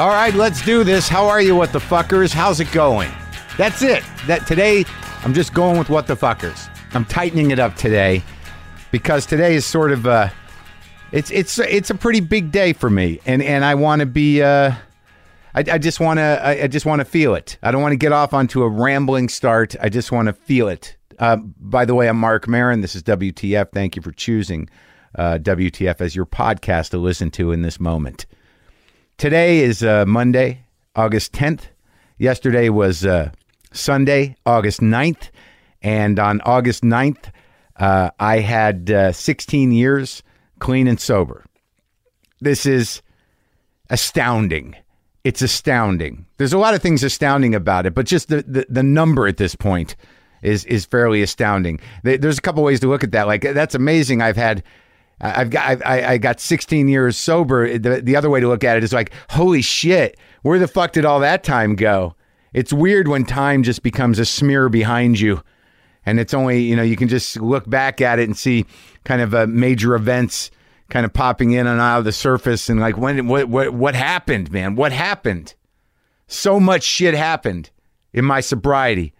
All 0.00 0.08
right, 0.08 0.32
let's 0.32 0.64
do 0.64 0.82
this. 0.82 1.10
How 1.10 1.26
are 1.26 1.42
you, 1.42 1.54
what 1.54 1.74
the 1.74 1.78
fuckers? 1.78 2.32
How's 2.32 2.58
it 2.58 2.72
going? 2.72 3.12
That's 3.58 3.82
it. 3.82 4.02
That 4.26 4.46
today, 4.46 4.86
I'm 5.24 5.34
just 5.34 5.52
going 5.52 5.78
with 5.78 5.90
what 5.90 6.06
the 6.06 6.14
fuckers. 6.14 6.70
I'm 6.94 7.04
tightening 7.04 7.50
it 7.50 7.58
up 7.58 7.76
today 7.76 8.22
because 8.92 9.26
today 9.26 9.54
is 9.54 9.66
sort 9.66 9.92
of 9.92 10.06
uh 10.06 10.30
it's 11.12 11.30
it's 11.30 11.58
it's 11.58 11.90
a 11.90 11.94
pretty 11.94 12.20
big 12.20 12.50
day 12.50 12.72
for 12.72 12.88
me, 12.88 13.20
and 13.26 13.42
and 13.42 13.62
I 13.62 13.74
want 13.74 14.00
to 14.00 14.06
be. 14.06 14.40
Uh, 14.40 14.72
I, 15.54 15.64
I 15.70 15.76
just 15.76 16.00
want 16.00 16.16
to. 16.16 16.40
I, 16.42 16.62
I 16.62 16.66
just 16.66 16.86
want 16.86 17.00
to 17.00 17.04
feel 17.04 17.34
it. 17.34 17.58
I 17.62 17.70
don't 17.70 17.82
want 17.82 17.92
to 17.92 17.98
get 17.98 18.12
off 18.12 18.32
onto 18.32 18.62
a 18.62 18.68
rambling 18.70 19.28
start. 19.28 19.76
I 19.82 19.90
just 19.90 20.10
want 20.10 20.28
to 20.28 20.32
feel 20.32 20.68
it. 20.68 20.96
Uh, 21.18 21.36
by 21.36 21.84
the 21.84 21.94
way, 21.94 22.08
I'm 22.08 22.16
Marc 22.16 22.48
Maron. 22.48 22.80
This 22.80 22.94
is 22.94 23.02
WTF. 23.02 23.70
Thank 23.72 23.96
you 23.96 24.00
for 24.00 24.12
choosing 24.12 24.70
uh, 25.16 25.36
WTF 25.42 26.00
as 26.00 26.16
your 26.16 26.24
podcast 26.24 26.88
to 26.92 26.96
listen 26.96 27.30
to 27.32 27.52
in 27.52 27.60
this 27.60 27.78
moment. 27.78 28.24
Today 29.20 29.58
is 29.58 29.82
uh, 29.82 30.06
Monday, 30.06 30.62
August 30.96 31.34
10th. 31.34 31.64
Yesterday 32.16 32.70
was 32.70 33.04
uh, 33.04 33.32
Sunday, 33.70 34.34
August 34.46 34.80
9th. 34.80 35.28
And 35.82 36.18
on 36.18 36.40
August 36.46 36.82
9th, 36.82 37.30
uh, 37.76 38.12
I 38.18 38.38
had 38.38 38.90
uh, 38.90 39.12
16 39.12 39.72
years 39.72 40.22
clean 40.58 40.88
and 40.88 40.98
sober. 40.98 41.44
This 42.40 42.64
is 42.64 43.02
astounding. 43.90 44.74
It's 45.22 45.42
astounding. 45.42 46.24
There's 46.38 46.54
a 46.54 46.58
lot 46.58 46.72
of 46.72 46.80
things 46.80 47.04
astounding 47.04 47.54
about 47.54 47.84
it, 47.84 47.94
but 47.94 48.06
just 48.06 48.28
the, 48.28 48.40
the, 48.48 48.64
the 48.70 48.82
number 48.82 49.26
at 49.26 49.36
this 49.36 49.54
point 49.54 49.96
is 50.40 50.64
is 50.64 50.86
fairly 50.86 51.20
astounding. 51.20 51.78
There's 52.04 52.38
a 52.38 52.40
couple 52.40 52.62
ways 52.62 52.80
to 52.80 52.88
look 52.88 53.04
at 53.04 53.12
that. 53.12 53.26
Like 53.26 53.42
that's 53.42 53.74
amazing. 53.74 54.22
I've 54.22 54.38
had 54.38 54.64
I've 55.20 55.50
got 55.50 55.84
I, 55.84 56.12
I 56.12 56.18
got 56.18 56.40
16 56.40 56.88
years 56.88 57.16
sober. 57.16 57.78
The, 57.78 58.00
the 58.00 58.16
other 58.16 58.30
way 58.30 58.40
to 58.40 58.48
look 58.48 58.64
at 58.64 58.76
it 58.76 58.84
is 58.84 58.92
like, 58.92 59.12
holy 59.30 59.62
shit, 59.62 60.18
where 60.42 60.58
the 60.58 60.68
fuck 60.68 60.92
did 60.92 61.04
all 61.04 61.20
that 61.20 61.44
time 61.44 61.76
go? 61.76 62.14
It's 62.52 62.72
weird 62.72 63.06
when 63.06 63.24
time 63.24 63.62
just 63.62 63.82
becomes 63.82 64.18
a 64.18 64.24
smear 64.24 64.68
behind 64.68 65.20
you, 65.20 65.42
and 66.06 66.18
it's 66.18 66.34
only 66.34 66.62
you 66.62 66.74
know 66.74 66.82
you 66.82 66.96
can 66.96 67.08
just 67.08 67.36
look 67.36 67.68
back 67.68 68.00
at 68.00 68.18
it 68.18 68.24
and 68.24 68.36
see 68.36 68.64
kind 69.04 69.20
of 69.20 69.34
uh, 69.34 69.46
major 69.46 69.94
events 69.94 70.50
kind 70.88 71.06
of 71.06 71.12
popping 71.12 71.52
in 71.52 71.66
and 71.66 71.80
out 71.80 71.98
of 71.98 72.04
the 72.04 72.12
surface, 72.12 72.68
and 72.68 72.80
like 72.80 72.96
when 72.96 73.28
what 73.28 73.48
what 73.48 73.74
what 73.74 73.94
happened, 73.94 74.50
man? 74.50 74.74
What 74.74 74.92
happened? 74.92 75.54
So 76.26 76.58
much 76.58 76.82
shit 76.82 77.14
happened 77.14 77.70
in 78.12 78.24
my 78.24 78.40
sobriety, 78.40 79.12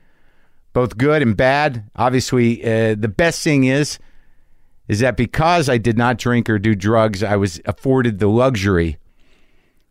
both 0.72 0.96
good 0.96 1.22
and 1.22 1.36
bad. 1.36 1.84
Obviously, 1.94 2.64
uh, 2.64 2.94
the 2.94 3.12
best 3.14 3.42
thing 3.42 3.64
is 3.64 3.98
is 4.91 4.98
that 4.98 5.16
because 5.16 5.69
I 5.69 5.78
did 5.78 5.96
not 5.96 6.19
drink 6.19 6.50
or 6.50 6.58
do 6.58 6.74
drugs, 6.74 7.22
I 7.22 7.36
was 7.36 7.60
afforded 7.64 8.19
the 8.19 8.27
luxury 8.27 8.98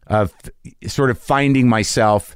of 0.07 0.33
sort 0.87 1.09
of 1.09 1.17
finding 1.17 1.69
myself 1.69 2.35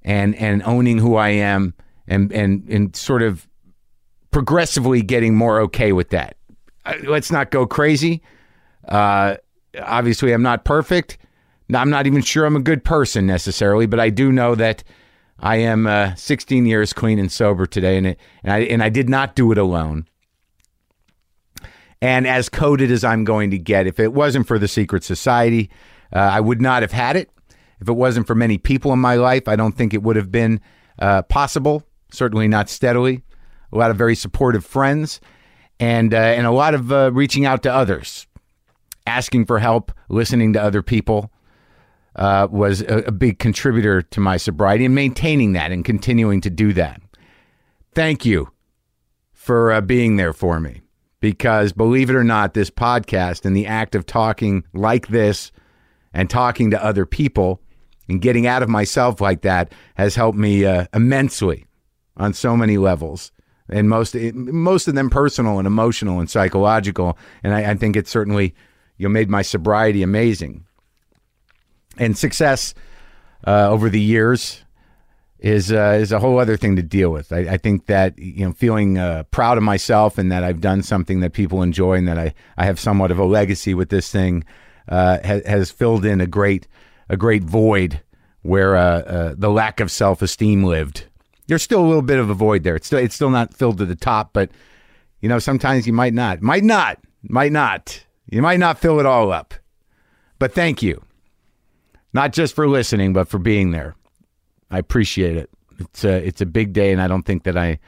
and 0.00 0.34
and 0.36 0.62
owning 0.62 0.96
who 0.96 1.16
I 1.16 1.28
am 1.28 1.74
and 2.06 2.32
and 2.32 2.66
and 2.66 2.96
sort 2.96 3.20
of 3.20 3.46
progressively 4.30 5.02
getting 5.02 5.34
more 5.34 5.60
okay 5.60 5.92
with 5.92 6.08
that. 6.08 6.38
Let's 7.02 7.30
not 7.30 7.50
go 7.50 7.66
crazy. 7.66 8.22
Uh, 8.88 9.36
obviously, 9.78 10.32
I'm 10.32 10.42
not 10.42 10.64
perfect. 10.64 11.18
I'm 11.74 11.90
not 11.90 12.06
even 12.06 12.22
sure 12.22 12.46
I'm 12.46 12.56
a 12.56 12.60
good 12.60 12.84
person 12.84 13.26
necessarily, 13.26 13.84
but 13.84 14.00
I 14.00 14.08
do 14.08 14.32
know 14.32 14.54
that 14.54 14.82
I 15.40 15.56
am 15.56 15.86
uh, 15.86 16.14
16 16.14 16.64
years 16.64 16.94
clean 16.94 17.18
and 17.18 17.30
sober 17.30 17.66
today, 17.66 17.98
and 17.98 18.06
it, 18.06 18.20
and 18.42 18.50
I 18.50 18.60
and 18.60 18.82
I 18.82 18.88
did 18.88 19.10
not 19.10 19.36
do 19.36 19.52
it 19.52 19.58
alone 19.58 20.06
and 22.00 22.26
as 22.26 22.48
coded 22.48 22.90
as 22.90 23.04
I'm 23.04 23.24
going 23.24 23.50
to 23.50 23.58
get. 23.58 23.86
If 23.86 23.98
it 23.98 24.12
wasn't 24.12 24.46
for 24.46 24.58
the 24.58 24.68
secret 24.68 25.04
society, 25.04 25.70
uh, 26.14 26.18
I 26.18 26.40
would 26.40 26.60
not 26.60 26.82
have 26.82 26.92
had 26.92 27.16
it. 27.16 27.30
If 27.80 27.88
it 27.88 27.92
wasn't 27.92 28.26
for 28.26 28.34
many 28.34 28.58
people 28.58 28.92
in 28.92 28.98
my 28.98 29.14
life, 29.16 29.48
I 29.48 29.56
don't 29.56 29.72
think 29.72 29.94
it 29.94 30.02
would 30.02 30.16
have 30.16 30.32
been 30.32 30.60
uh, 30.98 31.22
possible. 31.22 31.84
Certainly 32.10 32.48
not 32.48 32.68
steadily. 32.68 33.22
A 33.72 33.78
lot 33.78 33.90
of 33.90 33.96
very 33.96 34.14
supportive 34.14 34.64
friends, 34.64 35.20
and 35.78 36.14
uh, 36.14 36.16
and 36.16 36.46
a 36.46 36.50
lot 36.50 36.72
of 36.72 36.90
uh, 36.90 37.12
reaching 37.12 37.44
out 37.44 37.62
to 37.64 37.72
others, 37.72 38.26
asking 39.06 39.44
for 39.44 39.58
help, 39.58 39.92
listening 40.08 40.54
to 40.54 40.62
other 40.62 40.82
people. 40.82 41.30
Uh, 42.16 42.48
was 42.50 42.80
a, 42.80 43.04
a 43.06 43.12
big 43.12 43.38
contributor 43.38 44.02
to 44.02 44.18
my 44.18 44.36
sobriety 44.36 44.84
and 44.84 44.92
maintaining 44.92 45.52
that 45.52 45.70
and 45.70 45.84
continuing 45.84 46.40
to 46.40 46.50
do 46.50 46.72
that. 46.72 47.00
Thank 47.94 48.26
you 48.26 48.50
for 49.32 49.70
uh, 49.70 49.80
being 49.80 50.16
there 50.16 50.32
for 50.32 50.58
me 50.58 50.80
because 51.20 51.72
believe 51.72 52.10
it 52.10 52.16
or 52.16 52.24
not, 52.24 52.54
this 52.54 52.70
podcast 52.70 53.44
and 53.44 53.56
the 53.56 53.66
act 53.66 53.94
of 53.94 54.06
talking 54.06 54.64
like 54.72 55.08
this 55.08 55.50
and 56.12 56.30
talking 56.30 56.70
to 56.70 56.84
other 56.84 57.06
people 57.06 57.60
and 58.08 58.22
getting 58.22 58.46
out 58.46 58.62
of 58.62 58.68
myself 58.68 59.20
like 59.20 59.42
that 59.42 59.72
has 59.96 60.14
helped 60.14 60.38
me 60.38 60.64
uh, 60.64 60.86
immensely 60.94 61.66
on 62.16 62.32
so 62.32 62.56
many 62.56 62.78
levels. 62.78 63.32
And 63.70 63.88
most 63.88 64.14
most 64.14 64.88
of 64.88 64.94
them 64.94 65.10
personal 65.10 65.58
and 65.58 65.66
emotional 65.66 66.20
and 66.20 66.30
psychological. 66.30 67.18
And 67.42 67.54
I, 67.54 67.72
I 67.72 67.74
think 67.74 67.96
it 67.96 68.08
certainly 68.08 68.54
you 68.96 69.08
know, 69.08 69.12
made 69.12 69.28
my 69.28 69.42
sobriety 69.42 70.02
amazing. 70.02 70.64
And 71.98 72.16
success 72.16 72.72
uh, 73.46 73.68
over 73.68 73.90
the 73.90 74.00
years 74.00 74.64
is 75.40 75.70
uh, 75.70 75.96
is 76.00 76.10
a 76.10 76.18
whole 76.18 76.38
other 76.38 76.56
thing 76.56 76.76
to 76.76 76.82
deal 76.82 77.10
with. 77.10 77.32
I, 77.32 77.40
I 77.40 77.56
think 77.56 77.86
that 77.86 78.18
you 78.18 78.46
know, 78.46 78.52
feeling 78.52 78.98
uh, 78.98 79.24
proud 79.30 79.56
of 79.56 79.62
myself 79.62 80.18
and 80.18 80.32
that 80.32 80.42
I've 80.42 80.60
done 80.60 80.82
something 80.82 81.20
that 81.20 81.32
people 81.32 81.62
enjoy 81.62 81.94
and 81.94 82.08
that 82.08 82.18
I, 82.18 82.34
I 82.56 82.64
have 82.64 82.80
somewhat 82.80 83.10
of 83.10 83.18
a 83.18 83.24
legacy 83.24 83.74
with 83.74 83.88
this 83.88 84.10
thing 84.10 84.44
uh, 84.88 85.18
has, 85.22 85.46
has 85.46 85.70
filled 85.70 86.04
in 86.04 86.20
a 86.20 86.26
great 86.26 86.66
a 87.08 87.16
great 87.16 87.44
void 87.44 88.00
where 88.42 88.76
uh, 88.76 89.00
uh, 89.00 89.34
the 89.36 89.50
lack 89.50 89.80
of 89.80 89.90
self 89.90 90.22
esteem 90.22 90.64
lived. 90.64 91.04
There's 91.46 91.62
still 91.62 91.80
a 91.80 91.86
little 91.86 92.02
bit 92.02 92.18
of 92.18 92.28
a 92.28 92.34
void 92.34 92.62
there. 92.64 92.76
It's 92.76 92.86
still 92.86 92.98
it's 92.98 93.14
still 93.14 93.30
not 93.30 93.54
filled 93.54 93.78
to 93.78 93.86
the 93.86 93.96
top, 93.96 94.32
but 94.32 94.50
you 95.20 95.28
know 95.28 95.38
sometimes 95.38 95.86
you 95.86 95.92
might 95.92 96.14
not, 96.14 96.42
might 96.42 96.64
not, 96.64 96.98
might 97.22 97.52
not. 97.52 98.04
You 98.30 98.42
might 98.42 98.58
not 98.58 98.78
fill 98.78 99.00
it 99.00 99.06
all 99.06 99.32
up. 99.32 99.54
But 100.38 100.52
thank 100.52 100.82
you, 100.82 101.02
not 102.12 102.32
just 102.32 102.54
for 102.54 102.68
listening, 102.68 103.12
but 103.12 103.28
for 103.28 103.38
being 103.38 103.70
there. 103.70 103.96
I 104.70 104.78
appreciate 104.78 105.36
it. 105.36 105.50
It's 105.78 106.04
a 106.04 106.14
it's 106.26 106.40
a 106.40 106.46
big 106.46 106.72
day, 106.72 106.92
and 106.92 107.00
I 107.00 107.08
don't 107.08 107.24
think 107.24 107.44
that 107.44 107.56
I, 107.56 107.78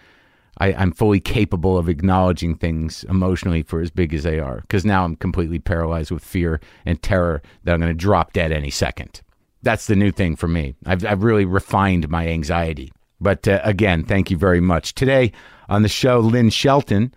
I 0.58 0.72
I'm 0.72 0.92
fully 0.92 1.20
capable 1.20 1.76
of 1.76 1.88
acknowledging 1.88 2.54
things 2.54 3.04
emotionally 3.04 3.62
for 3.62 3.80
as 3.80 3.91
big 3.91 4.14
as 4.14 4.22
they 4.22 4.38
are. 4.38 4.60
Because 4.60 4.84
now 4.84 5.04
I'm 5.04 5.16
completely 5.16 5.58
paralyzed 5.58 6.10
with 6.10 6.24
fear 6.24 6.60
and 6.86 7.02
terror 7.02 7.42
that 7.64 7.74
I'm 7.74 7.80
going 7.80 7.90
to 7.92 7.94
drop 7.94 8.32
dead 8.32 8.52
any 8.52 8.70
second. 8.70 9.22
That's 9.62 9.86
the 9.86 9.96
new 9.96 10.12
thing 10.12 10.36
for 10.36 10.48
me. 10.48 10.74
I've 10.86 11.04
I've 11.04 11.24
really 11.24 11.44
refined 11.44 12.08
my 12.08 12.28
anxiety. 12.28 12.92
But 13.20 13.46
uh, 13.46 13.60
again, 13.64 14.04
thank 14.04 14.30
you 14.30 14.36
very 14.36 14.60
much. 14.60 14.94
Today 14.94 15.32
on 15.69 15.82
the 15.82 15.88
show, 15.88 16.20
Lynn 16.20 16.50
Shelton, 16.50 17.12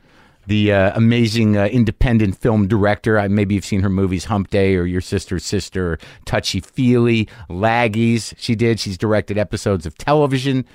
the 0.47 0.73
uh, 0.73 0.91
amazing 0.95 1.57
uh, 1.57 1.65
independent 1.65 2.37
film 2.37 2.67
director. 2.67 3.17
I, 3.17 3.27
maybe 3.27 3.55
you've 3.55 3.65
seen 3.65 3.81
her 3.81 3.89
movies 3.89 4.25
Hump 4.25 4.49
Day 4.49 4.75
or 4.75 4.85
Your 4.85 5.01
Sister's 5.01 5.45
Sister, 5.45 5.97
Touchy 6.25 6.59
Feely, 6.59 7.27
Laggies. 7.49 8.33
She 8.37 8.55
did. 8.55 8.79
She's 8.79 8.97
directed 8.97 9.37
episodes 9.37 9.85
of 9.85 9.97
television. 9.97 10.65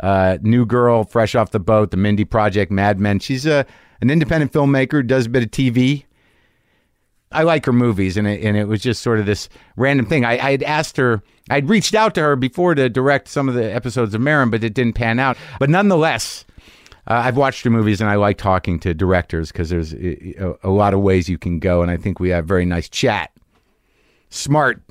Uh, 0.00 0.38
New 0.42 0.64
Girl, 0.64 1.04
Fresh 1.04 1.34
Off 1.34 1.50
the 1.50 1.60
Boat, 1.60 1.90
The 1.90 1.96
Mindy 1.96 2.24
Project, 2.24 2.70
Mad 2.70 3.00
Men. 3.00 3.18
She's 3.18 3.46
a, 3.46 3.66
an 4.00 4.10
independent 4.10 4.52
filmmaker, 4.52 5.04
does 5.06 5.26
a 5.26 5.28
bit 5.28 5.42
of 5.42 5.50
TV. 5.50 6.04
I 7.30 7.42
like 7.42 7.66
her 7.66 7.72
movies, 7.72 8.16
and 8.16 8.26
it, 8.26 8.42
and 8.42 8.56
it 8.56 8.68
was 8.68 8.80
just 8.80 9.02
sort 9.02 9.18
of 9.18 9.26
this 9.26 9.48
random 9.76 10.06
thing. 10.06 10.24
I, 10.24 10.38
I 10.38 10.50
had 10.52 10.62
asked 10.62 10.96
her, 10.96 11.22
I'd 11.50 11.68
reached 11.68 11.94
out 11.94 12.14
to 12.14 12.22
her 12.22 12.36
before 12.36 12.74
to 12.74 12.88
direct 12.88 13.28
some 13.28 13.48
of 13.48 13.54
the 13.54 13.74
episodes 13.74 14.14
of 14.14 14.20
Maron, 14.20 14.50
but 14.50 14.64
it 14.64 14.72
didn't 14.72 14.94
pan 14.94 15.18
out. 15.18 15.36
But 15.58 15.68
nonetheless, 15.68 16.46
uh, 17.08 17.22
I've 17.24 17.38
watched 17.38 17.64
her 17.64 17.70
movies, 17.70 18.00
and 18.02 18.10
I 18.10 18.16
like 18.16 18.36
talking 18.36 18.78
to 18.80 18.92
directors 18.92 19.50
because 19.50 19.70
there's 19.70 19.94
a, 19.94 20.54
a 20.62 20.68
lot 20.68 20.92
of 20.92 21.00
ways 21.00 21.28
you 21.28 21.38
can 21.38 21.58
go, 21.58 21.80
and 21.80 21.90
I 21.90 21.96
think 21.96 22.20
we 22.20 22.28
have 22.28 22.44
very 22.44 22.66
nice 22.66 22.88
chat. 22.88 23.32
Smart, 24.28 24.82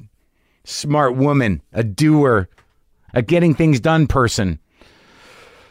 smart 0.64 1.16
woman, 1.16 1.62
a 1.74 1.84
doer, 1.84 2.50
a 3.14 3.22
getting 3.22 3.54
things 3.54 3.80
done 3.80 4.08
person. 4.08 4.60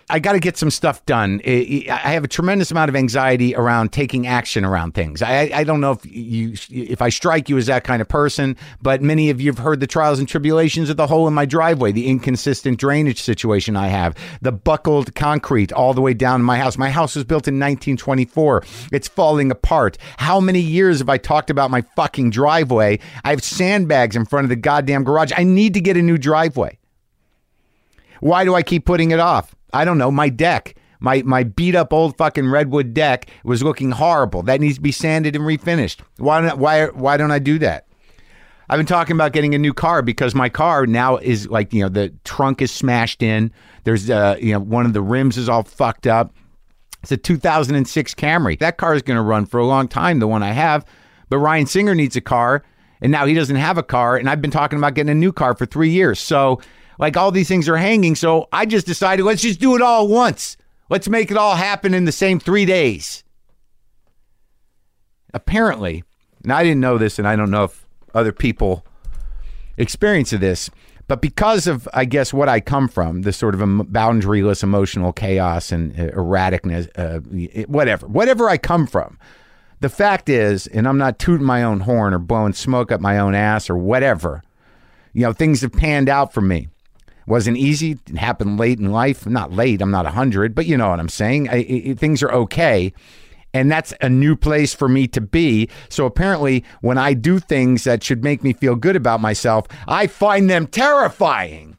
I 0.08 0.20
got 0.20 0.32
to 0.35 0.38
get 0.38 0.56
some 0.56 0.70
stuff 0.70 1.05
done. 1.05 1.41
I 1.44 1.85
have 1.88 2.23
a 2.23 2.29
tremendous 2.29 2.70
amount 2.70 2.91
of 2.91 2.94
anxiety 2.94 3.56
around 3.56 3.93
taking 3.93 4.29
action 4.29 4.64
around 4.64 4.94
things. 4.94 5.20
I, 5.20 5.50
I 5.53 5.64
don't 5.64 5.81
know 5.81 5.93
if 5.93 6.06
you 6.06 6.55
if 6.70 7.03
I 7.03 7.08
strike 7.08 7.49
you 7.49 7.58
as 7.58 7.67
that 7.67 7.82
kind 7.82 8.00
of 8.00 8.06
person, 8.06 8.56
but 8.81 9.03
many 9.03 9.31
of 9.31 9.41
you 9.41 9.50
have 9.50 9.58
heard 9.58 9.81
the 9.81 9.87
trials 9.88 10.20
and 10.20 10.29
tribulations 10.29 10.91
of 10.91 10.97
the 10.97 11.08
hole 11.08 11.26
in 11.26 11.35
my 11.35 11.44
driveway, 11.44 11.91
the 11.91 12.06
inconsistent 12.06 12.79
drainage 12.79 13.20
situation 13.20 13.75
I 13.75 13.88
have, 13.88 14.14
the 14.41 14.53
buckled 14.53 15.12
concrete 15.17 15.73
all 15.73 15.93
the 15.93 16.00
way 16.03 16.14
down 16.14 16.41
my 16.41 16.59
house. 16.59 16.79
My 16.79 16.91
house 16.91 17.17
was 17.17 17.25
built 17.25 17.49
in 17.49 17.55
1924. 17.55 18.62
It's 18.93 19.09
falling 19.09 19.50
apart. 19.50 19.99
How 20.19 20.38
many 20.38 20.61
years 20.61 21.00
have 21.00 21.09
I 21.09 21.19
talked 21.19 21.50
about 21.50 21.73
my 21.73 21.81
fucking 21.97 22.31
driveway? 22.31 23.00
I 23.25 23.31
have 23.31 23.43
sandbags 23.43 24.14
in 24.14 24.25
front 24.25 24.44
of 24.44 24.50
the 24.50 24.56
goddamn 24.56 25.02
garage. 25.02 25.32
I 25.37 25.43
need 25.43 25.75
to 25.75 25.81
get 25.81 25.97
a 25.97 26.02
new 26.02 26.17
driveway. 26.17 26.79
Why 28.20 28.44
do 28.44 28.55
I 28.55 28.62
keep 28.62 28.85
putting 28.85 29.11
it 29.11 29.19
off? 29.19 29.56
I 29.76 29.84
don't 29.84 29.99
know. 29.99 30.11
My 30.11 30.28
deck, 30.31 30.76
my 31.00 31.23
my 31.23 31.44
beat 31.44 31.75
up 31.75 31.93
old 31.93 32.17
fucking 32.17 32.49
redwood 32.49 32.94
deck 32.94 33.28
was 33.44 33.62
looking 33.62 33.90
horrible. 33.90 34.43
That 34.43 34.61
needs 34.61 34.76
to 34.76 34.81
be 34.81 34.93
sanded 34.93 35.37
and 35.37 35.44
refinished. 35.44 36.00
Why 36.17 36.40
don't 36.40 36.58
why 36.58 36.87
why 36.87 37.17
don't 37.17 37.31
I 37.31 37.38
do 37.38 37.58
that? 37.58 37.87
I've 38.69 38.78
been 38.78 38.87
talking 38.87 39.14
about 39.14 39.32
getting 39.32 39.55
a 39.55 39.58
new 39.58 39.73
car 39.73 40.02
because 40.02 40.34
my 40.34 40.49
car 40.49 40.87
now 40.87 41.19
is 41.19 41.46
like, 41.49 41.73
you 41.73 41.82
know, 41.82 41.88
the 41.88 42.12
trunk 42.25 42.61
is 42.61 42.73
smashed 42.73 43.23
in. 43.23 43.52
There's, 43.84 44.11
uh, 44.11 44.37
you 44.40 44.52
know, 44.52 44.58
one 44.58 44.87
of 44.87 44.93
the 44.93 45.02
rims 45.02 45.37
is 45.37 45.49
all 45.49 45.62
fucked 45.62 46.06
up. 46.06 46.34
It's 47.02 47.12
a 47.12 47.17
2006 47.17 48.14
Camry. 48.14 48.58
That 48.58 48.76
car 48.76 48.94
is 48.94 49.02
going 49.02 49.19
to 49.19 49.23
run 49.23 49.46
for 49.46 49.61
a 49.61 49.67
long 49.67 49.87
time, 49.87 50.19
the 50.19 50.26
one 50.26 50.43
I 50.43 50.50
have. 50.50 50.84
But 51.28 51.38
Ryan 51.38 51.67
Singer 51.67 51.94
needs 51.94 52.17
a 52.17 52.20
car, 52.20 52.64
and 53.00 53.12
now 53.12 53.25
he 53.26 53.34
doesn't 53.34 53.55
have 53.55 53.78
a 53.78 53.84
car. 53.84 54.17
And 54.17 54.28
I've 54.28 54.43
been 54.43 54.50
talking 54.50 54.78
about 54.78 54.94
getting 54.94 55.11
a 55.11 55.14
new 55.14 55.32
car 55.32 55.55
for 55.55 55.67
three 55.67 55.90
years. 55.90 56.19
So, 56.19 56.61
like, 56.98 57.16
all 57.16 57.31
these 57.31 57.48
things 57.48 57.69
are 57.69 57.76
hanging. 57.76 58.14
So 58.14 58.48
I 58.52 58.66
just 58.66 58.87
decided, 58.87 59.25
let's 59.25 59.43
just 59.43 59.60
do 59.60 59.76
it 59.76 59.82
all 59.82 60.08
once. 60.08 60.56
Let's 60.88 61.08
make 61.08 61.31
it 61.31 61.37
all 61.37 61.56
happen 61.56 61.94
in 61.94 62.04
the 62.04 62.12
same 62.12 62.38
three 62.38 62.64
days. 62.64 63.25
Apparently, 65.34 66.04
and 66.43 66.52
I 66.52 66.62
didn't 66.62 66.81
know 66.81 66.96
this, 66.96 67.19
and 67.19 67.26
I 67.26 67.34
don't 67.34 67.50
know 67.50 67.64
if 67.64 67.87
other 68.14 68.32
people 68.32 68.87
experience 69.76 70.32
of 70.32 70.40
this, 70.40 70.70
but 71.08 71.20
because 71.20 71.66
of, 71.66 71.88
I 71.93 72.04
guess, 72.04 72.32
what 72.32 72.48
I 72.48 72.60
come 72.60 72.88
from, 72.88 73.22
this 73.22 73.37
sort 73.37 73.54
of 73.54 73.60
boundaryless 73.60 74.62
emotional 74.62 75.12
chaos 75.12 75.70
and 75.72 75.92
uh, 75.92 76.10
erraticness, 76.12 76.88
uh, 76.96 77.20
whatever, 77.66 78.06
whatever 78.06 78.49
I 78.49 78.58
come 78.58 78.87
from, 78.87 79.19
the 79.81 79.88
fact 79.88 80.28
is, 80.28 80.66
and 80.69 80.88
I'm 80.88 80.99
not 80.99 81.19
tooting 81.19 81.46
my 81.46 81.62
own 81.62 81.81
horn 81.81 82.14
or 82.14 82.19
blowing 82.19 82.54
smoke 82.54 82.90
up 82.90 83.00
my 83.00 83.19
own 83.19 83.34
ass 83.34 83.69
or 83.69 83.76
whatever, 83.76 84.42
you 85.12 85.22
know, 85.22 85.32
things 85.32 85.60
have 85.60 85.72
panned 85.72 86.08
out 86.08 86.32
for 86.32 86.40
me. 86.40 86.69
Wasn't 87.26 87.56
easy. 87.56 87.99
It 88.08 88.17
happened 88.17 88.58
late 88.58 88.78
in 88.78 88.93
life. 88.93 89.26
Not 89.26 89.52
late. 89.52 89.82
I'm 89.82 89.90
not 89.90 90.05
100, 90.05 90.55
but 90.55 90.67
you 90.67 90.76
know 90.76 90.90
what 90.90 91.00
I'm 91.00 91.08
saying. 91.08 91.49
I, 91.49 91.56
I, 91.88 91.94
things 91.94 92.23
are 92.23 92.32
okay. 92.32 92.93
And 93.52 93.70
that's 93.70 93.94
a 94.00 94.08
new 94.08 94.37
place 94.37 94.75
for 94.75 94.88
me 94.88 95.08
to 95.08 95.20
be. 95.20 95.69
So 95.88 96.06
apparently, 96.06 96.62
when 96.82 96.99
I 96.99 97.14
do 97.14 97.38
things 97.38 97.84
that 97.84 98.05
should 98.05 98.23
make 98.23 98.44
me 98.44 98.52
feel 98.52 98.76
good 98.76 98.96
about 98.96 99.20
myself, 99.20 99.67
I 99.88 100.06
find 100.06 100.49
them 100.49 100.67
terrifying 100.67 101.76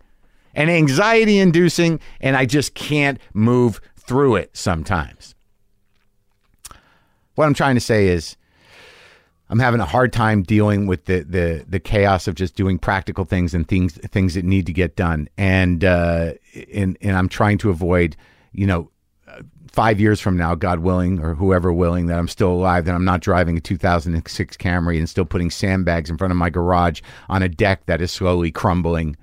and 0.55 0.71
anxiety 0.71 1.37
inducing, 1.37 1.99
and 2.19 2.35
I 2.35 2.45
just 2.45 2.73
can't 2.73 3.19
move 3.33 3.79
through 3.95 4.37
it 4.37 4.57
sometimes. 4.57 5.35
What 7.35 7.45
I'm 7.45 7.53
trying 7.53 7.75
to 7.75 7.81
say 7.81 8.07
is, 8.07 8.35
I'm 9.49 9.59
having 9.59 9.79
a 9.79 9.85
hard 9.85 10.11
time 10.11 10.43
dealing 10.43 10.87
with 10.87 11.05
the 11.05 11.21
the 11.21 11.65
the 11.67 11.79
chaos 11.79 12.27
of 12.27 12.35
just 12.35 12.55
doing 12.55 12.77
practical 12.77 13.23
things 13.23 13.53
and 13.53 13.67
things 13.67 13.93
things 13.93 14.33
that 14.33 14.43
need 14.43 14.65
to 14.65 14.73
get 14.73 14.95
done, 14.95 15.29
and 15.37 15.83
uh, 15.83 16.33
and 16.73 16.97
and 17.01 17.15
I'm 17.15 17.29
trying 17.29 17.57
to 17.59 17.69
avoid, 17.69 18.17
you 18.51 18.67
know, 18.67 18.91
five 19.71 19.99
years 19.99 20.19
from 20.19 20.35
now, 20.35 20.55
God 20.55 20.79
willing, 20.79 21.19
or 21.19 21.35
whoever 21.35 21.71
willing, 21.71 22.07
that 22.07 22.19
I'm 22.19 22.27
still 22.27 22.51
alive, 22.51 22.85
that 22.85 22.95
I'm 22.95 23.05
not 23.05 23.21
driving 23.21 23.57
a 23.57 23.61
2006 23.61 24.57
Camry 24.57 24.97
and 24.97 25.07
still 25.07 25.23
putting 25.23 25.49
sandbags 25.49 26.09
in 26.09 26.17
front 26.17 26.31
of 26.31 26.37
my 26.37 26.49
garage 26.49 27.01
on 27.29 27.43
a 27.43 27.49
deck 27.49 27.85
that 27.85 28.01
is 28.01 28.11
slowly 28.11 28.51
crumbling 28.51 29.15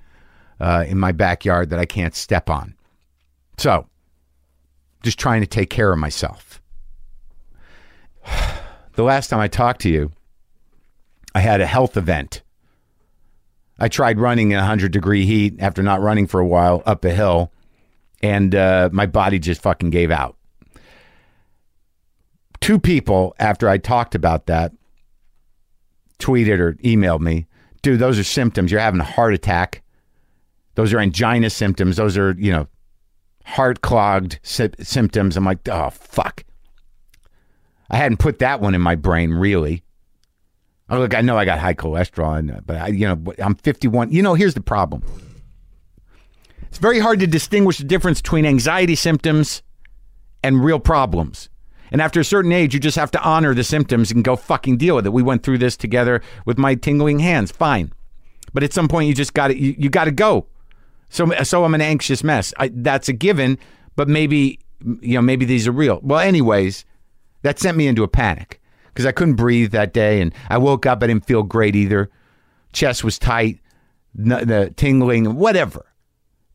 uh, 0.59 0.85
in 0.87 0.97
my 0.97 1.11
backyard 1.11 1.69
that 1.69 1.79
I 1.79 1.85
can't 1.85 2.15
step 2.15 2.49
on. 2.49 2.73
So, 3.57 3.87
just 5.03 5.19
trying 5.19 5.41
to 5.41 5.47
take 5.47 5.69
care 5.69 5.91
of 5.91 5.99
myself. 5.99 6.61
The 8.95 9.03
last 9.03 9.29
time 9.29 9.39
I 9.39 9.47
talked 9.47 9.81
to 9.81 9.89
you, 9.89 10.11
I 11.33 11.39
had 11.39 11.61
a 11.61 11.65
health 11.65 11.97
event. 11.97 12.41
I 13.77 13.89
tried 13.89 14.19
running 14.19 14.51
in 14.51 14.57
100 14.57 14.91
degree 14.91 15.25
heat 15.25 15.55
after 15.59 15.83
not 15.83 16.01
running 16.01 16.27
for 16.27 16.39
a 16.39 16.47
while 16.47 16.81
up 16.85 17.03
a 17.03 17.11
hill, 17.11 17.51
and 18.21 18.55
uh, 18.55 18.89
my 18.91 19.05
body 19.05 19.37
just 19.37 19.61
fucking 19.61 19.89
gave 19.89 20.11
out. 20.11 20.37
Two 22.61 22.79
people, 22.79 23.35
after 23.37 23.67
I 23.67 23.77
talked 23.77 24.15
about 24.15 24.45
that, 24.47 24.71
tweeted 26.19 26.59
or 26.59 26.73
emailed 26.75 27.19
me, 27.19 27.47
dude, 27.81 27.99
those 27.99 28.17
are 28.17 28.23
symptoms. 28.23 28.71
You're 28.71 28.79
having 28.79 29.01
a 29.01 29.05
heart 29.05 29.33
attack. 29.33 29.83
Those 30.75 30.93
are 30.93 30.99
angina 30.99 31.49
symptoms. 31.49 31.97
Those 31.97 32.17
are, 32.17 32.31
you 32.37 32.51
know, 32.51 32.67
heart 33.45 33.81
clogged 33.81 34.39
sy- 34.41 34.71
symptoms. 34.79 35.37
I'm 35.37 35.45
like, 35.45 35.67
oh, 35.69 35.89
fuck. 35.91 36.43
I 37.89 37.97
hadn't 37.97 38.17
put 38.17 38.39
that 38.39 38.61
one 38.61 38.75
in 38.75 38.81
my 38.81 38.95
brain, 38.95 39.31
really. 39.31 39.83
Oh, 40.89 40.99
look, 40.99 41.15
I 41.15 41.21
know 41.21 41.37
I 41.37 41.45
got 41.45 41.59
high 41.59 41.73
cholesterol, 41.73 42.37
and, 42.37 42.51
uh, 42.51 42.59
but 42.65 42.77
I, 42.77 42.87
you 42.87 43.07
know, 43.07 43.33
I'm 43.39 43.55
51. 43.55 44.11
You 44.11 44.21
know, 44.21 44.35
here's 44.35 44.53
the 44.53 44.61
problem. 44.61 45.03
It's 46.63 46.77
very 46.77 46.99
hard 46.99 47.19
to 47.21 47.27
distinguish 47.27 47.77
the 47.77 47.85
difference 47.85 48.21
between 48.21 48.45
anxiety 48.45 48.95
symptoms 48.95 49.63
and 50.43 50.63
real 50.63 50.79
problems. 50.79 51.49
And 51.91 52.01
after 52.01 52.19
a 52.19 52.25
certain 52.25 52.51
age, 52.51 52.73
you 52.73 52.79
just 52.79 52.97
have 52.97 53.11
to 53.11 53.21
honor 53.21 53.53
the 53.53 53.63
symptoms 53.63 54.11
and 54.11 54.23
go 54.23 54.35
fucking 54.35 54.77
deal 54.77 54.95
with 54.95 55.05
it. 55.05 55.13
We 55.13 55.23
went 55.23 55.43
through 55.43 55.59
this 55.59 55.77
together 55.77 56.21
with 56.45 56.57
my 56.57 56.75
tingling 56.75 57.19
hands. 57.19 57.51
Fine. 57.51 57.93
But 58.53 58.63
at 58.63 58.73
some 58.73 58.87
point, 58.87 59.07
you 59.07 59.13
just 59.13 59.33
got 59.33 59.47
to, 59.49 59.57
you, 59.57 59.75
you 59.77 59.89
got 59.89 60.05
to 60.05 60.11
go. 60.11 60.47
So, 61.09 61.31
so 61.43 61.63
I'm 61.63 61.73
an 61.73 61.81
anxious 61.81 62.23
mess. 62.23 62.53
I, 62.57 62.69
that's 62.73 63.07
a 63.07 63.13
given, 63.13 63.57
but 63.95 64.07
maybe, 64.07 64.59
you 65.01 65.15
know, 65.15 65.21
maybe 65.21 65.45
these 65.45 65.67
are 65.67 65.71
real. 65.71 65.99
Well, 66.03 66.19
anyways, 66.19 66.83
that 67.45 67.59
sent 67.59 67.77
me 67.77 67.85
into 67.85 68.01
a 68.03 68.07
panic 68.07 68.59
because 68.87 69.05
I 69.05 69.11
couldn't 69.11 69.35
breathe 69.35 69.71
that 69.71 69.93
day. 69.93 70.19
And 70.19 70.33
I 70.49 70.57
woke 70.57 70.87
up, 70.87 71.03
I 71.03 71.07
didn't 71.07 71.27
feel 71.27 71.43
great 71.43 71.75
either. 71.75 72.09
Chest 72.73 73.03
was 73.03 73.19
tight, 73.19 73.59
n- 74.17 74.47
the 74.47 74.73
tingling, 74.75 75.35
whatever. 75.35 75.85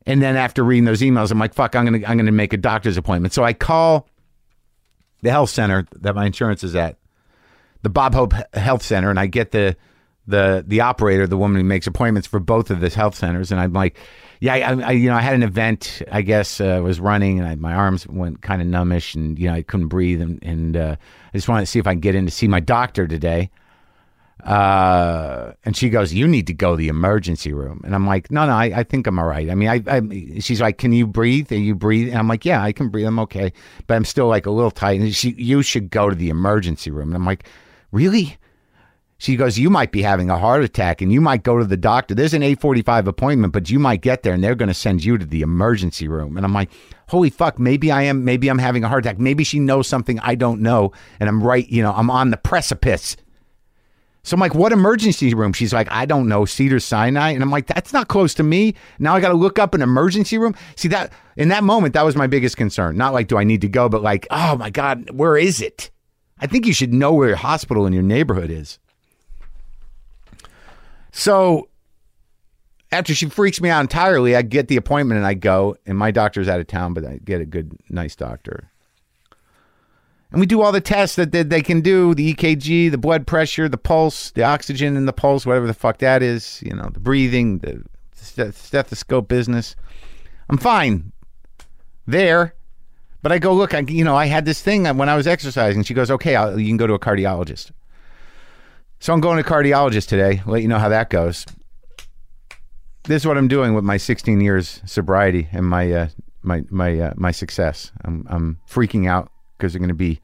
And 0.05 0.21
then 0.21 0.35
after 0.35 0.65
reading 0.65 0.83
those 0.83 0.99
emails, 0.99 1.31
I'm 1.31 1.39
like, 1.39 1.53
fuck, 1.53 1.77
I'm 1.77 1.85
gonna 1.85 2.05
I'm 2.05 2.17
gonna 2.17 2.33
make 2.33 2.51
a 2.51 2.57
doctor's 2.57 2.97
appointment. 2.97 3.33
So 3.33 3.41
I 3.41 3.53
call 3.53 4.09
the 5.21 5.31
health 5.31 5.49
center 5.49 5.87
that 6.01 6.13
my 6.13 6.25
insurance 6.25 6.61
is 6.61 6.75
at, 6.75 6.97
the 7.83 7.89
Bob 7.89 8.13
Hope 8.13 8.33
Health 8.53 8.83
Center, 8.83 9.09
and 9.09 9.19
I 9.19 9.27
get 9.27 9.51
the 9.51 9.77
the 10.31 10.63
the 10.67 10.81
operator, 10.81 11.27
the 11.27 11.37
woman 11.37 11.61
who 11.61 11.63
makes 11.63 11.85
appointments 11.87 12.27
for 12.27 12.39
both 12.39 12.71
of 12.71 12.79
the 12.79 12.89
health 12.89 13.15
centers, 13.15 13.51
and 13.51 13.61
I'm 13.61 13.73
like, 13.73 13.97
yeah, 14.41 14.55
I, 14.55 14.81
I 14.81 14.91
you 14.91 15.07
know 15.09 15.15
I 15.15 15.21
had 15.21 15.35
an 15.35 15.43
event, 15.43 16.01
I 16.11 16.23
guess 16.23 16.59
uh, 16.59 16.81
was 16.83 16.99
running, 16.99 17.39
and 17.39 17.47
I, 17.47 17.55
my 17.55 17.73
arms 17.73 18.07
went 18.07 18.41
kind 18.41 18.61
of 18.61 18.67
numbish, 18.67 19.13
and 19.15 19.37
you 19.37 19.47
know 19.47 19.53
I 19.53 19.61
couldn't 19.61 19.87
breathe, 19.87 20.21
and 20.21 20.39
and 20.43 20.75
uh, 20.75 20.95
I 21.33 21.37
just 21.37 21.47
wanted 21.47 21.61
to 21.61 21.67
see 21.67 21.79
if 21.79 21.85
I 21.85 21.93
could 21.93 22.01
get 22.01 22.15
in 22.15 22.25
to 22.25 22.31
see 22.31 22.47
my 22.47 22.59
doctor 22.59 23.07
today. 23.07 23.51
Uh, 24.43 25.53
and 25.63 25.77
she 25.77 25.89
goes, 25.89 26.13
"You 26.13 26.27
need 26.27 26.47
to 26.47 26.53
go 26.53 26.71
to 26.71 26.77
the 26.77 26.87
emergency 26.87 27.53
room." 27.53 27.81
And 27.83 27.93
I'm 27.93 28.07
like, 28.07 28.31
"No, 28.31 28.47
no, 28.47 28.53
I, 28.53 28.71
I 28.77 28.83
think 28.83 29.05
I'm 29.05 29.19
all 29.19 29.25
right. 29.25 29.49
I 29.51 29.53
mean, 29.53 29.69
I, 29.69 29.83
I." 29.87 30.39
She's 30.39 30.59
like, 30.59 30.79
"Can 30.79 30.91
you 30.91 31.05
breathe? 31.05 31.51
Are 31.51 31.55
you 31.55 31.75
breathe?" 31.75 32.09
And 32.09 32.17
I'm 32.17 32.27
like, 32.27 32.43
"Yeah, 32.43 32.63
I 32.63 32.71
can 32.71 32.89
breathe. 32.89 33.05
I'm 33.05 33.19
okay, 33.19 33.53
but 33.85 33.93
I'm 33.93 34.05
still 34.05 34.27
like 34.27 34.47
a 34.47 34.51
little 34.51 34.71
tight." 34.71 34.99
And 34.99 35.13
she, 35.13 35.35
"You 35.37 35.61
should 35.61 35.91
go 35.91 36.09
to 36.09 36.15
the 36.15 36.29
emergency 36.29 36.89
room." 36.89 37.09
And 37.09 37.15
I'm 37.15 37.25
like, 37.25 37.45
"Really?" 37.91 38.37
She 39.21 39.35
goes, 39.35 39.59
"You 39.59 39.69
might 39.69 39.91
be 39.91 40.01
having 40.01 40.31
a 40.31 40.39
heart 40.39 40.63
attack, 40.63 40.99
and 40.99 41.13
you 41.13 41.21
might 41.21 41.43
go 41.43 41.59
to 41.59 41.63
the 41.63 41.77
doctor. 41.77 42.15
There's 42.15 42.33
an 42.33 42.41
8:45 42.41 43.05
appointment, 43.05 43.53
but 43.53 43.69
you 43.69 43.77
might 43.77 44.01
get 44.01 44.23
there, 44.23 44.33
and 44.33 44.43
they're 44.43 44.55
going 44.55 44.67
to 44.67 44.73
send 44.73 45.03
you 45.03 45.15
to 45.19 45.25
the 45.27 45.43
emergency 45.43 46.07
room." 46.07 46.37
And 46.37 46.43
I'm 46.43 46.55
like, 46.55 46.71
"Holy 47.09 47.29
fuck! 47.29 47.59
Maybe 47.59 47.91
I 47.91 48.01
am. 48.01 48.25
Maybe 48.25 48.47
I'm 48.47 48.57
having 48.57 48.83
a 48.83 48.89
heart 48.89 49.05
attack. 49.05 49.19
Maybe 49.19 49.43
she 49.43 49.59
knows 49.59 49.85
something 49.85 50.19
I 50.21 50.33
don't 50.33 50.59
know, 50.59 50.91
and 51.19 51.29
I'm 51.29 51.43
right. 51.43 51.69
You 51.69 51.83
know, 51.83 51.93
I'm 51.93 52.09
on 52.09 52.31
the 52.31 52.37
precipice." 52.37 53.15
So 54.23 54.33
I'm 54.35 54.39
like, 54.39 54.55
what 54.55 54.71
emergency 54.71 55.33
room? 55.35 55.53
She's 55.53 55.73
like, 55.73 55.91
I 55.91 56.05
don't 56.05 56.27
know, 56.27 56.45
Cedar 56.45 56.79
Sinai. 56.79 57.31
And 57.31 57.41
I'm 57.41 57.49
like, 57.49 57.65
that's 57.65 57.91
not 57.91 58.07
close 58.07 58.35
to 58.35 58.43
me. 58.43 58.75
Now 58.99 59.15
I 59.15 59.19
got 59.19 59.29
to 59.29 59.33
look 59.33 59.57
up 59.57 59.73
an 59.73 59.81
emergency 59.81 60.37
room. 60.37 60.53
See 60.75 60.87
that 60.89 61.11
in 61.37 61.49
that 61.49 61.63
moment, 61.63 61.95
that 61.95 62.05
was 62.05 62.15
my 62.15 62.27
biggest 62.27 62.55
concern. 62.55 62.97
Not 62.97 63.13
like, 63.13 63.27
do 63.27 63.37
I 63.37 63.43
need 63.43 63.61
to 63.61 63.67
go, 63.67 63.89
but 63.89 64.03
like, 64.03 64.27
oh 64.29 64.55
my 64.57 64.69
God, 64.69 65.09
where 65.09 65.37
is 65.37 65.59
it? 65.59 65.89
I 66.39 66.45
think 66.45 66.67
you 66.67 66.73
should 66.73 66.93
know 66.93 67.13
where 67.13 67.29
your 67.29 67.37
hospital 67.37 67.87
in 67.87 67.93
your 67.93 68.03
neighborhood 68.03 68.51
is. 68.51 68.77
So 71.11 71.69
after 72.91 73.15
she 73.15 73.27
freaks 73.27 73.61
me 73.61 73.69
out 73.69 73.81
entirely, 73.81 74.35
I 74.35 74.41
get 74.41 74.67
the 74.67 74.77
appointment 74.77 75.17
and 75.17 75.27
I 75.27 75.33
go, 75.33 75.75
and 75.85 75.97
my 75.97 76.11
doctor's 76.11 76.47
out 76.47 76.59
of 76.59 76.67
town, 76.67 76.93
but 76.93 77.05
I 77.05 77.19
get 77.23 77.41
a 77.41 77.45
good, 77.45 77.77
nice 77.89 78.15
doctor. 78.15 78.69
And 80.31 80.39
we 80.39 80.45
do 80.45 80.61
all 80.61 80.71
the 80.71 80.81
tests 80.81 81.17
that, 81.17 81.31
they 81.31 81.61
can 81.61 81.81
do 81.81 82.15
the 82.15 82.33
EKG, 82.33 82.89
the 82.89 82.97
blood 82.97 83.27
pressure, 83.27 83.67
the 83.67 83.77
pulse, 83.77 84.31
the 84.31 84.43
oxygen 84.43 84.95
in 84.95 85.05
the 85.05 85.13
pulse, 85.13 85.45
whatever 85.45 85.67
the 85.67 85.73
fuck 85.73 85.97
that 85.97 86.23
is, 86.23 86.61
you 86.65 86.73
know, 86.73 86.89
the 86.93 87.01
breathing, 87.01 87.59
the 87.59 87.83
stethoscope 88.53 89.27
business. 89.27 89.75
I'm 90.49 90.57
fine 90.57 91.11
there. 92.07 92.55
But 93.21 93.31
I 93.31 93.39
go, 93.39 93.53
look, 93.53 93.73
I, 93.73 93.79
you 93.79 94.03
know, 94.03 94.15
I 94.15 94.25
had 94.25 94.45
this 94.45 94.61
thing 94.61 94.85
when 94.97 95.09
I 95.09 95.15
was 95.15 95.27
exercising. 95.27 95.83
She 95.83 95.93
goes, 95.93 96.09
okay, 96.09 96.35
I'll, 96.35 96.59
you 96.59 96.67
can 96.67 96.77
go 96.77 96.87
to 96.87 96.93
a 96.93 96.99
cardiologist. 96.99 97.71
So 99.01 99.13
I'm 99.13 99.19
going 99.19 99.43
to 99.43 99.49
cardiologist 99.49 100.07
today. 100.07 100.43
Let 100.45 100.61
you 100.61 100.67
know 100.67 100.77
how 100.77 100.89
that 100.89 101.09
goes. 101.09 101.47
This 103.05 103.23
is 103.23 103.25
what 103.25 103.35
I'm 103.35 103.47
doing 103.47 103.73
with 103.73 103.83
my 103.83 103.97
16 103.97 104.39
years 104.39 104.79
sobriety 104.85 105.49
and 105.51 105.65
my 105.65 105.91
uh, 105.91 106.07
my 106.43 106.63
my 106.69 106.99
uh, 106.99 107.13
my 107.17 107.31
success. 107.31 107.91
I'm 108.05 108.27
I'm 108.29 108.59
freaking 108.69 109.09
out 109.09 109.31
because 109.57 109.73
they're 109.73 109.79
going 109.79 109.89
to 109.89 109.95
be 109.95 110.21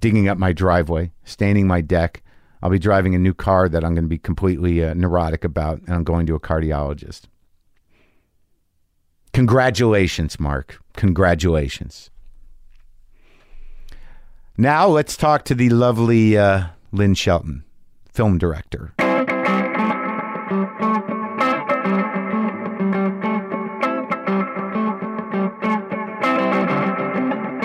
digging 0.00 0.28
up 0.28 0.36
my 0.36 0.52
driveway, 0.52 1.12
staining 1.22 1.68
my 1.68 1.80
deck. 1.80 2.24
I'll 2.60 2.70
be 2.70 2.80
driving 2.80 3.14
a 3.14 3.20
new 3.20 3.34
car 3.34 3.68
that 3.68 3.84
I'm 3.84 3.94
going 3.94 4.06
to 4.06 4.08
be 4.08 4.18
completely 4.18 4.84
uh, 4.84 4.94
neurotic 4.94 5.44
about, 5.44 5.80
and 5.82 5.94
I'm 5.94 6.02
going 6.02 6.26
to 6.26 6.34
a 6.34 6.40
cardiologist. 6.40 7.26
Congratulations, 9.32 10.40
Marc. 10.40 10.80
Congratulations. 10.94 12.10
Now 14.56 14.88
let's 14.88 15.16
talk 15.16 15.44
to 15.44 15.54
the 15.54 15.70
lovely 15.70 16.36
uh, 16.36 16.70
Lynn 16.90 17.14
Shelton, 17.14 17.62
film 18.18 18.36
director. 18.36 18.92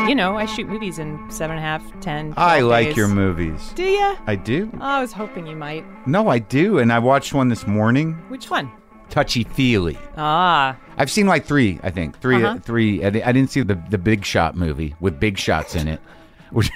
You 0.08 0.16
know, 0.16 0.36
I 0.38 0.46
shoot 0.46 0.68
movies 0.68 1.00
in 1.00 1.18
seven 1.32 1.56
and 1.58 1.66
a 1.66 1.68
half, 1.68 2.00
ten. 2.02 2.34
I 2.38 2.60
like 2.60 2.88
days. 2.90 2.98
your 2.98 3.08
movies. 3.08 3.72
Do 3.74 3.84
you? 3.84 4.16
I 4.28 4.36
do. 4.36 4.70
Oh, 4.76 4.80
I 4.82 5.02
was 5.02 5.14
hoping 5.14 5.48
you 5.48 5.56
might. 5.56 5.86
No, 6.06 6.28
I 6.28 6.40
do. 6.40 6.78
And 6.80 6.92
I 6.92 7.00
watched 7.00 7.34
one 7.34 7.48
this 7.48 7.66
morning. 7.66 8.14
Which 8.28 8.50
one? 8.50 8.70
Touchy 9.10 9.44
feely. 9.46 9.98
Ah, 10.18 10.78
I've 10.98 11.10
seen 11.10 11.26
like 11.26 11.46
three, 11.46 11.80
I 11.84 11.90
think. 11.90 12.20
3 12.20 12.44
Uh-huh. 12.44 12.60
three. 12.60 13.04
I, 13.04 13.08
I 13.08 13.32
didn't 13.32 13.48
see 13.50 13.62
the 13.62 13.82
the 13.90 13.98
Big 13.98 14.26
Shot 14.26 14.56
movie 14.58 14.94
with 15.00 15.20
big 15.20 15.38
shots 15.38 15.74
in 15.74 15.88
it. 15.88 16.02
Which, 16.52 16.70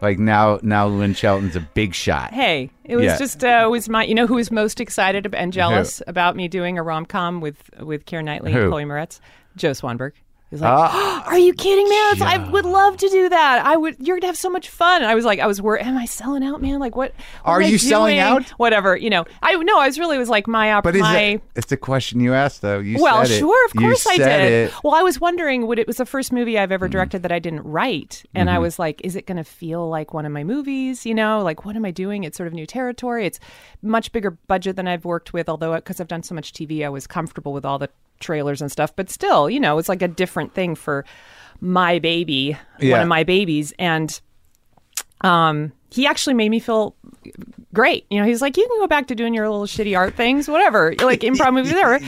like 0.00 0.18
now, 0.18 0.58
now 0.62 0.86
Lynn 0.86 1.14
Shelton's 1.14 1.56
a 1.56 1.60
big 1.60 1.94
shot. 1.94 2.32
hey, 2.32 2.70
it 2.84 2.96
was 2.96 3.04
Yeah. 3.06 3.18
just 3.18 3.44
uh, 3.44 3.62
it 3.64 3.70
was 3.70 3.88
my. 3.88 4.04
You 4.04 4.14
know 4.14 4.26
who 4.26 4.34
was 4.34 4.50
most 4.50 4.80
excited 4.80 5.32
and 5.34 5.52
jealous 5.52 6.02
about 6.06 6.36
me 6.36 6.48
doing 6.48 6.78
a 6.78 6.82
rom 6.82 7.06
com 7.06 7.40
with 7.40 7.70
with 7.80 8.04
Keira 8.06 8.24
Knightley 8.24 8.52
Who? 8.52 8.62
and 8.62 8.70
Chloe 8.70 8.84
Moretz? 8.84 9.20
Joe 9.56 9.70
Swanberg. 9.72 10.12
He's 10.50 10.60
like, 10.60 10.70
Ah. 10.72 11.24
"Are 11.26 11.38
you 11.38 11.52
kidding 11.52 11.88
me? 11.88 11.96
That's- 11.96 12.22
I 12.22 12.38
would 12.50 12.64
love 12.64 12.96
to 12.98 13.08
do 13.08 13.28
that. 13.28 13.66
I 13.66 13.76
would. 13.76 13.96
You're 13.98 14.16
gonna 14.16 14.28
have 14.28 14.36
so 14.36 14.48
much 14.48 14.68
fun." 14.68 15.02
And 15.02 15.10
I 15.10 15.14
was 15.16 15.24
like, 15.24 15.40
I 15.40 15.46
was 15.46 15.60
worried. 15.60 15.82
Am 15.84 15.96
I 15.98 16.04
selling 16.04 16.44
out, 16.44 16.62
man? 16.62 16.78
Like, 16.78 16.94
what? 16.94 17.12
what 17.42 17.52
Are 17.52 17.60
you 17.60 17.78
selling 17.78 18.18
out? 18.18 18.48
Whatever. 18.50 18.96
You 18.96 19.10
know, 19.10 19.24
I 19.42 19.56
no. 19.56 19.80
I 19.80 19.86
was 19.86 19.98
really 19.98 20.14
it 20.16 20.20
was 20.20 20.28
like 20.28 20.46
my 20.46 20.72
op- 20.72 20.84
But 20.84 20.94
is 20.94 21.02
my. 21.02 21.18
it? 21.20 21.42
It's 21.56 21.66
the 21.66 21.76
question 21.76 22.20
you 22.20 22.32
asked, 22.32 22.62
though. 22.62 22.78
You 22.78 23.02
Well, 23.02 23.24
sure, 23.24 23.66
of 23.66 23.72
course 23.74 24.06
I 24.06 24.16
did. 24.18 24.28
It. 24.68 24.72
Well, 24.84 24.94
I 24.94 25.02
was 25.02 25.20
wondering, 25.20 25.66
would 25.66 25.80
it 25.80 25.86
was 25.88 25.96
the 25.96 26.06
first 26.06 26.32
movie 26.32 26.56
I've 26.58 26.66
Mm-hmm. 26.68 26.74
ever 26.74 26.88
directed 26.88 27.22
that 27.24 27.32
I 27.32 27.38
didn't 27.40 27.62
write, 27.64 28.24
and 28.34 28.48
I 28.48 28.58
was 28.60 28.78
like, 28.78 29.00
is 29.04 29.16
it 29.16 29.26
going 29.26 29.38
to 29.38 29.44
feel 29.44 29.88
like 29.88 30.14
one 30.14 30.26
of 30.26 30.32
my 30.32 30.44
movies? 30.44 31.04
You 31.04 31.14
know, 31.14 31.42
like 31.42 31.64
what 31.64 31.74
am 31.74 31.84
I 31.84 31.90
doing? 31.90 32.22
It's 32.24 32.36
sort 32.36 32.46
of 32.46 32.52
new 32.52 32.66
territory. 32.66 33.26
It's 33.26 33.40
much 33.82 34.12
bigger 34.12 34.30
budget 34.46 34.76
than 34.76 34.86
I've 34.86 35.04
worked 35.04 35.32
with, 35.32 35.48
although 35.48 35.74
because 35.74 36.00
I've 36.00 36.08
done 36.08 36.22
so 36.22 36.34
much 36.36 36.52
TV, 36.52 36.84
I 36.84 36.88
was 36.88 37.06
comfortable 37.08 37.52
with 37.52 37.64
all 37.64 37.78
the 37.80 37.88
trailers 38.20 38.60
and 38.60 38.70
stuff. 38.70 38.94
But 38.94 39.10
still, 39.10 39.48
you 39.50 39.60
know, 39.60 39.78
it's 39.78 39.88
like 39.88 40.02
a 40.02 40.08
different 40.08 40.54
thing 40.54 40.74
for 40.74 41.04
my 41.60 41.98
baby, 41.98 42.56
one 42.80 43.00
of 43.00 43.08
my 43.08 43.24
babies, 43.24 43.72
and 43.78 44.20
um, 45.22 45.72
he 45.90 46.06
actually 46.06 46.34
made 46.34 46.50
me 46.50 46.60
feel 46.60 46.94
great. 47.72 48.06
You 48.10 48.20
know, 48.20 48.26
he's 48.26 48.42
like, 48.42 48.56
you 48.56 48.66
can 48.66 48.78
go 48.78 48.86
back 48.86 49.06
to 49.08 49.14
doing 49.14 49.34
your 49.34 49.48
little 49.48 49.66
shitty 49.66 49.96
art 49.96 50.14
things, 50.14 50.48
whatever, 50.48 50.94
like 51.00 51.20
improv 51.20 51.54
movies, 51.54 51.72
whatever. 51.72 52.00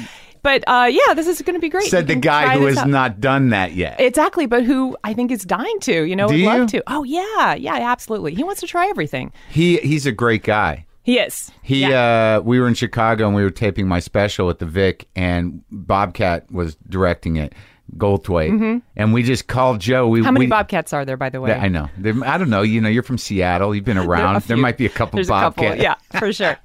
But 0.43 0.65
uh, 0.69 0.88
yeah, 0.91 1.15
this 1.15 1.27
is 1.27 1.43
going 1.43 1.55
to 1.55 1.61
be 1.61 1.69
great. 1.69 1.91
Said 1.91 2.09
You 2.09 2.15
the 2.15 2.21
guy 2.21 2.59
who 2.59 2.67
has 2.67 2.79
out. 2.79 2.88
not 2.88 3.21
done 3.21 3.50
that 3.50 3.73
yet. 3.73 4.00
Exactly, 4.00 4.47
but 4.47 4.65
who 4.65 4.97
I 5.03 5.12
think 5.15 5.31
is 5.33 5.45
dying 5.45 5.81
to. 5.81 6.05
You 6.05 6.15
know, 6.15 6.29
Do 6.29 6.35
would 6.35 6.45
love 6.45 6.71
to. 6.71 6.83
Oh 6.87 7.03
yeah, 7.05 7.55
yeah, 7.55 7.75
absolutely. 7.75 8.35
He 8.35 8.45
wants 8.45 8.61
to 8.61 8.67
try 8.67 8.88
everything. 8.88 9.33
he 9.50 9.79
he's 9.79 10.07
a 10.07 10.12
great 10.12 10.45
guy. 10.45 10.87
He 11.09 11.19
is. 11.19 11.50
He, 11.62 11.81
Yeah. 11.88 12.37
uh, 12.37 12.43
we 12.45 12.61
were 12.61 12.69
in 12.69 12.75
Chicago 12.75 13.27
and 13.27 13.35
we 13.35 13.43
were 13.43 13.49
taping 13.49 13.88
my 13.88 13.99
special 13.99 14.50
at 14.50 14.59
the 14.59 14.67
Vic, 14.67 15.09
and 15.17 15.62
Bobcat 15.71 16.53
was 16.53 16.77
directing 16.87 17.37
it, 17.37 17.55
Goldthwait, 17.97 18.83
and 18.95 19.15
we 19.15 19.23
just 19.23 19.47
called 19.47 19.81
Joe. 19.81 20.07
We, 20.07 20.19
Mm-hmm. 20.19 20.25
How 20.27 20.33
many 20.33 20.45
we, 20.45 20.50
bobcats 20.50 20.93
are 20.93 21.07
there, 21.07 21.17
by 21.17 21.31
the 21.31 21.41
way? 21.41 21.55
I 21.55 21.69
know. 21.69 21.88
There, 21.97 22.12
I 22.27 22.37
don't 22.37 22.50
know. 22.50 22.61
You 22.61 22.83
know, 22.83 22.91
you're 22.91 23.03
from 23.03 23.17
Seattle. 23.17 23.75
You've 23.75 23.87
been 23.87 23.97
around. 24.07 24.37
a 24.37 24.41
There 24.47 24.59
might 24.59 24.77
be 24.77 24.85
a 24.85 24.91
couple 24.91 25.17
There's 25.17 25.29
Bobcat. 25.29 25.79
Yeah, 25.79 25.95
for 26.19 26.31
sure. 26.31 26.59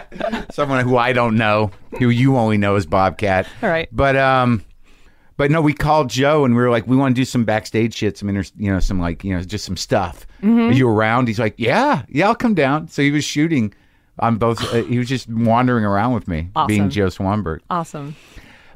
Someone 0.50 0.82
who 0.82 0.96
I 0.96 1.12
don't 1.12 1.36
know, 1.36 1.70
who 1.98 2.08
you 2.08 2.38
only 2.38 2.56
know 2.56 2.76
as 2.76 2.86
Bobcat. 2.86 3.46
All 3.62 3.68
right. 3.68 3.90
But 3.92 4.16
um, 4.16 4.64
but 5.36 5.50
no, 5.50 5.60
we 5.60 5.74
called 5.74 6.08
Joe 6.08 6.46
and 6.46 6.54
we 6.56 6.62
were 6.62 6.70
like, 6.70 6.86
we 6.86 6.96
want 6.96 7.14
to 7.14 7.20
do 7.20 7.26
some 7.26 7.44
backstage 7.44 7.94
shit, 7.94 8.16
some 8.16 8.30
inter, 8.30 8.44
you 8.56 8.72
know, 8.72 8.80
some 8.80 8.98
like 8.98 9.24
you 9.24 9.36
know, 9.36 9.42
just 9.42 9.66
some 9.66 9.76
stuff. 9.76 10.26
Mm-hmm. 10.42 10.58
Are 10.58 10.72
you 10.72 10.88
around? 10.88 11.28
He's 11.28 11.38
like, 11.38 11.54
yeah, 11.58 12.04
yeah, 12.08 12.28
I'll 12.28 12.34
come 12.34 12.54
down. 12.54 12.88
So 12.88 13.02
he 13.02 13.10
was 13.10 13.24
shooting 13.24 13.74
on 14.18 14.36
both. 14.36 14.62
Uh, 14.74 14.82
he 14.84 14.98
was 14.98 15.08
just 15.08 15.28
wandering 15.28 15.84
around 15.84 16.14
with 16.14 16.28
me, 16.28 16.48
being 16.66 16.90
Joe 16.90 17.06
Swanberg. 17.06 17.60
Awesome. 17.70 18.16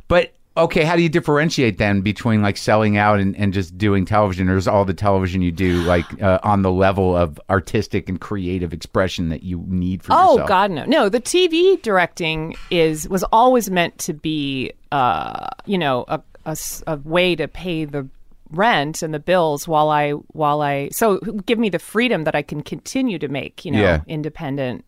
But 0.08 0.32
okay, 0.56 0.84
how 0.84 0.94
do 0.96 1.02
you 1.02 1.08
differentiate 1.08 1.78
then 1.78 2.00
between 2.00 2.40
like 2.42 2.56
selling 2.56 2.96
out 2.96 3.18
and, 3.18 3.36
and 3.36 3.52
just 3.52 3.76
doing 3.76 4.04
television, 4.04 4.48
or 4.48 4.56
is 4.56 4.68
all 4.68 4.84
the 4.84 4.94
television 4.94 5.42
you 5.42 5.50
do 5.50 5.82
like 5.82 6.22
uh, 6.22 6.38
on 6.42 6.62
the 6.62 6.70
level 6.70 7.16
of 7.16 7.40
artistic 7.50 8.08
and 8.08 8.20
creative 8.20 8.72
expression 8.72 9.30
that 9.30 9.42
you 9.42 9.64
need 9.66 10.02
for 10.02 10.12
Oh 10.12 10.32
yourself? 10.32 10.48
God, 10.48 10.70
no, 10.70 10.84
no. 10.84 11.08
The 11.08 11.20
TV 11.20 11.80
directing 11.82 12.54
is 12.70 13.08
was 13.08 13.24
always 13.32 13.70
meant 13.70 13.98
to 13.98 14.12
be, 14.12 14.72
uh, 14.92 15.48
you 15.66 15.78
know, 15.78 16.04
a, 16.08 16.20
a 16.46 16.56
a 16.86 16.96
way 16.98 17.34
to 17.34 17.48
pay 17.48 17.84
the 17.84 18.06
rent 18.50 19.02
and 19.02 19.12
the 19.12 19.18
bills 19.18 19.66
while 19.66 19.88
I 19.88 20.10
while 20.12 20.60
I 20.60 20.90
so 20.90 21.18
give 21.46 21.58
me 21.58 21.70
the 21.70 21.78
freedom 21.80 22.22
that 22.24 22.36
I 22.36 22.42
can 22.42 22.62
continue 22.62 23.18
to 23.18 23.26
make, 23.26 23.64
you 23.64 23.72
know, 23.72 23.80
Yeah. 23.80 24.02
independent 24.06 24.84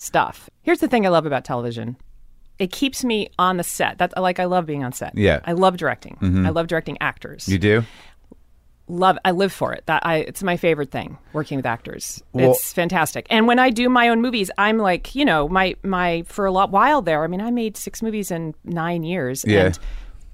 stuff. 0.00 0.48
Here's 0.62 0.80
the 0.80 0.88
thing 0.88 1.04
I 1.06 1.10
love 1.10 1.26
about 1.26 1.44
television. 1.44 1.96
It 2.58 2.72
keeps 2.72 3.04
me 3.04 3.28
on 3.38 3.56
the 3.56 3.62
set. 3.64 3.98
That's 3.98 4.14
like 4.16 4.38
I 4.38 4.44
love 4.46 4.66
being 4.66 4.82
on 4.84 4.92
set. 4.92 5.16
Yeah. 5.16 5.38
Mm-hmm. 5.38 5.50
I 5.50 5.52
love 5.52 5.76
directing. 5.76 6.44
I 6.46 6.50
love 6.50 6.66
directing 6.66 6.96
actors 7.00 7.48
You 7.48 7.58
do? 7.58 7.82
love 8.88 9.16
I 9.24 9.30
live 9.30 9.52
for 9.52 9.72
it. 9.72 9.84
That 9.86 10.04
I 10.04 10.16
it's 10.16 10.42
my 10.42 10.56
favorite 10.56 10.90
thing 10.90 11.16
working 11.32 11.56
with 11.56 11.66
actors. 11.66 12.22
Well- 12.32 12.50
it's 12.52 12.72
fantastic. 12.72 13.26
And 13.30 13.46
when 13.46 13.58
I 13.58 13.70
do 13.70 13.88
my 13.88 14.08
own 14.08 14.20
movies, 14.20 14.50
I'm 14.58 14.78
like, 14.78 15.14
you 15.14 15.24
know, 15.24 15.48
my 15.48 15.74
my 15.82 16.22
for 16.26 16.44
a 16.44 16.50
lot 16.52 16.70
while 16.70 17.02
there. 17.02 17.22
I 17.22 17.26
mean, 17.28 17.40
I 17.40 17.50
made 17.50 17.76
6 17.76 18.02
movies 18.02 18.30
in 18.30 18.54
9 18.64 19.02
years 19.04 19.44
Yeah. 19.46 19.66
and 19.66 19.78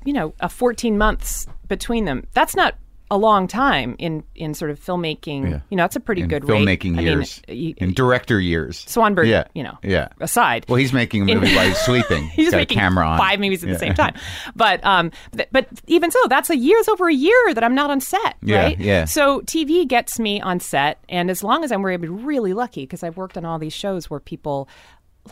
you 0.05 0.13
know, 0.13 0.35
a 0.41 0.49
14 0.49 0.97
months 0.97 1.47
between 1.69 2.05
them. 2.07 2.27
That's 2.33 2.55
not 2.55 2.77
a 3.11 3.17
long 3.17 3.47
time 3.47 3.95
in 4.01 4.25
in 4.35 4.53
sort 4.53 4.71
of 4.71 4.81
filmmaking. 4.81 5.49
Yeah. 5.51 5.61
You 5.71 5.77
know, 5.77 5.85
it's 5.85 5.95
a 5.95 6.01
pretty 6.01 6.23
In 6.23 6.29
good 6.29 6.49
rate. 6.49 6.61
filmmaking 6.61 6.95
I 6.95 6.97
mean, 6.97 7.05
years, 7.07 7.41
in 7.47 7.95
director 7.95 8.41
years. 8.41 8.85
Swanberg, 8.87 9.29
Yeah. 9.29 9.45
you 9.55 9.63
know, 9.63 9.79
Yeah. 9.85 10.09
aside. 10.21 10.67
Well, 10.69 10.77
he's 10.77 10.93
making 10.93 11.23
a 11.31 11.35
movie 11.35 11.55
while 11.55 11.69
he's 11.69 11.79
sleeping. 11.85 12.27
He's 12.29 12.47
just 12.47 12.51
got 12.53 12.59
making 12.59 12.79
a 12.79 12.81
camera 12.81 13.07
on. 13.07 13.19
five 13.19 13.39
movies 13.39 13.63
at 13.63 13.69
Yeah. 13.69 13.75
the 13.75 13.79
same 13.79 13.95
time. 13.95 14.15
But 14.57 14.85
um, 14.85 15.13
th- 15.37 15.49
but 15.53 15.69
even 15.87 16.11
so, 16.11 16.19
that's 16.29 16.51
a 16.51 16.57
year's 16.57 16.89
over 16.89 17.09
a 17.09 17.15
year 17.15 17.55
that 17.55 17.63
I'm 17.63 17.75
not 17.77 17.91
on 17.91 18.01
set, 18.01 18.35
Yeah, 18.43 18.63
right? 18.63 18.79
yeah. 18.81 19.05
So 19.05 19.41
TV 19.43 19.87
gets 19.87 20.19
me 20.19 20.41
on 20.41 20.59
set, 20.59 20.99
and 21.09 21.31
as 21.31 21.45
long 21.45 21.63
as 21.63 21.71
I'm 21.71 21.85
really 21.85 22.55
lucky, 22.55 22.83
because 22.83 23.05
I've 23.05 23.17
worked 23.17 23.37
on 23.37 23.45
all 23.45 23.59
these 23.61 23.73
shows 23.73 24.11
where 24.11 24.19
people 24.21 24.69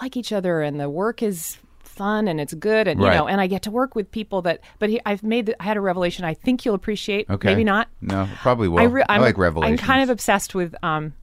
like 0.00 0.16
each 0.16 0.32
other 0.32 0.60
and 0.62 0.78
the 0.78 0.88
work 0.90 1.22
is 1.22 1.58
fun 1.94 2.28
and 2.28 2.40
it's 2.40 2.52
good 2.54 2.86
and 2.88 3.00
Right. 3.00 3.12
you 3.12 3.18
know 3.18 3.26
and 3.28 3.40
I 3.40 3.46
get 3.46 3.62
to 3.62 3.70
work 3.70 3.94
with 3.94 4.10
people 4.10 4.42
that 4.42 4.60
but 4.78 4.90
he, 4.90 5.00
I've 5.06 5.22
made 5.22 5.46
the, 5.46 5.62
I 5.62 5.64
had 5.64 5.76
a 5.76 5.80
revelation 5.80 6.24
I 6.24 6.34
think 6.34 6.64
you'll 6.64 6.74
appreciate 6.74 7.30
Okay. 7.30 7.48
maybe 7.48 7.64
not 7.64 7.88
No, 8.02 8.28
probably 8.42 8.68
will. 8.68 8.80
I, 8.80 8.82
I, 8.82 8.86
re- 8.86 9.04
I'm, 9.08 9.20
like 9.22 9.38
revelations. 9.38 9.80
I'm 9.80 9.86
kind 9.86 10.02
of 10.02 10.10
obsessed 10.10 10.54
with 10.54 10.74
um 10.82 11.14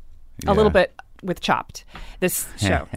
a 0.47 0.53
little 0.53 0.71
bit 0.71 0.93
with 1.23 1.39
Chopped 1.39 1.85
this 2.19 2.47
show 2.57 2.87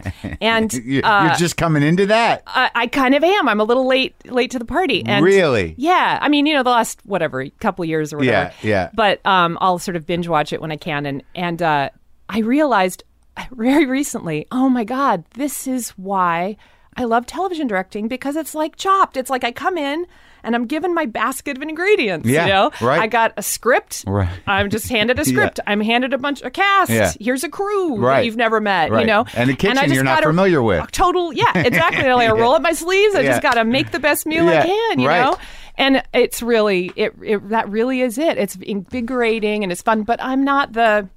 and 0.41 0.73
You- 0.85 1.01
uh, 1.03 1.25
You're 1.27 1.35
just 1.35 1.57
coming 1.57 1.83
into 1.83 2.07
that. 2.07 2.41
I, 2.47 2.71
I 2.73 2.87
kind 2.87 3.13
of 3.13 3.23
am. 3.23 3.47
I'm 3.47 3.59
a 3.59 3.63
little 3.63 3.87
late 3.87 4.15
late 4.25 4.49
to 4.51 4.57
the 4.59 4.65
party. 4.65 5.03
And 5.05 5.23
Really? 5.23 5.75
Yeah. 5.77 6.17
I 6.19 6.27
mean, 6.29 6.47
you 6.47 6.53
know, 6.55 6.63
the 6.63 6.71
last 6.71 6.99
whatever 7.05 7.47
couple 7.59 7.85
years 7.85 8.11
or 8.13 8.17
whatever. 8.17 8.51
Yeah, 8.63 8.67
yeah. 8.69 8.89
But 8.95 9.23
um, 9.27 9.59
I'll 9.61 9.77
sort 9.77 9.95
of 9.95 10.07
binge 10.07 10.27
watch 10.27 10.53
it 10.53 10.59
when 10.61 10.71
I 10.71 10.77
can, 10.77 11.05
and 11.05 11.21
and 11.35 11.61
uh, 11.61 11.89
I 12.27 12.39
realized 12.39 13.03
very 13.51 13.85
recently, 13.85 14.47
oh 14.51 14.69
my 14.69 14.85
God, 14.85 15.23
this 15.35 15.67
is 15.67 15.89
why 15.91 16.57
I 16.97 17.03
love 17.05 17.25
television 17.25 17.67
directing 17.67 18.07
because 18.07 18.35
it's 18.35 18.55
like 18.55 18.75
Chopped. 18.77 19.17
It's 19.17 19.29
like 19.29 19.43
I 19.43 19.51
come 19.51 19.77
in. 19.77 20.05
And 20.43 20.53
I'm 20.53 20.67
given 20.67 20.93
my 20.93 21.07
basket 21.07 21.57
of 21.57 21.63
ingredients. 21.63 22.29
Yeah, 22.29 22.45
you 22.45 22.53
know, 22.53 22.71
right. 22.79 23.01
I 23.01 23.07
got 23.07 23.33
a 23.35 23.41
script. 23.41 24.03
Right. 24.05 24.29
I'm 24.45 24.69
just 24.69 24.87
handed 24.89 25.17
a 25.17 25.25
script. 25.31 25.59
I'm 25.65 25.81
handed 25.81 26.13
a 26.13 26.19
bunch 26.19 26.43
of 26.43 26.53
cast. 26.53 26.91
Yeah. 26.91 27.11
Here's 27.19 27.43
a 27.43 27.49
crew 27.49 27.95
Right. 27.97 28.17
that 28.19 28.25
you've 28.25 28.37
never 28.37 28.61
met. 28.61 28.91
Right. 28.91 28.99
You 28.99 29.07
know, 29.07 29.25
And 29.33 29.49
a 29.49 29.55
kitchen 29.55 29.79
I 29.79 29.85
just 29.85 29.95
you're 29.95 30.03
not 30.03 30.21
familiar 30.21 30.61
with. 30.61 30.91
total, 30.91 31.33
yeah, 31.33 31.45
exactly. 31.55 32.07
like 32.13 32.29
I 32.29 32.31
roll 32.31 32.53
up 32.53 32.61
my 32.61 32.73
sleeves. 32.73 33.15
I 33.15 33.21
Yeah. 33.21 33.29
just 33.31 33.41
got 33.41 33.55
to 33.55 33.63
make 33.63 33.89
the 33.89 33.97
best 33.97 34.27
meal 34.27 34.45
Yeah, 34.45 34.59
I 34.61 34.65
can, 34.67 34.99
you 34.99 35.07
right. 35.07 35.23
know. 35.23 35.37
And 35.79 36.03
it's 36.13 36.43
really, 36.43 36.91
it, 36.95 37.15
it 37.23 37.49
that 37.49 37.67
really 37.69 38.01
is 38.01 38.19
it. 38.19 38.37
It's 38.37 38.55
invigorating 38.57 39.63
and 39.63 39.71
it's 39.71 39.81
fun. 39.81 40.03
But 40.03 40.21
I'm 40.21 40.43
not 40.43 40.73
the, 40.73 41.09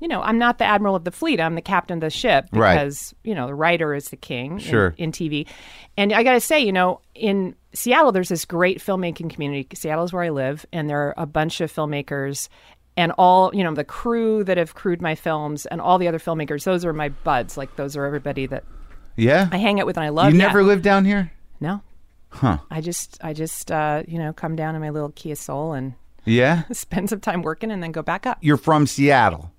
you 0.00 0.08
know, 0.08 0.22
I'm 0.22 0.38
not 0.38 0.58
the 0.58 0.64
admiral 0.64 0.94
of 0.94 1.04
the 1.04 1.10
fleet. 1.10 1.40
I'm 1.40 1.54
the 1.54 1.60
captain 1.62 1.98
of 1.98 2.00
the 2.02 2.10
ship 2.10 2.46
Right. 2.52 2.74
because 2.74 3.14
you 3.24 3.34
know 3.34 3.46
the 3.46 3.54
writer 3.54 3.94
is 3.94 4.08
the 4.10 4.16
king 4.16 4.52
in- 4.52 4.58
Sure. 4.58 4.94
in, 4.98 5.12
TV. 5.12 5.46
And 5.96 6.12
I 6.12 6.22
got 6.22 6.32
to 6.32 6.40
say, 6.40 6.60
you 6.60 6.72
know, 6.72 7.00
in 7.14 7.54
Seattle, 7.74 8.12
there's 8.12 8.28
this 8.28 8.44
great 8.44 8.78
filmmaking 8.78 9.30
community. 9.30 9.66
Seattle 9.74 10.04
is 10.04 10.12
where 10.12 10.22
I 10.22 10.30
live, 10.30 10.64
and 10.72 10.88
there 10.88 11.08
are 11.08 11.14
a 11.16 11.26
bunch 11.26 11.60
of 11.60 11.72
filmmakers. 11.72 12.48
And 12.96 13.12
all 13.18 13.54
you 13.54 13.62
know, 13.62 13.72
the 13.74 13.84
crew 13.84 14.42
that 14.44 14.56
have 14.56 14.74
crewed 14.74 15.00
my 15.00 15.14
films, 15.14 15.66
and 15.66 15.80
all 15.80 15.98
the 15.98 16.08
other 16.08 16.18
filmmakers. 16.18 16.64
Those 16.64 16.84
are 16.84 16.92
my 16.92 17.10
buds. 17.10 17.56
Like 17.56 17.76
those 17.76 17.96
are 17.96 18.04
everybody 18.04 18.46
that 18.46 18.64
Yeah. 19.16 19.48
I 19.52 19.58
hang 19.58 19.78
out 19.80 19.86
with 19.86 19.96
and 19.96 20.04
I 20.04 20.08
love. 20.08 20.32
you 20.32 20.38
yeah. 20.40 20.46
never 20.46 20.62
lived 20.64 20.82
down 20.82 21.04
here? 21.04 21.30
No. 21.60 21.80
Huh. 22.30 22.58
I 22.70 22.80
just 22.80 23.16
I 23.22 23.32
just 23.34 23.70
uh, 23.70 24.02
you 24.08 24.18
know 24.18 24.32
come 24.32 24.54
down 24.56 24.74
in 24.74 24.80
my 24.80 24.90
little 24.90 25.10
Kia 25.10 25.34
Soul 25.36 25.72
and 25.74 25.94
Yeah. 26.24 26.64
spend 26.72 27.08
some 27.10 27.20
time 27.20 27.42
working 27.42 27.70
and 27.70 27.82
then 27.82 27.92
go 27.92 28.02
back 28.02 28.26
up. 28.26 28.38
You're 28.40 28.56
from 28.56 28.86
Seattle. 28.86 29.52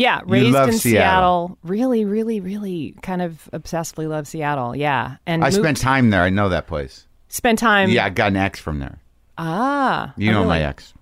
Yeah, 0.00 0.20
raised 0.24 0.56
in 0.56 0.72
Seattle. 0.72 1.58
Really, 1.62 2.04
really, 2.04 2.40
really 2.40 2.94
kind 3.02 3.20
of 3.20 3.48
obsessively 3.52 4.08
love 4.08 4.26
Seattle. 4.26 4.74
Yeah. 4.74 5.16
And 5.26 5.44
I 5.44 5.48
moved- 5.48 5.60
spent 5.62 5.76
time 5.76 6.10
there. 6.10 6.22
I 6.22 6.30
know 6.30 6.48
that 6.48 6.66
place. 6.66 7.06
spent 7.28 7.58
time 7.58 7.90
Yeah, 7.90 8.06
I 8.06 8.10
got 8.10 8.28
an 8.28 8.36
ex 8.36 8.58
from 8.58 8.78
there. 8.78 8.98
Ah. 9.36 10.12
You 10.16 10.32
know 10.32 10.44
my 10.44 10.62
ex. 10.62 10.94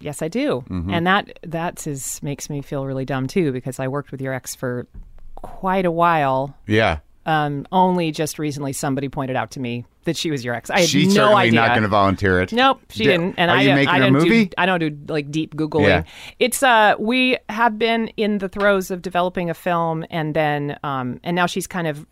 Yes, 0.00 0.22
I 0.22 0.28
do. 0.28 0.62
Mm-hmm. 0.68 0.94
And 0.94 1.06
that 1.08 1.38
that's 1.42 1.86
is 1.88 2.22
makes 2.22 2.48
me 2.48 2.62
feel 2.62 2.86
really 2.86 3.04
dumb 3.04 3.26
too 3.26 3.50
because 3.50 3.80
I 3.80 3.88
worked 3.88 4.12
with 4.12 4.20
your 4.20 4.32
ex 4.32 4.54
for 4.54 4.86
quite 5.34 5.84
a 5.84 5.90
while. 5.90 6.56
Yeah. 6.66 6.98
Um, 7.28 7.66
only 7.70 8.10
just 8.10 8.38
recently, 8.38 8.72
somebody 8.72 9.10
pointed 9.10 9.36
out 9.36 9.50
to 9.50 9.60
me 9.60 9.84
that 10.04 10.16
she 10.16 10.30
was 10.30 10.42
your 10.42 10.54
ex. 10.54 10.70
I 10.70 10.80
had 10.80 10.88
She's 10.88 11.08
no 11.08 11.24
certainly 11.24 11.42
idea. 11.48 11.60
not 11.60 11.68
going 11.68 11.82
to 11.82 11.88
volunteer 11.88 12.40
it. 12.40 12.52
Nope, 12.54 12.80
she 12.88 13.04
Di- 13.04 13.10
didn't. 13.10 13.34
And 13.36 13.50
are 13.50 13.58
I, 13.58 13.60
you 13.60 13.74
making 13.74 13.88
I 13.88 13.96
a 13.98 14.00
don't 14.00 14.12
movie? 14.14 14.46
Do, 14.46 14.54
I 14.56 14.64
don't 14.64 14.80
do 14.80 14.98
like 15.12 15.30
deep 15.30 15.54
googling. 15.54 15.88
Yeah. 15.88 16.04
It's 16.38 16.62
uh, 16.62 16.94
we 16.98 17.36
have 17.50 17.78
been 17.78 18.08
in 18.16 18.38
the 18.38 18.48
throes 18.48 18.90
of 18.90 19.02
developing 19.02 19.50
a 19.50 19.54
film, 19.54 20.06
and 20.08 20.34
then 20.34 20.78
um, 20.82 21.20
and 21.22 21.36
now 21.36 21.44
she's 21.44 21.66
kind 21.66 21.86
of 21.86 22.06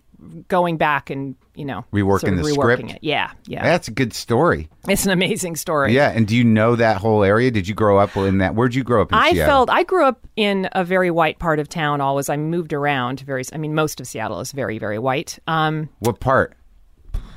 going 0.49 0.77
back 0.77 1.11
and 1.11 1.35
you 1.55 1.65
know 1.65 1.85
Reworking 1.93 2.37
the 2.37 2.43
reworking 2.43 2.53
script? 2.55 2.91
It. 2.93 2.99
Yeah, 3.03 3.31
yeah. 3.47 3.63
That's 3.63 3.89
a 3.89 3.91
good 3.91 4.13
story. 4.13 4.69
It's 4.89 5.05
an 5.05 5.13
amazing 5.13 5.57
story. 5.57 5.93
Yeah, 5.95 6.11
and 6.11 6.27
do 6.27 6.37
you 6.37 6.45
know 6.45 6.77
that 6.77 6.99
whole 6.99 7.23
area? 7.25 7.51
Did 7.51 7.69
you 7.69 7.75
grow 7.75 7.99
up 7.99 8.17
in 8.17 8.39
that? 8.39 8.55
Where'd 8.55 8.75
you 8.75 8.85
grow 8.85 9.03
up 9.03 9.13
in 9.13 9.19
I 9.19 9.33
Seattle? 9.33 9.47
felt 9.53 9.71
I 9.71 9.83
grew 9.83 10.05
up 10.05 10.27
in 10.37 10.69
a 10.73 10.85
very 10.85 11.11
white 11.11 11.39
part 11.39 11.59
of 11.59 11.69
town. 11.69 12.01
Always, 12.01 12.29
I 12.29 12.37
moved 12.37 12.73
around. 12.73 13.21
Very, 13.21 13.43
I 13.53 13.59
mean, 13.59 13.75
most 13.75 14.01
of 14.01 14.07
Seattle 14.07 14.41
is 14.41 14.53
very, 14.53 14.79
very 14.79 14.99
white. 14.99 15.39
Um, 15.47 15.89
What 16.01 16.21
part? 16.21 16.57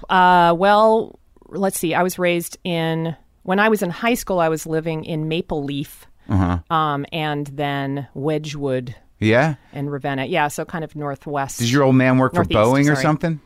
uh, 0.10 0.54
well, 0.58 1.20
let's 1.48 1.78
see. 1.80 1.94
I 1.94 2.04
was 2.04 2.18
raised 2.20 2.58
in 2.64 3.16
when 3.44 3.60
I 3.60 3.70
was 3.70 3.82
in 3.82 3.90
high 3.90 4.14
school. 4.16 4.40
I 4.40 4.50
was 4.50 4.66
living 4.66 5.06
in 5.06 5.28
Maple 5.28 5.64
Leaf, 5.64 6.06
Uh-huh. 6.30 6.60
um, 6.74 7.06
and 7.12 7.48
then 7.48 8.08
Wedgwood 8.14 8.96
Yeah. 9.20 9.56
In 9.74 9.90
Ravenna. 9.90 10.26
Yeah, 10.26 10.48
so 10.48 10.66
kind 10.66 10.84
of 10.84 10.96
northwest. 10.96 11.60
Does 11.60 11.72
your 11.72 11.84
old 11.84 11.96
man 11.96 12.18
work 12.18 12.34
for 12.34 12.46
Boeing 12.46 12.92
or 12.92 12.96
something? 12.96 13.40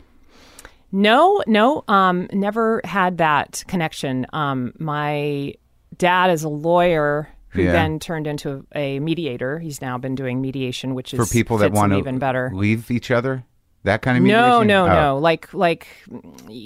No, 0.92 1.42
no, 1.48 1.84
um, 1.88 2.28
never 2.32 2.82
had 2.84 3.18
that 3.18 3.64
connection. 3.68 4.28
Um, 4.32 4.74
my 4.78 5.56
dad 5.98 6.30
is 6.30 6.44
a 6.44 6.50
lawyer 6.50 7.28
who 7.50 7.64
Yeah. 7.64 7.72
then 7.72 8.00
turned 8.00 8.28
into 8.28 8.66
a 8.76 9.00
mediator. 9.00 9.58
He's 9.60 9.82
now 9.82 9.98
been 9.98 10.14
doing 10.16 10.40
mediation, 10.42 10.94
which 10.94 11.14
is 11.14 11.20
For 11.20 11.32
people 11.32 11.58
that 11.60 11.72
want 11.72 11.94
to 11.94 11.98
even 11.98 12.20
better. 12.20 12.52
leave 12.54 12.92
each 12.92 13.10
other? 13.10 13.44
That 13.86 14.02
kind 14.02 14.18
of 14.18 14.24
No, 14.24 14.62
mediation? 14.62 14.68
no, 14.68 14.86
Oh. 14.86 14.88
no. 15.02 15.18
Like 15.18 15.54
like 15.54 15.88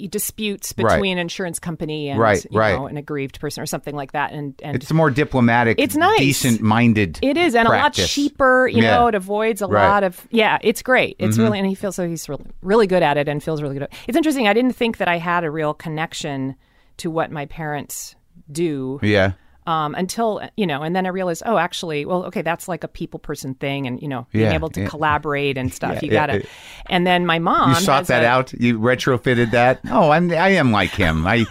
disputes 0.08 0.72
between 0.72 1.12
an 1.12 1.18
insurance 1.18 1.58
company 1.58 2.08
and 2.10 2.18
Right, 2.20 2.44
you 2.50 2.58
right. 2.58 2.76
know, 2.76 2.86
an 2.86 2.96
aggrieved 2.96 3.40
person 3.40 3.62
or 3.62 3.66
something 3.66 3.94
like 3.94 4.12
that. 4.12 4.32
And 4.32 4.54
and 4.62 4.76
It's 4.76 4.92
more 4.92 5.10
diplomatic, 5.10 5.80
It's 5.80 5.96
nice. 5.96 6.18
decent-minded. 6.18 7.18
It 7.22 7.36
is, 7.36 7.54
and 7.54 7.66
practice. 7.68 7.98
a 7.98 8.02
lot 8.02 8.08
cheaper. 8.08 8.68
You 8.68 8.82
Yeah. 8.82 8.98
know, 8.98 9.06
it 9.08 9.14
avoids 9.14 9.62
a 9.62 9.66
Right. 9.66 9.82
Mm-hmm. 9.82 9.90
lot 9.92 10.04
of. 10.04 10.26
Yeah, 10.30 10.58
it's 10.62 10.82
great. 10.82 11.16
It's 11.18 11.38
really, 11.38 11.58
and 11.58 11.66
he 11.66 11.74
feels 11.74 11.96
so 11.96 12.06
he's 12.06 12.28
really, 12.28 12.44
really 12.62 12.86
good 12.86 13.02
at 13.02 13.16
it, 13.16 13.28
and 13.28 13.42
feels 13.42 13.62
really 13.62 13.74
good. 13.74 13.82
It. 13.84 13.92
It's 14.06 14.16
interesting. 14.16 14.46
I 14.46 14.52
didn't 14.52 14.72
think 14.76 14.98
that 14.98 15.08
I 15.08 15.18
had 15.18 15.44
a 15.44 15.50
real 15.50 15.74
connection 15.74 16.54
to 16.98 17.10
what 17.10 17.30
my 17.30 17.46
parents 17.46 18.14
do 18.50 18.98
Yeah. 19.02 19.32
Um, 19.68 19.94
until 19.94 20.40
you 20.56 20.66
know, 20.66 20.82
and 20.82 20.96
then 20.96 21.04
I 21.04 21.10
realized, 21.10 21.42
oh, 21.44 21.58
actually, 21.58 22.06
well, 22.06 22.24
okay, 22.24 22.40
that's 22.40 22.68
like 22.68 22.84
a 22.84 22.88
people 22.88 23.20
person 23.20 23.52
thing, 23.54 23.86
and 23.86 24.00
you 24.00 24.08
know, 24.08 24.26
being 24.32 24.46
Yeah, 24.46 24.54
able 24.54 24.70
to 24.70 24.80
yeah. 24.80 24.88
collaborate 24.88 25.58
and 25.58 25.72
stuff. 25.74 25.96
Yeah, 25.96 26.00
you 26.02 26.10
gotta. 26.10 26.46
And 26.86 27.06
then 27.06 27.26
my 27.26 27.38
mom 27.38 27.70
You 27.70 27.76
sought 27.76 28.06
that 28.06 28.24
a- 28.24 28.26
out. 28.26 28.52
You 28.54 28.78
retrofitted 28.78 29.50
that. 29.50 29.80
Oh, 29.90 30.10
I'm. 30.10 30.30
I 30.30 30.50
am 30.50 30.72
like 30.72 30.90
him. 30.90 31.26
I, 31.26 31.44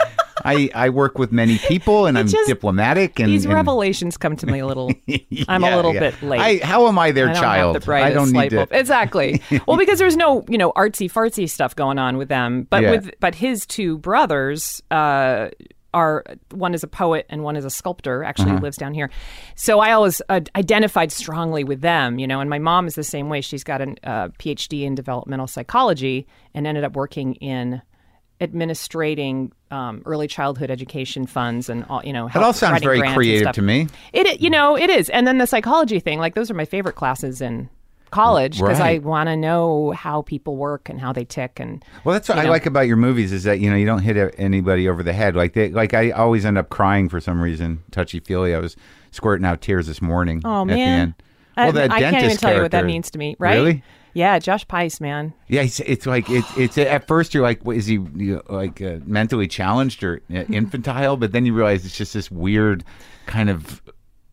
I, 0.44 0.70
I 0.74 0.90
work 0.90 1.18
with 1.20 1.32
many 1.32 1.58
people, 1.60 2.08
and 2.08 2.18
I'm 2.18 2.28
just- 2.28 2.48
diplomatic. 2.48 3.20
And 3.20 3.30
These 3.32 3.46
and- 3.46 3.54
revelations 3.54 4.18
come 4.18 4.36
to 4.38 4.48
me 4.48 4.60
a 4.60 4.66
little. 4.66 4.92
I'm 5.48 5.64
a 5.64 5.76
little 5.76 5.94
bit 5.94 6.20
late. 6.24 6.40
I, 6.40 6.66
how 6.66 6.88
am 6.88 6.98
I 6.98 7.12
their 7.12 7.30
I 7.30 7.34
child? 7.34 7.82
The 7.82 7.94
I 7.94 8.14
don't 8.14 8.32
need 8.32 8.38
light 8.38 8.50
to. 8.50 8.56
bulb. 8.58 8.70
Exactly. 8.72 9.42
well, 9.68 9.78
because 9.78 10.00
there's 10.00 10.18
no, 10.18 10.44
you 10.50 10.58
know, 10.58 10.72
artsy 10.72 11.12
fartsy 11.12 11.48
stuff 11.50 11.76
going 11.76 12.00
on 12.00 12.18
with 12.18 12.30
them. 12.30 12.66
But 12.70 12.82
with 12.84 13.12
but 13.20 13.36
his 13.36 13.66
two 13.68 13.98
brothers 14.00 14.82
uh, 14.90 15.50
are 15.98 16.24
one 16.52 16.74
is 16.78 16.84
a 16.84 16.88
poet 17.04 17.26
and 17.30 17.40
one 17.44 17.56
is 17.60 17.66
a 17.66 17.70
sculptor. 17.70 18.18
Actually, 18.24 18.52
Uh-huh. 18.52 18.68
lives 18.68 18.78
down 18.78 18.94
here. 18.94 19.10
So 19.56 19.80
I 19.80 19.90
always 19.98 20.22
uh, 20.30 20.42
identified 20.56 21.12
strongly 21.12 21.64
with 21.64 21.82
them. 21.82 22.20
You 22.20 22.28
know, 22.28 22.40
and 22.42 22.50
my 22.50 22.60
mom 22.60 22.88
is 22.88 22.96
the 22.96 23.04
same 23.16 23.28
way. 23.30 23.42
She's 23.42 23.64
got 23.64 23.80
a 23.82 23.88
uh, 24.04 24.28
PhD 24.40 24.84
in 24.84 24.96
developmental 24.96 25.48
psychology 25.48 26.26
and 26.54 26.66
ended 26.68 26.84
up 26.84 26.96
working 26.96 27.30
in 27.36 27.82
administrating 28.40 29.52
um, 29.72 30.02
early 30.06 30.28
childhood 30.28 30.70
education 30.72 31.26
funds 31.26 31.70
and 31.70 31.84
all 31.90 32.02
you 32.06 32.14
know 32.14 32.30
That 32.34 32.44
all 32.44 32.54
sounds 32.54 32.84
very 32.84 33.02
creative 33.14 33.52
to 33.54 33.62
me. 33.62 33.88
it 34.14 34.40
you 34.42 34.50
know 34.50 34.78
it 34.78 34.90
is, 34.90 35.10
and 35.10 35.26
then 35.28 35.38
the 35.40 35.48
psychology 35.48 36.00
thing. 36.00 36.20
Like 36.20 36.36
those 36.36 36.50
are 36.52 36.54
my 36.54 36.66
favorite 36.66 36.96
classes 36.96 37.42
in 37.42 37.70
college 38.12 38.60
because 38.60 38.80
I 38.80 39.00
want 39.00 39.28
to 39.28 39.36
know 39.36 39.92
how 39.92 40.22
people 40.22 40.56
work 40.56 40.90
and 40.90 41.00
how 41.00 41.12
they 41.14 41.26
tick. 41.26 41.60
And 41.60 41.84
Well, 42.04 42.14
that's 42.14 42.30
what 42.30 42.38
I 42.38 42.44
know. 42.44 42.50
like 42.50 42.66
about 42.66 42.88
your 42.88 42.98
movies 42.98 43.32
is 43.32 43.44
that 43.44 43.60
you 43.60 43.70
know 43.70 43.76
you 43.76 43.86
don't 43.86 44.02
hit 44.02 44.36
anybody 44.38 44.88
over 44.88 45.04
the 45.04 45.14
head. 45.14 45.36
Like 45.36 45.54
they, 45.54 45.70
like 45.70 45.94
I 45.94 46.12
always 46.12 46.46
end 46.46 46.58
up 46.58 46.70
crying 46.70 47.10
for 47.10 47.20
some 47.20 47.42
reason, 47.42 47.84
touchy 47.92 48.20
feely. 48.20 48.54
I 48.56 48.60
was 48.60 48.76
squirting 49.12 49.46
out 49.46 49.62
tears 49.62 49.88
this 49.88 50.02
morning. 50.02 50.42
oh 50.46 50.62
at 50.62 50.68
the 50.68 50.74
man, 50.74 51.00
end. 51.00 51.14
I, 51.56 51.64
Well, 51.66 51.74
that 51.74 51.92
I 51.92 52.00
can't 52.00 52.24
even 52.24 52.38
tell 52.38 52.56
you 52.56 52.62
what 52.62 52.72
that 52.72 52.86
means 52.86 53.12
to 53.12 53.18
me. 53.20 53.36
Right? 53.40 53.56
Really? 53.56 53.84
Yeah, 54.14 54.40
Josh 54.40 54.68
Pais, 54.68 55.00
man. 55.00 55.32
Yeah, 55.48 55.62
it's, 55.62 55.80
it's 55.82 56.08
like 56.08 56.28
it, 56.28 56.44
it's 56.58 56.76
at 56.80 57.06
first 57.08 57.36
you're 57.36 57.44
like, 57.44 57.62
is 57.68 57.86
he 57.86 57.96
you 58.16 58.36
know, 58.36 58.42
like 58.50 58.82
uh, 58.82 58.98
mentally 59.06 59.48
challenged 59.48 60.04
or 60.04 60.22
uh, 60.34 60.40
infantile? 60.50 61.18
But 61.18 61.34
then 61.34 61.46
you 61.46 61.54
realize 61.54 61.86
it's 61.86 61.96
just 61.96 62.16
this 62.16 62.32
weird 62.32 62.84
kind 63.28 63.48
of 63.50 63.82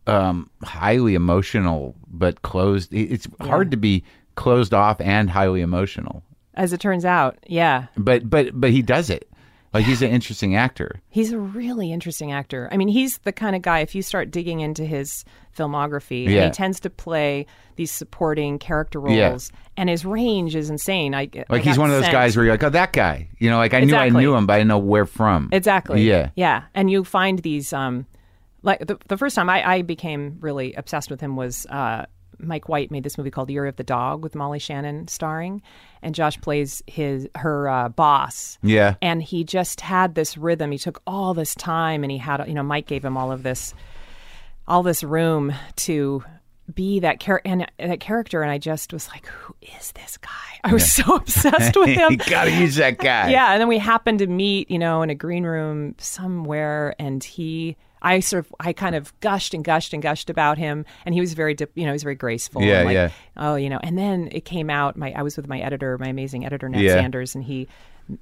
um, 0.06 0.50
highly 0.62 1.14
emotional 1.14 1.94
but 2.08 2.42
closed. 2.42 2.92
it- 2.92 3.10
It's 3.12 3.28
hard 3.40 3.70
to 3.70 3.76
be 3.76 4.04
closed 4.36 4.74
off 4.74 5.00
and 5.00 5.30
highly 5.30 5.60
emotional. 5.60 6.22
As 6.54 6.72
it 6.72 6.80
turns 6.80 7.04
out, 7.04 7.38
yeah, 7.46 7.86
But 7.96 8.28
but 8.30 8.50
but 8.60 8.70
he 8.70 8.82
does 8.82 9.10
it. 9.10 9.28
Like 9.72 9.84
he's 9.86 10.02
an 10.02 10.10
interesting 10.18 10.54
actor. 10.54 11.00
he's 11.10 11.32
a 11.32 11.38
really 11.38 11.90
interesting 11.92 12.30
actor. 12.30 12.68
I 12.70 12.76
mean, 12.76 12.86
he's 12.88 13.18
the 13.18 13.32
kind 13.32 13.56
of 13.56 13.62
guy. 13.62 13.80
If 13.80 13.94
you 13.96 14.02
start 14.02 14.30
digging 14.30 14.60
into 14.60 14.84
his 14.84 15.24
filmography, 15.56 16.28
Yeah. 16.28 16.44
he 16.46 16.50
tends 16.52 16.78
to 16.80 16.90
play 16.90 17.46
these 17.76 17.90
supporting 17.90 18.58
character 18.60 19.02
Yeah. 19.08 19.30
roles, 19.30 19.50
and 19.76 19.88
his 19.88 20.04
range 20.04 20.54
is 20.54 20.70
insane. 20.70 21.12
I 21.14 21.22
I 21.34 21.44
Like 21.48 21.62
he's 21.62 21.74
got 21.76 21.82
one 21.82 21.90
of 21.90 21.96
those 21.96 22.04
sent- 22.04 22.12
guys 22.12 22.36
where 22.36 22.44
you're 22.44 22.54
like, 22.54 22.62
oh, 22.62 22.70
that 22.70 22.92
guy. 22.92 23.28
You 23.38 23.50
know, 23.50 23.56
like 23.56 23.74
I 23.74 23.80
knew 23.80 23.96
I 23.96 24.10
knew 24.10 24.34
him, 24.36 24.46
but 24.46 24.54
I 24.54 24.58
didn't 24.58 24.68
know 24.68 24.78
where 24.78 25.06
from. 25.06 25.48
Exactly. 25.50 26.02
Yeah. 26.08 26.30
Yeah. 26.36 26.62
And 26.74 26.88
you 26.90 27.02
find 27.02 27.40
these, 27.40 27.72
um, 27.72 28.06
like 28.64 28.86
the, 28.86 28.98
the 29.08 29.16
first 29.16 29.36
time 29.36 29.48
I, 29.48 29.76
I 29.76 29.82
became 29.82 30.38
really 30.40 30.74
obsessed 30.74 31.10
with 31.10 31.20
him 31.20 31.36
was 31.36 31.66
uh, 31.66 32.06
Mike 32.38 32.68
White 32.68 32.90
made 32.90 33.04
this 33.04 33.16
movie 33.16 33.30
called 33.30 33.50
Year 33.50 33.66
of 33.66 33.76
the 33.76 33.84
Dog 33.84 34.22
with 34.22 34.34
Molly 34.34 34.58
Shannon 34.58 35.06
starring, 35.08 35.62
and 36.02 36.14
Josh 36.14 36.40
plays 36.40 36.82
his 36.86 37.28
her 37.36 37.68
uh, 37.68 37.88
boss. 37.90 38.58
Yeah. 38.62 38.94
And 39.00 39.22
he 39.22 39.44
just 39.44 39.80
had 39.80 40.14
this 40.14 40.36
rhythm. 40.36 40.70
He 40.70 40.78
took 40.78 41.00
all 41.06 41.34
this 41.34 41.54
time, 41.54 42.02
and 42.02 42.10
he 42.10 42.18
had, 42.18 42.46
you 42.48 42.54
know, 42.54 42.62
Mike 42.62 42.86
gave 42.86 43.04
him 43.04 43.16
all 43.16 43.30
of 43.30 43.42
this, 43.42 43.74
all 44.66 44.82
this 44.82 45.02
room 45.04 45.52
to 45.76 46.24
be 46.74 47.00
that 47.00 47.20
char- 47.20 47.42
and 47.44 47.70
that 47.78 48.00
character. 48.00 48.42
And 48.42 48.50
I 48.50 48.58
just 48.58 48.92
was 48.92 49.08
like, 49.08 49.26
who 49.26 49.54
is 49.78 49.92
this 49.92 50.16
guy? 50.16 50.30
I 50.64 50.72
was 50.72 50.90
so 50.90 51.14
obsessed 51.16 51.76
with 51.76 51.88
him. 51.98 52.12
you 52.12 52.16
gotta 52.18 52.50
use 52.50 52.76
that 52.76 52.98
guy. 52.98 53.30
Yeah, 53.30 53.52
and 53.52 53.60
then 53.60 53.68
we 53.68 53.78
happened 53.78 54.20
to 54.20 54.26
meet, 54.26 54.70
you 54.70 54.78
know, 54.78 55.02
in 55.02 55.10
a 55.10 55.14
green 55.14 55.44
room 55.44 55.94
somewhere, 55.98 56.94
and 56.98 57.22
he, 57.22 57.76
I 58.04 58.20
sort 58.20 58.44
of, 58.44 58.54
I 58.60 58.72
kind 58.72 58.94
of 58.94 59.18
gushed 59.20 59.54
and 59.54 59.64
gushed 59.64 59.92
and 59.94 60.02
gushed 60.02 60.30
about 60.30 60.58
him, 60.58 60.84
and 61.06 61.14
he 61.14 61.20
was 61.20 61.32
very, 61.32 61.56
you 61.74 61.84
know, 61.84 61.90
he 61.90 61.94
was 61.94 62.02
very 62.02 62.14
graceful. 62.14 62.62
Yeah, 62.62 62.82
like, 62.82 62.94
yeah. 62.94 63.10
Oh, 63.36 63.56
you 63.56 63.70
know, 63.70 63.80
and 63.82 63.98
then 63.98 64.28
it 64.30 64.44
came 64.44 64.70
out. 64.70 64.96
My, 64.96 65.12
I 65.12 65.22
was 65.22 65.36
with 65.36 65.48
my 65.48 65.58
editor, 65.58 65.96
my 65.98 66.08
amazing 66.08 66.44
editor 66.44 66.68
Nat 66.68 66.82
Yeah. 66.82 66.92
Sanders, 66.92 67.34
and 67.34 67.42
he 67.42 67.66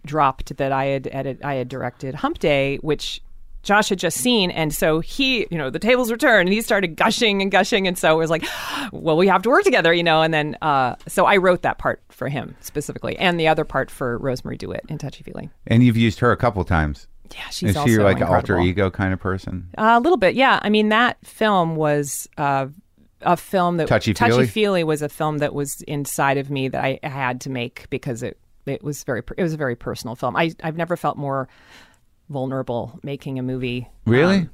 dropped 0.06 0.56
that 0.56 0.70
I 0.70 0.84
had 0.86 1.08
edit, 1.10 1.40
I 1.44 1.54
had 1.54 1.68
directed 1.68 2.14
Hump 2.14 2.38
Day, 2.38 2.78
which. 2.78 3.20
Josh 3.62 3.88
had 3.88 3.98
just 3.98 4.18
seen, 4.18 4.50
and 4.50 4.74
so 4.74 5.00
he, 5.00 5.46
you 5.50 5.58
know, 5.58 5.70
the 5.70 5.78
tables 5.78 6.10
were 6.10 6.16
turned, 6.16 6.48
and 6.48 6.52
he 6.52 6.60
started 6.60 6.96
gushing 6.96 7.40
and 7.42 7.50
gushing, 7.50 7.86
and 7.86 7.96
so 7.96 8.14
it 8.14 8.18
was 8.18 8.30
like, 8.30 8.44
well, 8.92 9.16
we 9.16 9.28
have 9.28 9.42
to 9.42 9.50
work 9.50 9.64
together, 9.64 9.92
you 9.92 10.02
know. 10.02 10.22
And 10.22 10.34
then, 10.34 10.56
uh, 10.62 10.96
so 11.06 11.26
I 11.26 11.36
wrote 11.36 11.62
that 11.62 11.78
part 11.78 12.02
for 12.08 12.28
him 12.28 12.56
specifically, 12.60 13.16
and 13.18 13.38
the 13.38 13.48
other 13.48 13.64
part 13.64 13.90
for 13.90 14.18
Rosemarie 14.18 14.58
DeWitt 14.58 14.84
in 14.88 14.98
Touchy 14.98 15.22
Feely. 15.22 15.50
And 15.66 15.82
you've 15.82 15.96
used 15.96 16.18
her 16.20 16.32
a 16.32 16.36
couple 16.36 16.64
times. 16.64 17.06
Yeah, 17.34 17.48
she's 17.50 17.70
Is 17.70 17.76
also 17.76 17.90
she 17.90 17.98
like 17.98 18.18
an 18.18 18.24
alter 18.24 18.58
ego 18.58 18.90
kind 18.90 19.12
of 19.12 19.20
person? 19.20 19.68
Uh, 19.78 19.94
a 19.96 20.00
little 20.00 20.18
bit, 20.18 20.34
yeah. 20.34 20.58
I 20.62 20.68
mean, 20.68 20.90
that 20.90 21.24
film 21.24 21.76
was 21.76 22.28
uh, 22.36 22.66
a 23.22 23.36
film 23.36 23.78
that 23.78 23.88
Touchy-feely? 23.88 24.46
Feely 24.46 24.84
was 24.84 25.02
a 25.02 25.08
film 25.08 25.38
that 25.38 25.54
was 25.54 25.82
inside 25.86 26.36
of 26.36 26.50
me 26.50 26.68
that 26.68 26.82
I 26.82 26.98
had 27.02 27.40
to 27.42 27.50
make 27.50 27.88
because 27.90 28.22
it 28.22 28.38
it 28.66 28.82
was 28.84 29.02
very 29.04 29.22
it 29.36 29.42
was 29.42 29.52
a 29.52 29.56
very 29.56 29.76
personal 29.76 30.14
film. 30.14 30.36
I 30.36 30.52
I've 30.62 30.76
never 30.76 30.96
felt 30.96 31.16
more 31.16 31.48
vulnerable 32.32 32.98
making 33.02 33.38
a 33.38 33.42
movie. 33.42 33.88
Really? 34.06 34.38
Um, 34.38 34.50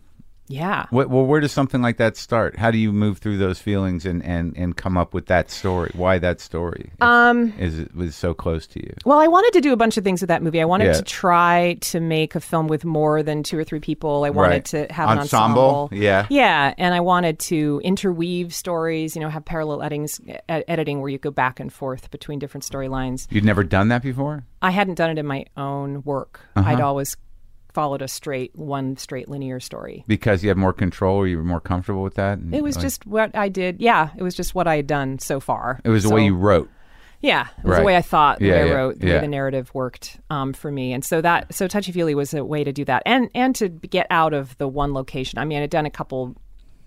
yeah. 0.50 0.86
What, 0.88 1.10
well, 1.10 1.26
where 1.26 1.40
does 1.40 1.52
something 1.52 1.82
like 1.82 1.98
that 1.98 2.16
start? 2.16 2.56
How 2.56 2.70
do 2.70 2.78
you 2.78 2.90
move 2.90 3.18
through 3.18 3.36
those 3.36 3.58
feelings 3.58 4.06
and, 4.06 4.24
and, 4.24 4.56
and 4.56 4.74
come 4.74 4.96
up 4.96 5.12
with 5.12 5.26
that 5.26 5.50
story? 5.50 5.90
Why 5.94 6.18
that 6.20 6.40
story? 6.40 6.90
if- 6.94 7.02
Um, 7.02 7.52
is 7.58 7.78
it 7.78 7.94
was 7.94 8.16
so 8.16 8.32
close 8.32 8.66
to 8.68 8.80
you? 8.82 8.94
Well, 9.04 9.18
I 9.18 9.26
wanted 9.26 9.52
to 9.52 9.60
do 9.60 9.74
a 9.74 9.76
bunch 9.76 9.98
of 9.98 10.04
things 10.04 10.22
with 10.22 10.28
that 10.28 10.42
movie. 10.42 10.58
I 10.62 10.64
wanted 10.64 10.86
Yeah. 10.86 10.92
to 10.94 11.02
try 11.02 11.76
to 11.82 12.00
make 12.00 12.34
a 12.34 12.40
film 12.40 12.66
with 12.66 12.86
more 12.86 13.22
than 13.22 13.42
two 13.42 13.58
or 13.58 13.64
three 13.64 13.78
people. 13.78 14.24
I 14.24 14.30
wanted 14.30 14.50
Right. 14.50 14.64
to 14.64 14.86
have 14.90 15.10
an 15.10 15.18
Ensemble? 15.18 15.60
ensemble. 15.62 15.90
Yeah. 15.92 16.26
Yeah, 16.30 16.72
and 16.78 16.94
I 16.94 17.00
wanted 17.00 17.38
to 17.40 17.82
interweave 17.84 18.54
stories, 18.54 19.14
you 19.14 19.20
know, 19.20 19.28
have 19.28 19.44
parallel 19.44 19.80
editings, 19.80 20.18
e- 20.26 20.34
editing 20.48 21.02
where 21.02 21.10
you 21.10 21.18
go 21.18 21.30
back 21.30 21.60
and 21.60 21.70
forth 21.70 22.10
between 22.10 22.38
different 22.38 22.64
storylines. 22.64 23.26
You'd 23.30 23.44
never 23.44 23.64
done 23.64 23.88
that 23.88 24.00
before? 24.02 24.44
I 24.62 24.70
hadn't 24.70 24.94
done 24.94 25.10
it 25.10 25.18
in 25.18 25.26
my 25.26 25.44
own 25.58 26.00
work. 26.04 26.40
Uh-huh. 26.56 26.70
I'd 26.70 26.80
always 26.80 27.18
followed 27.78 28.02
a 28.02 28.08
straight, 28.08 28.50
one 28.56 28.96
straight 28.96 29.28
linear 29.28 29.60
story. 29.60 30.02
Because 30.08 30.42
you 30.42 30.48
had 30.48 30.56
more 30.58 30.72
control 30.72 31.16
or 31.18 31.28
you 31.28 31.36
were 31.36 31.44
more 31.44 31.60
comfortable 31.60 32.02
with 32.02 32.14
that? 32.14 32.40
It 32.50 32.60
was 32.60 32.74
like, 32.74 32.82
just 32.82 33.06
what 33.06 33.36
I 33.36 33.48
did. 33.48 33.80
Yeah, 33.80 34.10
it 34.16 34.22
was 34.24 34.34
just 34.34 34.52
what 34.52 34.66
I 34.66 34.74
had 34.74 34.88
done 34.88 35.20
so 35.20 35.38
far. 35.38 35.80
it 35.84 35.88
was 35.90 36.02
the 36.02 36.10
way 36.10 36.24
you 36.24 36.34
wrote. 36.34 36.68
Yeah, 37.20 37.46
it 37.58 37.64
was 37.64 37.70
Right. 37.72 37.78
the 37.78 37.84
way 37.84 37.96
I 37.96 38.02
thought, 38.02 38.40
the 38.40 38.46
Yeah, 38.46 38.64
way 38.64 38.72
I 38.72 38.74
wrote, 38.74 38.98
the 38.98 39.06
yeah. 39.06 39.14
way 39.14 39.20
the 39.20 39.28
narrative 39.28 39.70
worked 39.74 40.18
um, 40.28 40.52
for 40.54 40.72
me, 40.72 40.92
and 40.92 41.04
so 41.04 41.20
that 41.20 41.54
so 41.54 41.68
touchy 41.68 41.92
feely 41.92 42.16
was 42.16 42.34
a 42.34 42.44
way 42.44 42.64
to 42.64 42.72
do 42.72 42.84
that, 42.86 43.02
and 43.06 43.28
and 43.34 43.54
to 43.56 43.68
get 43.68 44.06
out 44.10 44.32
of 44.34 44.56
the 44.58 44.66
one 44.66 44.92
location. 44.92 45.38
I 45.38 45.44
mean, 45.44 45.58
I 45.58 45.60
had 45.62 45.70
done 45.70 45.86
a 45.86 45.90
couple 45.90 46.34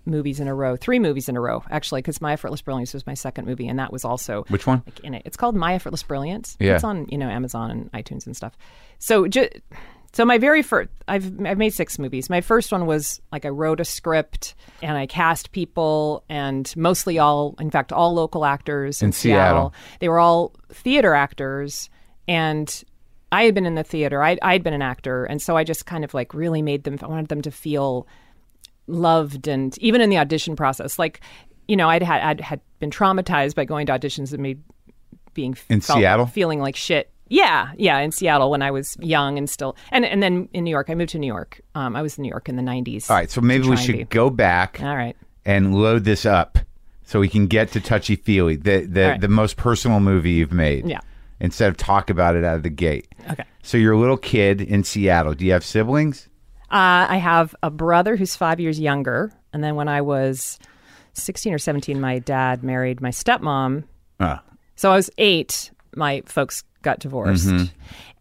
movies 0.04 0.40
in 0.40 0.48
a 0.48 0.54
row, 0.54 0.74
three 0.74 0.98
movies 0.98 1.28
in 1.28 1.36
a 1.36 1.40
row 1.40 1.62
actually, 1.70 2.00
because 2.02 2.20
My 2.20 2.32
Effortless 2.32 2.60
Brilliance 2.62 2.92
was 2.92 3.06
my 3.06 3.14
second 3.14 3.46
movie, 3.46 3.68
and 3.68 3.78
that 3.78 3.92
was 3.92 4.04
also 4.04 4.44
Which 4.48 4.66
one? 4.66 4.82
like 4.86 5.00
in 5.00 5.14
it. 5.14 5.22
It's 5.24 5.36
called 5.36 5.54
My 5.54 5.74
Effortless 5.74 6.02
Brilliance. 6.02 6.56
Yeah. 6.60 6.74
It's 6.74 6.84
on 6.84 7.06
you 7.10 7.16
know 7.18 7.28
Amazon 7.28 7.70
and 7.70 7.92
iTunes 7.92 8.26
and 8.26 8.36
stuff. 8.36 8.56
So 8.98 9.28
ju- 9.28 9.48
so 10.12 10.24
my 10.24 10.38
very 10.38 10.62
first 10.62 10.90
I've 11.08 11.24
I've 11.46 11.58
made 11.58 11.72
six 11.74 11.98
movies. 11.98 12.28
My 12.30 12.40
first 12.40 12.70
one 12.72 12.86
was 12.86 13.20
like 13.32 13.44
I 13.44 13.48
wrote 13.48 13.80
a 13.80 13.84
script 13.84 14.54
and 14.82 14.96
I 14.96 15.06
cast 15.06 15.52
people 15.52 16.24
and 16.28 16.72
mostly 16.76 17.18
all 17.18 17.54
in 17.58 17.70
fact 17.70 17.92
all 17.92 18.12
local 18.14 18.44
actors 18.44 19.02
in, 19.02 19.06
In 19.08 19.12
Seattle. 19.12 19.72
They 20.00 20.08
were 20.08 20.18
all 20.18 20.52
theater 20.70 21.14
actors 21.14 21.88
and 22.28 22.84
I 23.32 23.44
had 23.44 23.54
been 23.54 23.64
in 23.66 23.74
the 23.74 23.84
theater. 23.84 24.22
I 24.22 24.36
I'd 24.42 24.62
been 24.62 24.74
an 24.74 24.82
actor 24.82 25.24
and 25.24 25.40
so 25.40 25.56
I 25.56 25.64
just 25.64 25.86
kind 25.86 26.04
of 26.04 26.12
like 26.14 26.34
really 26.34 26.62
made 26.62 26.84
them 26.84 26.98
I 27.02 27.06
wanted 27.06 27.28
them 27.28 27.42
to 27.42 27.50
feel 27.50 28.06
loved 28.86 29.48
and 29.48 29.76
even 29.78 30.00
in 30.00 30.10
the 30.10 30.18
audition 30.18 30.56
process 30.56 30.98
like 30.98 31.20
you 31.68 31.76
know 31.76 31.88
I'd 31.88 32.02
had 32.02 32.20
I'd 32.22 32.40
had 32.40 32.60
been 32.80 32.90
traumatized 32.90 33.54
by 33.54 33.64
going 33.64 33.86
to 33.86 33.92
auditions 33.92 34.32
and 34.32 34.42
me 34.42 34.56
being 35.34 35.56
In 35.70 35.80
felt- 35.80 35.98
Seattle? 36.00 36.26
feeling 36.26 36.60
like 36.60 36.76
shit 36.76 37.10
yeah 37.28 37.72
yeah 37.76 37.98
in 37.98 38.12
Seattle 38.12 38.50
when 38.50 38.62
I 38.62 38.70
was 38.70 38.96
young 39.00 39.38
and 39.38 39.48
still 39.48 39.76
and 39.90 40.04
and 40.04 40.22
then 40.22 40.48
in 40.52 40.64
New 40.64 40.70
York 40.70 40.90
I 40.90 40.94
moved 40.94 41.10
to 41.10 41.18
New 41.18 41.26
York 41.26 41.60
um, 41.74 41.96
I 41.96 42.02
was 42.02 42.18
in 42.18 42.22
New 42.22 42.28
York 42.28 42.48
in 42.48 42.56
the 42.56 42.62
90s 42.62 43.10
All 43.10 43.16
right, 43.16 43.30
so 43.30 43.40
maybe 43.40 43.68
we 43.68 43.76
should 43.76 44.08
go 44.10 44.30
back 44.30 44.80
all 44.82 44.96
right 44.96 45.16
and 45.44 45.74
load 45.74 46.04
this 46.04 46.24
up 46.26 46.58
so 47.04 47.20
we 47.20 47.28
can 47.28 47.46
get 47.46 47.70
to 47.72 47.80
touchy 47.80 48.16
feely, 48.16 48.56
the 48.56 48.86
the, 48.86 49.02
right. 49.02 49.20
the 49.20 49.28
most 49.28 49.56
personal 49.56 50.00
movie 50.00 50.30
you've 50.30 50.52
made. 50.52 50.86
Yeah. 50.88 51.00
Instead 51.40 51.68
of 51.68 51.76
talk 51.76 52.08
about 52.08 52.36
it 52.36 52.44
out 52.44 52.56
of 52.56 52.62
the 52.62 52.70
gate. 52.70 53.08
okay 53.30 53.44
So 53.62 53.76
you're 53.76 53.92
a 53.92 53.98
little 53.98 54.16
kid 54.16 54.60
in 54.60 54.84
Seattle. 54.84 55.34
Do 55.34 55.44
you 55.44 55.52
have 55.52 55.64
siblings? 55.64 56.28
Uh, 56.70 57.04
I 57.10 57.16
have 57.16 57.54
a 57.62 57.68
brother 57.68 58.16
who's 58.16 58.36
five 58.36 58.60
years 58.60 58.78
younger. 58.78 59.32
And 59.52 59.62
then 59.62 59.74
when 59.74 59.88
I 59.88 60.00
was 60.00 60.58
16 61.14 61.52
or 61.52 61.58
17, 61.58 62.00
my 62.00 62.20
dad 62.20 62.62
married 62.62 63.00
my 63.02 63.10
stepmom. 63.10 63.84
Uh, 64.20 64.38
So 64.76 64.90
I 64.92 64.96
was 64.96 65.10
eight. 65.18 65.70
My 65.96 66.22
folks 66.26 66.64
got 66.82 66.98
divorced 67.00 67.46
Mm-hmm. 67.46 67.64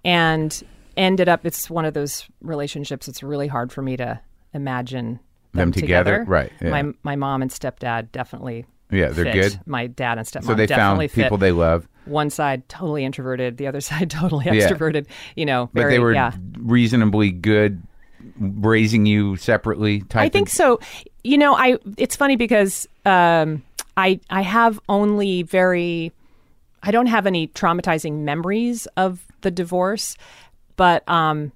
and 0.05 0.63
ended 0.97 1.29
up, 1.29 1.45
it's 1.45 1.69
one 1.69 1.85
of 1.85 1.93
those 1.93 2.25
relationships 2.41 3.07
it's 3.07 3.23
really 3.23 3.47
hard 3.47 3.71
for 3.71 3.81
me 3.81 3.97
to 3.97 4.19
imagine 4.53 5.19
them, 5.53 5.71
Them 5.71 5.71
together? 5.71 6.23
Right, 6.27 6.51
yeah. 6.61 6.69
My, 6.69 6.93
my 7.03 7.15
mom 7.15 7.41
and 7.41 7.49
stepdad 7.51 8.11
definitely. 8.11 8.65
yeah, 8.91 9.07
they're 9.09 9.25
fit. 9.25 9.33
good. 9.33 9.59
My 9.65 9.87
dad 9.87 10.17
and 10.17 10.27
stepmom 10.27 10.45
So 10.45 10.53
they 10.53 10.67
found 10.67 10.77
definitely 10.99 11.07
fit. 11.07 11.23
people 11.23 11.37
they 11.37 11.51
love, 11.51 11.87
One 12.05 12.29
side 12.29 12.67
totally 12.69 13.03
introverted, 13.05 13.57
the 13.57 13.67
other 13.67 13.81
side 13.89 14.09
totally 14.09 14.45
Yeah. 14.45 14.53
extroverted. 14.53 15.07
You 15.35 15.45
know, 15.45 15.69
but 15.73 15.87
they 15.87 15.99
were 15.99 16.13
yeah. 16.13 16.33
reasonably 16.57 17.31
good 17.31 17.81
raising 18.39 19.05
you 19.05 19.35
separately. 19.37 20.01
Type 20.01 20.21
I 20.23 20.29
think 20.29 20.47
of- 20.49 20.53
so. 20.53 20.79
You 21.23 21.37
know, 21.37 21.55
I 21.55 21.77
it's 21.97 22.15
funny 22.15 22.35
because 22.35 22.87
um, 23.05 23.63
I 23.97 24.19
I 24.29 24.41
have 24.41 24.79
only 24.89 25.43
very 25.43 26.11
I 26.83 26.91
don't 26.91 27.07
have 27.07 27.27
any 27.27 27.47
traumatizing 27.47 28.19
memories 28.19 28.87
of 28.97 29.25
the 29.41 29.51
divorce, 29.51 30.15
but 30.75 31.07
um, 31.07 31.51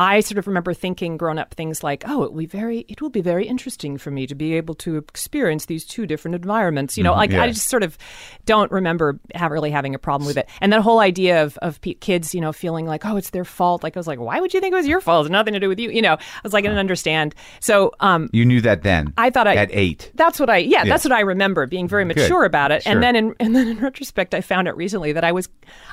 I 0.00 0.20
sort 0.20 0.38
of 0.38 0.46
remember 0.46 0.72
thinking 0.72 1.18
grown 1.18 1.38
up 1.38 1.52
things 1.52 1.84
like, 1.84 2.04
"Oh, 2.06 2.22
it 2.22 2.32
will 2.32 2.38
be 2.38 2.46
very 2.46 2.86
it 2.88 3.02
will 3.02 3.10
be 3.10 3.20
very 3.20 3.46
interesting 3.46 3.98
for 3.98 4.10
me 4.10 4.26
to 4.26 4.34
be 4.34 4.54
able 4.54 4.74
to 4.76 4.96
experience 4.96 5.66
these 5.66 5.84
two 5.84 6.06
different 6.06 6.36
environments." 6.36 6.96
You 6.96 7.04
know, 7.04 7.12
like 7.12 7.32
yeah. 7.32 7.42
I 7.42 7.48
just 7.48 7.68
sort 7.68 7.82
of 7.82 7.98
don't 8.46 8.72
remember 8.72 9.20
have, 9.34 9.50
really 9.50 9.70
having 9.70 9.94
a 9.94 9.98
problem 9.98 10.26
with 10.26 10.38
it. 10.38 10.48
And 10.62 10.72
that 10.72 10.80
whole 10.80 11.00
idea 11.00 11.44
of 11.44 11.58
of 11.58 11.82
kids, 12.00 12.34
you 12.34 12.40
know, 12.40 12.50
feeling 12.50 12.86
like, 12.86 13.04
"Oh, 13.04 13.18
it's 13.18 13.28
their 13.28 13.44
fault." 13.44 13.82
Like 13.82 13.94
I 13.94 14.00
was 14.00 14.06
like, 14.06 14.18
"Why 14.18 14.40
would 14.40 14.54
you 14.54 14.60
think 14.60 14.72
it 14.72 14.76
was 14.76 14.88
your 14.88 15.02
fault? 15.02 15.26
It's 15.26 15.30
nothing 15.30 15.52
to 15.52 15.60
do 15.60 15.68
with 15.68 15.78
you." 15.78 15.90
You 15.90 16.00
know, 16.00 16.14
I 16.14 16.40
was 16.42 16.54
like, 16.54 16.64
I 16.64 16.68
didn't 16.68 16.78
understand. 16.78 17.34
So, 17.60 17.92
um, 18.00 18.30
you 18.32 18.46
knew 18.46 18.62
that 18.62 18.82
then. 18.82 19.12
I 19.18 19.28
thought 19.28 19.46
I 19.48 19.56
at 19.56 19.68
eight. 19.70 20.12
That's 20.14 20.40
what 20.40 20.48
I 20.48 20.58
yeah, 20.58 20.86
that's 20.86 21.04
what 21.04 21.12
I 21.12 21.20
remember 21.20 21.66
being 21.66 21.86
very 21.86 22.06
mature 22.06 22.44
about 22.44 22.72
it. 22.72 22.84
Sure. 22.84 22.92
And 22.92 23.02
then 23.02 23.16
in 23.16 23.34
and 23.38 23.54
then 23.54 23.68
in 23.68 23.78
retrospect 23.80 24.34
I 24.34 24.40
found 24.40 24.66
out 24.66 24.78
recently 24.78 25.12
that 25.12 25.24
I 25.24 25.32
was 25.32 25.50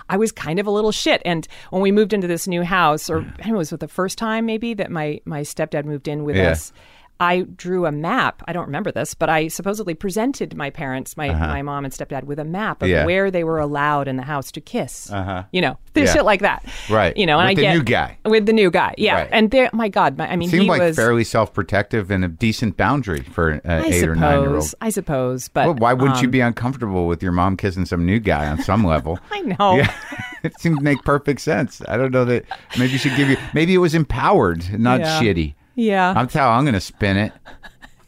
I 0.07 0.15
was 0.15 0.31
kind 0.31 0.59
of 0.59 0.65
a 0.65 0.71
little 0.71 0.93
shit. 0.93 1.21
And 1.25 1.45
when 1.71 1.81
we 1.81 1.91
moved 1.91 2.13
into 2.13 2.27
this 2.27 2.47
new 2.47 2.63
house, 2.63 3.09
or 3.09 3.19
I 3.19 3.23
don't 3.23 3.47
know, 3.49 3.55
it 3.55 3.57
was 3.57 3.71
with 3.71 3.81
the 3.81 3.96
first 3.97 4.17
time 4.19 4.45
maybe 4.45 4.75
that 4.75 4.91
my 4.91 5.19
my 5.25 5.41
stepdad 5.41 5.83
moved 5.83 6.07
in 6.07 6.23
with 6.23 6.35
Yeah. 6.35 6.51
us. 6.51 6.71
I 7.19 7.41
drew 7.41 7.85
a 7.85 7.91
map. 7.91 8.43
I 8.47 8.53
don't 8.53 8.65
remember 8.67 8.91
this, 8.91 9.13
but 9.13 9.29
I 9.29 9.47
supposedly 9.47 9.93
presented 9.95 10.55
my 10.55 10.69
parents, 10.69 11.17
my, 11.17 11.29
my 11.33 11.61
mom 11.61 11.83
and 11.85 11.93
stepdad, 11.93 12.25
with 12.25 12.37
a 12.39 12.43
map 12.45 12.81
of 12.81 12.87
Uh-huh. 12.87 12.95
Yeah. 12.99 13.05
where 13.05 13.31
they 13.31 13.43
were 13.43 13.59
allowed 13.59 14.07
in 14.07 14.17
the 14.17 14.23
house 14.23 14.51
to 14.51 14.61
kiss. 14.61 15.11
Uh-huh. 15.11 15.43
You 15.51 15.61
know, 15.61 15.77
Yeah. 15.95 16.05
shit 16.13 16.25
like 16.25 16.41
that. 16.41 16.63
Right. 16.89 17.17
You 17.17 17.25
know, 17.25 17.39
and 17.39 17.47
With 17.49 17.51
I 17.51 17.55
the 17.55 17.61
get 17.61 17.73
new 17.75 17.83
guy. 17.83 18.17
with 18.25 18.45
the 18.45 18.53
new 18.53 18.69
guy. 18.69 18.93
Yeah, 18.99 19.15
Right. 19.15 19.29
and 19.31 19.49
there, 19.51 19.69
my 19.73 19.89
God, 19.89 20.17
my, 20.17 20.29
I 20.31 20.35
mean, 20.35 20.49
Seemed 20.49 20.63
he 20.63 20.69
like 20.69 20.79
was. 20.81 20.95
fairly 20.95 21.23
self-protective 21.23 22.11
and 22.11 22.23
a 22.23 22.27
decent 22.27 22.77
boundary 22.77 23.21
for 23.21 23.49
an 23.49 23.61
I 23.65 23.85
eight 23.87 24.07
or 24.07 24.15
nine-year-old. 24.15 24.73
I 24.79 24.89
suppose, 24.89 25.47
but 25.47 25.65
Well, 25.65 25.75
why 25.75 25.93
wouldn't 25.93 26.21
you 26.21 26.27
um, 26.27 26.31
be 26.31 26.41
uncomfortable 26.41 27.07
with 27.07 27.23
your 27.23 27.31
mom 27.31 27.57
kissing 27.57 27.85
some 27.85 28.05
new 28.05 28.19
guy 28.19 28.47
on 28.47 28.61
some 28.61 28.83
level? 28.85 29.19
I 29.31 29.41
know. 29.41 29.77
Yeah, 29.77 29.91
it 30.43 30.59
seemed 30.59 30.77
to 30.77 30.83
make 30.83 31.01
perfect 31.03 31.41
sense. 31.41 31.81
I 31.87 31.97
don't 31.97 32.11
know 32.11 32.25
that. 32.25 32.45
Maybe 32.77 32.91
you 32.93 32.99
should 32.99 33.15
give 33.15 33.29
you. 33.29 33.37
Maybe 33.53 33.73
it 33.73 33.79
was 33.79 33.95
empowered, 33.95 34.79
not 34.79 35.01
shitty. 35.01 35.55
Yeah. 35.77 36.11
That's 36.13 36.33
how 36.33 36.49
I'm 36.49 36.63
going 36.65 36.73
to 36.73 36.81
spin 36.81 37.15
it. 37.17 37.31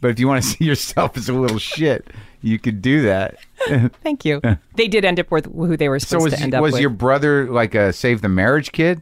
But 0.02 0.10
if 0.12 0.20
you 0.20 0.28
want 0.28 0.44
to 0.44 0.50
see 0.58 0.66
yourself 0.66 1.16
as 1.16 1.30
a 1.30 1.34
little 1.34 1.60
shit, 1.60 2.08
you 2.42 2.58
could 2.60 2.82
do 2.82 3.04
that. 3.04 3.38
Thank 4.04 4.26
you. 4.26 4.42
they 4.76 4.88
did 4.88 5.06
end 5.06 5.20
up 5.20 5.30
with 5.32 5.46
who 5.46 5.78
they 5.78 5.88
were 5.88 6.00
So 6.00 6.08
supposed 6.18 6.24
was 6.26 6.34
to 6.34 6.42
end 6.42 6.56
up 6.56 6.62
was 6.62 6.70
with. 6.72 6.78
Was 6.80 6.82
your 6.82 6.90
brother 6.90 7.50
like 7.50 7.76
a 7.76 7.94
save 7.94 8.22
the 8.22 8.30
marriage 8.30 8.72
kid? 8.72 9.02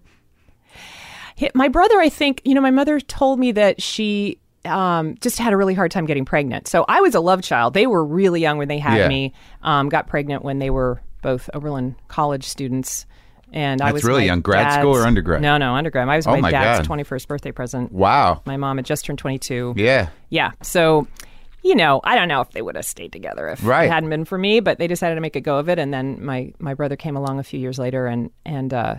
My 1.54 1.68
brother, 1.68 2.00
I 2.00 2.10
think, 2.10 2.42
you 2.46 2.56
know, 2.56 2.62
my 2.62 2.72
mother 2.72 3.00
told 3.00 3.40
me 3.40 3.52
that 3.54 3.82
she 3.82 4.40
um, 4.66 5.16
just 5.22 5.38
had 5.38 5.54
a 5.54 5.58
really 5.58 5.76
hard 5.76 5.92
time 5.92 6.06
getting 6.06 6.26
pregnant. 6.26 6.68
So 6.68 6.84
I 6.90 7.00
was 7.00 7.14
a 7.16 7.20
love 7.20 7.44
child. 7.44 7.74
They 7.76 7.86
were 7.88 8.04
really 8.04 8.42
young 8.42 8.58
when 8.58 8.68
they 8.68 8.80
had 8.80 8.98
Yeah. 8.98 9.08
me. 9.08 9.34
Um, 9.62 9.88
got 9.88 10.08
pregnant 10.08 10.44
when 10.44 10.58
they 10.60 10.72
were 10.72 11.00
both 11.22 11.50
Oberlin 11.54 11.96
college 12.10 12.44
students. 12.44 13.06
And 13.54 13.82
I 13.82 13.86
That's 13.86 13.94
was 13.94 14.04
really 14.04 14.26
young. 14.26 14.42
Grad 14.42 14.80
school 14.80 14.96
or 14.96 15.06
undergrad? 15.06 15.42
No, 15.42 15.58
no, 15.58 15.74
undergrad. 15.76 16.10
I 16.10 16.18
was 16.18 16.28
Oh 16.28 16.36
my, 16.38 16.52
dad's 16.52 16.86
twenty 16.86 17.04
first 17.04 17.28
birthday 17.28 17.52
present. 17.52 17.92
Wow. 17.92 18.42
My 18.46 18.58
mom 18.58 18.78
had 18.78 18.86
just 18.86 19.06
turned 19.06 19.20
twenty 19.20 19.40
two. 19.40 19.74
Yeah. 19.78 20.10
Yeah. 20.30 20.52
So, 20.62 21.08
you 21.64 21.74
know, 21.76 22.02
I 22.04 22.16
don't 22.16 22.28
know 22.28 22.42
if 22.42 22.52
they 22.52 22.62
would 22.62 22.76
have 22.76 22.86
stayed 22.86 23.12
together 23.14 23.48
if 23.48 23.64
Right. 23.66 23.86
it 23.86 23.90
hadn't 23.92 24.10
been 24.10 24.26
for 24.26 24.38
me, 24.38 24.60
but 24.60 24.80
they 24.80 24.88
decided 24.88 25.16
to 25.16 25.22
make 25.22 25.36
a 25.38 25.42
go 25.42 25.58
of 25.58 25.70
it. 25.70 25.80
And 25.80 25.94
then 25.94 26.24
my, 26.24 26.54
my 26.60 26.74
brother 26.74 26.96
came 26.98 27.16
along 27.16 27.40
a 27.40 27.44
few 27.44 27.60
years 27.60 27.80
later 27.80 28.06
and, 28.06 28.32
and, 28.46 28.74
uh, 28.74 28.96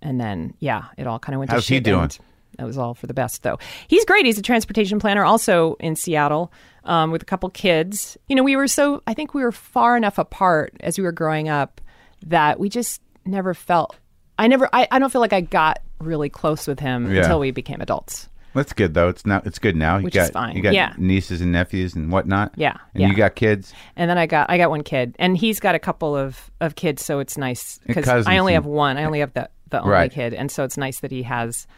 and 0.00 0.18
then, 0.18 0.54
yeah, 0.60 0.84
it 0.96 1.06
all 1.06 1.18
kind 1.18 1.34
of 1.34 1.40
went 1.40 1.50
How's 1.50 1.66
to 1.66 1.74
he 1.74 1.80
doing? 1.80 2.10
That 2.56 2.66
was 2.66 2.78
all 2.78 2.94
for 2.94 3.06
the 3.06 3.14
best, 3.14 3.42
though. 3.42 3.58
He's 3.86 4.04
great. 4.06 4.26
He's 4.26 4.38
a 4.38 4.42
transportation 4.42 4.98
planner, 4.98 5.24
also 5.24 5.76
in 5.78 5.94
Seattle, 5.94 6.52
um, 6.84 7.10
with 7.10 7.22
a 7.22 7.26
couple 7.26 7.48
kids. 7.50 8.18
You 8.28 8.36
know, 8.36 8.42
we 8.42 8.56
were 8.56 8.66
so, 8.66 9.02
I 9.06 9.14
think 9.14 9.34
we 9.34 9.42
were 9.42 9.52
far 9.52 9.96
enough 9.96 10.18
apart 10.18 10.74
as 10.80 10.98
we 10.98 11.04
were 11.04 11.12
growing 11.12 11.48
up 11.48 11.80
that 12.26 12.58
we 12.58 12.68
just 12.68 13.00
never 13.30 13.54
felt, 13.54 13.96
I 14.38 14.46
never, 14.48 14.68
I, 14.72 14.86
I 14.90 14.98
don't 14.98 15.10
feel 15.10 15.20
like 15.20 15.32
I 15.32 15.40
got 15.40 15.78
really 15.98 16.28
close 16.28 16.66
with 16.66 16.80
him 16.80 17.10
Yeah. 17.12 17.22
until 17.22 17.40
we 17.40 17.50
became 17.50 17.80
adults. 17.80 18.28
That's 18.52 18.72
good 18.72 18.94
though. 18.94 19.08
It's 19.08 19.24
not. 19.24 19.46
It's 19.46 19.60
good 19.60 19.76
now. 19.76 19.98
You 19.98 20.04
Which 20.04 20.14
got 20.14 20.24
is 20.24 20.30
fine. 20.30 20.56
you 20.56 20.62
got 20.62 20.74
Yeah. 20.74 20.92
nieces 20.98 21.40
and 21.40 21.52
nephews 21.52 21.94
and 21.94 22.10
whatnot. 22.10 22.52
Yeah, 22.56 22.76
And 22.94 23.02
yeah. 23.02 23.08
you 23.08 23.14
got 23.14 23.36
kids. 23.36 23.72
And 23.94 24.10
then 24.10 24.18
I 24.18 24.26
got 24.26 24.50
I 24.50 24.58
got 24.58 24.70
one 24.70 24.82
kid, 24.82 25.14
and 25.20 25.36
he's 25.36 25.60
got 25.60 25.76
a 25.76 25.78
couple 25.78 26.16
of, 26.16 26.50
of 26.60 26.74
kids, 26.74 27.04
so 27.04 27.20
it's 27.20 27.38
nice 27.38 27.78
because 27.86 28.04
cousins 28.06 28.26
I 28.26 28.38
only 28.38 28.54
and- 28.54 28.64
have 28.64 28.66
one. 28.70 28.96
I 28.98 29.04
only 29.04 29.20
have 29.20 29.32
the 29.34 29.48
the 29.68 29.78
only 29.80 29.92
Right. 29.92 30.10
kid, 30.10 30.34
and 30.34 30.50
so 30.50 30.64
it's 30.64 30.76
nice 30.76 30.98
that 30.98 31.12
he 31.12 31.22
has 31.22 31.68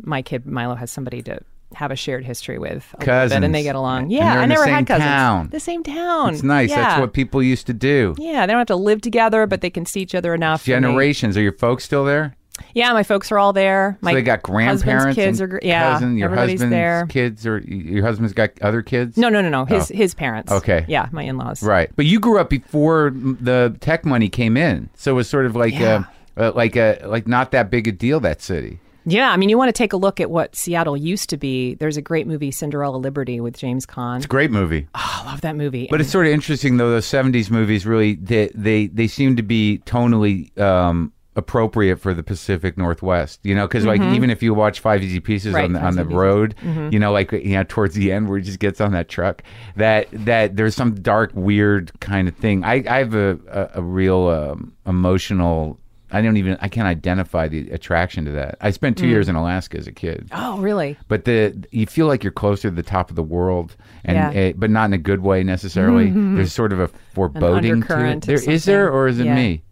my 0.00 0.22
kid 0.22 0.46
Milo 0.46 0.76
has 0.76 0.92
somebody 0.92 1.20
to 1.22 1.40
have 1.74 1.90
a 1.90 1.96
shared 1.96 2.24
history 2.24 2.58
with, 2.58 2.70
a 2.70 2.72
little 2.74 2.98
bit, 2.98 3.04
Cousins. 3.06 3.44
and 3.44 3.54
they 3.54 3.62
get 3.62 3.76
along. 3.76 4.10
Yeah, 4.10 4.40
I 4.40 4.46
never 4.46 4.64
same 4.64 4.74
had 4.74 4.86
cousins. 4.86 5.04
town. 5.08 5.48
The 5.50 5.60
same 5.60 5.82
town. 5.82 6.34
It's 6.34 6.42
nice. 6.42 6.70
That's 6.70 7.00
what 7.00 7.12
people 7.12 7.42
used 7.42 7.66
to 7.68 7.72
do. 7.72 8.14
Yeah, 8.18 8.44
they 8.46 8.52
don't 8.52 8.58
have 8.58 8.66
to 8.68 8.76
live 8.76 9.00
together, 9.00 9.46
but 9.46 9.60
they 9.60 9.70
can 9.70 9.86
see 9.86 10.00
each 10.00 10.14
other 10.14 10.34
enough. 10.34 10.64
they- 10.64 10.72
Generations. 10.72 11.36
Are 11.36 11.42
your 11.42 11.52
folks 11.52 11.84
still 11.84 12.04
there? 12.04 12.36
yeah, 12.74 12.92
my 12.92 13.02
folks 13.02 13.32
are 13.32 13.38
all 13.38 13.54
there. 13.54 13.96
My 14.02 14.10
so 14.10 14.16
they 14.16 14.22
got 14.22 14.42
grandparents. 14.42 15.14
kids 15.14 15.40
are 15.40 15.58
yeah. 15.62 15.92
cousin, 15.94 16.18
your 16.18 16.26
everybody's 16.26 16.60
husband's 16.60 16.72
there. 16.72 17.06
kids 17.08 17.46
or 17.46 17.58
your 17.60 18.04
husband's 18.04 18.34
got 18.34 18.50
other 18.60 18.82
kids. 18.82 19.16
No, 19.16 19.30
no, 19.30 19.40
no, 19.40 19.48
no. 19.48 19.64
His 19.64 19.88
his 19.88 20.12
parents. 20.12 20.52
Oh. 20.52 20.56
Okay. 20.56 20.84
Yeah, 20.86 21.08
my 21.10 21.22
in 21.22 21.38
laws. 21.38 21.62
Right. 21.62 21.88
But 21.96 22.04
you 22.04 22.20
grew 22.20 22.38
up 22.38 22.50
before 22.50 23.12
the 23.14 23.74
tech 23.80 24.04
money 24.04 24.28
came 24.28 24.58
in, 24.58 24.90
so 24.94 25.12
it 25.12 25.14
was 25.14 25.28
sort 25.28 25.46
of 25.46 25.56
like 25.56 25.72
Yeah. 25.72 26.04
a, 26.36 26.48
uh, 26.48 26.52
like 26.54 26.76
a 26.76 26.98
like 27.06 27.26
not 27.26 27.50
that 27.52 27.70
big 27.70 27.88
a 27.88 27.92
deal 27.92 28.20
that 28.20 28.42
city. 28.42 28.78
Yeah, 29.10 29.30
I 29.30 29.36
mean, 29.36 29.48
you 29.48 29.58
want 29.58 29.68
to 29.68 29.72
take 29.72 29.92
a 29.92 29.96
look 29.96 30.20
at 30.20 30.30
what 30.30 30.54
Seattle 30.54 30.96
used 30.96 31.30
to 31.30 31.36
be. 31.36 31.74
There's 31.74 31.96
a 31.96 32.02
great 32.02 32.26
movie, 32.26 32.50
Cinderella 32.50 32.96
Liberty, 32.96 33.40
with 33.40 33.56
James 33.58 33.84
Caan. 33.86 34.16
It's 34.16 34.24
a 34.24 34.28
great 34.28 34.50
movie. 34.50 34.86
I 34.94 35.24
love 35.26 35.40
that 35.40 35.56
movie. 35.56 35.88
But 35.90 36.00
it's 36.00 36.10
sort 36.10 36.26
of 36.26 36.32
interesting 36.32 36.76
though. 36.76 36.90
Those 36.90 37.06
'70s 37.06 37.50
movies 37.50 37.84
really 37.86 38.14
they 38.14 38.50
they, 38.54 38.86
they 38.86 39.06
seem 39.08 39.36
to 39.36 39.42
be 39.42 39.82
tonally 39.84 40.56
um, 40.60 41.12
appropriate 41.36 41.96
for 41.98 42.12
the 42.14 42.22
Pacific 42.22 42.76
Northwest. 42.78 43.40
You 43.42 43.54
know, 43.54 43.66
because 43.66 43.84
like 43.84 44.00
even 44.00 44.30
if 44.30 44.42
you 44.42 44.54
watch 44.54 44.80
Five 44.80 45.02
Easy 45.02 45.18
Pieces 45.20 45.54
Mm-hmm. 45.54 45.56
Right, 45.56 45.64
on 45.64 45.72
the 45.72 45.80
on 45.80 45.96
the 45.96 46.04
road, 46.04 46.54
Mm-hmm. 46.62 46.92
you 46.92 46.98
know, 47.00 47.10
like 47.12 47.32
you 47.32 47.54
know 47.56 47.64
towards 47.64 47.94
the 47.94 48.12
end 48.12 48.28
where 48.28 48.38
he 48.38 48.44
just 48.44 48.58
gets 48.60 48.80
on 48.80 48.92
that 48.92 49.08
truck, 49.08 49.42
that 49.76 50.06
that 50.12 50.54
there's 50.56 50.74
some 50.76 50.94
dark, 50.94 51.32
weird 51.34 51.90
kind 52.00 52.28
of 52.28 52.36
thing. 52.36 52.62
I 52.64 52.84
I 52.88 52.98
have 52.98 53.14
a 53.14 53.38
a, 53.50 53.80
a 53.80 53.82
real 53.82 54.28
um, 54.28 54.72
emotional. 54.86 55.79
I 56.12 56.20
don't 56.22 56.36
even 56.36 56.56
I 56.60 56.68
can't 56.68 56.86
identify 56.88 57.48
the 57.48 57.70
attraction 57.70 58.24
to 58.24 58.30
that. 58.32 58.56
I 58.60 58.70
spent 58.70 58.98
two 58.98 59.04
Mm. 59.06 59.10
years 59.10 59.28
in 59.28 59.36
Alaska 59.36 59.78
as 59.78 59.86
a 59.86 59.92
kid. 59.92 60.28
Oh, 60.32 60.58
really? 60.58 60.96
But 61.08 61.24
the 61.24 61.54
you 61.70 61.86
feel 61.86 62.06
like 62.06 62.22
you're 62.24 62.32
closer 62.32 62.68
to 62.70 62.74
the 62.74 62.82
top 62.82 63.10
of 63.10 63.16
the 63.16 63.22
world, 63.22 63.76
and 64.04 64.16
Yeah. 64.16 64.30
Mm-hmm. 64.32 64.50
uh, 64.50 64.60
but 64.60 64.70
not 64.70 64.86
in 64.86 64.92
a 64.92 64.98
good 64.98 65.20
way 65.22 65.42
necessarily. 65.42 66.10
There's 66.10 66.52
sort 66.52 66.72
of 66.72 66.80
a 66.80 66.88
foreboding 67.14 67.82
to 67.84 68.06
it. 68.10 68.22
There 68.22 68.42
is 68.50 68.64
there, 68.64 68.90
or 68.90 69.08
is 69.08 69.18
it 69.20 69.26
Yeah. 69.26 69.34
me? 69.34 69.62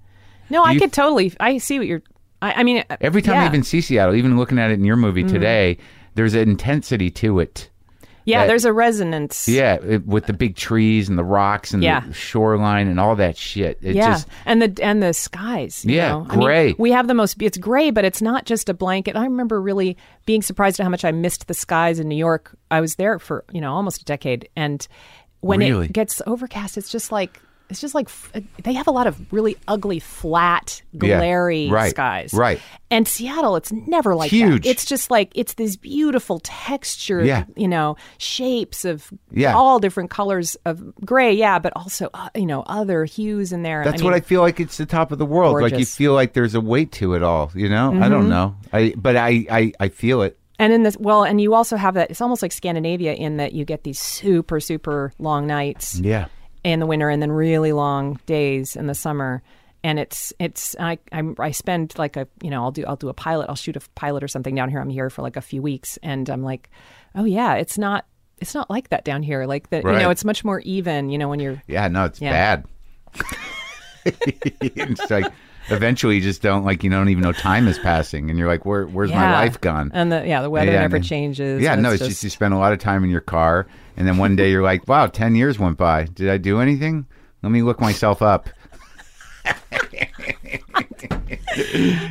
No, 0.51 0.65
I 0.65 0.79
could 0.79 0.93
totally. 0.93 1.33
I 1.41 1.59
see 1.59 1.79
what 1.79 1.87
you're. 1.89 2.03
I, 2.41 2.53
I 2.53 2.63
mean, 2.63 2.85
Every 3.01 3.21
time 3.21 3.35
I 3.35 3.39
yeah. 3.39 3.47
Mm-hmm. 3.47 3.55
even 3.55 3.65
see 3.65 3.81
Seattle, 3.81 4.15
even 4.15 4.37
looking 4.39 4.59
at 4.59 4.71
it 4.71 4.75
in 4.75 4.85
your 4.85 4.97
movie 4.97 5.25
today, 5.25 5.77
there's 6.15 6.35
an 6.35 6.49
intensity 6.49 7.11
to 7.11 7.41
it. 7.41 7.69
Yeah, 8.29 8.41
that- 8.41 8.47
there's 8.49 8.65
a 8.65 8.73
resonance. 8.73 9.49
Yeah, 9.49 9.75
it, 9.75 10.07
with 10.07 10.27
the 10.27 10.33
big 10.33 10.57
trees 10.57 11.09
and 11.09 11.19
the 11.19 11.25
rocks 11.25 11.73
and 11.73 11.83
Yeah. 11.83 12.01
the 12.01 12.13
shoreline 12.15 12.89
and 12.89 13.01
all 13.01 13.17
that 13.17 13.37
shit. 13.37 13.79
It 13.83 13.97
yeah, 13.97 14.13
just 14.13 14.29
and 14.45 14.63
the 14.63 14.79
and 14.83 15.03
the 15.03 15.13
skies. 15.13 15.85
you 15.85 15.97
Yeah, 15.97 16.11
know? 16.11 16.27
I 16.29 16.37
mean, 16.37 16.45
gray. 16.47 16.75
we 16.79 16.91
have 16.93 17.07
the 17.09 17.15
most. 17.15 17.41
It's 17.43 17.59
gray, 17.59 17.91
but 17.91 18.05
it's 18.05 18.23
not 18.23 18.45
just 18.47 18.69
a 18.69 18.75
blanket. 18.75 19.17
I 19.17 19.25
remember 19.25 19.61
really 19.61 19.97
being 20.27 20.43
surprised 20.43 20.79
at 20.81 20.85
how 20.85 20.91
much 20.91 21.05
I 21.05 21.13
missed 21.13 21.47
the 21.49 21.55
skies 21.55 21.99
in 21.99 22.09
New 22.09 22.17
York. 22.17 22.57
I 22.71 22.81
was 22.81 22.97
there 22.97 23.19
for 23.19 23.45
you 23.53 23.61
know 23.61 23.73
almost 23.75 24.03
a 24.03 24.05
decade, 24.05 24.49
and 24.57 24.87
when 25.41 25.61
Really? 25.61 25.87
it 25.87 25.93
gets 25.93 26.21
overcast, 26.27 26.77
it's 26.77 26.91
just 26.91 27.13
like 27.13 27.41
it's 27.71 27.81
just 27.81 27.95
like 27.95 28.07
f- 28.07 28.33
they 28.65 28.73
have 28.73 28.87
a 28.87 28.91
lot 28.91 29.07
of 29.07 29.33
really 29.33 29.57
ugly, 29.69 29.99
flat, 29.99 30.83
Yeah, 30.93 31.19
glary 31.19 31.69
right, 31.71 31.91
skies. 31.91 32.33
right. 32.33 32.61
And 32.91 33.07
Seattle, 33.07 33.57
it's 33.57 33.71
never 33.71 34.15
like 34.15 34.31
Huge. 34.31 34.63
that. 34.63 34.69
It's 34.71 34.85
just 34.87 35.11
like 35.11 35.31
it's 35.35 35.55
these 35.55 35.77
beautiful 35.77 36.41
textured, 36.43 37.27
Yeah. 37.27 37.45
you 37.57 37.69
know, 37.69 37.97
shapes 38.17 38.85
of 38.85 39.11
Yeah. 39.31 39.55
all 39.55 39.79
different 39.79 40.11
colors 40.11 40.57
of 40.65 40.83
gray. 41.05 41.33
Yeah, 41.35 41.59
but 41.59 41.73
also 41.77 42.09
uh, 42.15 42.31
you 42.35 42.47
know 42.47 42.63
other 42.67 43.05
hues 43.05 43.53
in 43.53 43.63
there. 43.63 43.85
That's 43.85 44.01
I 44.01 44.05
what 44.05 44.11
mean, 44.13 44.17
I 44.23 44.25
feel 44.25 44.41
like. 44.41 44.59
It's 44.61 44.77
the 44.79 44.87
top 44.87 45.13
of 45.13 45.19
the 45.19 45.27
world. 45.27 45.61
Like 45.61 45.79
you 45.79 45.85
feel 45.85 46.15
like 46.15 46.33
there's 46.33 46.55
a 46.55 46.61
weight 46.61 46.93
to 46.93 47.15
it 47.15 47.23
all. 47.23 47.51
You 47.55 47.69
know, 47.69 47.91
I 47.91 47.93
Mm-hmm. 47.95 48.11
don't 48.11 48.29
know. 48.29 48.57
I 48.73 48.95
but 48.97 49.17
I 49.17 49.47
I, 49.51 49.73
I 49.81 49.89
feel 49.89 50.23
it. 50.23 50.39
And 50.61 50.73
in 50.73 50.83
this, 50.83 50.97
well, 50.99 51.23
and 51.23 51.41
you 51.41 51.55
also 51.55 51.77
have 51.77 51.95
that. 51.95 52.11
It's 52.11 52.21
almost 52.21 52.43
like 52.43 52.51
Scandinavia 52.51 53.13
in 53.15 53.37
that 53.37 53.53
you 53.53 53.65
get 53.65 53.85
these 53.85 54.01
super, 54.01 54.59
super 54.59 55.13
long 55.21 55.47
nights 55.47 56.01
Yeah. 56.01 56.27
In 56.65 56.81
the 56.81 56.87
winter, 56.87 57.09
and 57.09 57.21
then 57.23 57.31
really 57.33 57.73
long 57.73 58.19
days 58.27 58.77
in 58.77 58.87
the 58.87 58.95
summer. 58.95 59.43
And 59.85 59.99
it's 59.99 60.33
it's 60.41 60.75
I 60.81 60.99
I'm, 61.13 61.37
I 61.39 61.53
spend 61.53 61.97
like 61.99 62.17
a 62.17 62.27
you 62.43 62.51
know 62.51 62.63
I'll 62.65 62.73
do 62.73 62.85
I'll 62.87 62.97
do 62.97 63.09
a 63.09 63.15
pilot 63.15 63.49
I'll 63.49 63.55
shoot 63.55 63.77
a 63.77 63.81
pilot 63.95 64.25
or 64.25 64.29
something 64.29 64.55
down 64.55 64.69
here 64.71 64.81
I'm 64.81 64.91
here 64.91 65.09
for 65.09 65.23
like 65.23 65.37
a 65.37 65.41
few 65.41 65.63
weeks 65.63 65.99
and 66.03 66.29
I'm 66.29 66.43
like 66.43 66.69
oh 67.15 67.23
yeah 67.25 67.55
it's 67.55 67.79
not 67.79 68.05
it's 68.41 68.55
not 68.55 68.69
like 68.69 68.89
that 68.89 69.05
down 69.05 69.23
here 69.23 69.47
like 69.47 69.71
that 69.71 69.85
you 69.85 69.91
know 70.01 70.11
it's 70.11 70.25
much 70.25 70.45
more 70.45 70.59
even 70.61 71.11
you 71.11 71.17
know 71.17 71.29
when 71.29 71.39
you're 71.39 71.63
Yeah, 71.69 71.87
no, 71.87 72.07
it's 72.07 72.21
Yeah. 72.21 72.33
bad. 72.33 72.65
it's 74.05 75.11
like 75.11 75.33
eventually 75.71 76.17
you 76.17 76.21
just 76.21 76.43
don't 76.43 76.65
like 76.65 76.83
you 76.83 76.91
don't 76.91 77.09
even 77.09 77.23
know 77.23 77.33
time 77.33 77.69
is 77.69 77.79
passing, 77.79 78.31
and 78.31 78.39
you're 78.39 78.49
like, 78.49 78.65
where 78.65 78.87
where's 78.87 79.11
my 79.11 79.33
life 79.33 79.61
gone? 79.61 79.91
and 79.95 80.13
the 80.13 80.27
yeah 80.27 80.43
the 80.43 80.51
weather 80.51 80.73
Yeah, 80.73 80.81
never 80.81 81.01
changes 81.01 81.63
Yeah, 81.63 81.75
no, 81.75 81.93
it's 81.93 82.07
just, 82.07 82.25
you 82.25 82.31
spend 82.31 82.55
a 82.55 82.59
lot 82.59 82.73
of 82.73 82.79
time 82.79 83.05
in 83.05 83.11
your 83.11 83.21
car, 83.21 83.67
and 83.97 84.07
then 84.07 84.17
one 84.17 84.37
day 84.37 84.51
you're 84.51 84.63
like, 84.63 84.87
wow, 84.89 85.07
ten 85.07 85.35
years 85.35 85.59
went 85.59 85.77
by. 85.77 86.05
Did 86.05 86.29
I 86.29 86.39
do 86.39 86.61
anything? 86.61 87.07
Let 87.43 87.53
me 87.53 87.63
look 87.63 87.81
myself 87.81 88.23
up. 88.23 88.49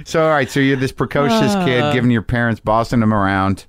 so 0.05 0.23
all 0.23 0.29
right, 0.29 0.49
so 0.49 0.59
you're 0.59 0.77
this 0.77 0.91
precocious 0.91 1.53
kid, 1.65 1.81
ah. 1.81 1.93
giving 1.93 2.11
your 2.11 2.21
parents 2.21 2.59
bossing 2.59 2.99
them 2.99 3.13
around 3.13 3.65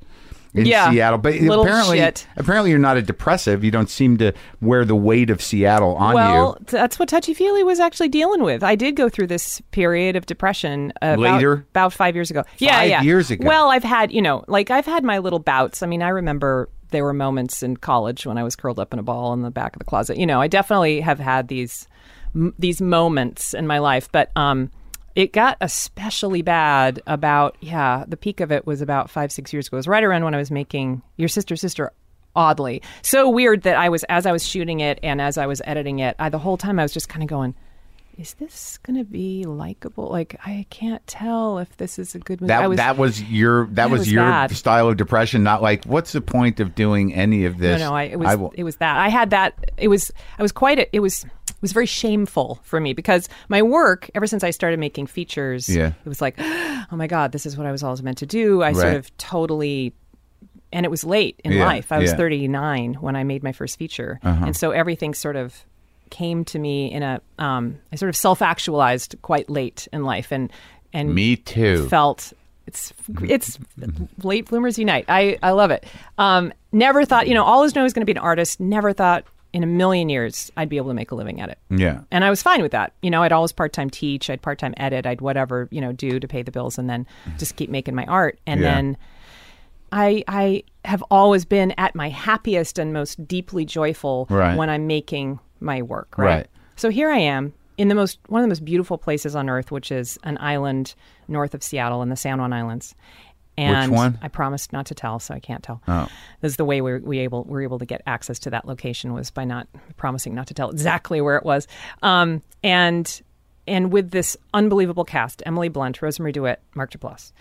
in. 0.55 0.67
Yeah, 0.67 0.91
Seattle, 0.91 1.19
but 1.19 1.35
apparently, 1.35 1.99
shit. 1.99 2.27
apparently 2.37 2.71
you're 2.71 2.79
not 2.79 2.97
a 2.97 3.03
depressive. 3.03 3.65
You 3.65 3.71
don't 3.71 3.91
seem 3.91 4.17
to 4.19 4.33
wear 4.61 4.85
the 4.85 4.97
weight 4.97 5.31
of 5.31 5.43
Seattle 5.43 5.95
on 5.97 6.15
well, 6.15 6.29
you. 6.29 6.35
Well, 6.35 6.59
that's 6.67 6.99
what 6.99 7.09
touchy 7.09 7.35
feely 7.35 7.63
was 7.63 7.81
actually 7.81 8.09
dealing 8.09 8.43
with. 8.43 8.63
I 8.63 8.75
did 8.75 8.97
go 8.97 9.09
through 9.09 9.29
this 9.29 9.61
period 9.71 10.17
of 10.17 10.27
depression 10.27 10.93
uh, 11.03 11.17
about, 11.19 11.19
Later? 11.19 11.67
about 11.71 11.93
five 11.93 12.15
years 12.15 12.31
ago. 12.31 12.45
yeah, 12.59 12.79
Five 12.79 12.91
yeah, 12.91 13.03
years 13.03 13.31
ago. 13.31 13.47
Well, 13.47 13.69
I've 13.71 13.85
had 13.85 14.13
you 14.13 14.23
know, 14.23 14.45
like 14.49 14.71
I've 14.71 14.87
had 14.87 15.05
my 15.05 15.19
little 15.19 15.39
bouts. 15.39 15.83
I 15.83 15.87
mean, 15.87 16.03
I 16.03 16.09
remember 16.09 16.69
there 16.91 17.05
were 17.05 17.15
moments 17.15 17.63
in 17.63 17.77
college 17.77 18.27
when 18.27 18.39
I 18.39 18.43
was 18.43 18.57
curled 18.57 18.79
up 18.79 18.93
in 18.93 18.99
a 18.99 19.03
ball 19.03 19.33
in 19.35 19.43
the 19.43 19.51
back 19.51 19.75
of 19.77 19.79
the 19.79 19.85
closet. 19.85 20.17
You 20.17 20.27
know, 20.27 20.41
I 20.41 20.49
definitely 20.49 21.01
have 21.01 21.19
had 21.19 21.49
these 21.49 21.87
m- 22.35 22.55
these 22.59 22.81
moments 22.81 23.55
in 23.55 23.67
my 23.67 23.79
life, 23.79 24.11
but 24.11 24.31
um. 24.37 24.71
It 25.19 25.33
got 25.33 25.57
especially 25.61 26.43
bad 26.43 27.03
about 27.05 27.57
yeah. 27.61 28.05
The 28.07 28.17
peak 28.17 28.39
of 28.39 28.53
it 28.53 28.65
was 28.69 28.81
about 28.81 29.11
five 29.11 29.33
six 29.33 29.53
years 29.53 29.67
ago. 29.67 29.75
It 29.75 29.81
was 29.81 29.89
right 29.89 30.05
around 30.05 30.23
when 30.23 30.33
I 30.33 30.39
was 30.39 30.53
making 30.53 31.03
your 31.17 31.27
sister 31.27 31.57
sister 31.57 31.91
oddly 32.37 32.83
so 33.03 33.29
weird 33.29 33.63
that 33.63 33.77
I 33.77 33.89
was 33.89 34.05
as 34.05 34.27
I 34.27 34.31
was 34.31 34.47
shooting 34.47 34.79
it 34.79 35.01
and 35.03 35.21
as 35.21 35.37
I 35.37 35.47
was 35.47 35.61
editing 35.65 35.99
it. 35.99 36.15
I 36.21 36.29
the 36.29 36.39
whole 36.39 36.57
time 36.57 36.79
I 36.79 36.83
was 36.85 36.93
just 36.93 37.09
kind 37.09 37.25
of 37.25 37.29
going, 37.29 37.57
"Is 38.17 38.35
this 38.35 38.79
going 38.85 38.97
to 38.97 39.03
be 39.05 39.43
likable? 39.45 40.09
Like 40.09 40.39
I 40.47 40.67
can't 40.71 41.05
tell 41.09 41.59
if 41.59 41.77
this 41.79 41.99
is 41.99 42.15
a 42.15 42.21
good 42.21 42.41
movie." 42.41 42.51
That 42.51 42.69
was, 42.69 42.77
that 42.77 42.97
was 42.97 43.21
your 43.21 43.67
that 43.73 43.91
was, 43.91 44.01
was 44.01 44.13
your 44.13 44.23
bad. 44.23 44.53
style 44.53 44.89
of 44.89 44.97
depression. 44.97 45.43
Not 45.43 45.63
like 45.63 45.85
what's 45.85 46.13
the 46.13 46.21
point 46.21 46.61
of 46.61 46.77
doing 46.77 47.13
any 47.13 47.45
of 47.45 47.59
this? 47.59 47.81
no, 47.81 47.89
no. 47.89 47.97
I, 47.97 48.05
it 48.05 48.21
was 48.21 48.37
will- 48.37 48.55
it 48.55 48.63
was 48.63 48.77
that 48.77 48.97
I 48.99 49.09
had 49.09 49.31
that. 49.31 49.73
It 49.79 49.89
was 49.89 50.13
I 50.39 50.43
was 50.43 50.53
quite. 50.53 50.79
A, 50.79 50.95
it 50.95 51.01
was 51.01 51.27
was 51.61 51.73
very 51.73 51.87
shameful 51.87 52.61
for 52.63 52.81
me 52.81 52.93
because 52.93 53.29
my 53.49 53.63
work 53.63 54.11
ever 54.15 54.27
since 54.27 54.45
I 54.45 54.51
started 54.51 54.79
making 54.79 55.07
features. 55.09 55.69
Yeah. 55.69 55.89
it 56.05 56.09
was 56.09 56.21
like, 56.21 56.35
oh 56.39 56.87
my 56.93 57.07
god, 57.07 57.33
this 57.33 57.47
is 57.47 57.57
what 57.57 57.67
I 57.67 57.73
was 57.73 57.83
always 57.83 58.03
meant 58.03 58.19
to 58.19 58.27
do. 58.27 58.63
I 58.63 58.67
Right. 58.69 58.77
sort 58.77 58.95
of 58.95 59.17
totally. 59.19 59.93
And 60.73 60.85
it 60.85 60.91
was 60.91 61.03
late 61.03 61.41
in 61.45 61.53
Yeah, 61.53 61.65
life. 61.65 61.91
I 61.93 61.99
was 61.99 62.11
yeah. 62.11 62.17
39 62.17 62.95
when 62.95 63.17
I 63.17 63.25
made 63.25 63.43
my 63.43 63.53
first 63.53 63.79
feature, 63.79 64.21
and 64.23 64.55
so 64.57 64.71
everything 64.71 65.15
sort 65.15 65.35
of 65.37 65.65
came 66.11 66.45
to 66.47 66.59
me 66.59 66.93
in 66.93 67.03
a. 67.03 67.21
Um, 67.39 67.77
I 67.91 67.97
sort 67.97 68.11
of 68.11 68.17
self-actualized 68.17 69.17
quite 69.23 69.49
late 69.49 69.89
in 69.95 70.05
life, 70.05 70.31
and 70.31 70.53
and 70.93 71.15
me 71.15 71.37
too. 71.37 71.89
felt 71.89 72.35
it's 72.67 72.93
it's 73.23 73.59
late 74.23 74.47
bloomers 74.51 74.79
unite. 74.79 75.07
I 75.09 75.39
I 75.43 75.53
love 75.53 75.71
it. 75.71 75.87
Um, 76.19 76.53
never 76.71 77.07
thought 77.07 77.29
you 77.29 77.35
know 77.35 77.45
always 77.45 77.75
knew 77.75 77.81
I 77.81 77.85
was 77.85 77.95
going 77.95 78.03
to 78.03 78.07
be 78.07 78.13
an 78.13 78.19
artist. 78.23 78.61
Never 78.61 78.93
thought 78.93 79.25
in 79.59 79.65
a 79.65 79.67
million 79.67 80.09
years 80.09 80.53
I'd 80.57 80.69
be 80.69 80.77
able 80.77 80.89
to 80.91 80.95
make 80.95 81.11
a 81.11 81.17
living 81.17 81.41
at 81.41 81.49
it. 81.49 81.59
yeah, 81.69 82.03
And 82.13 82.25
I 82.25 82.31
was 82.31 82.43
fine 82.43 82.63
with 82.63 82.71
that. 82.73 82.93
You 83.03 83.11
know, 83.11 83.25
I'd 83.25 83.33
always 83.33 83.51
part 83.51 83.73
time 83.73 83.91
teach, 83.91 84.31
I'd 84.31 84.41
part 84.41 84.59
time 84.61 84.73
edit, 84.77 85.05
I'd 85.05 85.21
whatever 85.21 85.67
you 85.73 85.81
know 85.81 85.91
do 85.93 86.21
to 86.21 86.29
pay 86.29 86.43
the 86.43 86.53
bills, 86.53 86.79
and 86.79 86.89
then 86.89 87.07
just 87.39 87.57
keep 87.57 87.69
making 87.71 87.97
my 87.97 88.05
art. 88.07 88.39
And 88.47 88.61
Yeah. 88.61 88.67
then 88.75 88.97
I 89.91 90.23
I 90.29 90.63
have 90.85 91.03
always 91.11 91.45
been 91.45 91.73
at 91.77 91.95
my 91.95 92.09
happiest 92.09 92.79
and 92.79 92.93
most 92.93 93.27
deeply 93.27 93.65
joyful 93.65 94.27
Right. 94.31 94.57
when 94.57 94.71
I'm 94.71 94.87
making 94.87 95.39
my 95.61 95.83
work. 95.83 96.17
Right? 96.17 96.27
Right. 96.27 96.47
So 96.77 96.89
here 96.91 97.11
I 97.11 97.19
am 97.19 97.53
in 97.79 97.89
the 97.89 97.95
most 97.95 98.19
one 98.29 98.41
of 98.41 98.45
the 98.45 98.49
most 98.49 98.65
beautiful 98.65 98.99
places 98.99 99.35
on 99.35 99.49
earth, 99.51 99.71
which 99.73 99.91
is 99.91 100.19
an 100.23 100.39
island 100.41 100.95
north 101.27 101.55
of 101.55 101.63
Seattle 101.63 102.03
in 102.03 102.09
the 102.11 102.17
San 102.17 102.39
Juan 102.39 102.53
Islands. 102.53 102.95
And 103.59 103.93
one? 103.93 104.19
I 104.23 104.29
promised 104.29 104.73
not 104.73 104.87
to 104.87 104.95
tell, 104.95 105.19
so 105.19 105.35
I 105.35 105.41
can't 105.41 105.63
tell. 105.63 105.83
Oh. 105.89 106.09
This 106.41 106.53
is 106.53 106.57
the 106.57 106.65
way 106.65 106.81
we 106.81 106.93
were, 106.93 106.99
we 107.01 107.19
able 107.21 107.45
were 107.45 107.63
able 107.63 107.79
to 107.79 107.87
get 107.87 108.03
access 108.07 108.39
to 108.41 108.51
that 108.51 108.67
location 108.67 109.13
was 109.13 109.31
by 109.31 109.45
not 109.45 109.67
promising 109.97 110.35
not 110.35 110.47
to 110.49 110.55
tell 110.55 110.71
exactly 110.71 111.21
where 111.21 111.37
it 111.37 111.45
was. 111.45 111.67
Um, 112.03 112.43
and 112.63 113.21
and 113.67 113.93
with 113.93 114.11
this 114.11 114.37
unbelievable 114.55 115.05
cast, 115.05 115.43
Emily 115.45 115.69
Blunt, 115.69 116.01
Rosemarie 116.01 116.33
DeWitt, 116.33 116.61
Mark 116.75 116.91
Duplass, 116.91 117.33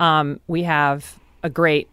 um, 0.00 0.40
we 0.46 0.64
have 0.64 1.18
a 1.42 1.50
great, 1.50 1.88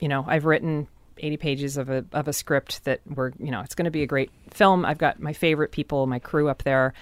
you 0.00 0.08
know, 0.08 0.24
I've 0.26 0.44
written 0.44 0.88
80 1.18 1.36
pages 1.36 1.76
of 1.76 1.90
a, 1.90 2.04
of 2.12 2.28
a 2.28 2.32
script 2.32 2.84
that 2.84 3.00
we're, 3.06 3.32
you 3.38 3.50
know, 3.50 3.60
it's 3.60 3.74
going 3.74 3.84
to 3.84 3.90
be 3.90 4.02
a 4.02 4.06
great 4.06 4.30
film. 4.50 4.84
I've 4.84 4.98
got 4.98 5.20
my 5.20 5.32
favorite 5.32 5.72
people, 5.72 6.06
my 6.06 6.18
crew 6.18 6.48
up 6.48 6.62
there. 6.62 6.94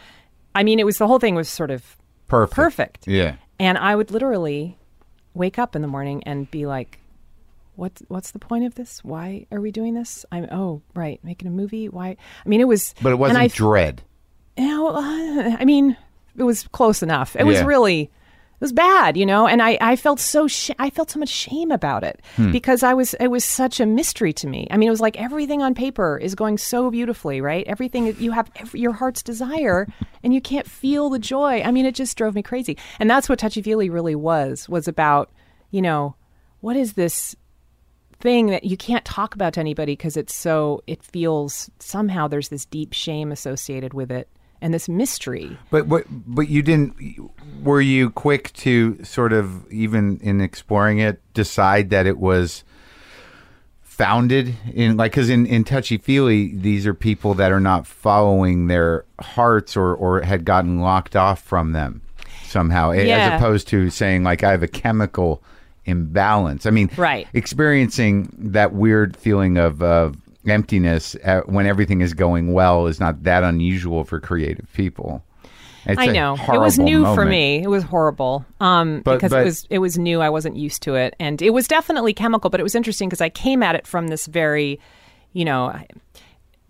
I 0.55 0.63
mean, 0.63 0.79
it 0.79 0.85
was 0.85 0.99
the 0.99 1.07
whole 1.07 1.19
thing 1.19 1.35
was 1.35 1.49
sort 1.49 1.71
of 1.71 1.97
perfect. 2.29 2.57
perfect. 2.57 3.07
Yeah, 3.07 3.37
And 3.59 3.79
I 3.79 3.95
would 3.95 4.11
literally 4.11 4.77
wake 5.35 5.59
up 5.59 5.77
in 5.77 5.83
the 5.83 5.89
morning 5.89 6.23
and 6.25 6.51
be 6.51 6.67
like, 6.67 6.99
"What's 7.77 8.03
what's 8.09 8.31
the 8.31 8.39
point 8.39 8.65
of 8.65 8.75
this? 8.75 9.05
Why 9.05 9.47
are 9.53 9.61
we 9.61 9.71
doing 9.71 9.95
this? 9.95 10.25
I'm 10.33 10.49
oh 10.51 10.83
right, 10.95 11.21
making 11.23 11.49
a 11.49 11.51
movie. 11.51 11.89
Why? 11.89 12.17
I 12.45 12.49
mean, 12.49 12.61
it 12.61 12.69
was, 12.69 12.95
but 13.03 13.13
it 13.13 13.17
wasn't 13.17 13.41
I, 13.41 13.49
dread. 13.49 14.03
you 14.57 14.67
know, 14.67 14.89
uh, 14.89 15.57
I 15.59 15.65
mean, 15.65 15.97
it 16.37 16.45
was 16.45 16.67
close 16.69 17.03
enough. 17.03 17.37
It 17.37 17.45
was 17.45 17.63
really, 17.63 18.11
was 18.65 18.73
bad, 18.73 19.17
you 19.17 19.27
know. 19.27 19.47
And 19.47 19.61
I, 19.61 19.77
I 19.81 19.95
felt 19.95 20.19
so, 20.19 20.49
sh- 20.49 20.71
I 20.79 20.89
felt 20.89 21.11
so 21.11 21.19
much 21.19 21.29
shame 21.29 21.71
about 21.71 22.03
it 22.03 22.23
hmm. 22.37 22.51
because 22.51 22.83
I 22.83 22.95
was, 22.95 23.13
it 23.21 23.29
was 23.29 23.45
such 23.45 23.79
a 23.79 23.85
mystery 23.85 24.33
to 24.33 24.47
me. 24.47 24.67
I 24.71 24.79
mean, 24.79 24.87
it 24.87 24.91
was 24.91 25.03
like 25.03 25.21
everything 25.21 25.61
on 25.61 25.75
paper 25.75 26.19
is 26.19 26.35
going 26.35 26.57
so 26.57 26.91
beautifully, 26.91 27.43
right? 27.43 27.67
Everything 27.67 28.17
you 28.19 28.31
have, 28.33 28.51
every, 28.57 28.81
your 28.81 28.93
heart's 28.93 29.23
desire, 29.23 29.87
and 30.23 30.33
you 30.33 30.41
can't 30.41 30.67
feel 30.67 31.11
the 31.11 31.19
joy. 31.19 31.61
I 31.63 31.71
mean, 31.71 31.85
it 31.85 31.95
just 31.95 32.17
drove 32.17 32.35
me 32.35 32.43
crazy. 32.43 32.79
And 32.99 33.11
that's 33.11 33.29
what 33.29 33.39
Touchy 33.39 33.61
Feely 33.61 33.91
really 33.91 34.15
was, 34.15 34.67
was 34.67 34.89
about, 34.89 35.31
you 35.71 35.83
know, 35.83 36.17
what 36.61 36.75
is 36.75 36.95
this 36.95 37.37
thing 38.21 38.47
that 38.47 38.65
you 38.65 38.79
can't 38.79 39.05
talk 39.05 39.35
about 39.35 39.53
to 39.53 39.61
anybody 39.61 39.93
because 39.93 40.17
it's 40.17 40.35
so 40.35 40.83
it 40.87 41.03
feels 41.03 41.71
somehow 41.79 42.27
there's 42.27 42.49
this 42.49 42.65
deep 42.65 42.95
shame 42.95 43.31
associated 43.31 43.93
with 43.93 44.11
it 44.11 44.31
and 44.65 44.73
this 44.73 44.89
mystery. 44.89 45.59
But 45.71 45.89
but 45.89 46.07
but 46.11 46.49
you 46.49 46.63
didn't. 46.63 46.95
Were 47.63 47.81
you 47.83 48.11
quick 48.11 48.53
to 48.55 49.03
sort 49.05 49.33
of 49.33 49.71
even 49.71 50.19
in 50.23 50.41
exploring 50.41 50.99
it 50.99 51.21
decide 51.35 51.91
that 51.91 52.07
it 52.07 52.19
was 52.19 52.65
founded 53.83 54.55
in 54.73 54.97
like 54.97 55.13
because 55.13 55.31
in 55.31 55.47
in 55.47 55.63
touchy 55.63 55.97
feely 55.99 56.53
these 56.57 56.85
are 56.85 56.95
people 56.95 57.35
that 57.35 57.53
are 57.53 57.61
not 57.61 57.87
following 57.87 58.67
their 58.67 59.05
hearts 59.21 59.77
or 59.77 59.95
or 59.95 60.21
had 60.23 60.45
gotten 60.45 60.81
locked 60.81 61.15
off 61.15 61.41
from 61.41 61.71
them 61.73 62.03
somehow 62.45 62.91
Yeah. 62.91 63.19
as 63.35 63.41
opposed 63.41 63.69
to 63.69 63.91
saying 63.91 64.25
like 64.25 64.43
I 64.43 64.51
have 64.51 64.63
a 64.65 64.69
chemical 64.69 65.43
imbalance. 65.87 66.65
I 66.67 66.71
mean, 66.71 66.89
Right. 66.97 67.29
experiencing 67.35 68.35
that 68.39 68.73
weird 68.73 69.17
feeling 69.19 69.59
of 69.59 69.83
uh, 69.83 70.13
emptiness 70.47 71.17
uh, 71.25 71.43
when 71.47 71.67
everything 71.67 72.01
is 72.01 72.15
going 72.15 72.53
well 72.53 72.87
is 72.87 73.01
not 73.01 73.23
that 73.25 73.43
unusual 73.45 74.05
for 74.05 74.21
creative 74.21 74.67
people. 74.73 75.23
It's 75.87 76.01
I 76.01 76.07
know 76.07 76.35
it 76.35 76.59
was 76.59 76.79
new 76.79 77.05
for 77.15 77.27
me. 77.27 77.63
It 77.63 77.69
was 77.69 77.83
horrible 77.83 78.47
um, 78.59 79.03
But- 79.05 79.17
because 79.17 79.31
but- 79.33 79.43
it 79.43 79.45
was 79.45 79.67
it 79.71 79.79
was 79.81 79.99
new. 79.99 80.21
I 80.23 80.31
wasn't 80.31 80.57
used 80.57 80.83
to 80.85 80.95
it, 80.95 81.15
and 81.21 81.43
it 81.43 81.51
was 81.51 81.69
definitely 81.69 82.15
chemical. 82.15 82.49
But 82.49 82.61
it 82.61 82.63
was 82.63 82.75
interesting 82.75 83.09
because 83.09 83.21
I 83.21 83.29
came 83.29 83.63
at 83.63 83.75
it 83.75 83.87
from 83.87 84.09
this 84.09 84.25
very, 84.27 84.81
you 85.35 85.45
know, 85.45 85.79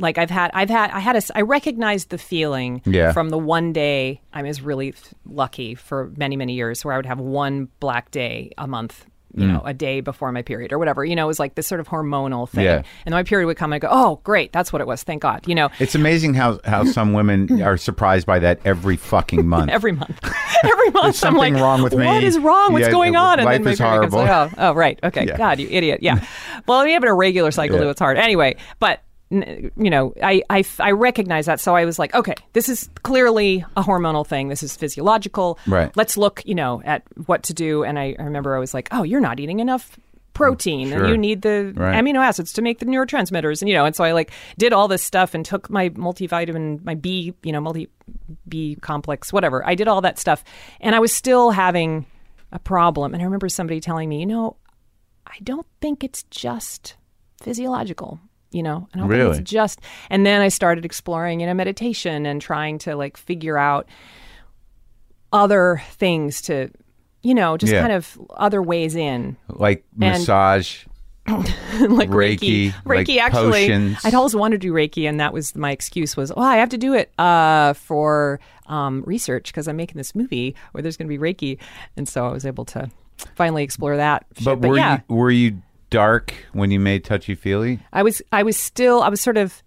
like 0.01 0.19
I've 0.19 0.31
had 0.31 0.51
I've 0.53 0.69
had 0.69 0.91
I 0.91 0.99
had 0.99 1.15
a 1.15 1.23
I 1.37 1.43
recognized 1.43 2.11
the 2.11 2.19
feeling 2.19 2.83
Yeah. 2.85 3.13
from 3.13 3.29
the 3.29 3.39
one 3.39 3.73
day 3.73 4.21
I 4.33 4.43
was 4.43 4.61
really 4.61 4.95
lucky 5.25 5.77
for 5.77 6.13
many 6.17 6.35
many 6.35 6.55
years 6.55 6.85
where 6.85 6.93
I 6.93 6.97
would 6.97 7.07
have 7.07 7.21
one 7.21 7.69
black 7.79 8.11
day 8.11 8.51
a 8.59 8.67
month. 8.67 9.07
Mm. 9.35 9.41
You 9.41 9.49
know, 9.49 9.63
a 9.65 9.75
day 9.75 10.01
before 10.01 10.31
my 10.33 10.43
period 10.43 10.73
or 10.73 10.79
whatever. 10.79 11.05
You 11.05 11.17
know, 11.17 11.25
it 11.25 11.27
was 11.29 11.39
like 11.41 11.55
this 11.57 11.67
sort 11.67 11.81
of 11.81 11.89
hormonal 11.89 12.49
thing. 12.49 12.65
Yeah. 12.65 12.77
And 12.77 12.85
then 13.07 13.15
my 13.15 13.23
period 13.25 13.47
would 13.47 13.57
come 13.57 13.73
and 13.73 13.77
I'd 13.77 13.81
go, 13.83 13.89
oh, 13.91 14.21
great, 14.23 14.53
that's 14.53 14.73
what 14.73 14.81
it 14.81 14.87
was. 14.87 15.03
Thank 15.03 15.23
God. 15.23 15.47
You 15.49 15.55
know, 15.55 15.71
It's 15.81 15.95
amazing 15.95 16.35
how 16.35 16.61
how 16.65 16.85
some 16.97 17.13
women 17.15 17.61
are 17.63 17.77
surprised 17.77 18.27
by 18.27 18.39
that 18.39 18.61
every 18.65 18.97
fucking 18.97 19.47
month. 19.55 19.71
every 19.71 19.93
month. 19.93 20.19
every 20.65 20.91
month, 20.91 21.07
I'm 21.07 21.13
something 21.13 21.55
like, 21.55 21.63
wrong 21.63 21.83
with 21.83 21.95
me. 21.95 22.07
What 22.07 22.23
is 22.23 22.39
wrong? 22.39 22.73
What's 22.73 22.87
Yeah, 22.87 22.93
going 22.93 23.17
on? 23.17 23.39
life 23.43 23.63
my 23.63 23.71
is 23.73 23.79
comes 23.79 23.91
horrible. 24.13 24.19
like, 24.21 24.31
oh, 24.31 24.51
oh, 24.59 24.73
right. 24.73 24.99
Okay. 25.03 25.27
Yeah. 25.27 25.37
God, 25.37 25.59
you 25.59 25.69
idiot. 25.71 26.01
Yeah. 26.03 26.25
well, 26.67 26.85
we 26.85 26.93
have 26.93 27.03
a 27.05 27.13
regular 27.13 27.51
cycle, 27.51 27.77
Yeah. 27.77 27.83
too. 27.85 27.91
It's 27.91 28.01
hard. 28.01 28.17
Anyway, 28.19 28.57
but. 28.79 29.01
You 29.77 29.91
know, 29.91 30.15
I 30.23 30.43
I 30.79 30.91
recognize 30.93 31.47
that. 31.47 31.61
So 31.61 31.75
I 31.75 31.85
was 31.85 31.99
like, 31.99 32.15
okay, 32.15 32.35
this 32.53 32.69
is 32.69 32.89
clearly 33.03 33.65
a 33.77 33.83
hormonal 33.83 34.27
thing. 34.27 34.49
This 34.49 34.63
is 34.63 34.77
physiological. 34.77 35.59
Right. 35.67 35.91
Let's 35.97 36.17
look, 36.17 36.43
you 36.45 36.55
know, 36.55 36.81
at 36.85 37.03
what 37.27 37.43
to 37.45 37.55
do. 37.55 37.83
And 37.85 37.99
I, 37.99 38.15
I 38.19 38.23
remember 38.23 38.55
I 38.55 38.59
was 38.59 38.75
like, 38.75 38.89
oh, 38.93 39.03
you're 39.03 39.21
not 39.21 39.41
eating 39.41 39.61
enough 39.61 39.99
protein 40.35 40.89
Sure. 40.89 40.99
and 41.05 41.09
you 41.09 41.17
need 41.17 41.43
the 41.43 41.73
Right. 41.77 41.95
amino 41.95 42.17
acids 42.19 42.53
to 42.55 42.61
make 42.63 42.81
the 42.81 42.87
neurotransmitters 42.87 43.63
and 43.63 43.69
you 43.69 43.75
know 43.77 43.85
and 43.85 43.95
so 43.95 44.03
i 44.03 44.11
like 44.11 44.33
did 44.59 44.73
all 44.73 44.89
this 44.89 45.01
stuff 45.01 45.33
and 45.33 45.45
took 45.47 45.71
my 45.71 45.91
multivitamin 45.91 46.83
my 46.85 46.97
b 46.97 47.33
you 47.45 47.53
know 47.53 47.61
multi 47.61 47.89
b 48.49 48.77
complex 48.81 49.33
whatever 49.33 49.65
i 49.65 49.77
did 49.77 49.87
all 49.87 50.01
that 50.01 50.19
stuff 50.19 50.43
and 50.81 50.97
i 50.97 50.99
was 50.99 51.13
still 51.13 51.53
having 51.53 52.05
a 52.51 52.59
problem 52.59 53.15
and 53.15 53.23
i 53.23 53.25
remember 53.25 53.49
somebody 53.49 53.79
telling 53.81 54.09
me 54.09 54.19
you 54.19 54.27
know 54.27 54.57
i 55.29 55.37
don't 55.45 55.69
think 55.81 56.03
it's 56.03 56.25
just 56.33 56.97
physiological 57.41 58.19
you 58.55 58.63
know 58.63 58.89
i 58.95 58.99
don't 58.99 59.09
think 59.09 59.19
Really? 59.19 59.39
it's 59.39 59.51
just 59.51 59.81
and 60.11 60.25
then 60.25 60.41
i 60.41 60.49
started 60.49 60.85
exploring 60.85 61.41
you 61.41 61.47
know 61.47 61.55
meditation 61.55 62.25
and 62.27 62.41
trying 62.41 62.79
to 62.79 62.95
like 62.97 63.17
figure 63.17 63.59
out 63.59 63.87
other 65.33 65.83
things 65.93 66.41
to 66.43 66.71
you 67.23 67.35
know 67.35 67.57
just 67.57 67.73
Yeah. 67.73 67.81
kind 67.81 67.93
of 67.93 68.19
other 68.37 68.63
ways 68.63 68.95
in 68.95 69.37
like 69.49 69.85
massage. 69.97 70.85
like 71.27 72.11
Reiki, 72.11 72.71
Reiki. 72.71 72.75
like 72.85 73.07
Reiki, 73.07 73.17
actually. 73.19 73.51
potions. 73.67 73.99
I'd 74.05 74.13
always 74.13 74.37
wanted 74.37 74.61
to 74.61 74.67
do 74.69 74.75
Reiki, 74.75 75.09
and 75.09 75.19
that 75.21 75.33
was 75.33 75.57
my 75.57 75.71
excuse 75.71 76.19
was, 76.19 76.31
oh, 76.31 76.39
I 76.43 76.57
have 76.57 76.69
to 76.69 76.77
do 76.77 76.93
it 76.93 77.11
uh, 77.19 77.73
for 77.73 78.41
um, 78.67 79.03
research 79.07 79.47
because 79.47 79.67
I'm 79.67 79.77
making 79.77 79.97
this 79.97 80.15
movie 80.15 80.55
where 80.73 80.83
there's 80.83 80.99
going 80.99 81.09
to 81.09 81.19
be 81.19 81.19
Reiki, 81.19 81.59
and 81.97 82.07
so 82.07 82.27
I 82.27 82.31
was 82.31 82.45
able 82.45 82.67
to 82.67 82.91
finally 83.37 83.65
explore 83.65 83.97
that. 83.97 84.27
shit. 84.37 84.45
But 84.45 84.61
were 84.61 84.77
yeah, 84.77 85.01
you 85.09 85.17
were 85.17 85.31
you 85.31 85.63
dark 85.95 86.35
when 86.53 86.71
you 86.71 86.81
made 86.81 87.05
touchy 87.05 87.35
feely? 87.35 87.81
I 87.93 88.03
was 88.03 88.21
I 88.33 88.43
was 88.43 88.57
still 88.57 89.03
I 89.03 89.09
was 89.09 89.21
sort 89.21 89.37
of 89.37 89.63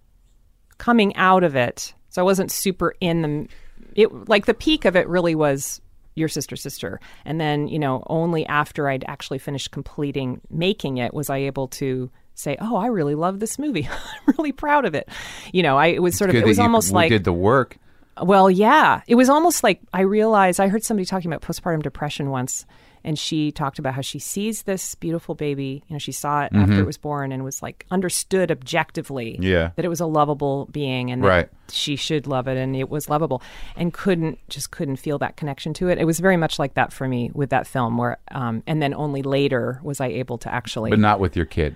coming 0.77 1.15
out 1.15 1.43
of 1.43 1.55
it, 1.55 1.93
so 2.09 2.21
I 2.21 2.25
wasn't 2.25 2.51
super 2.51 2.93
in 2.99 3.21
the 3.21 3.47
it. 3.95 4.29
Like 4.29 4.45
the 4.45 4.53
peak 4.53 4.85
of 4.85 4.95
it 4.95 5.07
really 5.07 5.35
was 5.35 5.81
your 6.15 6.27
sister 6.27 6.55
sister 6.55 6.99
and 7.25 7.39
then 7.39 7.67
you 7.67 7.77
know 7.77 8.01
only 8.07 8.43
after 8.47 8.89
i'd 8.89 9.05
actually 9.07 9.37
finished 9.37 9.69
completing 9.69 10.41
making 10.49 10.97
it 10.97 11.13
was 11.13 11.29
i 11.29 11.37
able 11.37 11.67
to 11.67 12.09
say 12.33 12.57
oh 12.59 12.75
i 12.75 12.87
really 12.87 13.13
love 13.13 13.39
this 13.39 13.59
movie 13.59 13.87
i'm 13.91 14.33
really 14.35 14.51
proud 14.51 14.83
of 14.83 14.95
it 14.95 15.07
you 15.53 15.61
know 15.61 15.77
i 15.77 15.85
it 15.85 16.01
was 16.01 16.17
sort 16.17 16.31
of 16.31 16.35
it 16.35 16.43
was 16.43 16.57
almost 16.57 16.91
like 16.91 17.09
did 17.09 17.23
the 17.23 17.31
work. 17.31 17.77
well, 18.19 18.49
yeah. 18.49 19.01
It 19.07 19.13
was 19.13 19.29
almost 19.29 19.63
like 19.63 19.79
I 19.93 20.01
realized 20.01 20.59
I 20.59 20.69
heard 20.69 20.83
somebody 20.83 21.05
talking 21.05 21.31
about 21.31 21.41
postpartum 21.43 21.83
depression 21.83 22.31
once, 22.31 22.65
and 23.07 23.17
she 23.17 23.51
talked 23.51 23.79
about 23.79 23.93
how 23.95 24.01
she 24.01 24.19
sees 24.19 24.63
this 24.63 24.93
beautiful 24.95 25.33
baby. 25.33 25.81
You 25.87 25.95
know, 25.95 25.99
she 25.99 26.11
saw 26.11 26.43
it 26.43 26.51
after 26.53 26.79
it 26.79 26.85
was 26.85 26.97
born 26.97 27.31
and 27.31 27.43
was 27.43 27.63
like 27.63 27.85
understood 27.89 28.51
objectively 28.51 29.33
Mm-hmm. 29.33 29.43
Yeah. 29.43 29.71
that 29.75 29.85
it 29.85 29.87
was 29.87 29.99
a 30.01 30.05
lovable 30.05 30.67
being 30.71 31.09
and 31.11 31.23
that 31.23 31.27
Right. 31.27 31.49
she 31.71 31.95
should 31.95 32.27
love 32.27 32.47
it 32.47 32.57
and 32.57 32.75
it 32.75 32.89
was 32.89 33.09
lovable 33.09 33.41
and 33.75 33.91
couldn't 33.93 34.37
just 34.49 34.69
couldn't 34.71 34.97
feel 34.97 35.17
that 35.19 35.37
connection 35.37 35.73
to 35.75 35.87
it. 35.89 35.97
It 35.97 36.05
was 36.05 36.19
very 36.19 36.37
much 36.37 36.59
like 36.59 36.73
that 36.75 36.93
for 36.93 37.07
me 37.07 37.31
with 37.33 37.49
that 37.49 37.65
film 37.65 37.97
where 37.97 38.17
um, 38.31 38.61
and 38.67 38.81
then 38.81 38.93
only 38.93 39.21
later 39.23 39.79
was 39.81 39.99
I 40.01 40.07
able 40.07 40.37
to 40.39 40.53
actually 40.53 40.89
But 40.91 40.99
not 40.99 41.19
with 41.19 41.35
your 41.35 41.45
kid. 41.45 41.75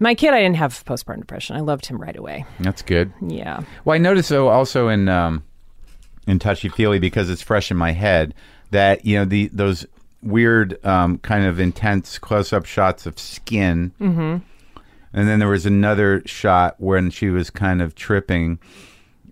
my 0.00 0.14
kid 0.14 0.34
I 0.34 0.40
didn't 0.40 0.56
have 0.56 0.84
postpartum 0.84 1.20
depression. 1.20 1.56
I 1.56 1.60
loved 1.60 1.86
him 1.86 1.98
right 2.02 2.16
away. 2.16 2.44
That's 2.60 2.82
good. 2.82 3.12
Yeah. 3.26 3.62
Well, 3.84 3.94
I 3.94 3.98
noticed 3.98 4.28
though 4.28 4.48
also 4.48 4.88
in 4.88 5.08
um, 5.08 5.44
in 6.26 6.38
touchy 6.38 6.68
feely 6.68 6.98
because 6.98 7.30
it's 7.30 7.42
fresh 7.42 7.70
in 7.70 7.76
my 7.76 7.92
head 7.92 8.34
that 8.70 9.04
you 9.06 9.16
know 9.16 9.24
the 9.24 9.48
those 9.52 9.86
weird 10.22 10.84
um, 10.84 11.18
kind 11.18 11.44
of 11.44 11.60
intense 11.60 12.18
close 12.18 12.52
up 12.52 12.64
shots 12.64 13.06
of 13.06 13.18
skin, 13.18 13.92
mm-hmm. 14.00 14.38
and 15.12 15.28
then 15.28 15.38
there 15.38 15.48
was 15.48 15.66
another 15.66 16.22
shot 16.26 16.76
when 16.78 17.10
she 17.10 17.30
was 17.30 17.50
kind 17.50 17.80
of 17.82 17.94
tripping 17.94 18.58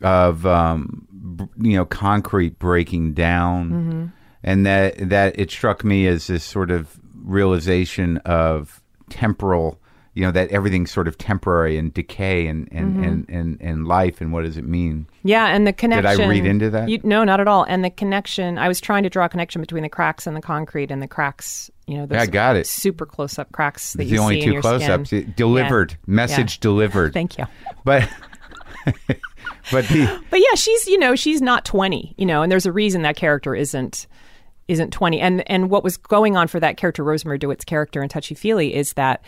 of 0.02 0.46
um, 0.46 1.06
b- 1.36 1.70
you 1.70 1.76
know 1.76 1.84
concrete 1.84 2.58
breaking 2.58 3.14
down, 3.14 4.12
and 4.42 4.66
that 4.66 5.08
that 5.08 5.38
it 5.38 5.50
struck 5.50 5.84
me 5.84 6.06
as 6.06 6.26
this 6.26 6.44
sort 6.44 6.70
of 6.70 6.98
realization 7.14 8.18
of 8.18 8.82
temporal. 9.10 9.80
You 10.16 10.22
know 10.22 10.30
that 10.30 10.50
everything's 10.50 10.90
sort 10.90 11.08
of 11.08 11.18
temporary 11.18 11.76
and 11.76 11.92
decay 11.92 12.46
and 12.46 12.66
and, 12.72 12.94
mm-hmm. 12.94 13.04
and, 13.04 13.28
and, 13.28 13.60
and 13.60 13.86
life 13.86 14.22
and 14.22 14.32
what 14.32 14.44
does 14.44 14.56
it 14.56 14.64
mean? 14.64 15.06
Yeah, 15.22 15.48
and 15.48 15.66
the 15.66 15.74
connection. 15.74 16.16
Did 16.16 16.22
i 16.22 16.26
read 16.26 16.46
into 16.46 16.70
that? 16.70 16.88
You, 16.88 17.00
no, 17.04 17.22
not 17.22 17.38
at 17.38 17.46
all. 17.46 17.64
And 17.64 17.84
the 17.84 17.90
connection. 17.90 18.56
I 18.56 18.66
was 18.66 18.80
trying 18.80 19.02
to 19.02 19.10
draw 19.10 19.26
a 19.26 19.28
connection 19.28 19.60
between 19.60 19.82
the 19.82 19.90
cracks 19.90 20.26
in 20.26 20.32
the 20.32 20.40
concrete 20.40 20.90
and 20.90 21.02
the 21.02 21.06
cracks. 21.06 21.70
You 21.86 21.98
know, 21.98 22.06
those 22.06 22.16
Yeah, 22.16 22.22
I 22.22 22.26
got 22.26 22.56
it. 22.56 22.66
Super 22.66 23.04
close 23.04 23.38
up 23.38 23.52
cracks 23.52 23.92
that 23.92 24.02
It's 24.02 24.10
you 24.10 24.16
the 24.16 24.22
only 24.22 24.40
see 24.40 24.52
two 24.52 24.60
close 24.62 24.88
ups. 24.88 25.10
Delivered. 25.36 25.92
Yeah. 25.92 25.96
Message 26.06 26.56
Yeah. 26.56 26.58
delivered. 26.62 27.12
Thank 27.12 27.36
you. 27.36 27.44
But 27.84 28.08
but 29.70 29.86
the 29.88 30.22
But 30.30 30.40
yeah, 30.40 30.54
she's 30.54 30.86
you 30.86 30.98
know 30.98 31.14
she's 31.14 31.42
not 31.42 31.66
twenty. 31.66 32.14
You 32.16 32.24
know, 32.24 32.40
and 32.40 32.50
there's 32.50 32.64
a 32.64 32.72
reason 32.72 33.02
that 33.02 33.16
character 33.16 33.54
isn't 33.54 34.06
isn't 34.66 34.92
twenty. 34.92 35.20
And 35.20 35.48
and 35.50 35.68
what 35.68 35.84
was 35.84 35.98
going 35.98 36.38
on 36.38 36.48
for 36.48 36.58
that 36.60 36.78
character, 36.78 37.04
Rosemarie 37.04 37.38
DeWitt's 37.38 37.66
character 37.66 38.02
in 38.02 38.08
Touchy 38.08 38.34
Feely, 38.34 38.74
is 38.74 38.94
that. 38.94 39.22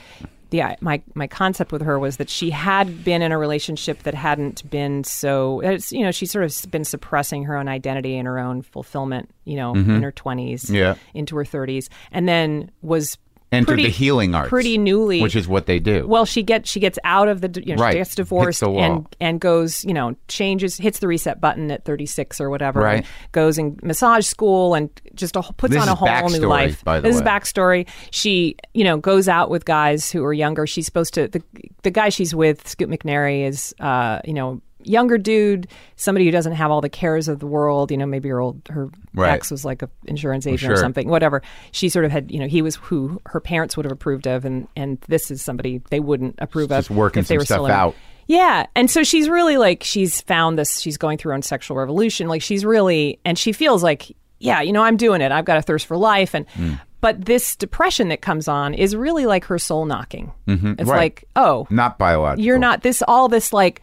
Yeah, 0.50 0.76
my 0.80 1.02
my 1.14 1.26
concept 1.26 1.72
with 1.72 1.82
her 1.82 1.98
was 1.98 2.16
that 2.16 2.30
she 2.30 2.48
had 2.50 3.04
been 3.04 3.20
in 3.20 3.32
a 3.32 3.38
relationship 3.38 4.02
that 4.04 4.14
hadn't 4.14 4.68
been 4.70 5.04
so. 5.04 5.60
It's, 5.60 5.92
you 5.92 6.02
know, 6.02 6.10
she's 6.10 6.30
sort 6.30 6.44
of 6.44 6.70
been 6.70 6.84
suppressing 6.84 7.44
her 7.44 7.56
own 7.56 7.68
identity 7.68 8.16
and 8.16 8.26
her 8.26 8.38
own 8.38 8.62
fulfillment. 8.62 9.30
You 9.44 9.56
know, 9.56 9.74
in 9.74 10.02
her 10.02 10.12
twenties, 10.12 10.64
Mm-hmm. 10.64 10.74
Yeah. 10.74 10.94
into 11.14 11.36
her 11.36 11.44
thirties, 11.44 11.90
and 12.12 12.28
then 12.28 12.70
was 12.82 13.18
entered 13.50 13.66
pretty, 13.68 13.82
the 13.84 13.88
healing 13.88 14.34
arts. 14.34 14.48
pretty 14.50 14.76
newly, 14.76 15.22
Which 15.22 15.34
is 15.34 15.48
what 15.48 15.66
they 15.66 15.78
do. 15.78 16.06
well, 16.06 16.24
she 16.26 16.42
gets 16.42 16.70
she 16.70 16.80
gets 16.80 16.98
out 17.04 17.28
of 17.28 17.40
the 17.40 17.62
you 17.64 17.74
know 17.74 17.82
Right. 17.82 17.92
she 17.92 17.98
gets 17.98 18.14
divorced 18.14 18.62
and 18.62 19.06
and 19.20 19.40
goes 19.40 19.84
you 19.84 19.94
know 19.94 20.14
changes 20.28 20.76
hits 20.76 20.98
the 20.98 21.08
reset 21.08 21.40
button 21.40 21.70
at 21.70 21.84
36 21.84 22.40
or 22.40 22.50
whatever 22.50 22.80
Right. 22.80 22.96
and 22.98 23.06
goes 23.32 23.56
in 23.58 23.78
massage 23.82 24.26
school 24.26 24.74
and 24.74 24.90
just 25.14 25.34
a, 25.36 25.42
puts 25.56 25.72
This 25.72 25.82
on 25.82 25.88
a 25.88 25.94
whole 25.94 26.28
new 26.28 26.46
life. 26.46 26.84
by 26.84 27.00
the 27.00 27.08
this 27.08 27.16
way. 27.16 27.22
is 27.22 27.26
backstory. 27.26 27.88
She 28.10 28.56
you 28.74 28.84
know 28.84 28.98
goes 28.98 29.28
out 29.28 29.48
with 29.50 29.64
guys 29.64 30.10
who 30.10 30.22
are 30.24 30.32
younger. 30.34 30.66
She's 30.66 30.84
supposed 30.86 31.14
to 31.14 31.28
the 31.28 31.42
the 31.84 31.90
guy 31.90 32.10
she's 32.10 32.34
with 32.34 32.68
Scoot 32.68 32.90
McNairy 32.90 33.46
is 33.46 33.74
uh 33.80 34.20
you 34.24 34.34
know 34.34 34.60
younger 34.88 35.18
dude 35.18 35.68
somebody 35.96 36.24
who 36.24 36.30
doesn't 36.30 36.52
have 36.54 36.70
all 36.70 36.80
the 36.80 36.88
cares 36.88 37.28
of 37.28 37.38
the 37.40 37.46
world 37.46 37.90
you 37.90 37.96
know 37.96 38.06
maybe 38.06 38.28
her 38.28 38.40
old 38.40 38.60
her 38.70 38.88
Right. 39.14 39.32
ex 39.32 39.50
was 39.50 39.64
like 39.64 39.82
an 39.82 39.88
insurance 40.06 40.46
agent 40.46 40.72
or 40.72 40.76
sure. 40.76 40.82
something 40.82 41.08
whatever 41.08 41.42
she 41.72 41.88
sort 41.88 42.04
of 42.04 42.10
had 42.12 42.30
you 42.30 42.38
know 42.40 42.46
he 42.46 42.62
was 42.62 42.76
who 42.76 43.20
her 43.26 43.40
parents 43.40 43.76
would 43.76 43.84
have 43.84 43.92
approved 43.92 44.26
of 44.26 44.44
and 44.44 44.66
and 44.76 44.98
this 45.08 45.30
is 45.30 45.42
somebody 45.42 45.82
they 45.90 46.00
wouldn't 46.00 46.36
approve 46.38 46.68
Just 46.70 46.90
of 46.90 46.96
working 46.96 47.20
if 47.20 47.28
they 47.28 47.34
some 47.34 47.38
were 47.40 47.44
stuff 47.44 47.56
still 47.56 47.66
out. 47.66 47.94
yeah 48.26 48.66
and 48.76 48.90
so 48.90 49.02
she's 49.02 49.28
really 49.28 49.56
like 49.56 49.82
she's 49.82 50.20
found 50.20 50.58
this 50.58 50.80
she's 50.80 50.96
going 50.96 51.18
through 51.18 51.30
her 51.30 51.34
own 51.34 51.42
sexual 51.42 51.76
revolution 51.76 52.28
like 52.28 52.42
she's 52.42 52.64
really 52.64 53.18
and 53.24 53.38
she 53.38 53.52
feels 53.52 53.82
like 53.82 54.14
yeah 54.38 54.60
you 54.60 54.72
know 54.72 54.82
i'm 54.82 54.96
doing 54.96 55.20
it 55.20 55.32
i've 55.32 55.44
got 55.44 55.56
a 55.58 55.62
thirst 55.62 55.86
for 55.86 55.96
life 55.96 56.32
and 56.34 56.48
Hmm. 56.50 56.74
but 57.00 57.24
this 57.24 57.56
depression 57.56 58.08
that 58.08 58.20
comes 58.22 58.46
on 58.48 58.72
is 58.74 58.94
really 58.94 59.26
like 59.26 59.44
her 59.46 59.58
soul 59.58 59.84
knocking 59.84 60.30
it's 60.46 60.62
Mm-hmm. 60.62 60.88
Right. 60.88 60.96
like 60.98 61.24
oh 61.34 61.66
Not 61.70 61.98
biological. 61.98 62.44
you're 62.44 62.58
not 62.58 62.82
this 62.82 63.02
all 63.08 63.28
this 63.28 63.52
like 63.52 63.82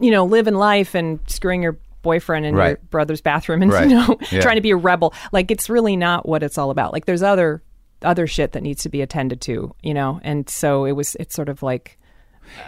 you 0.00 0.10
know 0.10 0.24
living 0.24 0.54
life 0.54 0.94
and 0.94 1.20
screwing 1.28 1.62
your 1.62 1.78
boyfriend 2.02 2.46
in 2.46 2.56
your 2.56 2.76
brother's 2.90 3.20
bathroom 3.20 3.62
and 3.62 3.70
Right. 3.72 3.88
you 3.88 3.94
know 3.96 4.18
Yeah. 4.30 4.40
trying 4.40 4.56
to 4.56 4.62
be 4.62 4.70
a 4.70 4.76
rebel. 4.76 5.12
Like 5.32 5.50
it's 5.50 5.68
really 5.68 5.96
not 5.96 6.26
what 6.28 6.42
it's 6.42 6.56
all 6.58 6.70
about. 6.70 6.92
Like 6.92 7.04
there's 7.06 7.22
other 7.22 7.62
other 8.02 8.26
shit 8.26 8.52
that 8.52 8.62
needs 8.62 8.82
to 8.84 8.88
be 8.88 9.02
attended 9.02 9.40
to, 9.42 9.74
you 9.82 9.92
know. 9.92 10.18
And 10.24 10.48
so 10.48 10.86
it 10.86 10.92
was. 10.92 11.14
It's 11.20 11.34
sort 11.34 11.50
of 11.50 11.62
like 11.62 11.98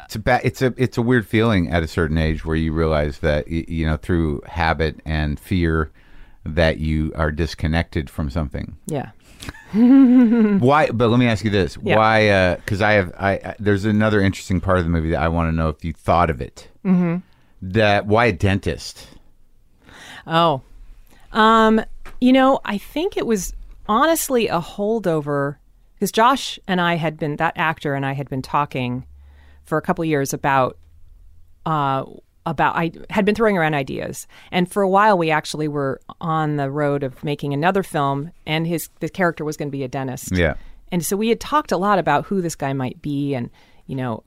It's 0.04 0.14
a 0.16 0.18
ba- 0.18 0.40
it's 0.44 0.60
a 0.60 0.74
it's 0.76 0.98
a 0.98 1.02
weird 1.02 1.26
feeling 1.26 1.70
at 1.70 1.82
a 1.82 1.88
certain 1.88 2.18
age 2.18 2.44
where 2.44 2.54
you 2.56 2.72
realize 2.74 3.20
that 3.20 3.48
you 3.48 3.86
know 3.86 3.96
through 3.96 4.42
habit 4.46 5.00
and 5.06 5.40
fear 5.40 5.90
that 6.44 6.78
you 6.78 7.12
are 7.14 7.32
disconnected 7.32 8.10
from 8.10 8.28
something. 8.28 8.76
yeah. 8.86 9.10
Why? 9.72 10.90
But 10.90 11.08
let 11.08 11.18
me 11.18 11.26
ask 11.26 11.44
you 11.44 11.50
this: 11.50 11.78
Yeah. 11.82 11.96
Why? 11.96 12.28
Uh, 12.28 12.56
because 12.56 12.82
I 12.82 12.92
have 12.92 13.12
I, 13.18 13.32
I 13.32 13.54
there's 13.58 13.84
another 13.86 14.20
interesting 14.20 14.60
part 14.60 14.78
of 14.78 14.84
the 14.84 14.90
movie 14.90 15.10
that 15.10 15.20
I 15.22 15.28
want 15.28 15.48
to 15.50 15.56
know 15.56 15.68
if 15.70 15.84
you 15.84 15.92
thought 15.92 16.28
of 16.30 16.40
it. 16.40 16.68
Mm-hmm. 16.84 17.16
That 17.62 18.06
why 18.06 18.26
a 18.26 18.32
dentist? 18.32 19.06
Oh, 20.26 20.62
um, 21.32 21.84
you 22.20 22.32
know, 22.32 22.60
I 22.64 22.78
think 22.78 23.16
it 23.16 23.26
was 23.26 23.52
honestly 23.88 24.48
a 24.48 24.60
holdover 24.60 25.56
because 25.94 26.12
Josh 26.12 26.58
and 26.66 26.80
I 26.80 26.94
had 26.94 27.18
been 27.18 27.36
that 27.36 27.54
actor 27.56 27.94
and 27.94 28.04
I 28.04 28.12
had 28.12 28.28
been 28.28 28.42
talking 28.42 29.06
for 29.64 29.78
a 29.78 29.82
couple 29.82 30.04
years 30.04 30.32
about 30.32 30.76
uh, 31.64 32.04
about 32.44 32.76
I 32.76 32.90
had 33.10 33.24
been 33.24 33.34
throwing 33.34 33.56
around 33.56 33.74
ideas, 33.74 34.26
and 34.50 34.70
for 34.70 34.82
a 34.82 34.88
while 34.88 35.16
we 35.16 35.30
actually 35.30 35.68
were 35.68 36.00
on 36.20 36.56
the 36.56 36.70
road 36.70 37.02
of 37.02 37.22
making 37.22 37.54
another 37.54 37.82
film, 37.82 38.32
and 38.46 38.66
his 38.66 38.88
the 39.00 39.08
character 39.08 39.44
was 39.44 39.56
going 39.56 39.68
to 39.68 39.76
be 39.76 39.84
a 39.84 39.88
dentist. 39.88 40.36
Yeah. 40.36 40.54
And 40.90 41.04
so 41.04 41.16
we 41.16 41.28
had 41.28 41.40
talked 41.40 41.72
a 41.72 41.76
lot 41.76 41.98
about 41.98 42.26
who 42.26 42.42
this 42.42 42.54
guy 42.54 42.72
might 42.72 43.00
be, 43.00 43.34
and 43.34 43.50
you 43.86 43.94
know, 43.94 44.24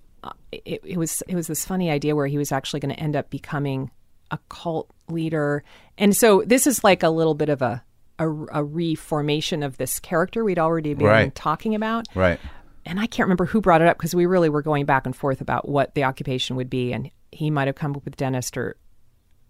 it, 0.52 0.82
it 0.84 0.98
was 0.98 1.22
it 1.28 1.36
was 1.36 1.48
this 1.48 1.66
funny 1.66 1.90
idea 1.90 2.16
where 2.16 2.28
he 2.28 2.38
was 2.38 2.52
actually 2.52 2.80
going 2.80 2.94
to 2.94 3.00
end 3.00 3.16
up 3.16 3.30
becoming 3.30 3.92
a 4.32 4.40
cult 4.50 4.90
leader, 5.10 5.64
and 5.98 6.16
so 6.16 6.44
this 6.46 6.66
is 6.68 6.84
like 6.84 7.04
a 7.04 7.10
little 7.10 7.36
bit 7.36 7.50
of 7.50 7.62
a 7.62 7.84
a, 8.18 8.30
a 8.30 8.64
reformation 8.64 9.62
of 9.64 9.78
this 9.78 10.00
character 10.00 10.44
we'd 10.46 10.60
already 10.60 10.94
been 10.94 11.06
Right. 11.08 11.36
talking 11.36 11.76
about. 11.76 12.08
Right. 12.16 12.40
And 12.86 13.00
I 13.00 13.08
can't 13.08 13.26
remember 13.26 13.46
who 13.46 13.60
brought 13.62 13.82
it 13.82 13.88
up 13.88 13.98
because 13.98 14.16
we 14.16 14.26
really 14.26 14.48
were 14.48 14.62
going 14.62 14.86
back 14.86 15.06
and 15.06 15.16
forth 15.16 15.42
about 15.42 15.68
what 15.68 15.96
the 15.96 16.04
occupation 16.06 16.56
would 16.56 16.70
be, 16.70 16.94
and 16.94 17.10
he 17.32 17.50
might 17.52 17.68
have 17.68 17.76
come 17.76 17.96
up 17.96 18.06
with 18.06 18.16
dentist 18.18 18.58
or. 18.58 18.78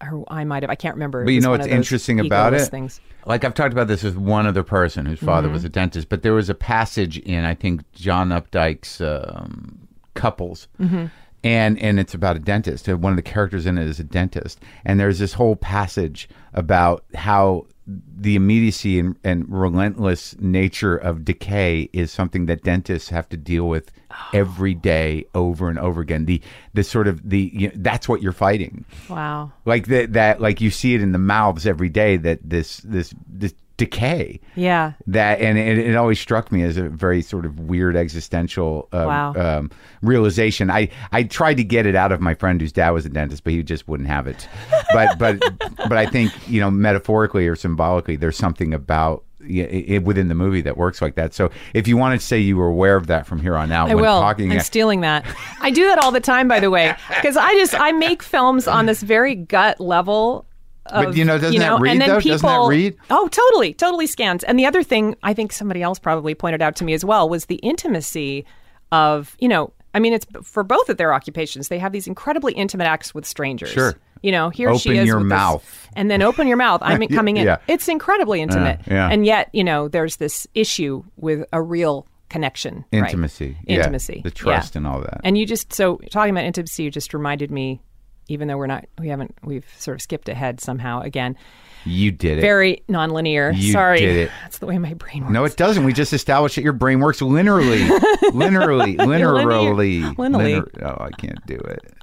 Or 0.02 0.26
I 0.28 0.44
might 0.44 0.62
have. 0.62 0.70
I 0.70 0.76
can't 0.76 0.96
remember. 0.96 1.24
But 1.24 1.32
you 1.34 1.40
know 1.40 1.52
what's 1.52 1.68
interesting 1.68 2.20
about 2.20 2.54
it? 2.54 2.64
Things. 2.66 3.00
Like 3.26 3.46
I've 3.46 3.54
talked 3.54 3.72
about 3.72 3.88
this 3.88 4.04
with 4.04 4.18
one 4.18 4.46
other 4.46 4.62
person 4.62 5.06
whose 5.06 5.20
father 5.20 5.48
Mm-hmm. 5.48 5.54
was 5.54 5.64
a 5.64 5.70
dentist, 5.70 6.10
but 6.10 6.22
there 6.22 6.34
was 6.34 6.50
a 6.50 6.54
passage 6.54 7.18
in 7.20 7.46
I 7.46 7.56
think 7.56 7.90
John 7.94 8.28
Updike's 8.30 9.00
um, 9.00 9.85
Couples, 10.16 10.68
Mm-hmm. 10.80 11.06
and 11.44 11.80
and 11.82 12.00
it's 12.00 12.14
about 12.16 12.36
a 12.36 12.40
dentist. 12.40 12.88
One 12.88 13.12
of 13.14 13.18
the 13.18 13.22
characters 13.22 13.66
in 13.66 13.78
it 13.78 13.88
is 13.88 14.00
a 14.00 14.04
dentist, 14.04 14.60
and 14.84 15.00
there's 15.00 15.20
this 15.20 15.34
whole 15.34 15.56
passage 15.56 16.28
about 16.54 17.04
how 17.14 17.68
the 17.88 18.36
immediacy 18.36 18.98
and, 18.98 19.16
and 19.24 19.46
relentless 19.48 20.36
nature 20.40 20.98
of 20.98 21.24
decay 21.24 21.88
is 21.94 22.10
something 22.12 22.48
that 22.48 22.64
dentists 22.64 23.10
have 23.10 23.30
to 23.30 23.38
deal 23.38 23.68
with 23.68 23.92
every 24.34 24.74
day 24.74 25.24
over 25.36 25.70
and 25.70 25.78
over 25.78 26.02
again. 26.02 26.26
The 26.26 26.42
the 26.74 26.84
sort 26.84 27.08
of 27.08 27.30
the 27.30 27.52
you 27.54 27.68
know, 27.68 27.74
that's 27.76 28.10
what 28.10 28.24
you're 28.24 28.32
fighting 28.32 28.86
Wow. 29.08 29.52
like 29.66 29.86
that 29.88 30.14
that 30.14 30.42
like 30.42 30.62
you 30.62 30.72
see 30.72 30.96
it 30.96 31.02
in 31.04 31.12
the 31.12 31.20
mouths 31.20 31.68
every 31.68 31.90
day 31.90 32.18
that 32.18 32.40
this 32.44 32.78
this 32.78 33.14
this 33.28 33.54
decay 33.78 34.40
Yeah. 34.56 34.94
that 35.08 35.42
and 35.42 35.58
it, 35.58 35.78
it 35.80 35.96
always 35.96 36.20
struck 36.20 36.52
me 36.52 36.64
as 36.64 36.78
a 36.78 36.84
very 36.90 37.22
sort 37.22 37.46
of 37.46 37.60
weird 37.60 37.96
existential 37.98 38.88
um, 38.94 39.06
Wow. 39.08 39.34
um, 39.36 39.72
realization 40.02 40.70
i 40.72 40.90
i 41.12 41.24
tried 41.24 41.56
to 41.56 41.64
get 41.64 41.86
it 41.86 41.96
out 41.96 42.12
of 42.12 42.22
my 42.22 42.34
friend 42.36 42.62
whose 42.62 42.72
dad 42.72 42.92
was 42.92 43.06
a 43.06 43.10
dentist 43.10 43.44
but 43.44 43.52
he 43.54 43.64
just 43.64 43.88
wouldn't 43.88 44.08
have 44.08 44.28
it 44.28 44.48
but 44.94 45.18
but 45.20 45.40
but 45.90 45.94
i 45.98 46.06
think 46.06 46.32
you 46.48 46.60
know 46.62 46.72
metaphorically 46.72 47.48
or 47.48 47.56
symbolically 47.56 48.16
there's 48.16 48.38
something 48.38 48.74
about 48.74 49.24
it, 49.42 49.90
it- 49.90 50.04
within 50.04 50.28
the 50.30 50.36
movie 50.36 50.62
that 50.62 50.76
works 50.76 51.04
like 51.04 51.14
that. 51.16 51.36
So, 51.36 51.52
if 51.76 51.88
you 51.88 51.98
wanted 51.98 52.20
to 52.20 52.26
say 52.26 52.40
you 52.40 52.58
were 52.58 52.66
aware 52.66 52.96
of 52.96 53.06
that 53.08 53.28
from 53.28 53.40
here 53.40 53.56
on 53.56 53.72
out, 53.72 53.92
I 53.92 53.94
will. 53.96 54.20
talking, 54.20 54.52
I'm 54.52 54.60
stealing 54.62 55.02
that. 55.02 55.24
I 55.62 55.70
do 55.70 55.84
that 55.86 56.00
all 56.00 56.12
the 56.12 56.20
time, 56.20 56.48
by 56.48 56.60
the 56.60 56.72
way, 56.72 56.96
because 57.10 57.38
I 57.38 57.54
just 57.54 57.76
I 57.80 57.92
make 57.92 58.24
films 58.24 58.68
on 58.68 58.88
this 58.88 59.04
very 59.04 59.36
gut 59.36 59.80
level. 59.80 60.48
Of, 60.88 61.06
But, 61.06 61.16
you 61.16 61.26
know, 61.26 61.38
doesn't 61.40 61.60
that 61.60 61.80
read, 61.80 61.92
and 61.94 62.02
then 62.02 62.10
though? 62.10 62.20
people, 62.20 62.38
Doesn't 62.50 62.50
that 62.62 62.68
read? 62.70 62.98
Oh, 63.10 63.28
totally, 63.28 63.74
totally 63.74 64.06
scans. 64.08 64.44
And 64.44 64.60
the 64.60 64.66
other 64.68 64.84
thing 64.84 65.16
I 65.24 65.34
think 65.34 65.52
somebody 65.52 65.82
else 65.82 65.98
probably 66.00 66.36
pointed 66.36 66.62
out 66.62 66.76
to 66.78 66.84
me 66.84 66.94
as 66.94 67.04
well 67.04 67.28
was 67.28 67.46
the 67.46 67.56
intimacy 67.56 68.46
of 68.92 69.36
you 69.40 69.48
know. 69.48 69.74
I 69.94 70.00
mean, 70.00 70.12
it's 70.12 70.26
for 70.44 70.64
both 70.64 70.90
of 70.90 70.98
their 70.98 71.14
occupations. 71.14 71.70
They 71.70 71.80
have 71.80 71.94
these 71.94 72.06
incredibly 72.06 72.52
intimate 72.54 72.84
acts 72.86 73.16
with 73.16 73.26
strangers. 73.26 73.70
Sure. 73.70 73.94
You 74.22 74.32
know, 74.34 74.50
here 74.50 74.76
she 74.78 74.90
Open 74.90 75.02
is 75.02 75.08
your 75.08 75.20
with 75.20 75.28
this- 75.30 75.38
mouth. 75.38 75.88
and 75.96 76.12
then 76.12 76.22
open 76.22 76.48
your 76.48 76.58
mouth. 76.58 76.82
I'm 76.84 77.08
coming 77.08 77.38
in. 77.38 77.46
Yeah. 77.46 77.58
It's 77.68 77.88
incredibly 77.88 78.42
uh, 78.42 78.44
intimate. 78.44 78.82
yeah. 78.88 79.08
And 79.10 79.26
yet, 79.26 79.50
you 79.54 79.64
know, 79.64 79.88
there's 79.88 80.18
this 80.18 80.48
issue 80.54 81.04
with 81.16 81.46
a 81.54 81.62
real 81.62 82.08
connection. 82.28 82.84
right? 82.92 83.04
intimacy, 83.06 83.56
yeah, 83.66 83.78
Intimacy. 83.78 84.20
the 84.24 84.30
yeah. 84.30 84.34
trust, 84.34 84.76
and 84.76 84.86
all 84.86 85.00
that. 85.00 85.22
And 85.24 85.38
you 85.38 85.46
just 85.46 85.72
so 85.72 85.98
talking 86.12 86.32
about 86.32 86.44
intimacy, 86.44 86.84
you 86.84 86.92
just 86.92 87.14
reminded 87.14 87.50
me, 87.50 87.82
even 88.28 88.48
though 88.48 88.58
we're 88.58 88.68
not, 88.68 88.86
we 89.00 89.10
haven't, 89.10 89.36
we've 89.44 89.66
sort 89.78 89.96
of 89.96 90.02
skipped 90.02 90.30
ahead 90.30 90.60
somehow 90.62 91.02
again. 91.02 91.38
you 91.86 92.12
did 92.12 92.40
it. 92.40 92.42
Very 92.42 92.84
nonlinear. 92.90 93.56
You 93.56 93.72
Sorry, 93.72 94.00
did 94.00 94.16
it. 94.18 94.32
that's 94.42 94.58
the 94.58 94.66
way 94.66 94.78
my 94.78 94.94
brain 94.96 95.22
works. 95.24 95.34
No, 95.34 95.44
it 95.46 95.56
doesn't. 95.58 95.84
We 95.84 95.94
just 95.94 96.14
established 96.14 96.56
that 96.56 96.64
your 96.64 96.74
brain 96.74 97.00
works 97.00 97.20
linearly. 97.22 97.88
linearly. 98.32 98.98
Linearly. 98.98 99.06
Linear- 99.06 100.16
linearly. 100.16 100.18
Linear- 100.18 100.72
oh, 100.84 101.04
I 101.04 101.12
can't 101.12 101.46
do 101.46 101.56
it. 101.56 101.94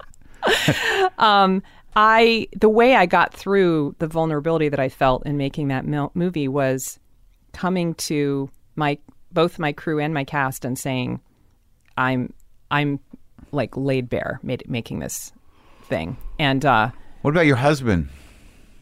Um, 1.19 1.61
I 1.95 2.47
the 2.59 2.69
way 2.69 2.95
I 2.95 3.05
got 3.05 3.33
through 3.33 3.95
the 3.99 4.07
vulnerability 4.07 4.67
that 4.69 4.79
I 4.79 4.89
felt 4.89 5.25
in 5.25 5.37
making 5.37 5.67
that 5.67 5.85
mil- 5.85 6.11
movie 6.15 6.47
was 6.47 6.99
coming 7.53 7.93
to 7.95 8.49
my 8.75 8.97
both 9.31 9.59
my 9.59 9.71
crew 9.73 9.99
and 9.99 10.13
my 10.13 10.23
cast 10.23 10.65
and 10.65 10.77
saying, 10.77 11.21
"I'm 11.97 12.33
I'm 12.71 12.99
like 13.51 13.77
laid 13.77 14.09
bare 14.09 14.39
made, 14.41 14.67
making 14.67 14.99
this 14.99 15.31
thing." 15.95 16.17
And 16.39 16.65
uh, 16.65 16.89
What 17.21 17.31
about 17.31 17.45
your 17.45 17.57
husband? 17.57 18.09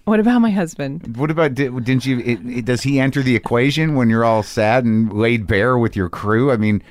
what 0.05 0.19
about 0.19 0.39
my 0.39 0.49
husband? 0.49 1.15
What 1.15 1.29
about 1.31 1.53
did, 1.53 1.71
didn't 1.85 2.05
you? 2.05 2.19
It, 2.19 2.39
it- 2.59 2.65
does 2.65 2.81
he 2.83 2.99
enter 2.99 3.21
the 3.21 3.35
equation 3.35 3.95
when 3.95 4.09
you're 4.09 4.25
all 4.25 4.43
sad 4.43 4.83
and 4.83 5.11
laid 5.13 5.45
bare 5.47 5.77
with 5.77 5.95
your 5.95 6.09
crew? 6.09 6.51
I 6.51 6.57
mean, 6.57 6.81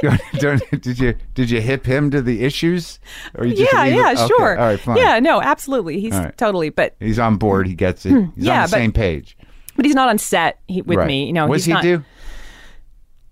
did 0.40 0.98
you 0.98 1.14
did 1.34 1.50
you 1.50 1.60
hip 1.60 1.84
him 1.86 2.10
to 2.10 2.20
the 2.22 2.44
issues? 2.44 2.98
Or 3.34 3.46
you 3.46 3.54
just 3.54 3.72
yeah, 3.72 3.84
yeah, 3.84 4.12
okay, 4.12 4.26
sure. 4.26 4.58
All 4.58 4.66
right, 4.66 4.80
fine. 4.80 4.96
Yeah, 4.96 5.18
no, 5.20 5.40
absolutely. 5.40 6.00
He's 6.00 6.12
right. 6.14 6.36
totally, 6.36 6.70
but 6.70 6.94
He's 7.00 7.18
on 7.18 7.36
board. 7.36 7.66
He 7.66 7.74
gets 7.74 8.04
it. 8.06 8.10
He's. 8.10 8.44
Yeah, 8.46 8.62
on 8.62 8.62
the 8.62 8.70
but- 8.70 8.70
same 8.70 8.92
page. 8.92 9.36
but 9.76 9.84
he's 9.84 9.94
not 9.94 10.08
on 10.08 10.18
set 10.18 10.58
he, 10.68 10.82
with 10.82 10.98
right. 10.98 11.06
me. 11.06 11.26
You 11.26 11.32
know, 11.32 11.46
what 11.46 11.56
does 11.56 11.64
he 11.66 11.72
not, 11.72 11.82
do? 11.82 12.04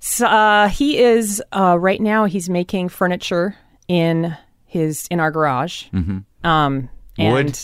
So, 0.01 0.27
uh, 0.27 0.69
he 0.69 0.99
is 0.99 1.43
uh, 1.53 1.77
right 1.79 2.01
now. 2.01 2.25
He's 2.25 2.49
making 2.49 2.89
furniture 2.89 3.57
in 3.89 4.37
his 4.71 5.07
in 5.11 5.19
our 5.21 5.31
garage. 5.31 5.85
Mm-hmm. 5.93 6.47
Um, 6.47 6.89
and 7.19 7.35
Wood? 7.47 7.59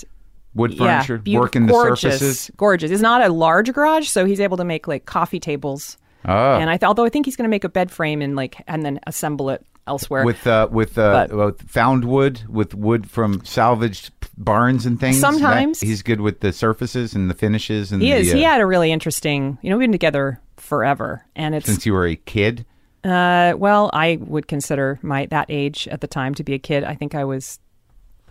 Wood 0.54 0.72
yeah, 0.74 0.98
furniture, 1.02 1.18
beautiful- 1.18 1.42
working 1.44 1.66
the 1.66 1.72
gorgeous, 1.72 2.00
surfaces. 2.00 2.50
Gorgeous. 2.56 2.90
It's 2.90 3.02
not 3.02 3.22
a 3.22 3.28
large 3.28 3.72
garage, 3.72 4.08
so 4.08 4.24
he's 4.24 4.40
able 4.40 4.56
to 4.56 4.64
make 4.64 4.88
like 4.88 5.04
coffee 5.06 5.38
tables. 5.40 5.98
Oh, 6.24 6.54
And 6.54 6.68
I, 6.70 6.74
th- 6.78 6.84
although 6.88 7.04
I 7.04 7.08
think 7.08 7.26
he's 7.26 7.36
going 7.36 7.44
to 7.44 7.50
make 7.50 7.62
a 7.64 7.68
bed 7.68 7.90
frame 7.90 8.20
and 8.22 8.34
like 8.34 8.56
and 8.66 8.82
then 8.84 8.98
assemble 9.06 9.50
it 9.50 9.64
elsewhere. 9.86 10.24
with 10.24 10.46
uh, 10.46 10.66
with 10.70 10.98
uh, 10.98 11.26
But- 11.30 11.60
found 11.62 12.04
wood, 12.06 12.42
with 12.48 12.74
wood 12.74 13.08
from 13.08 13.44
salvaged 13.44 14.10
barns 14.38 14.86
and 14.86 14.98
things. 14.98 15.20
That- 15.20 15.32
Sometimes. 15.34 15.80
he's 15.80 16.02
good 16.02 16.20
with 16.22 16.40
the 16.40 16.52
surfaces 16.52 17.14
and 17.14 17.30
the 17.30 17.34
finishes. 17.34 17.92
And 17.92 18.02
he 18.02 18.10
the, 18.10 18.16
is. 18.18 18.32
uh, 18.32 18.36
He 18.36 18.42
had 18.42 18.60
a 18.60 18.66
really 18.66 18.90
interesting. 18.90 19.58
You 19.62 19.70
know, 19.70 19.76
we've 19.76 19.84
been 19.84 19.92
together 19.92 20.40
forever, 20.56 21.24
and 21.36 21.54
it's 21.54 21.66
since 21.66 21.84
you 21.86 21.92
were 21.92 22.06
a 22.06 22.16
kid. 22.16 22.64
Uh, 23.06 23.54
well, 23.56 23.90
I 23.92 24.18
would 24.20 24.48
consider 24.48 24.98
my 25.02 25.26
that 25.26 25.46
age 25.48 25.86
at 25.88 26.00
the 26.00 26.06
time 26.06 26.34
to 26.34 26.42
be 26.44 26.54
a 26.54 26.58
kid. 26.58 26.82
I 26.84 26.94
think 26.94 27.14
I 27.14 27.24
was. 27.24 27.60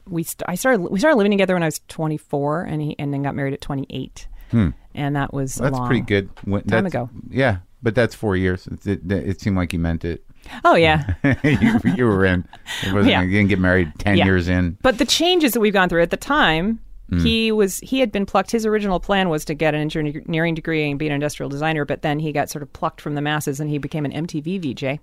We 0.07 0.23
st- 0.23 0.43
I 0.47 0.55
started 0.55 0.82
we 0.82 0.99
started 0.99 1.17
living 1.17 1.32
together 1.32 1.53
when 1.55 1.63
I 1.63 1.67
was 1.67 1.80
24, 1.88 2.63
and 2.63 2.82
he 2.82 2.95
and 2.99 3.13
then 3.13 3.23
got 3.23 3.34
married 3.36 3.53
at 3.53 3.61
28, 3.61 4.28
and 4.51 5.15
that 5.15 5.34
was 5.34 5.59
a 5.59 5.67
Hmm. 5.67 5.73
That's 5.73 5.88
pretty 5.88 6.01
good. 6.01 6.30
When, 6.43 6.61
time 6.63 6.86
ago. 6.86 7.09
Yeah, 7.30 7.57
but 7.82 7.95
that's 7.95 8.13
four 8.13 8.36
years. 8.36 8.67
It, 8.67 8.86
it, 8.86 9.11
it 9.11 9.41
seemed 9.41 9.55
like 9.57 9.73
you 9.73 9.80
meant 9.80 10.05
it. 10.05 10.23
Oh 10.63 10.76
yeah, 10.76 11.15
you, 11.43 11.80
you 11.95 12.05
were 12.05 12.23
in. 12.26 12.47
It 12.84 12.93
wasn't, 12.93 13.07
Yeah. 13.11 13.21
You 13.23 13.32
didn't 13.32 13.49
get 13.49 13.59
married 13.59 13.91
ten 13.97 14.17
Yeah. 14.17 14.26
years 14.26 14.47
in. 14.47 14.78
but 14.84 14.99
the 14.99 15.05
changes 15.05 15.53
that 15.53 15.59
we've 15.59 15.73
gone 15.73 15.89
through 15.89 16.03
at 16.03 16.11
the 16.11 16.17
time. 16.17 16.80
Hmm. 17.10 17.20
He 17.20 17.51
was 17.51 17.78
he 17.80 17.99
had 17.99 18.12
been 18.12 18.26
plucked. 18.26 18.51
His 18.51 18.66
original 18.66 18.99
plan 18.99 19.30
was 19.30 19.45
to 19.45 19.53
get 19.53 19.76
an 19.76 19.82
engineering 19.82 20.56
degree 20.56 20.89
and 20.89 20.97
be 20.97 21.08
an 21.08 21.14
industrial 21.14 21.49
designer, 21.49 21.86
but 21.86 22.01
then 22.01 22.20
he 22.20 22.32
got 22.32 22.49
sort 22.49 22.64
of 22.64 22.74
plucked 22.74 22.99
from 23.01 23.16
the 23.16 23.22
masses 23.22 23.60
and 23.60 23.70
he 23.70 23.78
became 23.78 24.06
an 24.06 24.12
MTV 24.12 24.74
VJ. 24.74 24.99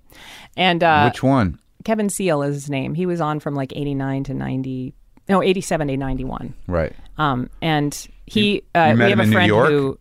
And 0.57 0.83
uh, 0.83 1.09
Which 1.09 1.23
one? 1.23 1.59
Kevin 1.85 2.09
Seal 2.09 2.41
is 2.43 2.55
his 2.55 2.69
name. 2.69 2.93
He 2.93 3.05
was 3.05 3.21
on 3.21 3.39
from 3.39 3.55
like 3.55 3.73
89 3.75 4.25
to 4.25 4.33
90, 4.33 4.93
no 5.29 5.41
87 5.43 5.87
to 5.87 5.97
91. 5.97 6.53
Right. 6.67 6.93
Um, 7.17 7.49
and 7.61 8.07
he, 8.25 8.63
uh, 8.75 8.89
you 8.91 8.95
met 8.95 9.05
we 9.05 9.11
him 9.11 9.19
have 9.19 9.19
a 9.19 9.23
in 9.23 9.29
New 9.29 9.35
friend 9.35 9.47
York? 9.47 9.69
who, 9.69 9.99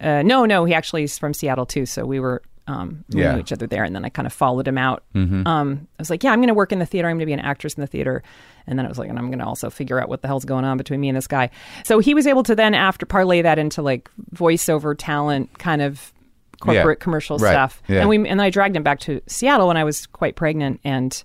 uh, 0.00 0.22
no, 0.22 0.44
no, 0.44 0.64
he 0.64 0.74
actually 0.74 1.04
is 1.04 1.18
from 1.18 1.34
Seattle 1.34 1.66
too. 1.66 1.86
So 1.86 2.04
we 2.04 2.20
were 2.20 2.42
Um, 2.66 3.04
we 3.10 3.20
Yeah. 3.20 3.32
knew 3.34 3.40
each 3.40 3.52
other 3.52 3.66
there, 3.66 3.84
and 3.84 3.94
then 3.94 4.04
I 4.04 4.08
kind 4.08 4.26
of 4.26 4.32
followed 4.32 4.66
him 4.66 4.78
out. 4.78 5.02
Um, 5.14 5.86
I 5.98 6.00
was 6.00 6.08
like, 6.08 6.24
"Yeah, 6.24 6.32
I'm 6.32 6.38
going 6.38 6.48
to 6.48 6.54
work 6.54 6.72
in 6.72 6.78
the 6.78 6.86
theater. 6.86 7.08
I'm 7.08 7.16
going 7.16 7.20
to 7.20 7.26
be 7.26 7.32
an 7.34 7.40
actress 7.40 7.74
in 7.74 7.82
the 7.82 7.86
theater." 7.86 8.22
And 8.66 8.78
then 8.78 8.86
I 8.86 8.88
was 8.88 8.98
like, 8.98 9.10
"And 9.10 9.18
I'm 9.18 9.26
going 9.26 9.38
to 9.40 9.44
also 9.46 9.68
figure 9.68 10.00
out 10.00 10.08
what 10.08 10.22
the 10.22 10.28
hell's 10.28 10.46
going 10.46 10.64
on 10.64 10.78
between 10.78 10.98
me 11.00 11.08
and 11.10 11.16
this 11.16 11.26
guy." 11.26 11.50
So 11.84 11.98
he 11.98 12.14
was 12.14 12.26
able 12.26 12.42
to 12.44 12.54
then, 12.54 12.72
after 12.74 13.04
parlay 13.04 13.42
that 13.42 13.58
into 13.58 13.82
like 13.82 14.10
voiceover 14.34 14.94
talent, 14.96 15.58
kind 15.58 15.82
of 15.82 16.12
corporate 16.60 17.00
commercial 17.00 17.36
Right. 17.38 17.50
stuff. 17.52 17.82
Yeah. 17.88 18.00
And 18.00 18.08
we 18.08 18.16
and 18.16 18.26
then 18.26 18.40
I 18.40 18.48
dragged 18.50 18.74
him 18.76 18.82
back 18.82 19.00
to 19.00 19.20
Seattle 19.26 19.68
when 19.68 19.76
I 19.76 19.84
was 19.84 20.06
quite 20.06 20.34
pregnant, 20.36 20.80
and 20.84 21.22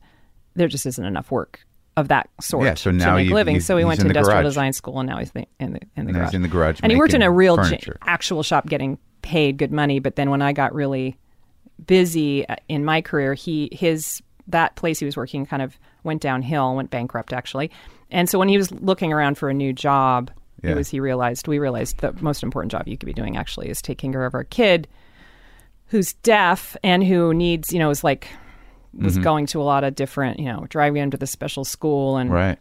there 0.56 0.68
just 0.68 0.86
isn't 0.86 1.06
enough 1.06 1.32
work 1.32 1.62
of 1.96 2.10
that 2.10 2.30
sort 2.42 2.66
Yeah, 2.66 2.74
so 2.76 2.92
now 2.92 3.12
to 3.12 3.16
make 3.24 3.32
a 3.32 3.34
living. 3.34 3.60
so 3.62 3.76
we 3.78 3.86
went 3.86 4.00
to 4.02 4.08
industrial 4.08 4.40
garage. 4.42 4.50
design 4.50 4.74
school, 4.74 5.00
and 5.00 5.08
now 5.10 5.18
he's 5.20 5.32
the, 5.32 5.46
in 5.60 5.74
the 5.74 5.80
in 5.96 6.06
the 6.06 6.12
garage. 6.14 6.34
in 6.34 6.42
the 6.42 6.48
garage 6.48 6.80
and 6.84 6.92
he 6.92 6.98
worked 6.98 7.14
in 7.14 7.22
a 7.22 7.32
real 7.32 7.56
j- 7.64 7.80
actual 8.06 8.44
shop, 8.44 8.68
getting 8.68 8.98
paid 9.22 9.58
good 9.58 9.72
money. 9.72 10.00
But 10.00 10.16
then 10.18 10.30
when 10.30 10.42
I 10.42 10.52
got 10.54 10.74
really 10.74 11.18
busy 11.88 12.48
uh, 12.50 12.56
in 12.68 12.84
my 12.86 13.02
career, 13.02 13.34
he 13.34 13.70
his 13.72 14.22
that 14.48 14.76
place 14.76 15.00
he 15.00 15.06
was 15.06 15.16
working 15.18 15.46
kind 15.46 15.62
of 15.62 15.78
went 16.04 16.22
downhill, 16.22 16.76
went 16.76 16.90
bankrupt 16.90 17.34
actually. 17.34 17.70
And 18.12 18.28
so 18.30 18.40
when 18.40 18.50
he 18.50 18.58
was 18.58 18.72
looking 18.72 19.14
around 19.14 19.38
for 19.38 19.50
a 19.50 19.54
new 19.54 19.74
job, 19.74 20.32
Yeah. 20.64 20.72
it 20.72 20.76
was 20.76 20.90
he 20.90 21.00
realized 21.00 21.48
we 21.48 21.60
realized 21.60 22.00
the 22.00 22.14
most 22.22 22.42
important 22.44 22.72
job 22.72 22.88
you 22.88 22.98
could 22.98 23.06
be 23.06 23.14
doing 23.14 23.38
actually 23.38 23.70
is 23.70 23.82
taking 23.82 24.12
care 24.12 24.26
of 24.26 24.34
our 24.34 24.44
kid 24.44 24.88
who's 25.88 26.14
deaf 26.14 26.76
and 26.84 27.04
who 27.04 27.34
needs, 27.34 27.72
you 27.74 27.80
know, 27.80 27.90
is 27.90 28.04
like 28.04 28.28
was 28.94 29.14
Mm-hmm. 29.14 29.24
going 29.24 29.46
to 29.48 29.62
a 29.62 29.64
lot 29.64 29.84
of 29.84 29.94
different, 29.94 30.40
you 30.40 30.46
know, 30.46 30.66
driving 30.70 31.02
him 31.04 31.12
to 31.12 31.18
the 31.18 31.28
special 31.28 31.64
school 31.64 32.18
and 32.18 32.32
Right. 32.32 32.58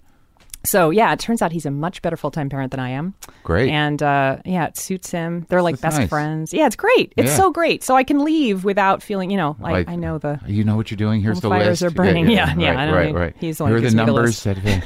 So 0.65 0.91
yeah, 0.91 1.13
it 1.13 1.19
turns 1.21 1.41
out 1.43 1.53
he's 1.53 1.67
a 1.67 1.71
much 1.71 2.03
better 2.03 2.17
full 2.17 2.31
time 2.31 2.49
parent 2.49 2.71
than 2.71 2.81
I 2.81 2.91
am. 2.91 3.15
Great. 3.45 3.71
And 3.71 4.03
uh, 4.03 4.39
yeah, 4.45 4.67
it 4.67 4.77
suits 4.77 5.11
him. 5.11 5.47
They're 5.49 5.63
like 5.63 5.77
That's 5.79 5.95
best 5.97 5.99
nice. 6.01 6.09
friends. 6.09 6.53
Yeah, 6.53 6.67
it's 6.67 6.77
great. 6.77 7.13
It's 7.17 7.31
Yeah. 7.31 7.37
so 7.37 7.51
great. 7.51 7.83
So 7.83 7.97
I 7.97 8.05
can 8.05 8.25
leave 8.25 8.65
without 8.65 9.03
feeling, 9.03 9.31
you 9.31 9.37
know, 9.37 9.57
like, 9.61 9.73
Like, 9.73 9.89
I 9.89 9.97
know 9.97 10.19
the 10.19 10.41
You 10.47 10.65
know 10.65 10.77
what 10.77 10.91
you're 10.91 10.97
doing. 10.97 11.21
Here's 11.23 11.41
the 11.41 11.49
fires 11.49 11.81
list. 11.81 11.83
are 11.85 11.91
burning. 11.91 12.29
Yeah, 12.31 12.55
yeah, 12.59 12.71
Right, 12.71 12.79
I 12.79 12.87
don't 12.87 12.95
right, 12.95 13.15
right. 13.15 13.37
he's 13.39 13.59
the 13.59 13.65
one 13.65 13.71
Here 13.73 13.79
are 13.79 13.81
the 13.83 13.89
the 13.91 13.95
numbers. 13.97 14.45
list. 14.47 14.63
that- 14.65 14.85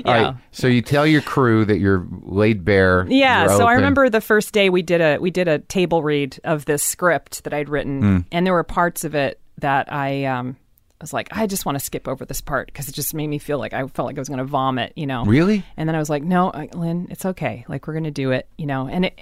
All 0.04 0.12
right. 0.14 0.34
So 0.52 0.66
you 0.66 0.82
tell 0.82 1.06
your 1.06 1.22
crew 1.22 1.64
that 1.64 1.78
you're 1.78 2.06
laid 2.22 2.64
bare. 2.64 3.06
Yeah, 3.08 3.48
so 3.48 3.66
I 3.66 3.74
remember 3.74 4.08
the 4.08 4.20
first 4.20 4.52
day 4.52 4.70
we 4.70 4.82
did 4.82 5.00
a 5.00 5.18
we 5.18 5.30
did 5.30 5.48
a 5.48 5.58
table 5.60 6.02
read 6.02 6.38
of 6.44 6.64
this 6.64 6.82
script 6.82 7.44
that 7.44 7.52
I'd 7.52 7.68
written, 7.68 8.00
Hmm. 8.00 8.18
and 8.30 8.46
there 8.46 8.52
were 8.54 8.64
parts 8.64 9.04
of 9.04 9.14
it 9.14 9.40
that 9.58 9.92
I 9.92 10.24
um 10.24 10.56
was 11.02 11.12
like, 11.12 11.28
I 11.32 11.46
just 11.46 11.66
want 11.66 11.78
to 11.78 11.84
skip 11.84 12.08
over 12.08 12.24
this 12.24 12.40
part 12.40 12.66
because 12.68 12.88
it 12.88 12.94
just 12.94 13.12
made 13.14 13.26
me 13.26 13.38
feel 13.38 13.58
like 13.58 13.72
I 13.74 13.86
felt 13.88 14.06
like 14.06 14.16
I 14.16 14.20
was 14.20 14.28
going 14.28 14.38
to 14.38 14.44
vomit, 14.44 14.92
you 14.96 15.06
know. 15.06 15.24
Really? 15.24 15.64
And 15.76 15.88
then 15.88 15.94
I 15.94 15.98
was 15.98 16.08
like, 16.08 16.22
no, 16.22 16.50
Lynn, 16.74 17.08
it's 17.10 17.26
okay. 17.26 17.64
Like 17.68 17.86
we're 17.86 17.92
going 17.94 18.04
to 18.04 18.10
do 18.10 18.30
it, 18.30 18.48
you 18.56 18.66
know. 18.66 18.88
And 18.88 19.04
it, 19.06 19.18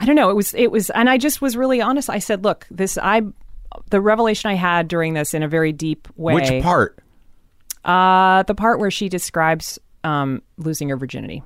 I 0.00 0.06
don't 0.06 0.16
know, 0.16 0.30
it 0.30 0.36
was 0.36 0.54
it 0.54 0.70
was, 0.70 0.90
and 0.90 1.10
I 1.10 1.18
just 1.18 1.42
was 1.42 1.56
really 1.56 1.80
honest. 1.80 2.08
I 2.08 2.18
said, 2.20 2.44
look, 2.44 2.66
this 2.70 2.96
I, 2.96 3.22
the 3.90 4.00
revelation 4.00 4.50
I 4.50 4.54
had 4.54 4.88
during 4.88 5.12
this 5.14 5.34
in 5.34 5.42
a 5.42 5.48
very 5.48 5.72
deep 5.72 6.08
way. 6.16 6.34
Which 6.34 6.62
part? 6.62 6.98
Uh, 7.84 8.42
the 8.44 8.54
part 8.54 8.78
where 8.80 8.90
she 8.90 9.08
describes 9.08 9.78
um 10.04 10.42
losing 10.56 10.88
her 10.90 10.96
virginity, 10.96 11.42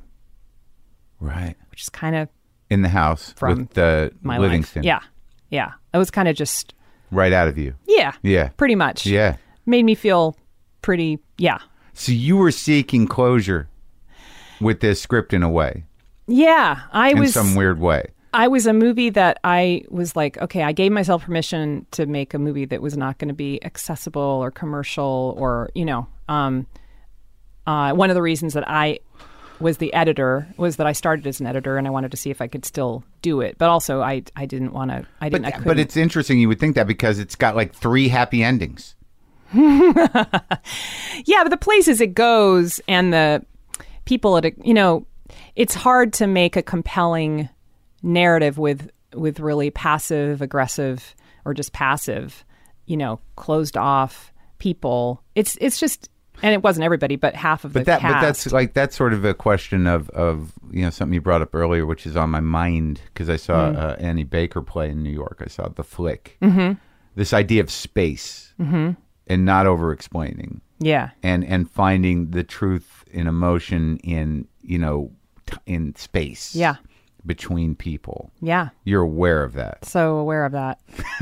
Right. 1.20 1.54
which 1.70 1.82
is 1.82 1.88
kind 1.88 2.16
of 2.16 2.28
In 2.70 2.82
the 2.82 2.88
house 2.88 3.32
From 3.36 3.60
with 3.60 3.70
the 3.74 4.12
my 4.22 4.38
Livingston. 4.38 4.82
life. 4.82 4.86
Yeah, 4.86 5.00
yeah. 5.50 5.72
It 5.94 5.98
was 5.98 6.10
kind 6.10 6.28
of 6.28 6.36
just 6.36 6.74
Right 7.10 7.32
out 7.32 7.48
of 7.48 7.58
you. 7.58 7.74
yeah, 7.86 8.12
Yeah. 8.22 8.48
pretty 8.56 8.74
much. 8.74 9.06
Yeah. 9.06 9.36
Made 9.66 9.84
me 9.84 9.94
feel 9.94 10.36
pretty 10.82 11.18
yeah, 11.38 11.58
So 11.94 12.12
you 12.12 12.36
were 12.36 12.50
seeking 12.50 13.06
closure 13.06 13.68
with 14.60 14.80
this 14.80 15.00
script 15.00 15.32
in 15.32 15.42
a 15.42 15.50
way, 15.50 15.84
yeah. 16.26 16.80
I 16.92 17.10
in 17.10 17.18
was 17.18 17.34
some 17.34 17.54
weird 17.54 17.78
way. 17.80 18.06
I 18.34 18.48
was 18.48 18.66
a 18.66 18.72
movie 18.72 19.10
that 19.10 19.38
I 19.44 19.82
was 19.90 20.16
like, 20.16 20.38
okay, 20.38 20.62
I 20.62 20.72
gave 20.72 20.90
myself 20.90 21.24
permission 21.24 21.84
to 21.90 22.06
make 22.06 22.32
a 22.32 22.38
movie 22.38 22.64
that 22.64 22.80
was 22.80 22.96
not 22.96 23.18
going 23.18 23.28
to 23.28 23.34
be 23.34 23.62
accessible 23.62 24.22
or 24.22 24.50
commercial 24.50 25.34
or 25.38 25.70
you 25.74 25.84
know. 25.84 26.06
Um, 26.28 26.66
uh, 27.66 27.92
one 27.92 28.10
of 28.10 28.14
the 28.14 28.22
reasons 28.22 28.54
that 28.54 28.68
I 28.68 29.00
was 29.60 29.76
the 29.76 29.92
editor 29.94 30.48
was 30.56 30.76
that 30.76 30.86
I 30.86 30.92
started 30.92 31.26
as 31.26 31.38
an 31.40 31.46
editor 31.46 31.76
and 31.76 31.86
I 31.86 31.90
wanted 31.90 32.10
to 32.10 32.16
see 32.16 32.30
if 32.30 32.40
I 32.40 32.48
could 32.48 32.64
still 32.64 33.04
do 33.20 33.40
it, 33.40 33.58
but 33.58 33.68
also 33.68 34.00
I 34.00 34.22
I 34.34 34.46
didn't 34.46 34.72
want 34.72 34.90
to. 34.90 35.06
I 35.20 35.28
didn't. 35.28 35.44
I 35.44 35.50
But, 35.50 35.54
couldn't. 35.58 35.68
but 35.68 35.78
it's 35.78 35.96
interesting 35.96 36.40
you 36.40 36.48
would 36.48 36.58
think 36.58 36.74
that 36.76 36.86
because 36.86 37.18
it's 37.18 37.36
got 37.36 37.54
like 37.54 37.74
three 37.74 38.08
happy 38.08 38.42
endings. 38.42 38.94
Yeah, 41.24 41.42
but 41.44 41.50
the 41.50 41.56
places 41.60 42.00
it 42.00 42.14
goes 42.14 42.80
and 42.88 43.12
the 43.12 43.44
people 44.04 44.36
at 44.36 44.44
it, 44.44 44.54
you 44.64 44.74
know, 44.74 45.06
it's 45.56 45.74
hard 45.74 46.12
to 46.14 46.26
make 46.26 46.56
a 46.56 46.62
compelling 46.62 47.48
narrative 48.02 48.58
with 48.58 48.90
with 49.14 49.40
really 49.40 49.70
passive 49.70 50.40
aggressive 50.42 51.14
or 51.44 51.52
just 51.54 51.72
passive, 51.72 52.44
you 52.86 52.96
know, 52.96 53.20
closed 53.36 53.76
off 53.76 54.32
people. 54.58 55.22
It's 55.34 55.56
it's 55.60 55.78
just 55.78 56.08
and 56.42 56.54
it 56.54 56.62
wasn't 56.62 56.84
everybody, 56.84 57.16
but 57.16 57.34
half 57.36 57.64
of 57.64 57.72
But 57.74 57.80
the 57.80 57.84
that 57.86 58.00
cast. 58.00 58.14
but 58.14 58.20
that's 58.26 58.52
like 58.52 58.72
that's 58.72 58.96
sort 58.96 59.12
of 59.12 59.24
a 59.24 59.34
question 59.34 59.86
of 59.86 60.08
of 60.10 60.52
you 60.70 60.82
know 60.82 60.90
something 60.90 61.14
you 61.14 61.20
brought 61.20 61.42
up 61.42 61.54
earlier, 61.54 61.84
which 61.86 62.06
is 62.06 62.16
on 62.16 62.30
my 62.30 62.40
mind 62.40 63.00
because 63.12 63.28
I 63.28 63.36
saw 63.36 63.70
Mm. 63.70 63.76
uh, 63.78 63.96
Annie 64.00 64.24
Baker 64.24 64.62
play 64.62 64.88
in 64.90 65.02
New 65.02 65.10
York. 65.12 65.42
I 65.44 65.48
saw 65.48 65.68
the 65.68 65.84
flick. 65.84 66.38
Mm-hmm. 66.42 66.72
This 67.14 67.32
idea 67.34 67.60
of 67.62 67.70
space 67.70 68.54
Mm-hmm. 68.60 68.92
And 69.32 69.44
not 69.44 69.66
over 69.66 69.92
explaining. 69.92 70.60
yeah. 70.78 71.10
and 71.22 71.44
and 71.44 71.70
finding 71.70 72.30
the 72.30 72.42
truth 72.44 73.04
in 73.10 73.26
emotion 73.26 73.98
in 73.98 74.46
you 74.62 74.78
know 74.78 75.10
t- 75.46 75.56
in 75.66 75.94
space 75.96 76.54
Yeah. 76.54 76.76
between 77.26 77.74
people 77.74 78.30
Yeah. 78.40 78.68
you're 78.84 79.02
aware 79.02 79.42
of 79.44 79.52
that 79.54 79.84
so 79.84 80.16
aware 80.16 80.44
of 80.44 80.52
that 80.52 80.78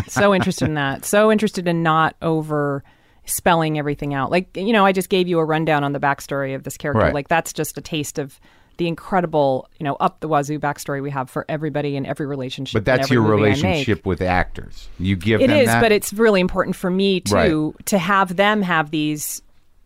so 0.08 0.34
interested 0.38 0.66
in 0.68 0.74
that 0.74 1.04
so 1.04 1.30
interested 1.32 1.66
in 1.68 1.82
not 1.82 2.14
over 2.22 2.82
spelling 3.26 3.78
everything 3.78 4.14
out 4.14 4.30
like 4.30 4.56
you 4.56 4.72
know 4.72 4.84
i 4.86 4.92
just 4.92 5.08
gave 5.08 5.28
you 5.28 5.38
a 5.38 5.44
rundown 5.44 5.84
on 5.84 5.92
the 5.92 6.00
backstory 6.00 6.54
of 6.54 6.62
this 6.64 6.76
character 6.76 7.02
Right. 7.04 7.14
like 7.14 7.28
that's 7.28 7.52
just 7.52 7.76
a 7.78 7.80
taste 7.82 8.18
of 8.18 8.40
the 8.80 8.88
incredible 8.88 9.68
you 9.78 9.84
know 9.84 9.94
up 10.00 10.20
the 10.20 10.26
wazoo 10.26 10.58
backstory 10.58 11.02
we 11.02 11.10
have 11.10 11.28
for 11.28 11.44
everybody 11.48 11.96
in 11.96 12.06
every 12.06 12.26
relationship 12.26 12.72
but 12.72 12.84
that's 12.84 13.10
your 13.10 13.22
movie 13.22 13.34
I 13.34 13.48
make. 13.48 13.62
relationship 13.62 14.06
with 14.06 14.22
actors 14.22 14.88
you 14.98 15.16
give 15.16 15.40
It 15.40 15.50
is, 15.50 15.66
that 15.66 15.82
but 15.82 15.92
it's 15.92 16.12
really 16.12 16.40
important 16.40 16.74
for 16.74 16.90
me 16.90 17.20
too 17.20 17.74
to 17.84 17.98
have 17.98 18.36
them 18.36 18.62
have 18.62 18.90
these 18.90 19.42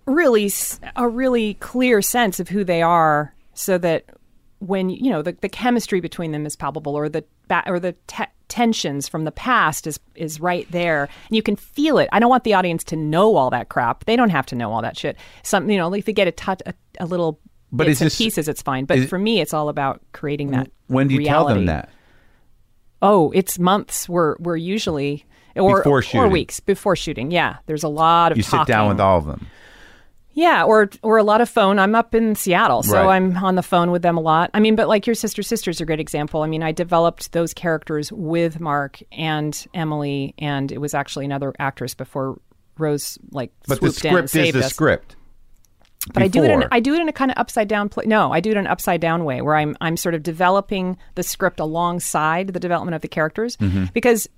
really 0.07 0.51
a 0.97 1.09
really 1.09 1.55
clear 1.55 2.03
sense 2.03 2.41
of 2.41 2.49
who 2.49 2.65
they 2.65 2.83
are, 2.83 3.35
so 3.55 3.79
that 3.79 4.05
when 4.59 4.91
you 4.91 5.11
know 5.11 5.23
the, 5.23 5.33
the 5.41 5.49
chemistry 5.49 6.01
between 6.01 6.33
them 6.33 6.47
is 6.47 6.57
palpable, 6.57 6.95
or 6.97 7.09
the 7.09 7.25
or 7.67 7.81
the 7.81 7.95
te- 8.07 8.25
tensions 8.49 9.09
from 9.09 9.25
the 9.25 9.33
past 9.33 9.87
is 9.87 9.99
is 10.15 10.41
right 10.41 10.71
there, 10.71 11.05
and 11.29 11.37
you 11.37 11.43
can 11.43 11.57
feel 11.57 11.99
it. 11.99 12.09
I 12.13 12.21
don't 12.21 12.31
want 12.31 12.45
the 12.45 12.55
audience 12.55 12.85
to 12.85 12.97
know 12.97 13.37
all 13.37 13.51
that 13.51 13.69
crap. 13.69 14.05
They 14.05 14.17
don't 14.17 14.31
have 14.31 14.47
to 14.47 14.55
know 14.55 14.73
all 14.73 14.83
that 14.83 14.97
shit. 14.97 15.17
Some 15.43 15.71
you 15.71 15.77
know, 15.77 15.93
if 15.95 16.05
they 16.05 16.13
get 16.13 16.29
a 16.29 16.33
touch 16.33 16.61
a, 16.67 16.75
a 17.01 17.07
little. 17.07 17.41
But 17.77 17.87
bits 17.89 17.99
is 17.99 18.01
and 18.03 18.07
this- 18.07 18.19
pieces, 18.19 18.49
it's 18.49 18.63
fine. 18.63 18.85
But 18.87 18.99
is- 18.99 19.09
for 19.11 19.19
me, 19.19 19.41
it's 19.41 19.53
all 19.55 19.69
about 19.69 20.01
creating 20.13 20.51
that. 20.53 20.71
when 20.87 21.09
do 21.09 21.15
you 21.15 21.25
tell 21.25 21.45
them 21.47 21.59
reality. 21.59 21.67
that 21.67 21.89
Oh, 23.03 23.31
it's 23.35 23.59
months. 23.59 24.09
We're 24.09 24.37
we're 24.39 24.57
usually 24.57 25.25
or 25.57 25.79
Before 25.79 25.99
or 25.99 26.03
shooting. 26.03 26.31
weeks 26.33 26.61
before 26.61 26.97
shooting. 26.97 27.31
Yeah, 27.31 27.57
there's 27.67 27.83
a 27.85 27.89
lot 27.89 28.33
of 28.33 28.39
you 28.39 28.45
talking. 28.45 28.67
sit 28.67 28.73
down 28.73 28.89
with 28.89 28.99
all 29.01 29.19
of 29.19 29.27
them 29.27 29.47
Yeah, 30.33 30.65
or 30.65 30.89
or 31.03 31.19
a 31.19 31.23
lot 31.23 31.41
of 31.41 31.49
phone. 31.49 31.79
I'm 31.79 31.95
up 31.95 32.15
in 32.15 32.35
Seattle, 32.35 32.83
so 32.83 32.95
Right. 32.95 33.17
I'm 33.17 33.37
on 33.37 33.55
the 33.57 33.63
phone 33.63 33.91
with 33.91 34.03
them 34.03 34.17
a 34.17 34.21
lot. 34.21 34.51
I 34.55 34.59
mean, 34.61 34.75
but 34.75 34.89
like 34.89 35.07
your 35.07 35.15
sister 35.15 35.43
sisters 35.43 35.81
are 35.81 35.85
a 35.85 35.87
great 35.87 36.01
example. 36.01 36.43
I 36.43 36.47
mean, 36.49 36.63
I 36.63 36.73
developed 36.73 37.33
those 37.33 37.53
characters 37.55 38.11
with 38.11 38.59
Mark 38.59 39.01
and 39.13 39.67
Emily, 39.75 40.35
and 40.39 40.73
it 40.73 40.79
was 40.79 40.95
actually 40.95 41.27
another 41.27 41.53
actress 41.59 41.95
before 41.95 42.41
Rose 42.79 43.19
like 43.31 43.53
but 43.69 43.81
the 43.81 43.87
in 43.87 43.93
script 43.93 44.35
is 44.35 44.53
the 44.55 44.59
us. 44.65 44.69
script 44.73 45.15
But 46.13 46.23
I 46.23 46.29
do 46.29 46.45
it 46.45 46.51
in 46.51 46.65
I 46.71 46.81
do 46.81 46.95
it 46.95 47.01
in 47.01 47.09
a 47.09 47.13
kind 47.13 47.31
of 47.31 47.39
upside 47.39 47.67
down 47.67 47.89
pla 47.89 48.03
No, 48.07 48.31
I 48.33 48.41
do 48.41 48.51
it 48.51 48.53
in 48.53 48.59
an 48.59 48.67
upside 48.67 49.01
down 49.01 49.25
way 49.25 49.41
where 49.41 49.57
I'm 49.57 49.77
I'm 49.81 49.97
sort 49.97 50.15
of 50.15 50.23
developing 50.23 50.99
the 51.15 51.23
script 51.23 51.61
alongside 51.61 52.49
the 52.49 52.61
development 52.61 52.95
of 52.95 53.03
the 53.03 53.09
characters 53.09 53.57
Mm-hmm. 53.57 53.87
because 53.95 54.29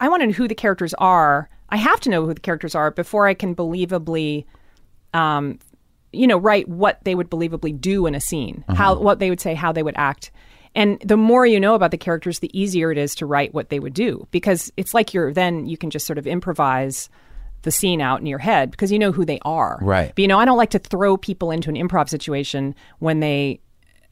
I 0.00 0.08
want 0.08 0.22
to 0.22 0.26
know 0.28 0.32
who 0.32 0.48
the 0.48 0.54
characters 0.54 0.94
are. 0.94 1.48
I 1.68 1.76
have 1.76 2.00
to 2.00 2.10
know 2.10 2.24
who 2.24 2.34
the 2.34 2.40
characters 2.40 2.74
are 2.74 2.90
before 2.90 3.26
I 3.26 3.34
can 3.34 3.54
believably 3.54 4.44
um 5.14 5.58
you 6.12 6.26
know 6.26 6.38
write 6.38 6.68
what 6.68 7.00
they 7.04 7.14
would 7.14 7.30
believably 7.30 7.80
do 7.80 8.06
in 8.06 8.14
a 8.14 8.20
scene. 8.20 8.64
Uh-huh. 8.68 8.76
How 8.76 8.98
what 8.98 9.18
they 9.18 9.28
would 9.30 9.40
say, 9.40 9.54
how 9.54 9.72
they 9.72 9.82
would 9.82 9.96
act. 9.96 10.30
And 10.74 11.00
the 11.00 11.16
more 11.16 11.46
you 11.46 11.58
know 11.58 11.74
about 11.74 11.90
the 11.90 11.98
characters, 11.98 12.40
the 12.40 12.58
easier 12.58 12.92
it 12.92 12.98
is 12.98 13.14
to 13.16 13.26
write 13.26 13.54
what 13.54 13.70
they 13.70 13.80
would 13.80 13.94
do 13.94 14.28
because 14.30 14.70
it's 14.76 14.92
like 14.94 15.14
you're 15.14 15.32
then 15.32 15.66
you 15.66 15.76
can 15.76 15.90
just 15.90 16.06
sort 16.06 16.18
of 16.18 16.26
improvise 16.26 17.08
the 17.66 17.70
scene 17.70 18.00
out 18.00 18.20
in 18.20 18.26
your 18.26 18.38
head 18.38 18.70
because 18.70 18.90
you 18.90 18.98
know 18.98 19.12
who 19.12 19.26
they 19.26 19.38
are. 19.44 19.78
Right. 19.82 20.12
But 20.14 20.22
you 20.22 20.28
know, 20.28 20.38
I 20.38 20.46
don't 20.46 20.56
like 20.56 20.70
to 20.70 20.78
throw 20.78 21.18
people 21.18 21.50
into 21.50 21.68
an 21.68 21.76
improv 21.76 22.08
situation 22.08 22.74
when 23.00 23.20
they 23.20 23.60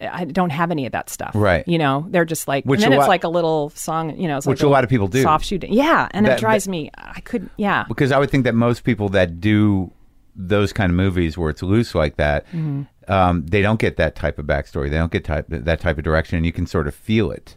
I 0.01 0.25
don't 0.27 0.51
have 0.51 0.71
any 0.71 0.85
of 0.85 0.93
that 0.93 1.09
stuff. 1.09 1.31
Right. 1.35 1.67
You 1.67 1.79
know, 1.79 2.05
they're 2.11 2.25
just 2.27 2.47
like 2.49 2.65
Which 2.65 2.83
and 2.83 2.93
then 2.93 2.99
a 2.99 3.03
it's 3.03 3.09
like 3.09 3.25
a 3.25 3.29
little 3.29 3.71
song, 3.71 4.19
you 4.19 4.29
know, 4.29 4.37
Which 4.37 4.61
like 4.61 4.63
a 4.63 4.69
lot 4.69 4.85
of 4.85 4.91
people 4.91 5.07
do. 5.07 5.23
Soft 5.23 5.47
shooting. 5.47 5.73
Yeah, 5.73 6.09
and 6.11 6.27
That- 6.27 6.37
it 6.37 6.41
drives 6.41 6.69
me 6.69 6.91
I 6.99 7.21
could 7.21 7.49
yeah. 7.57 7.85
because 7.89 8.13
I 8.13 8.19
would 8.19 8.31
think 8.31 8.45
that 8.45 8.55
most 8.55 8.85
people 8.85 9.09
that 9.11 9.41
do 9.41 9.91
those 10.37 10.73
kind 10.73 10.91
of 10.91 10.97
movies 10.97 11.39
where 11.39 11.49
it's 11.49 11.63
loose 11.63 11.95
like 11.95 12.17
that, 12.17 12.45
Mm-hmm. 12.49 12.83
um, 13.11 13.47
they 13.47 13.63
don't 13.63 13.79
get 13.79 13.97
that 13.99 14.17
type 14.17 14.39
of 14.41 14.47
backstory. 14.47 14.91
They 14.91 14.97
don't 14.97 15.13
get 15.13 15.25
type 15.25 15.47
that 15.49 15.81
type 15.81 15.97
of 15.97 16.03
direction, 16.05 16.37
and 16.37 16.45
you 16.45 16.53
can 16.53 16.67
sort 16.67 16.89
of 16.89 16.95
feel 16.95 17.31
it. 17.31 17.57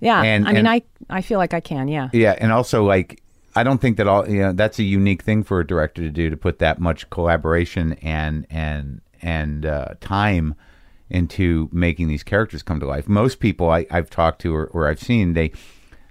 Yeah. 0.00 0.22
And- 0.22 0.46
I 0.48 0.52
mean, 0.52 0.58
and- 0.60 0.68
I 0.68 0.82
I 1.10 1.20
feel 1.20 1.38
like 1.38 1.52
I 1.52 1.60
can. 1.60 1.88
Yeah. 1.88 2.08
Yeah, 2.14 2.34
and 2.38 2.52
also 2.52 2.84
like 2.84 3.22
I 3.56 3.62
don't 3.62 3.80
think 3.80 3.96
that 3.96 4.06
all 4.06 4.28
you 4.28 4.40
know 4.40 4.52
that's 4.52 4.78
a 4.78 4.82
unique 4.84 5.22
thing 5.22 5.42
for 5.42 5.60
a 5.60 5.66
director 5.66 6.02
to 6.02 6.10
do 6.10 6.28
to 6.28 6.36
put 6.36 6.58
that 6.58 6.78
much 6.78 7.08
collaboration 7.08 7.94
and 8.02 8.46
and 8.50 9.00
and 9.22 9.64
uh, 9.64 9.94
time 10.00 10.54
into 11.08 11.68
making 11.72 12.08
these 12.08 12.22
characters 12.22 12.62
come 12.62 12.80
to 12.80 12.86
life. 12.86 13.08
Most 13.08 13.40
people 13.40 13.70
I, 13.70 13.86
I've 13.90 14.10
talked 14.10 14.42
to 14.42 14.54
or, 14.54 14.66
or 14.66 14.88
I've 14.88 15.00
seen 15.00 15.32
they 15.32 15.52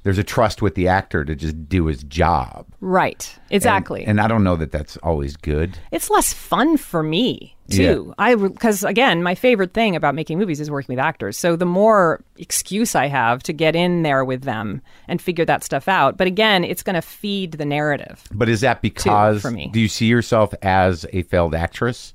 there's 0.06 0.20
a 0.20 0.24
trust 0.24 0.62
with 0.62 0.76
the 0.76 0.88
actor 0.88 1.26
to 1.26 1.36
just 1.36 1.68
do 1.68 1.88
his 1.88 2.04
job. 2.04 2.68
Right. 2.80 3.36
Exactly. 3.50 4.06
And, 4.06 4.22
I 4.22 4.28
don't 4.28 4.44
know 4.44 4.56
that 4.56 4.72
that's 4.72 4.98
always 4.98 5.36
good. 5.36 5.80
it's 5.92 6.12
less 6.12 6.32
fun 6.32 6.78
for 6.78 7.02
me 7.02 7.56
too. 7.72 8.14
I 8.20 8.36
because 8.36 8.84
again, 8.84 9.24
my 9.24 9.34
favorite 9.34 9.74
thing 9.74 9.96
about 9.96 10.14
making 10.14 10.38
movies 10.38 10.60
is 10.60 10.70
working 10.70 10.96
with 10.96 11.04
actors. 11.04 11.40
So 11.40 11.56
the 11.56 11.66
more 11.66 12.24
excuse 12.38 12.94
I 12.94 13.08
have 13.08 13.42
to 13.44 13.54
get 13.54 13.76
in 13.76 14.04
there 14.04 14.24
with 14.24 14.44
them 14.44 14.84
and 15.08 15.20
figure 15.20 15.46
that 15.46 15.64
stuff 15.64 15.88
out. 15.88 16.18
But 16.18 16.28
again, 16.28 16.64
it's 16.64 16.84
going 16.84 16.94
to 16.94 17.02
feed 17.02 17.54
the 17.54 17.66
narrative. 17.66 18.24
But 18.32 18.48
is 18.48 18.62
that 18.62 18.84
because 18.84 19.42
for 19.42 19.50
me. 19.50 19.72
do 19.74 19.80
you 19.80 19.88
see 19.88 20.06
yourself 20.06 20.54
as 20.62 21.08
a 21.14 21.24
failed 21.24 21.56
actress? 21.56 22.14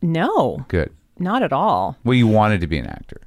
No, 0.00 0.64
Good. 0.68 0.92
not 1.18 1.42
at 1.42 1.52
all. 1.52 1.96
Well, 2.04 2.14
you 2.14 2.28
wanted 2.28 2.60
to 2.60 2.68
be 2.68 2.78
an 2.78 2.86
actor. 2.86 3.22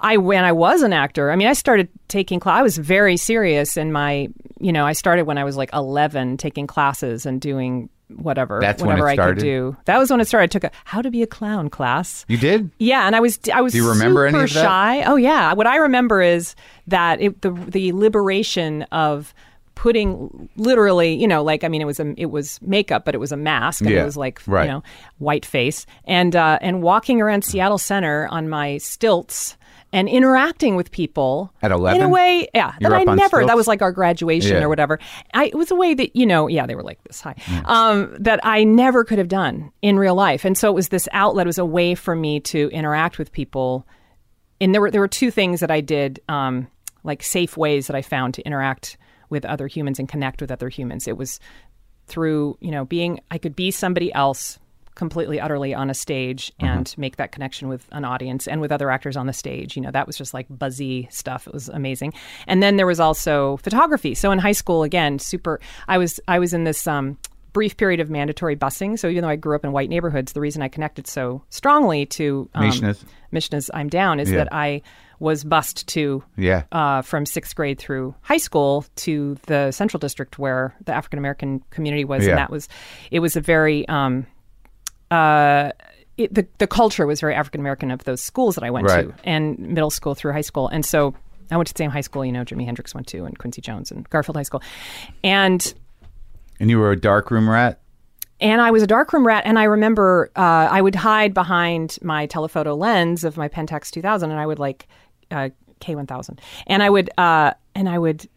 I 0.00 0.16
when 0.16 0.44
I 0.44 0.52
was 0.52 0.82
an 0.82 0.92
actor, 0.92 1.30
I 1.30 1.36
mean, 1.36 1.48
I 1.48 1.52
started 1.52 1.88
taking 2.08 2.40
class. 2.40 2.58
I 2.58 2.62
was 2.62 2.78
very 2.78 3.16
serious 3.16 3.76
in 3.76 3.92
my, 3.92 4.28
you 4.58 4.72
know, 4.72 4.86
I 4.86 4.92
started 4.92 5.24
when 5.24 5.38
I 5.38 5.44
was 5.44 5.56
like 5.56 5.70
11 5.72 6.36
taking 6.38 6.66
classes 6.66 7.26
and 7.26 7.40
doing 7.40 7.88
whatever 8.16 8.58
That's 8.60 8.82
when 8.82 8.98
whatever 8.98 9.08
I 9.08 9.16
could 9.16 9.38
do. 9.38 9.76
That 9.84 9.98
was 9.98 10.10
when 10.10 10.20
it 10.20 10.26
started. 10.26 10.44
I 10.44 10.46
took 10.48 10.64
a 10.64 10.70
how 10.84 11.00
to 11.02 11.10
be 11.10 11.22
a 11.22 11.26
clown 11.26 11.70
class. 11.70 12.24
You 12.28 12.38
did? 12.38 12.70
Yeah, 12.78 13.06
and 13.06 13.14
I 13.14 13.20
was 13.20 13.38
I 13.52 13.60
was 13.60 13.72
Do 13.72 13.78
you 13.78 13.88
remember 13.88 14.26
super 14.28 14.38
any 14.38 14.44
of 14.44 14.52
that? 14.54 14.62
shy. 14.64 15.02
Oh 15.04 15.16
yeah, 15.16 15.52
what 15.52 15.66
I 15.66 15.76
remember 15.76 16.20
is 16.20 16.56
that 16.88 17.20
it, 17.20 17.42
the 17.42 17.52
the 17.52 17.92
liberation 17.92 18.82
of 18.90 19.32
putting 19.76 20.48
literally, 20.56 21.14
you 21.14 21.26
know, 21.26 21.42
like 21.42 21.64
I 21.64 21.68
mean, 21.68 21.80
it 21.80 21.86
was 21.86 22.00
a 22.00 22.14
it 22.16 22.30
was 22.30 22.60
makeup, 22.62 23.04
but 23.04 23.14
it 23.14 23.18
was 23.18 23.32
a 23.32 23.36
mask, 23.36 23.80
and 23.80 23.90
Yeah, 23.90 24.02
it 24.02 24.04
was 24.04 24.16
like 24.16 24.40
right. 24.46 24.64
you 24.64 24.70
know 24.70 24.82
white 25.18 25.46
face, 25.46 25.86
and 26.04 26.34
uh, 26.34 26.58
and 26.60 26.82
walking 26.82 27.20
around 27.20 27.44
Seattle 27.44 27.78
Center 27.78 28.26
on 28.28 28.48
my 28.48 28.78
stilts. 28.78 29.56
And 29.92 30.08
interacting 30.08 30.76
with 30.76 30.92
people 30.92 31.52
At 31.62 31.72
in 31.72 32.00
a 32.02 32.08
way, 32.08 32.48
yeah, 32.54 32.74
You're 32.80 32.90
that 32.90 33.08
I 33.08 33.14
never. 33.14 33.44
That 33.44 33.56
was 33.56 33.66
like 33.66 33.82
our 33.82 33.90
graduation 33.90 34.56
Yeah. 34.56 34.62
or 34.62 34.68
whatever. 34.68 35.00
I, 35.34 35.46
it 35.46 35.56
was 35.56 35.72
a 35.72 35.74
way 35.74 35.94
that 35.94 36.14
you 36.14 36.26
know, 36.26 36.46
yeah, 36.46 36.64
they 36.66 36.76
were 36.76 36.84
like 36.84 37.02
this 37.04 37.20
high, 37.20 37.34
um, 37.64 38.14
that 38.20 38.38
I 38.44 38.62
never 38.62 39.04
could 39.04 39.18
have 39.18 39.26
done 39.26 39.72
in 39.82 39.98
real 39.98 40.14
life. 40.14 40.44
And 40.44 40.56
so 40.56 40.68
it 40.70 40.74
was 40.74 40.90
this 40.90 41.08
outlet. 41.12 41.46
It 41.46 41.48
was 41.48 41.58
a 41.58 41.64
way 41.64 41.96
for 41.96 42.14
me 42.14 42.38
to 42.40 42.70
interact 42.72 43.18
with 43.18 43.32
people. 43.32 43.84
And 44.60 44.72
there 44.72 44.80
were 44.80 44.92
there 44.92 45.00
were 45.00 45.08
two 45.08 45.32
things 45.32 45.58
that 45.58 45.72
I 45.72 45.80
did, 45.80 46.20
um, 46.28 46.68
like 47.02 47.22
safe 47.24 47.56
ways 47.56 47.88
that 47.88 47.96
I 47.96 48.02
found 48.02 48.34
to 48.34 48.42
interact 48.42 48.96
with 49.28 49.44
other 49.44 49.66
humans 49.66 49.98
and 49.98 50.08
connect 50.08 50.40
with 50.40 50.52
other 50.52 50.68
humans. 50.68 51.08
It 51.08 51.16
was 51.16 51.40
through 52.06 52.58
you 52.60 52.70
know 52.70 52.84
being 52.84 53.20
I 53.30 53.38
could 53.38 53.56
be 53.56 53.70
somebody 53.70 54.12
else 54.12 54.58
completely 55.00 55.40
utterly 55.40 55.72
on 55.72 55.88
a 55.88 55.94
stage 55.94 56.52
and 56.60 56.94
make 56.98 57.16
that 57.16 57.32
connection 57.32 57.68
with 57.68 57.88
an 57.92 58.04
audience 58.04 58.46
and 58.46 58.60
with 58.60 58.70
other 58.70 58.90
actors 58.90 59.16
on 59.16 59.26
the 59.26 59.32
stage 59.32 59.74
you 59.74 59.80
know 59.80 59.90
that 59.90 60.06
was 60.06 60.14
just 60.14 60.34
like 60.34 60.44
buzzy 60.50 61.08
stuff 61.10 61.46
it 61.46 61.54
was 61.54 61.70
amazing 61.70 62.12
and 62.46 62.62
then 62.62 62.76
there 62.76 62.86
was 62.86 63.00
also 63.00 63.56
photography 63.56 64.14
so 64.14 64.30
in 64.30 64.38
high 64.38 64.52
school 64.52 64.82
again 64.82 65.18
super 65.18 65.58
i 65.88 65.96
was 65.96 66.20
i 66.28 66.38
was 66.38 66.52
in 66.52 66.64
this 66.64 66.86
um 66.86 67.16
brief 67.54 67.78
period 67.78 67.98
of 67.98 68.10
mandatory 68.10 68.54
busing 68.54 68.98
so 68.98 69.08
even 69.08 69.22
though 69.22 69.30
i 69.30 69.36
grew 69.36 69.56
up 69.56 69.64
in 69.64 69.72
white 69.72 69.88
neighborhoods 69.88 70.34
the 70.34 70.40
reason 70.40 70.60
i 70.60 70.68
connected 70.68 71.06
so 71.06 71.42
strongly 71.48 72.04
to 72.04 72.46
um, 72.54 72.66
Mishna's? 72.66 73.02
Mishna's 73.32 73.70
i'm 73.72 73.88
down 73.88 74.20
is 74.20 74.30
Yeah. 74.30 74.36
that 74.44 74.52
i 74.52 74.82
was 75.18 75.44
bused 75.44 75.86
to 75.88 76.22
Yeah. 76.36 76.62
uh, 76.72 77.00
from 77.02 77.24
sixth 77.26 77.54
grade 77.56 77.78
through 77.78 78.14
high 78.20 78.36
school 78.38 78.84
to 78.96 79.36
the 79.46 79.70
central 79.70 79.98
district 79.98 80.38
where 80.38 80.74
the 80.84 80.92
African 80.94 81.18
American 81.18 81.62
community 81.70 82.04
was, 82.06 82.24
Yeah. 82.24 82.30
and 82.30 82.38
that 82.38 82.50
was 82.50 82.68
it 83.10 83.20
was 83.20 83.36
a 83.36 83.40
very 83.42 83.86
um, 83.88 84.26
uh, 85.10 85.70
it, 86.16 86.32
the 86.34 86.46
the 86.58 86.66
culture 86.66 87.06
was 87.06 87.20
very 87.20 87.34
African 87.34 87.60
American 87.60 87.90
of 87.90 88.04
those 88.04 88.20
schools 88.22 88.54
that 88.56 88.64
I 88.64 88.70
went 88.70 88.86
Right. 88.86 89.08
to, 89.08 89.14
and 89.28 89.58
middle 89.58 89.90
school 89.90 90.14
through 90.14 90.32
high 90.32 90.40
school, 90.42 90.68
and 90.68 90.84
so 90.84 91.14
I 91.50 91.56
went 91.56 91.66
to 91.68 91.74
the 91.74 91.78
same 91.78 91.90
high 91.90 92.00
school 92.02 92.24
you 92.24 92.32
know 92.32 92.44
Jimi 92.44 92.64
Hendrix 92.64 92.94
went 92.94 93.06
to, 93.08 93.24
and 93.24 93.38
Quincy 93.38 93.60
Jones, 93.60 93.90
and 93.90 94.08
Garfield 94.10 94.36
High 94.36 94.42
School, 94.44 94.62
and 95.24 95.74
And 96.60 96.68
you 96.70 96.78
were 96.78 96.90
a 96.92 96.96
darkroom 97.00 97.48
rat? 97.48 97.80
and 98.42 98.60
I 98.62 98.70
was 98.70 98.82
a 98.82 98.86
darkroom 98.86 99.26
rat, 99.26 99.42
and 99.46 99.58
I 99.58 99.64
remember 99.64 100.30
uh, 100.36 100.40
I 100.70 100.80
would 100.80 100.94
hide 100.94 101.34
behind 101.34 101.98
my 102.02 102.26
telephoto 102.26 102.74
lens 102.74 103.24
of 103.24 103.36
my 103.36 103.48
Pentax 103.48 103.90
2000, 103.90 104.30
and 104.30 104.38
I 104.40 104.46
would 104.46 104.58
like 104.58 104.88
uh, 105.30 105.50
K1000, 105.80 106.38
and 106.66 106.82
I 106.82 106.90
would 106.90 107.10
uh, 107.18 107.52
and 107.74 107.88
I 107.88 107.98
would 107.98 108.28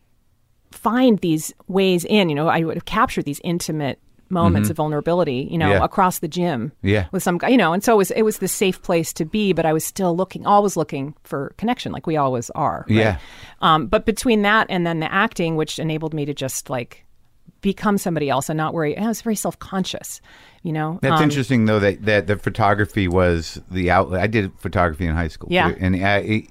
find 0.71 1.19
these 1.19 1.53
ways 1.67 2.05
in. 2.05 2.29
You 2.29 2.35
know, 2.35 2.47
I 2.47 2.63
would 2.63 2.85
capture 2.85 3.21
these 3.21 3.39
intimate 3.43 3.99
moments 4.29 4.69
of 4.69 4.77
vulnerability. 4.77 5.47
You 5.51 5.57
know, 5.57 5.65
Mm-hmm. 5.65 5.79
Yeah. 5.79 5.85
across 5.85 6.19
the 6.19 6.27
gym. 6.27 6.71
Yeah. 6.81 7.05
with 7.11 7.23
some 7.23 7.37
guy. 7.37 7.49
You 7.49 7.57
know, 7.57 7.73
and 7.73 7.83
so 7.83 7.93
it 7.93 7.97
was 7.97 8.11
it 8.11 8.23
was 8.23 8.37
the 8.39 8.47
safe 8.47 8.81
place 8.81 9.13
to 9.13 9.25
be, 9.25 9.53
but 9.53 9.65
I 9.65 9.73
was 9.73 9.83
still 9.85 10.15
looking, 10.15 10.45
always 10.45 10.75
looking 10.77 11.13
for 11.23 11.53
connection, 11.57 11.91
like 11.91 12.07
we 12.07 12.17
always 12.17 12.49
are. 12.51 12.85
right? 12.89 12.95
Yeah. 12.97 13.17
Um, 13.61 13.87
but 13.87 14.05
between 14.05 14.41
that 14.43 14.67
and 14.69 14.85
then 14.85 14.99
the 14.99 15.11
acting, 15.11 15.55
which 15.55 15.79
enabled 15.79 16.13
me 16.13 16.25
to 16.25 16.33
just 16.33 16.69
like 16.69 17.05
become 17.61 17.97
somebody 17.97 18.29
else 18.29 18.49
and 18.49 18.57
not 18.57 18.73
worry. 18.73 18.97
I 18.97 19.07
was 19.07 19.21
very 19.21 19.35
self 19.37 19.57
conscious, 19.59 20.19
you 20.63 20.73
know. 20.73 20.99
That's 21.01 21.15
Um, 21.21 21.23
interesting, 21.23 21.63
though, 21.65 21.79
that, 21.79 22.03
that 22.05 22.27
the 22.27 22.35
photography 22.37 23.07
was 23.07 23.61
the 23.71 23.89
outlet. 23.89 24.21
I 24.21 24.27
did 24.27 24.51
photography 24.59 25.05
in 25.05 25.15
high 25.15 25.29
school, 25.29 25.47
Yeah. 25.49 25.71
and 25.79 25.95
I, 25.95 26.43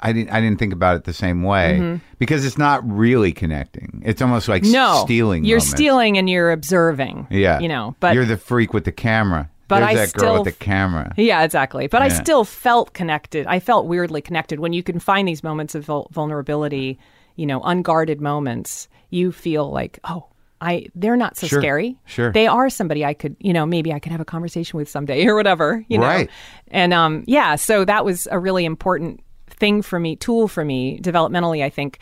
I 0.00 0.12
didn't. 0.12 0.30
I 0.30 0.40
didn't 0.40 0.58
think 0.58 0.72
about 0.72 0.96
it 0.96 1.04
the 1.04 1.12
same 1.12 1.42
way 1.42 2.00
because 2.18 2.44
it's 2.46 2.58
not 2.58 2.88
really 2.88 3.32
connecting. 3.32 4.02
It's 4.04 4.22
almost 4.22 4.48
like 4.48 4.62
Mm-hmm. 4.62 4.72
no 4.72 5.02
stealing. 5.04 5.44
You're 5.44 5.58
moments. 5.58 5.70
stealing 5.70 6.18
and 6.18 6.28
you're 6.30 6.50
observing. 6.52 7.26
Yeah, 7.30 7.58
you 7.60 7.68
know. 7.68 7.94
But 8.00 8.14
you're 8.14 8.24
the 8.26 8.36
freak 8.36 8.72
with 8.72 8.84
the 8.84 8.92
camera. 8.92 9.50
But 9.68 9.80
There's 9.80 9.90
I 9.90 9.94
that 9.96 10.12
girl 10.14 10.34
still- 10.34 10.44
with 10.44 10.54
the 10.58 10.64
camera. 10.64 11.12
Yeah, 11.18 11.42
exactly. 11.42 11.88
But 11.88 12.00
I 12.00 12.08
still 12.08 12.44
felt 12.44 12.94
connected. 12.94 13.46
I 13.46 13.60
felt 13.60 13.86
weirdly 13.86 14.22
connected 14.22 14.60
when 14.60 14.72
you 14.72 14.82
can 14.82 14.98
find 14.98 15.28
these 15.28 15.42
moments 15.42 15.74
of 15.74 15.84
vul- 15.84 16.08
vulnerability, 16.10 16.98
you 17.36 17.44
know, 17.44 17.60
unguarded 17.62 18.20
moments. 18.20 18.88
You 19.10 19.30
feel 19.30 19.70
like, 19.70 19.98
oh, 20.04 20.26
I 20.62 20.86
they're 20.94 21.16
not 21.16 21.36
so 21.36 21.46
Sure, 21.46 21.60
scary. 21.60 21.96
sure. 22.06 22.32
They 22.32 22.46
are 22.46 22.70
somebody 22.70 23.04
I 23.04 23.12
could, 23.14 23.36
you 23.40 23.52
know, 23.52 23.66
maybe 23.66 23.92
I 23.92 23.98
could 23.98 24.10
have 24.12 24.20
a 24.22 24.24
conversation 24.24 24.76
with 24.78 24.88
someday 24.88 25.26
or 25.28 25.34
whatever, 25.36 25.84
you 25.88 25.98
know. 25.98 26.06
Right. 26.06 26.30
And 26.68 26.92
um 26.94 27.24
yeah, 27.26 27.54
so 27.56 27.84
that 27.84 28.04
was 28.06 28.26
a 28.30 28.38
really 28.38 28.64
important 28.64 29.20
thing 29.58 29.82
for 29.82 29.98
me, 30.00 30.16
tool 30.16 30.48
for 30.48 30.64
me 30.64 31.00
developmentally, 31.00 31.62
I 31.62 31.70
think. 31.70 31.98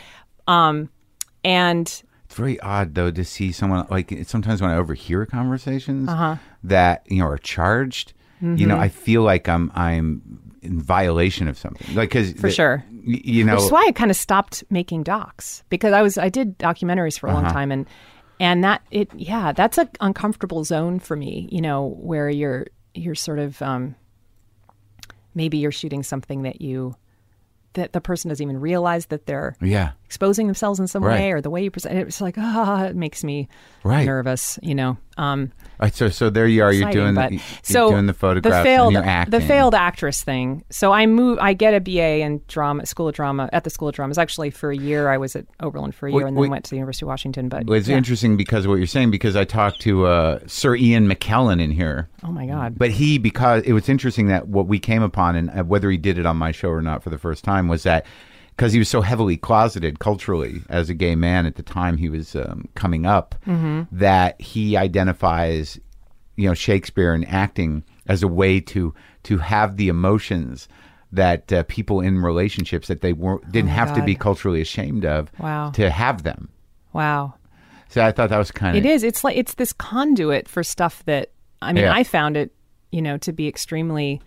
Um 0.46 0.88
and 1.44 1.86
It's 2.24 2.34
very 2.34 2.58
odd 2.60 2.94
though 2.94 3.10
to 3.10 3.24
see 3.24 3.52
someone 3.52 3.86
like 3.90 4.12
sometimes 4.24 4.60
when 4.62 4.70
I 4.70 4.76
overhear 4.76 5.26
conversations 5.26 6.08
Uh-huh. 6.08 6.36
that 6.64 7.02
you 7.08 7.18
know 7.18 7.26
are 7.26 7.38
charged. 7.38 8.12
You 8.40 8.46
Mm-hmm. 8.48 8.68
know, 8.68 8.76
I 8.78 8.88
feel 8.88 9.22
like 9.22 9.48
I'm 9.48 9.72
I'm 9.74 10.20
in 10.62 10.80
violation 10.80 11.48
of 11.48 11.56
something. 11.56 11.94
Like 11.96 12.10
because 12.10 12.32
For 12.34 12.50
sure. 12.50 12.84
You 12.90 13.44
know, 13.44 13.54
Which 13.54 13.62
is 13.64 13.72
why 13.72 13.84
I 13.86 13.92
kind 13.92 14.10
of 14.10 14.16
stopped 14.16 14.62
making 14.68 15.04
docs 15.04 15.62
because 15.70 15.92
I 15.92 16.02
was 16.02 16.18
I 16.18 16.28
did 16.28 16.58
documentaries 16.58 17.18
for 17.18 17.28
a 17.28 17.30
Uh-huh. 17.30 17.42
long 17.42 17.52
time 17.52 17.72
and 17.72 17.86
and 18.38 18.62
that 18.64 18.82
it 18.90 19.08
yeah 19.14 19.52
that's 19.52 19.78
an 19.78 19.88
uncomfortable 20.00 20.64
zone 20.64 20.98
for 21.00 21.16
me 21.16 21.48
you 21.50 21.62
know 21.62 21.96
where 22.02 22.28
you're 22.28 22.66
you're 22.94 23.14
sort 23.14 23.38
of 23.38 23.62
um, 23.62 23.94
maybe 25.34 25.56
you're 25.58 25.72
shooting 25.72 26.02
something 26.02 26.42
that 26.42 26.60
you 26.60 26.94
that 27.76 27.92
the 27.94 28.00
person 28.00 28.28
doesn't 28.28 28.42
even 28.42 28.60
realize 28.60 29.06
that 29.06 29.24
they're 29.26 29.56
yeah. 29.62 29.92
exposing 30.04 30.46
themselves 30.46 30.78
in 30.80 30.86
some 30.86 31.02
Right. 31.02 31.20
way 31.20 31.32
or 31.32 31.40
the 31.40 31.48
way 31.50 31.62
you 31.64 31.70
present 31.70 31.96
it's 31.96 32.20
like 32.20 32.34
ah 32.36 32.84
it 32.84 32.96
makes 32.96 33.24
me 33.24 33.48
Right. 33.84 34.04
nervous 34.04 34.58
you 34.62 34.74
know 34.74 34.98
um 35.16 35.52
right, 35.80 35.94
so 35.94 36.08
so 36.08 36.30
there 36.30 36.46
you 36.46 36.62
are. 36.62 36.72
You're 36.72 36.90
doing 36.90 37.14
but 37.14 37.30
the, 37.30 37.36
you're 37.36 37.44
so 37.62 37.90
doing 37.90 38.06
the 38.06 38.14
photographs 38.14 38.64
failed, 38.64 38.88
and 38.88 38.92
you're 38.94 39.04
acting. 39.04 39.38
The 39.38 39.46
failed 39.46 39.74
actress 39.74 40.22
thing. 40.22 40.64
So 40.70 40.92
I 40.92 41.06
move. 41.06 41.38
I 41.40 41.54
get 41.54 41.74
a 41.74 41.80
BA 41.80 42.20
in 42.20 42.42
drama, 42.48 42.86
School 42.86 43.08
of 43.08 43.14
Drama 43.14 43.48
at 43.52 43.64
the 43.64 43.70
School 43.70 43.88
of 43.88 43.94
Drama. 43.94 44.10
It's 44.10 44.18
actually 44.18 44.50
for 44.50 44.70
a 44.70 44.76
year. 44.76 45.08
I 45.08 45.18
was 45.18 45.36
at 45.36 45.46
Oberlin 45.60 45.92
for 45.92 46.06
a 46.06 46.10
year, 46.10 46.22
Wait, 46.22 46.28
and 46.28 46.36
then 46.36 46.42
wait. 46.42 46.50
went 46.50 46.64
to 46.64 46.70
the 46.70 46.76
University 46.76 47.04
of 47.04 47.08
Washington. 47.08 47.48
But 47.48 47.68
it's 47.68 47.88
yeah. 47.88 47.96
interesting 47.96 48.36
because 48.36 48.64
of 48.64 48.70
what 48.70 48.76
you're 48.76 48.86
saying. 48.86 49.10
Because 49.10 49.36
I 49.36 49.44
talked 49.44 49.80
to 49.82 50.06
uh, 50.06 50.40
Sir 50.46 50.74
Ian 50.76 51.08
McKellen 51.08 51.62
in 51.62 51.70
here, 51.70 52.08
oh 52.24 52.32
my 52.32 52.46
god, 52.46 52.78
but 52.78 52.90
he 52.90 53.18
because 53.18 53.62
it 53.62 53.72
was 53.72 53.88
interesting 53.88 54.28
that 54.28 54.48
what 54.48 54.66
we 54.66 54.78
came 54.78 55.02
upon 55.02 55.36
and 55.36 55.50
uh, 55.50 55.64
whether 55.64 55.90
he 55.90 55.96
did 55.96 56.18
it 56.18 56.26
on 56.26 56.36
my 56.36 56.52
show 56.52 56.68
or 56.68 56.82
not 56.82 57.02
for 57.02 57.10
the 57.10 57.18
first 57.18 57.44
time 57.44 57.68
was 57.68 57.82
that 57.84 58.06
because 58.56 58.72
he 58.72 58.78
was 58.78 58.88
so 58.88 59.02
heavily 59.02 59.36
closeted 59.36 59.98
culturally 59.98 60.62
as 60.70 60.88
a 60.88 60.94
gay 60.94 61.14
man 61.14 61.44
at 61.46 61.56
the 61.56 61.62
time 61.62 61.96
he 61.98 62.08
was 62.08 62.34
um, 62.34 62.68
coming 62.74 63.04
up 63.06 63.34
Mm-hmm. 63.46 63.82
that 63.92 64.40
he 64.40 64.76
identifies 64.76 65.78
you 66.36 66.48
know 66.48 66.54
Shakespeare 66.54 67.12
and 67.14 67.26
acting 67.28 67.84
as 68.06 68.22
a 68.22 68.28
way 68.28 68.60
to 68.60 68.94
to 69.24 69.38
have 69.38 69.76
the 69.76 69.88
emotions 69.88 70.68
that 71.12 71.52
uh, 71.52 71.62
people 71.68 72.00
in 72.00 72.18
relationships 72.20 72.88
that 72.88 73.00
they 73.00 73.12
weren't 73.12 73.50
didn't 73.52 73.70
Oh 73.70 73.74
have 73.74 73.94
to 73.94 74.02
be 74.02 74.14
culturally 74.14 74.60
ashamed 74.60 75.04
of 75.04 75.30
Wow. 75.38 75.70
to 75.70 75.90
have 75.90 76.22
them. 76.24 76.48
wow. 76.92 77.34
So 77.88 78.04
I 78.04 78.10
thought 78.12 78.30
that 78.30 78.38
was 78.38 78.50
kind 78.50 78.76
of 78.76 78.84
It 78.84 78.88
is. 78.88 79.04
It's 79.04 79.22
like 79.22 79.36
it's 79.36 79.54
this 79.54 79.72
conduit 79.72 80.48
for 80.48 80.62
stuff 80.64 81.04
that 81.04 81.30
I 81.62 81.72
mean. 81.72 81.84
Yeah. 81.84 81.94
I 81.94 82.02
found 82.04 82.36
it, 82.36 82.52
you 82.90 83.00
know, 83.00 83.16
to 83.18 83.32
be 83.32 83.46
extremely 83.48 84.20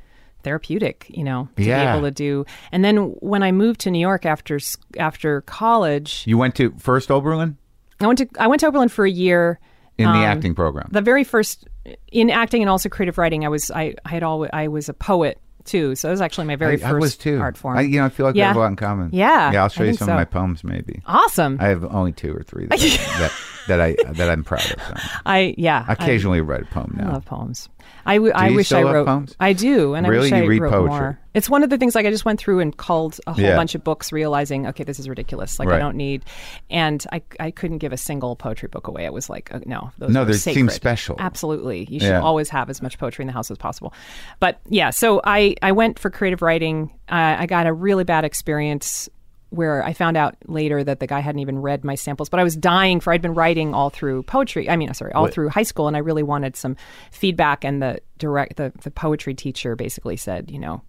therapeutic, 0.44 1.06
you 1.10 1.24
know, 1.24 1.50
to 1.58 1.64
Yeah. 1.64 1.86
be 1.94 1.98
able 1.98 2.08
to 2.08 2.12
do. 2.12 2.46
And 2.72 2.84
then 2.84 2.98
when 3.20 3.44
I 3.44 3.52
moved 3.52 3.80
to 3.82 3.92
New 3.92 4.00
York 4.00 4.26
after 4.26 4.60
after 4.98 5.42
college, 5.42 6.24
You 6.26 6.38
went 6.38 6.56
to 6.56 6.74
first 6.78 7.10
Oberlin 7.12 7.58
I 8.02 8.08
went 8.08 8.20
to 8.20 8.28
I 8.40 8.48
went 8.48 8.60
to 8.62 8.68
Oberlin 8.68 8.90
for 8.90 9.06
a 9.06 9.12
year. 9.12 9.60
in 9.98 10.06
the 10.06 10.12
Um, 10.12 10.24
acting 10.24 10.56
program. 10.56 10.88
The 10.92 11.02
very 11.02 11.26
first 11.26 11.68
in 12.12 12.30
acting 12.30 12.62
and 12.62 12.70
also 12.70 12.88
creative 12.88 13.18
writing, 13.18 13.44
I 13.46 13.50
was 13.50 13.70
I, 13.70 13.96
I 14.06 14.10
had 14.10 14.24
all 14.24 14.48
I 14.54 14.70
was 14.70 14.88
a 14.88 14.94
poet 14.94 15.38
too, 15.66 15.94
so 15.96 16.08
that 16.08 16.12
was 16.14 16.22
actually 16.22 16.48
my 16.48 16.56
very 16.56 16.82
I, 16.82 16.88
I 16.88 16.92
first 16.92 17.02
was 17.02 17.18
too. 17.18 17.38
art 17.42 17.58
form. 17.58 17.78
I, 17.78 17.82
you 17.82 18.00
know, 18.00 18.06
I 18.06 18.10
feel 18.10 18.26
like 18.26 18.34
we 18.36 18.40
have 18.42 18.56
a 18.56 18.60
lot 18.60 18.68
in 18.68 18.78
common. 18.78 19.10
Yeah, 19.12 19.52
yeah. 19.52 19.62
I'll 19.64 19.68
show 19.70 19.84
I 19.84 19.88
you 19.88 19.94
some 19.94 20.06
so. 20.08 20.12
of 20.14 20.18
my 20.18 20.24
poems, 20.26 20.64
maybe. 20.64 21.02
awesome. 21.06 21.58
I 21.60 21.68
have 21.68 21.84
only 21.84 22.14
two 22.14 22.34
or 22.34 22.44
three 22.44 22.68
that, 22.68 22.80
that, 23.20 23.32
that 23.70 23.80
I 23.80 23.96
that 24.12 24.30
I'm 24.30 24.44
proud 24.44 24.66
of. 24.66 24.82
So. 24.82 24.94
I 25.26 25.56
yeah. 25.58 25.86
I- 25.88 25.94
Occasionally 25.94 26.42
write 26.42 26.64
a 26.64 26.66
poem 26.66 26.96
I 27.00 27.04
now. 27.04 27.14
love 27.14 27.26
poems. 27.26 27.70
I, 28.06 28.16
w- 28.16 28.34
I 28.36 28.52
wish 28.52 28.72
I 28.72 28.84
wrote. 28.84 29.06
poems? 29.08 29.36
I 29.40 29.54
do, 29.54 29.94
and 29.94 30.08
Really? 30.08 30.32
I 30.32 30.36
wish 30.36 30.40
You 30.40 30.46
I 30.46 30.48
read 30.48 30.62
wrote 30.62 30.72
poetry? 30.72 30.90
more. 31.00 31.20
It's 31.34 31.50
one 31.50 31.64
of 31.64 31.70
the 31.70 31.78
things 31.78 31.96
like 31.96 32.06
I 32.06 32.12
just 32.12 32.24
went 32.26 32.40
through 32.40 32.60
and 32.60 32.76
culled 32.76 33.20
a 33.28 33.34
whole 33.34 33.44
Yeah. 33.44 33.56
bunch 33.56 33.74
of 33.76 33.84
books, 33.84 34.12
realizing 34.12 34.68
okay, 34.68 34.84
this 34.84 35.00
is 35.00 35.08
ridiculous. 35.10 35.60
Like 35.60 35.68
Right. 35.70 35.76
I 35.78 35.80
don't 35.80 35.96
need, 35.96 36.24
and 36.70 37.04
I 37.12 37.22
I 37.40 37.52
couldn't 37.52 37.80
give 37.80 37.92
a 37.94 37.98
single 37.98 38.36
poetry 38.36 38.68
book 38.70 38.88
away. 38.88 39.06
It 39.06 39.14
was 39.14 39.30
like 39.30 39.54
uh, 39.54 39.60
no, 39.66 39.92
those 39.98 40.10
No, 40.12 40.24
they 40.26 40.34
seem 40.34 40.70
special. 40.70 41.16
Absolutely, 41.20 41.88
you 41.90 42.00
should 42.00 42.10
Yeah. 42.10 42.22
always 42.22 42.50
have 42.50 42.70
as 42.70 42.82
much 42.82 42.98
poetry 43.00 43.24
in 43.24 43.28
the 43.28 43.34
house 43.34 43.50
as 43.52 43.58
possible. 43.58 43.94
But 44.40 44.60
yeah, 44.70 44.90
so 44.92 45.22
I 45.24 45.56
I 45.62 45.72
went 45.72 46.00
for 46.00 46.10
creative 46.10 46.42
writing. 46.42 46.92
Uh, 47.10 47.38
I 47.40 47.46
got 47.48 47.66
a 47.68 47.74
really 47.74 48.04
bad 48.04 48.24
experience 48.24 49.10
where 49.50 49.84
I 49.84 49.94
found 49.94 50.16
out 50.16 50.36
later 50.46 50.84
that 50.84 51.00
the 51.00 51.08
guy 51.08 51.20
hadn't 51.20 51.40
even 51.40 51.60
read 51.60 51.84
my 51.84 51.96
samples, 51.96 52.30
but 52.30 52.40
I 52.40 52.44
was 52.44 52.56
dying 52.56 53.00
for 53.00 53.12
I'd 53.12 53.22
been 53.22 53.34
writing 53.34 53.74
all 53.74 53.90
through 53.90 54.24
poetry. 54.24 54.70
I 54.70 54.76
mean, 54.76 54.94
sorry, 54.94 55.12
all 55.14 55.28
through 55.28 55.50
high 55.50 55.64
school, 55.64 55.88
and 55.88 55.96
I 55.96 56.00
really 56.00 56.24
wanted 56.24 56.56
some 56.56 56.76
feedback. 57.12 57.64
And 57.64 57.82
the 57.82 58.00
direct 58.18 58.58
the, 58.58 58.72
the 58.84 58.92
poetry 58.92 59.34
teacher 59.34 59.76
basically 59.76 60.18
said, 60.18 60.52
you 60.52 60.60
know, 60.60 60.82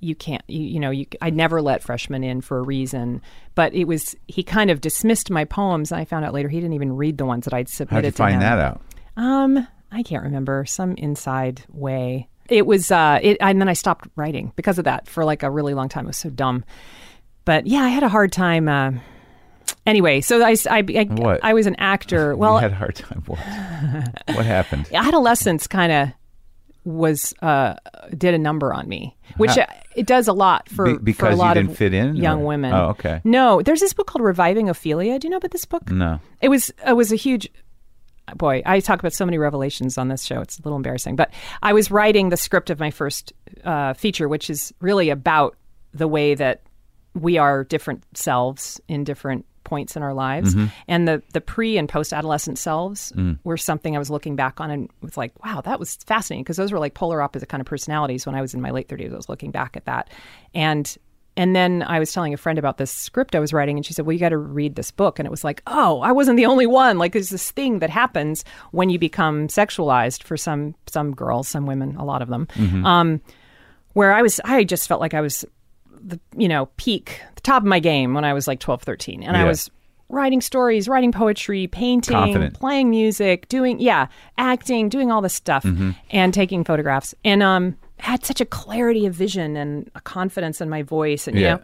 you 0.00 0.14
can't, 0.14 0.42
you, 0.46 0.60
you 0.60 0.80
know, 0.80 0.90
you 0.90 1.06
I 1.20 1.30
never 1.30 1.60
let 1.60 1.82
freshmen 1.82 2.22
in 2.22 2.40
for 2.40 2.58
a 2.58 2.62
reason. 2.62 3.22
But 3.54 3.74
it 3.74 3.84
was 3.84 4.14
he 4.28 4.42
kind 4.42 4.70
of 4.70 4.80
dismissed 4.80 5.30
my 5.30 5.44
poems, 5.44 5.90
and 5.90 6.00
I 6.00 6.04
found 6.04 6.24
out 6.24 6.32
later 6.32 6.48
he 6.48 6.60
didn't 6.60 6.74
even 6.74 6.96
read 6.96 7.18
the 7.18 7.26
ones 7.26 7.44
that 7.44 7.54
I'd 7.54 7.68
submitted. 7.68 7.94
How'd 7.94 8.04
you 8.04 8.10
to 8.10 8.16
find 8.16 8.34
him. 8.34 8.40
that 8.40 8.58
out? 8.58 8.80
Um, 9.16 9.66
I 9.90 10.02
can't 10.02 10.22
remember 10.22 10.64
some 10.66 10.94
inside 10.94 11.64
way. 11.72 12.28
It 12.48 12.64
was, 12.64 12.92
uh, 12.92 13.18
it, 13.20 13.38
and 13.40 13.60
then 13.60 13.68
I 13.68 13.72
stopped 13.72 14.08
writing 14.14 14.52
because 14.54 14.78
of 14.78 14.84
that 14.84 15.08
for 15.08 15.24
like 15.24 15.42
a 15.42 15.50
really 15.50 15.74
long 15.74 15.88
time. 15.88 16.04
It 16.04 16.08
was 16.08 16.16
so 16.16 16.30
dumb. 16.30 16.64
But 17.46 17.66
yeah, 17.66 17.80
I 17.80 17.88
had 17.88 18.02
a 18.02 18.08
hard 18.10 18.30
time. 18.32 18.68
Uh, 18.68 18.92
anyway, 19.86 20.20
so 20.20 20.42
I, 20.44 20.54
I, 20.68 20.84
I? 20.88 21.38
I 21.42 21.54
was 21.54 21.66
an 21.66 21.76
actor. 21.76 22.32
you 22.32 22.36
Well, 22.36 22.58
had 22.58 22.72
a 22.72 22.74
hard 22.74 22.94
time. 22.96 23.22
What? 23.26 23.38
what 24.36 24.44
happened? 24.44 24.88
adolescence 24.94 25.66
kind 25.66 25.92
of 25.92 26.08
was 26.84 27.34
uh, 27.42 27.74
did 28.16 28.34
a 28.34 28.38
number 28.38 28.72
on 28.72 28.88
me, 28.88 29.16
which 29.38 29.56
uh, 29.58 29.66
it 29.96 30.06
does 30.06 30.28
a 30.28 30.32
lot 30.32 30.68
for 30.68 30.84
Be- 30.98 31.12
for 31.12 31.26
a 31.26 31.30
because 31.30 31.32
you 31.32 31.36
lot 31.38 31.54
didn't 31.54 31.70
of 31.70 31.76
fit 31.78 31.94
in, 31.94 32.14
young 32.16 32.42
or- 32.42 32.46
women. 32.46 32.72
Oh, 32.72 32.88
okay. 32.90 33.20
No, 33.24 33.60
there's 33.62 33.80
this 33.80 33.92
book 33.92 34.06
called 34.06 34.22
Reviving 34.22 34.68
Ophelia. 34.68 35.18
Do 35.18 35.26
you 35.26 35.30
know 35.30 35.38
about 35.38 35.50
this 35.50 35.64
book? 35.64 35.90
No. 35.90 36.20
it 36.40 36.48
was 36.48 36.70
it 36.86 36.92
was 36.92 37.10
a 37.12 37.16
huge 37.16 37.48
boy 38.34 38.60
i 38.66 38.80
talk 38.80 38.98
about 38.98 39.12
so 39.12 39.24
many 39.24 39.38
revelations 39.38 39.96
on 39.96 40.08
this 40.08 40.24
show 40.24 40.40
it's 40.40 40.58
a 40.58 40.62
little 40.62 40.76
embarrassing 40.76 41.14
but 41.14 41.32
i 41.62 41.72
was 41.72 41.92
writing 41.92 42.28
the 42.28 42.36
script 42.36 42.70
of 42.70 42.80
my 42.80 42.90
first 42.90 43.32
uh, 43.62 43.94
feature 43.94 44.26
which 44.28 44.50
is 44.50 44.74
really 44.80 45.10
about 45.10 45.56
the 45.94 46.08
way 46.08 46.34
that 46.34 46.60
we 47.16 47.38
are 47.38 47.64
different 47.64 48.04
selves 48.14 48.80
in 48.88 49.04
different 49.04 49.46
points 49.64 49.96
in 49.96 50.02
our 50.02 50.14
lives. 50.14 50.54
Mm-hmm. 50.54 50.66
And 50.86 51.08
the 51.08 51.22
the 51.32 51.40
pre 51.40 51.76
and 51.76 51.88
post 51.88 52.12
adolescent 52.12 52.58
selves 52.58 53.12
mm. 53.16 53.38
were 53.42 53.56
something 53.56 53.96
i 53.96 53.98
was 53.98 54.10
looking 54.10 54.36
back 54.36 54.60
on 54.60 54.70
and 54.70 54.88
was 55.00 55.16
like 55.16 55.32
wow 55.44 55.60
that 55.62 55.80
was 55.80 55.96
fascinating. 55.96 56.44
Because 56.44 56.56
those 56.56 56.72
were 56.72 56.78
like 56.78 56.94
polar 56.94 57.20
opposite 57.20 57.48
kind 57.48 57.60
of 57.60 57.66
personalities 57.66 58.24
when 58.24 58.34
i 58.34 58.40
was 58.40 58.54
in 58.54 58.60
my 58.60 58.70
late 58.70 58.88
30s 58.88 59.12
i 59.12 59.16
was 59.16 59.28
looking 59.28 59.50
back 59.50 59.76
at 59.76 59.84
that. 59.86 60.08
And 60.54 60.96
and 61.38 61.54
then 61.54 61.82
I 61.82 61.98
was 61.98 62.12
telling 62.12 62.32
a 62.32 62.38
friend 62.38 62.58
about 62.58 62.78
this 62.78 62.90
script 62.90 63.34
I 63.34 63.40
was 63.40 63.52
writing, 63.52 63.76
and 63.76 63.84
she 63.84 63.92
said, 63.92 64.06
"Well, 64.06 64.14
you 64.14 64.18
got 64.18 64.30
to 64.30 64.38
read 64.38 64.74
this 64.74 64.90
book." 64.90 65.18
And 65.18 65.26
it 65.26 65.30
was 65.30 65.44
like, 65.44 65.62
"Oh, 65.66 66.00
I 66.00 66.12
wasn't 66.12 66.38
the 66.38 66.46
only 66.46 66.66
one." 66.66 66.96
Like, 66.96 67.12
there's 67.12 67.28
this 67.28 67.50
thing 67.50 67.80
that 67.80 67.90
happens 67.90 68.42
when 68.70 68.88
you 68.88 68.98
become 68.98 69.48
sexualized 69.48 70.22
for 70.22 70.38
some 70.38 70.74
some 70.86 71.14
girls, 71.14 71.46
some 71.46 71.66
women, 71.66 71.94
a 71.96 72.06
lot 72.06 72.22
of 72.22 72.28
them. 72.28 72.46
Mm-hmm. 72.54 72.86
Um, 72.86 73.20
where 73.92 74.12
I 74.12 74.20
was, 74.20 74.40
I 74.44 74.64
just 74.64 74.88
felt 74.88 75.00
like 75.00 75.14
I 75.14 75.22
was, 75.22 75.42
the 76.06 76.20
you 76.36 76.48
know, 76.48 76.66
peak, 76.76 77.20
the 77.34 77.40
top 77.42 77.62
of 77.62 77.66
my 77.68 77.80
game 77.80 78.14
when 78.14 78.24
I 78.24 78.32
was 78.32 78.46
like 78.46 78.60
12, 78.60 78.82
13, 78.82 79.22
and 79.22 79.36
I 79.36 79.44
was 79.44 79.70
writing 80.08 80.40
stories, 80.40 80.88
writing 80.88 81.10
poetry, 81.10 81.66
painting, 81.66 82.14
Confident. 82.16 82.54
playing 82.54 82.90
music, 82.90 83.48
doing 83.48 83.80
yeah, 83.80 84.06
acting, 84.38 84.88
doing 84.88 85.10
all 85.10 85.20
this 85.20 85.34
stuff, 85.34 85.64
Mm-hmm. 85.64 85.90
and 86.10 86.32
taking 86.32 86.62
photographs, 86.64 87.14
and 87.24 87.42
um, 87.42 87.76
had 87.98 88.24
such 88.24 88.40
a 88.40 88.44
clarity 88.44 89.04
of 89.06 89.14
vision 89.14 89.56
and 89.56 89.90
a 89.96 90.00
confidence 90.00 90.60
in 90.60 90.68
my 90.68 90.82
voice, 90.82 91.26
and 91.26 91.36
you 91.36 91.42
Yeah. 91.42 91.54
know, 91.56 91.62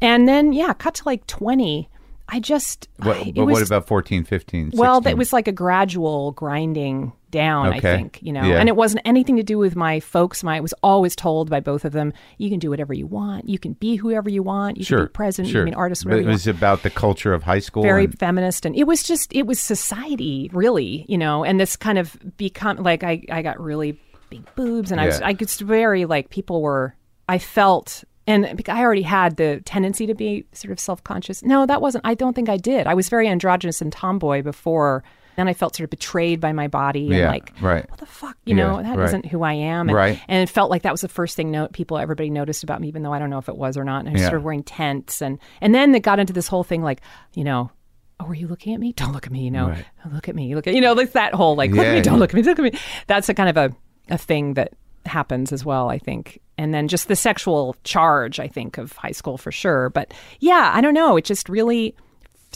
and 0.00 0.28
then 0.28 0.52
yeah, 0.52 0.72
cut 0.72 0.94
to 0.96 1.02
like 1.06 1.26
twenty. 1.28 1.88
I 2.28 2.40
just 2.40 2.88
What, 2.96 3.16
I- 3.18 3.32
was, 3.36 3.52
what 3.52 3.62
about 3.64 3.86
14, 3.86 4.24
15, 4.24 4.64
16? 4.72 4.80
well, 4.80 5.00
that 5.02 5.16
was 5.16 5.32
like 5.32 5.46
a 5.46 5.52
gradual 5.52 6.32
grinding 6.32 7.12
down, 7.36 7.72
I 7.72 7.80
think, 7.80 8.18
you 8.22 8.32
know. 8.32 8.42
Yeah. 8.42 8.58
And 8.60 8.68
it 8.68 8.76
wasn't 8.76 9.02
anything 9.04 9.36
to 9.36 9.42
do 9.42 9.58
with 9.58 9.76
my 9.76 10.00
folks. 10.00 10.42
My 10.42 10.56
I 10.56 10.60
was 10.60 10.74
always 10.82 11.14
told 11.14 11.50
by 11.50 11.60
both 11.60 11.84
of 11.84 11.92
them, 11.92 12.12
you 12.38 12.48
can 12.48 12.58
do 12.58 12.70
whatever 12.70 12.94
you 12.94 13.06
want. 13.06 13.48
You 13.48 13.58
can 13.58 13.74
be 13.74 13.96
whoever 13.96 14.30
you 14.30 14.42
want. 14.42 14.78
You 14.78 14.84
sure, 14.84 14.98
can 14.98 15.06
be 15.06 15.12
president, 15.12 15.52
sure. 15.52 15.60
you 15.60 15.64
can 15.66 15.70
be 15.72 15.74
an 15.74 15.78
artist, 15.78 16.04
But 16.04 16.08
whatever 16.08 16.20
it 16.20 16.24
you 16.24 16.28
want 16.28 16.34
was 16.34 16.46
about 16.46 16.82
the 16.82 16.90
culture 16.90 17.32
of 17.34 17.42
high 17.42 17.58
school. 17.58 17.82
very 17.82 18.04
and- 18.04 18.18
feminist 18.18 18.64
and 18.64 18.74
it 18.74 18.84
was 18.84 19.02
just 19.02 19.34
it 19.34 19.46
was 19.46 19.60
society 19.60 20.50
really 20.52 21.04
you 21.08 21.18
know 21.18 21.44
and 21.44 21.60
this 21.60 21.76
kind 21.76 21.98
of 21.98 22.16
become 22.36 22.76
like 22.78 23.02
i 23.04 23.22
i 23.30 23.42
got 23.42 23.60
really 23.60 23.98
big 24.30 24.42
boobs 24.54 24.90
and 24.90 25.00
i 25.00 25.06
was 25.06 25.20
i 25.20 25.36
was 25.38 25.60
very 25.60 26.04
like 26.04 26.30
people 26.30 26.62
were 26.62 26.94
i 27.28 27.38
felt 27.38 28.04
and 28.26 28.62
i 28.68 28.80
already 28.80 29.02
had 29.02 29.36
the 29.36 29.60
tendency 29.64 30.06
to 30.06 30.14
be 30.14 30.44
sort 30.52 30.72
of 30.72 30.80
self-conscious 30.80 31.42
no 31.42 31.66
that 31.66 31.80
wasn't 31.80 32.04
i 32.06 32.14
don't 32.14 32.34
think 32.34 32.48
i 32.48 32.56
did 32.56 32.86
i 32.86 32.94
was 32.94 33.08
very 33.08 33.28
androgynous 33.28 33.80
and 33.80 33.92
tomboy 33.92 34.42
before 34.42 35.04
then 35.36 35.48
i 35.48 35.52
felt 35.54 35.76
sort 35.76 35.84
of 35.84 35.90
betrayed 35.90 36.40
by 36.40 36.52
my 36.52 36.68
body 36.68 37.12
and 37.12 37.26
like 37.26 37.52
right. 37.60 37.88
what 37.90 38.00
the 38.00 38.06
fuck 38.06 38.36
you 38.44 38.56
Yeah, 38.56 38.66
know 38.66 38.82
that 38.82 38.96
right. 38.98 39.12
not 39.12 39.26
who 39.26 39.42
i 39.42 39.52
am 39.52 39.88
and, 39.88 39.96
Right. 39.96 40.20
and 40.28 40.42
it 40.42 40.50
felt 40.52 40.70
like 40.70 40.82
that 40.82 40.92
was 40.92 41.00
the 41.02 41.08
first 41.08 41.36
thing 41.36 41.50
no, 41.50 41.68
people 41.68 41.98
everybody 41.98 42.30
noticed 42.30 42.62
about 42.64 42.80
me 42.80 42.88
even 42.88 43.02
though 43.02 43.12
i 43.12 43.18
don't 43.18 43.30
know 43.30 43.38
if 43.38 43.48
it 43.48 43.56
was 43.56 43.76
or 43.76 43.84
not 43.84 44.00
and 44.00 44.08
i 44.08 44.12
was 44.12 44.20
Yeah. 44.22 44.28
started 44.28 44.44
wearing 44.44 44.62
tents 44.62 45.22
and 45.22 45.38
and 45.60 45.74
then 45.74 45.94
it 45.94 46.00
got 46.02 46.18
into 46.18 46.32
this 46.32 46.48
whole 46.48 46.64
thing 46.64 46.82
like 46.82 47.00
you 47.34 47.44
know 47.44 47.70
oh, 48.18 48.24
were 48.24 48.34
you 48.34 48.48
looking 48.48 48.72
at 48.72 48.80
me? 48.80 48.94
Don't 48.94 49.12
look 49.12 49.26
at 49.26 49.30
me, 49.32 49.42
you 49.44 49.50
know. 49.50 49.68
Right. 49.68 49.84
Oh, 50.06 50.08
Look 50.10 50.26
at 50.26 50.34
me. 50.34 50.54
Look 50.54 50.66
at 50.66 50.72
you 50.74 50.80
know, 50.80 50.94
like 50.94 51.12
that 51.12 51.34
whole 51.34 51.54
like 51.54 51.70
look 51.70 51.84
at 51.84 51.94
me, 51.96 52.00
don't 52.00 52.14
yeah. 52.14 52.20
look 52.20 52.30
at 52.30 52.34
me, 52.34 52.42
look 52.42 52.58
at 52.58 52.62
me. 52.62 52.80
That's 53.08 53.28
a 53.28 53.34
kind 53.34 53.50
of 53.50 53.58
a, 53.58 53.76
a 54.08 54.16
thing 54.16 54.54
that 54.54 54.72
happens 55.04 55.52
as 55.52 55.66
well, 55.66 55.90
I 55.90 55.98
think. 55.98 56.40
And 56.56 56.72
then 56.72 56.88
just 56.88 57.08
the 57.08 57.14
sexual 57.14 57.76
charge, 57.84 58.40
I 58.40 58.48
think, 58.48 58.78
of 58.78 58.92
high 58.92 59.10
school 59.12 59.36
for 59.36 59.52
sure. 59.52 59.90
But 59.90 60.14
yeah, 60.40 60.70
I 60.72 60.80
don't 60.80 60.94
know. 60.94 61.18
It 61.18 61.26
just 61.26 61.50
really 61.50 61.94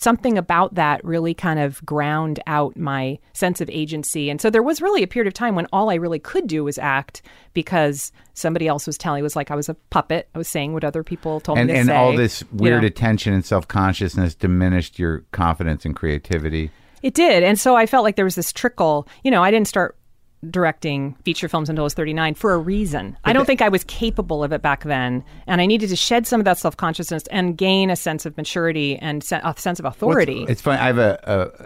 something 0.01 0.39
about 0.39 0.75
that 0.75 1.05
really 1.05 1.35
kind 1.35 1.61
of 1.61 1.85
ground 1.85 2.41
out 2.47 2.77
my 2.77 3.19
sense 3.35 3.61
of 3.61 3.69
agency. 3.71 4.31
And 4.31 4.41
so 4.41 4.49
there 4.49 4.63
was 4.63 4.81
really 4.81 5.03
a 5.03 5.07
period 5.07 5.29
of 5.29 5.35
time 5.35 5.55
when 5.55 5.67
all 5.73 5.91
I 5.91 5.95
really 5.97 6.19
could 6.19 6.47
do 6.47 6.65
was 6.65 6.79
act 6.79 7.23
because 7.53 8.11
somebody 8.33 8.67
else 8.67 8.87
was 8.87 8.97
telling. 8.97 9.21
It 9.21 9.23
was 9.23 9.37
like 9.37 9.51
I 9.51 9.57
was 9.57 9.69
a 9.69 9.75
puppet. 9.75 10.29
I 10.35 10.39
was 10.39 10.49
saying 10.49 10.73
what 10.73 10.85
other 10.85 11.05
people 11.05 11.41
told 11.41 11.59
and 11.59 11.67
me 11.67 11.75
to 11.75 11.79
and 11.81 11.89
say. 11.89 11.95
all 11.95 12.17
this 12.17 12.41
you 12.41 12.49
weird 12.53 12.83
know. 12.83 12.87
attention 12.87 13.35
and 13.35 13.45
self 13.45 13.69
consciousness 13.69 14.35
diminished 14.35 14.99
your 14.99 15.21
confidence 15.33 15.85
and 15.85 15.95
creativity. 15.95 16.71
It 17.03 17.15
did. 17.15 17.43
And 17.43 17.59
so 17.59 17.77
I 17.77 17.87
felt 17.87 18.05
like 18.05 18.17
there 18.17 18.25
was 18.25 18.35
this 18.35 18.53
trickle. 18.53 19.07
You 19.23 19.31
know, 19.31 19.43
I 19.43 19.51
didn't 19.51 19.69
start 19.69 19.97
directing 20.49 21.15
feature 21.25 21.49
films 21.49 21.69
until 21.69 21.83
I 21.83 21.85
was 21.85 21.95
39 21.95 22.35
for 22.35 22.53
a 22.55 22.59
reason. 22.59 23.17
I 23.25 23.33
don't 23.35 23.45
think 23.45 23.61
I 23.61 23.69
was 23.69 23.85
capable 23.85 24.43
of 24.43 24.53
it 24.53 24.63
back 24.63 24.85
then. 24.85 25.23
And 25.47 25.61
I 25.61 25.67
needed 25.67 25.91
to 25.91 25.97
shed 25.97 26.27
some 26.27 26.41
of 26.41 26.45
that 26.47 26.57
self 26.57 26.77
consciousness 26.77 27.25
and 27.31 27.59
gain 27.59 27.91
a 27.91 27.97
sense 27.97 28.25
of 28.25 28.37
maturity 28.37 28.97
and 28.97 29.23
a 29.31 29.55
sense 29.59 29.79
of 29.79 29.85
authority. 29.85 30.47
It's 30.49 30.63
funny. 30.63 30.79
I 30.79 30.87
have 30.87 30.99
a, 30.99 31.19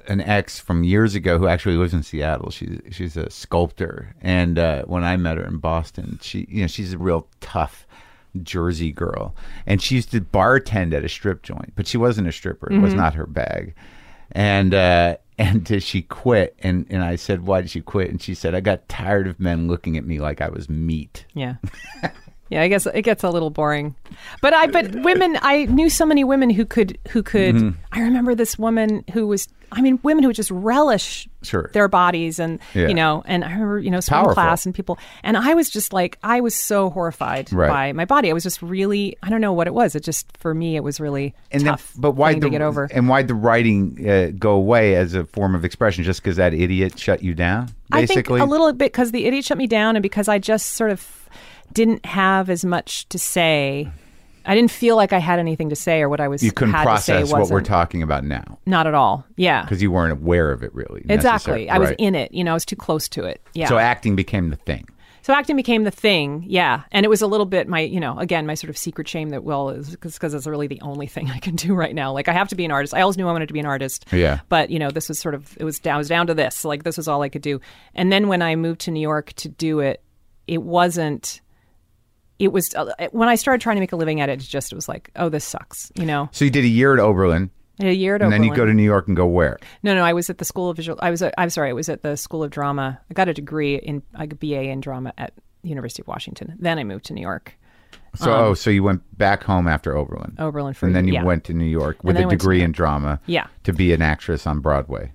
a 0.08 0.10
an 0.12 0.20
ex 0.22 0.58
from 0.58 0.82
years 0.82 1.14
ago 1.14 1.38
who 1.38 1.46
actually 1.46 1.76
lives 1.76 1.94
in 1.94 2.02
Seattle. 2.02 2.50
She's 2.50 2.80
she's 2.90 3.16
a 3.16 3.30
sculptor, 3.30 4.14
and 4.20 4.58
uh, 4.58 4.82
when 4.86 5.04
I 5.04 5.16
met 5.16 5.36
her 5.38 5.44
in 5.44 5.58
Boston, 5.58 6.18
she 6.22 6.46
you 6.50 6.62
know 6.62 6.66
she's 6.66 6.92
a 6.94 6.98
real 6.98 7.28
tough 7.40 7.86
Jersey 8.42 8.90
girl, 8.90 9.36
and 9.66 9.80
she 9.80 9.94
used 9.94 10.10
to 10.10 10.20
bartend 10.20 10.92
at 10.92 11.04
a 11.04 11.08
strip 11.08 11.42
joint, 11.44 11.74
but 11.76 11.86
she 11.86 11.96
wasn't 11.96 12.26
a 12.26 12.32
stripper. 12.32 12.72
It 12.72 12.80
was 12.80 12.90
Mm-hmm. 12.90 13.00
not 13.00 13.14
her 13.14 13.26
bag, 13.26 13.74
and. 14.32 14.74
uh 14.74 15.16
and 15.38 15.70
uh, 15.70 15.80
she 15.80 16.02
quit, 16.02 16.54
and, 16.60 16.86
and 16.90 17.02
I 17.02 17.16
said, 17.16 17.46
"Why 17.46 17.60
did 17.60 17.70
she 17.70 17.80
quit?" 17.80 18.10
And 18.10 18.20
she 18.20 18.34
said, 18.34 18.54
"I 18.54 18.60
got 18.60 18.88
tired 18.88 19.26
of 19.26 19.40
men 19.40 19.68
looking 19.68 19.96
at 19.96 20.04
me 20.04 20.20
like 20.20 20.40
I 20.40 20.48
was 20.48 20.68
meat." 20.68 21.26
Yeah. 21.34 21.56
Yeah, 22.50 22.60
I 22.62 22.68
guess 22.68 22.86
it 22.86 23.02
gets 23.02 23.24
a 23.24 23.30
little 23.30 23.50
boring. 23.50 23.96
But 24.42 24.52
I 24.52 24.66
but 24.66 24.94
women 24.96 25.38
I 25.40 25.64
knew 25.64 25.88
so 25.88 26.04
many 26.04 26.24
women 26.24 26.50
who 26.50 26.66
could 26.66 26.98
who 27.08 27.22
could 27.22 27.54
Mm-hmm. 27.54 27.70
I 27.90 28.00
remember 28.02 28.34
this 28.34 28.58
woman 28.58 29.02
who 29.12 29.26
was 29.26 29.48
I 29.72 29.80
mean 29.80 29.98
women 30.02 30.22
who 30.22 30.28
would 30.28 30.36
just 30.36 30.50
relish 30.50 31.26
Sure. 31.44 31.70
their 31.72 31.88
bodies 31.88 32.38
and 32.38 32.58
Yeah. 32.74 32.88
you 32.88 32.94
know 32.94 33.22
and 33.26 33.44
I 33.44 33.52
remember 33.52 33.78
you 33.78 33.90
know 33.90 34.00
swim 34.00 34.16
Powerful. 34.18 34.34
class 34.34 34.66
and 34.66 34.74
people 34.74 34.98
and 35.22 35.36
I 35.36 35.54
was 35.54 35.70
just 35.70 35.92
like 35.92 36.18
I 36.22 36.40
was 36.40 36.54
so 36.54 36.90
horrified 36.90 37.52
Right. 37.52 37.68
by 37.68 37.92
my 37.92 38.04
body. 38.04 38.30
I 38.30 38.32
was 38.32 38.42
just 38.42 38.62
really 38.62 39.16
I 39.22 39.30
don't 39.30 39.40
know 39.40 39.52
what 39.52 39.66
it 39.66 39.74
was. 39.74 39.94
It 39.94 40.02
just 40.02 40.26
for 40.38 40.54
me 40.54 40.76
it 40.76 40.82
was 40.82 41.00
really 41.00 41.34
and 41.52 41.62
then- 41.62 41.72
tough 41.72 41.92
but 41.96 42.12
why 42.12 42.34
the 42.34 42.50
get 42.50 42.62
over. 42.62 42.88
and 42.92 43.08
why 43.08 43.22
the 43.22 43.34
writing 43.34 44.08
uh, 44.08 44.30
go 44.38 44.52
away 44.52 44.94
as 44.96 45.14
a 45.14 45.24
form 45.26 45.54
of 45.54 45.64
expression 45.64 46.02
just 46.04 46.22
because 46.22 46.36
that 46.36 46.54
idiot 46.54 46.98
shut 46.98 47.22
you 47.22 47.34
down 47.34 47.68
I 47.92 47.98
think 48.06 48.08
basically 48.26 48.40
a 48.40 48.44
little 48.46 48.72
bit 48.72 48.92
because 48.92 49.12
the 49.12 49.26
idiot 49.26 49.44
shut 49.44 49.58
me 49.58 49.66
down 49.66 49.96
and 49.96 50.02
because 50.02 50.26
I 50.28 50.38
just 50.38 50.72
sort 50.72 50.90
of 50.90 51.28
didn't 51.72 52.04
have 52.06 52.50
as 52.50 52.64
much 52.64 53.08
to 53.08 53.18
say. 53.18 53.90
I 54.46 54.54
didn't 54.54 54.70
feel 54.70 54.96
like 54.96 55.12
I 55.12 55.18
had 55.18 55.38
anything 55.38 55.70
to 55.70 55.76
say 55.76 56.00
or 56.02 56.08
what 56.08 56.20
I 56.20 56.28
was 56.28 56.42
You 56.42 56.52
couldn't 56.52 56.74
had 56.74 56.84
to 56.84 56.88
process 56.90 57.32
what 57.32 57.48
we're 57.50 57.60
talking 57.62 58.02
about 58.02 58.24
now 58.24 58.58
Not 58.66 58.86
at 58.86 58.94
all. 58.94 59.24
Yeah. 59.36 59.62
because 59.62 59.82
you 59.82 59.90
weren't 59.90 60.12
aware 60.12 60.50
of 60.52 60.62
it 60.62 60.74
really. 60.74 61.04
Exactly. 61.08 61.68
I 61.70 61.78
was 61.78 61.90
Right. 61.90 61.96
in 61.98 62.14
it. 62.14 62.32
You 62.32 62.44
know, 62.44 62.50
I 62.52 62.54
was 62.54 62.64
too 62.66 62.76
close 62.76 63.08
to 63.10 63.24
it. 63.24 63.40
Yeah. 63.54 63.68
So 63.68 63.78
acting 63.78 64.16
became 64.16 64.50
the 64.50 64.56
thing. 64.56 64.88
So 65.22 65.32
acting 65.32 65.56
became 65.56 65.84
the 65.84 65.90
thing, 65.90 66.44
yeah, 66.46 66.82
and 66.92 67.06
it 67.06 67.08
was 67.08 67.22
a 67.22 67.26
little 67.26 67.46
bit 67.46 67.66
my, 67.66 67.80
you 67.80 67.98
know, 67.98 68.18
again 68.18 68.44
my 68.44 68.52
sort 68.52 68.68
of 68.68 68.76
secret 68.76 69.08
shame 69.08 69.30
that 69.30 69.42
well 69.42 69.70
is 69.70 69.88
because 69.92 70.34
it's 70.34 70.46
really 70.46 70.66
the 70.66 70.78
only 70.82 71.06
thing 71.06 71.30
I 71.30 71.38
can 71.38 71.56
do 71.56 71.74
right 71.74 71.94
now. 71.94 72.12
Like 72.12 72.28
I 72.28 72.32
have 72.34 72.48
to 72.48 72.54
be 72.54 72.66
an 72.66 72.70
artist. 72.70 72.92
I 72.92 73.00
always 73.00 73.16
knew 73.16 73.26
I 73.26 73.32
wanted 73.32 73.46
to 73.46 73.54
be 73.54 73.60
an 73.60 73.64
artist. 73.64 74.04
Yeah. 74.12 74.40
But 74.50 74.68
you 74.68 74.78
know, 74.78 74.90
this 74.90 75.08
was 75.08 75.18
sort 75.18 75.34
of 75.34 75.56
it 75.58 75.64
was 75.64 75.78
down, 75.78 75.94
I 75.94 75.98
was 75.98 76.08
down 76.08 76.26
to 76.26 76.34
this. 76.34 76.62
Like 76.62 76.82
this 76.82 76.98
was 76.98 77.08
all 77.08 77.22
I 77.22 77.30
could 77.30 77.40
do. 77.40 77.58
And 77.94 78.12
then 78.12 78.28
when 78.28 78.42
I 78.42 78.54
moved 78.54 78.82
to 78.82 78.90
New 78.90 79.00
York 79.00 79.32
to 79.36 79.48
do 79.48 79.80
it, 79.80 80.02
it 80.46 80.62
wasn't. 80.62 81.40
It 82.38 82.52
was 82.52 82.74
uh, 82.74 82.92
when 83.12 83.28
I 83.28 83.36
started 83.36 83.60
trying 83.60 83.76
to 83.76 83.80
make 83.80 83.92
a 83.92 83.96
living 83.96 84.20
at 84.20 84.28
it. 84.28 84.42
It 84.42 84.46
just 84.46 84.72
it 84.72 84.74
was 84.74 84.88
like, 84.88 85.10
oh, 85.16 85.28
this 85.28 85.44
sucks. 85.44 85.92
You 85.94 86.06
know, 86.06 86.28
So 86.32 86.44
you 86.44 86.50
did 86.50 86.64
a 86.64 86.68
year 86.68 86.92
at 86.92 87.00
Oberlin, 87.00 87.50
a 87.80 87.92
year 87.92 88.16
at 88.16 88.22
and 88.22 88.32
then 88.32 88.42
you 88.42 88.54
go 88.54 88.64
to 88.64 88.74
New 88.74 88.82
York 88.82 89.06
and 89.08 89.16
go 89.16 89.26
where? 89.26 89.58
No, 89.82 89.94
no, 89.94 90.04
I 90.04 90.12
was 90.12 90.30
at 90.30 90.38
the 90.38 90.44
School 90.44 90.70
of 90.70 90.76
Visual. 90.76 90.98
I 91.02 91.10
was. 91.10 91.22
At, 91.22 91.34
I'm 91.38 91.50
sorry, 91.50 91.70
I 91.70 91.72
was 91.72 91.88
at 91.88 92.02
the 92.02 92.16
School 92.16 92.42
of 92.42 92.50
Drama. 92.50 93.00
I 93.10 93.14
got 93.14 93.28
a 93.28 93.34
degree 93.34 93.76
in 93.76 94.02
I 94.14 94.26
got 94.26 94.34
a 94.42 94.46
BA 94.46 94.62
in 94.62 94.80
drama 94.80 95.12
at 95.16 95.32
University 95.62 96.02
of 96.02 96.08
Washington. 96.08 96.56
Then 96.58 96.78
I 96.78 96.84
moved 96.84 97.06
to 97.06 97.14
New 97.14 97.22
York, 97.22 97.56
So 98.14 98.32
oh, 98.32 98.54
so 98.54 98.70
you 98.70 98.82
went 98.82 99.02
back 99.18 99.42
home 99.42 99.66
after 99.66 99.96
Oberlin. 99.96 100.36
Oberlin 100.38 100.74
for 100.74 100.86
and 100.86 100.94
then 100.94 101.08
you 101.08 101.14
yeah. 101.14 101.24
went 101.24 101.44
to 101.44 101.54
New 101.54 101.64
York 101.64 102.02
with 102.04 102.16
a 102.16 102.20
went 102.20 102.30
to 102.30 102.36
degree 102.36 102.62
in 102.62 102.72
drama. 102.72 103.20
Yeah. 103.26 103.46
To 103.64 103.72
be 103.72 103.92
an 103.92 104.02
actress 104.02 104.46
on 104.46 104.60
Broadway. 104.60 105.12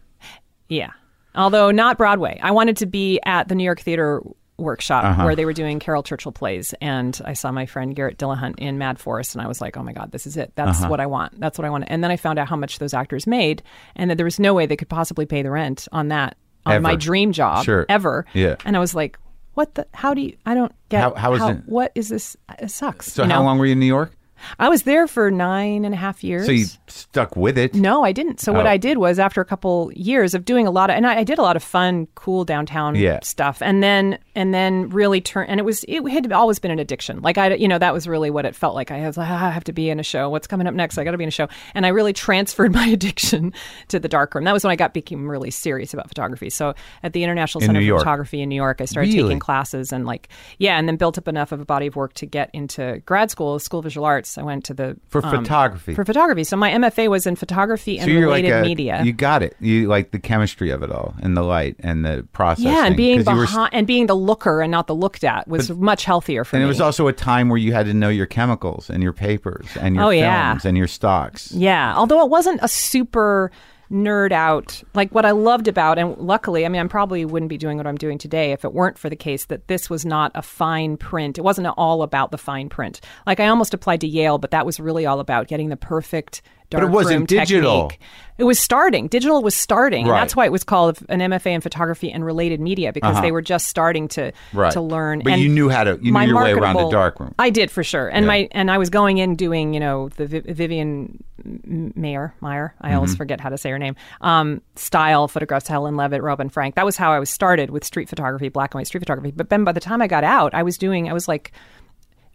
Yeah. 0.67 0.91
Although 1.35 1.71
not 1.71 1.97
Broadway. 1.97 2.39
I 2.41 2.51
wanted 2.51 2.77
to 2.77 2.85
be 2.85 3.19
at 3.25 3.47
the 3.47 3.55
New 3.55 3.63
York 3.63 3.79
Theater 3.79 4.21
Workshop 4.59 5.03
Uh-huh. 5.03 5.23
where 5.23 5.35
they 5.35 5.45
were 5.45 5.53
doing 5.53 5.79
Caryl 5.79 6.03
Churchill 6.03 6.31
plays. 6.31 6.73
And 6.81 7.19
I 7.25 7.33
saw 7.33 7.51
my 7.51 7.65
friend 7.65 7.95
Garrett 7.95 8.17
Dillahunt 8.17 8.55
in 8.59 8.77
Mad 8.77 8.99
Forest. 8.99 9.35
And 9.35 9.41
I 9.41 9.47
was 9.47 9.61
like, 9.61 9.77
oh 9.77 9.83
my 9.83 9.93
God, 9.93 10.11
this 10.11 10.25
is 10.27 10.37
it. 10.37 10.51
That's 10.55 10.79
Uh-huh. 10.81 10.89
what 10.89 10.99
I 10.99 11.05
want. 11.05 11.39
That's 11.39 11.57
what 11.57 11.65
I 11.65 11.69
want. 11.69 11.85
And 11.87 12.03
then 12.03 12.11
I 12.11 12.17
found 12.17 12.39
out 12.39 12.47
how 12.47 12.55
much 12.55 12.79
those 12.79 12.93
actors 12.93 13.25
made 13.27 13.63
and 13.95 14.09
that 14.09 14.17
there 14.17 14.25
was 14.25 14.39
no 14.39 14.53
way 14.53 14.65
they 14.65 14.75
could 14.77 14.89
possibly 14.89 15.25
pay 15.25 15.41
the 15.41 15.51
rent 15.51 15.87
on 15.91 16.09
that, 16.09 16.35
on 16.65 16.81
my 16.81 16.95
dream 16.95 17.31
job 17.31 17.65
Sure. 17.65 17.85
ever. 17.89 18.25
Yeah. 18.33 18.55
And 18.65 18.75
I 18.75 18.79
was 18.79 18.93
like, 18.93 19.17
what 19.55 19.75
the, 19.75 19.87
how 19.93 20.13
do 20.13 20.21
you, 20.21 20.37
I 20.45 20.53
don't 20.53 20.71
get, 20.89 21.01
How- 21.01 21.13
how 21.15 21.33
is 21.33 21.41
it- 21.43 21.63
what 21.65 21.91
is 21.95 22.09
this? 22.09 22.37
It 22.59 22.69
sucks. 22.71 23.11
So 23.11 23.23
you 23.23 23.29
how 23.29 23.43
long 23.43 23.57
were 23.57 23.65
you 23.65 23.73
in 23.73 23.79
New 23.79 23.85
York? 23.85 24.11
I 24.59 24.69
was 24.69 24.83
there 24.83 25.07
for 25.07 25.29
nine 25.31 25.85
and 25.85 25.93
a 25.93 25.97
half 25.97 26.23
years. 26.23 26.45
So 26.45 26.51
you 26.51 26.65
stuck 26.87 27.35
with 27.35 27.57
it. 27.57 27.73
No, 27.75 28.03
I 28.03 28.11
didn't. 28.11 28.39
So 28.39 28.51
what 28.53 28.65
Oh. 28.65 28.69
I 28.69 28.77
did 28.77 28.97
was 28.97 29.19
after 29.19 29.41
a 29.41 29.45
couple 29.45 29.91
years 29.95 30.33
of 30.33 30.45
doing 30.45 30.67
a 30.67 30.71
lot 30.71 30.89
of, 30.89 30.95
and 30.95 31.05
I, 31.07 31.19
I 31.19 31.23
did 31.23 31.37
a 31.39 31.41
lot 31.41 31.55
of 31.55 31.63
fun, 31.63 32.07
cool 32.15 32.45
downtown 32.45 32.95
Yeah. 32.95 33.19
stuff, 33.23 33.61
and 33.61 33.81
then 33.83 34.17
and 34.35 34.53
then 34.53 34.89
really 34.89 35.21
turn, 35.21 35.47
and 35.47 35.59
it 35.59 35.63
was 35.63 35.83
it 35.87 36.01
had 36.09 36.31
always 36.31 36.59
been 36.59 36.71
an 36.71 36.79
addiction. 36.79 37.21
Like 37.21 37.37
I, 37.37 37.53
you 37.55 37.67
know, 37.67 37.77
that 37.77 37.93
was 37.93 38.07
really 38.07 38.29
what 38.29 38.45
it 38.45 38.55
felt 38.55 38.75
like. 38.75 38.91
I 38.91 39.05
was 39.05 39.17
like, 39.17 39.29
ah, 39.29 39.47
I 39.47 39.49
have 39.51 39.63
to 39.65 39.73
be 39.73 39.89
in 39.89 39.99
a 39.99 40.03
show. 40.03 40.29
What's 40.29 40.47
coming 40.47 40.67
up 40.67 40.73
next? 40.73 40.97
I 40.97 41.03
got 41.03 41.11
to 41.11 41.17
be 41.17 41.23
in 41.23 41.27
a 41.29 41.31
show, 41.31 41.47
and 41.73 41.85
I 41.85 41.89
really 41.89 42.13
transferred 42.13 42.73
my 42.81 42.87
addiction 42.87 43.53
to 43.89 43.99
the 43.99 44.07
darkroom. 44.07 44.45
That 44.45 44.53
was 44.53 44.63
when 44.63 44.71
I 44.71 44.75
got 44.75 44.93
became 44.93 45.29
really 45.29 45.51
serious 45.51 45.93
about 45.93 46.07
photography. 46.07 46.49
So 46.49 46.73
at 47.03 47.13
the 47.13 47.23
International 47.23 47.61
In 47.63 47.67
Center 47.67 47.81
for 47.81 47.99
Photography 47.99 48.41
in 48.41 48.49
New 48.49 48.55
York, 48.55 48.81
I 48.81 48.85
started 48.85 49.13
Really? 49.13 49.23
taking 49.29 49.39
classes 49.39 49.91
and 49.91 50.05
like 50.05 50.29
yeah, 50.57 50.77
and 50.77 50.87
then 50.87 50.95
built 50.97 51.17
up 51.17 51.27
enough 51.27 51.51
of 51.51 51.59
a 51.59 51.65
body 51.65 51.87
of 51.87 51.95
work 51.95 52.13
to 52.13 52.25
get 52.25 52.49
into 52.53 53.01
grad 53.05 53.31
school, 53.31 53.59
School 53.59 53.79
of 53.79 53.83
Visual 53.85 54.05
Arts. 54.05 54.28
I 54.37 54.43
went 54.43 54.63
to 54.65 54.73
the 54.73 54.97
For 55.07 55.25
um, 55.25 55.35
photography. 55.43 55.93
for 55.95 56.05
photography. 56.05 56.43
So 56.43 56.55
my 56.57 56.71
MFA 56.71 57.07
was 57.09 57.25
in 57.25 57.35
photography 57.35 57.97
and 57.97 58.05
so 58.07 58.11
you're 58.11 58.29
like 58.29 58.43
related 58.43 58.57
a, 58.57 58.61
media. 58.67 59.01
You 59.03 59.13
got 59.13 59.41
it. 59.43 59.55
You 59.59 59.87
like 59.87 60.11
the 60.11 60.19
chemistry 60.19 60.69
of 60.69 60.83
it 60.83 60.91
all 60.91 61.15
and 61.21 61.35
the 61.35 61.41
light 61.43 61.75
and 61.79 62.05
the 62.05 62.27
process. 62.33 62.65
yeah, 62.65 62.85
and 62.85 62.95
being 62.95 63.19
you 63.19 63.35
were- 63.35 63.41
behind 63.45 63.73
and 63.73 63.87
being 63.87 64.07
the 64.07 64.15
looker 64.15 64.61
and 64.61 64.71
not 64.71 64.87
the 64.87 64.95
looked 64.95 65.23
at 65.23 65.47
was 65.47 65.71
much 65.71 66.05
healthier 66.05 66.43
for 66.43 66.55
and 66.55 66.61
me. 66.61 66.63
And 66.65 66.67
it 66.67 66.69
was 66.69 66.81
also 66.81 67.07
a 67.07 67.13
time 67.13 67.49
where 67.49 67.57
you 67.57 67.73
had 67.73 67.85
to 67.87 67.93
know 67.93 68.09
your 68.09 68.25
chemicals 68.27 68.89
and 68.89 69.01
your 69.01 69.13
papers 69.13 69.65
and 69.79 69.95
your 69.95 70.03
Oh, 70.05 70.09
films 70.09 70.19
yeah. 70.19 70.59
and 70.63 70.77
your 70.77 70.87
stocks. 70.87 71.51
Yeah, 71.51 71.93
although 71.95 72.23
it 72.23 72.29
wasn't 72.29 72.59
a 72.61 72.67
super 72.67 73.51
nerd 73.91 74.31
out 74.31 74.83
like 74.93 75.11
what 75.15 75.25
I 75.25 75.31
loved 75.31 75.67
about 75.67 75.97
and 75.97 76.15
luckily 76.17 76.63
I 76.63 76.69
mean 76.69 76.79
I 76.79 76.87
probably 76.87 77.25
wouldn't 77.25 77.49
be 77.49 77.57
doing 77.57 77.77
what 77.77 77.87
I'm 77.87 77.97
doing 77.97 78.19
today 78.19 78.51
if 78.51 78.63
it 78.63 78.71
weren't 78.71 78.99
for 78.99 79.09
the 79.09 79.15
case 79.15 79.45
that 79.45 79.67
this 79.67 79.89
was 79.89 80.05
not 80.05 80.31
a 80.35 80.43
fine 80.43 80.95
print. 80.95 81.39
It 81.39 81.41
wasn't 81.41 81.67
all 81.75 82.03
about 82.03 82.29
the 82.29 82.37
fine 82.37 82.69
print. 82.69 83.01
Like 83.25 83.39
I 83.39 83.47
almost 83.47 83.73
applied 83.73 84.01
to 84.01 84.07
Yale, 84.07 84.37
but 84.37 84.51
that 84.51 84.65
was 84.65 84.79
really 84.79 85.07
all 85.07 85.19
about 85.19 85.47
getting 85.47 85.69
the 85.69 85.77
perfect 85.77 86.43
But 86.71 86.83
it 86.83 86.89
wasn't 86.89 87.27
digital. 87.27 87.89
technique. 87.89 87.99
It 88.37 88.45
was 88.45 88.57
starting. 88.57 89.07
Digital 89.09 89.41
was 89.41 89.53
starting. 89.53 90.05
Right. 90.07 90.13
And 90.15 90.21
that's 90.21 90.33
why 90.33 90.45
it 90.45 90.51
was 90.51 90.63
called 90.63 90.99
an 91.09 91.19
MFA 91.19 91.47
in 91.51 91.59
photography 91.59 92.09
and 92.09 92.23
related 92.23 92.61
media 92.61 92.93
because 92.93 93.19
they 93.21 93.33
were 93.33 93.41
just 93.41 93.67
starting 93.67 94.07
to 94.09 94.27
Uh-huh. 94.27 94.31
Right. 94.59 94.71
to 94.71 94.79
learn. 94.79 95.19
But 95.25 95.33
and 95.33 95.41
you 95.41 95.49
knew 95.49 95.67
how 95.67 95.83
to- 95.83 95.99
you 96.01 96.13
knew 96.13 96.21
your 96.21 96.35
way 96.41 96.51
around 96.53 96.57
a 96.57 96.61
marketable- 96.61 96.91
darkroom. 96.91 97.35
I 97.37 97.49
did 97.49 97.69
for 97.69 97.83
sure. 97.83 98.07
And 98.07 98.23
Yeah. 98.23 98.27
my 98.27 98.47
and 98.53 98.71
I 98.71 98.77
was 98.77 98.89
going 98.89 99.17
in 99.17 99.35
doing, 99.35 99.73
you 99.73 99.81
know, 99.81 100.07
the 100.15 100.25
Vi- 100.25 100.53
Vivian 100.53 101.21
Mayer, 101.65 102.33
Meyer, 102.39 102.73
I 102.79 102.87
Mm-hmm. 102.89 102.95
always 102.95 103.15
forget 103.15 103.41
how 103.41 103.49
to 103.49 103.57
say 103.57 103.71
her 103.71 103.79
name. 103.79 103.95
Um, 104.21 104.61
style 104.75 105.27
photographs, 105.27 105.67
Helen 105.67 105.97
Levitt, 105.97 106.21
Robin 106.21 106.47
Frank. 106.49 106.75
That 106.75 106.85
was 106.85 106.95
how 106.97 107.11
I 107.11 107.19
was 107.19 107.29
started 107.29 107.71
with 107.71 107.83
street 107.83 108.07
photography, 108.09 108.47
black 108.49 108.73
and 108.73 108.79
white 108.79 108.87
street 108.87 109.01
photography. 109.01 109.31
But 109.35 109.49
then 109.49 109.63
by 109.65 109.71
the 109.73 109.79
time 109.81 110.01
I 110.01 110.07
got 110.07 110.23
out, 110.23 110.53
I 110.53 110.63
was 110.63 110.77
doing, 110.77 111.09
I 111.09 111.13
was 111.13 111.27
like, 111.27 111.51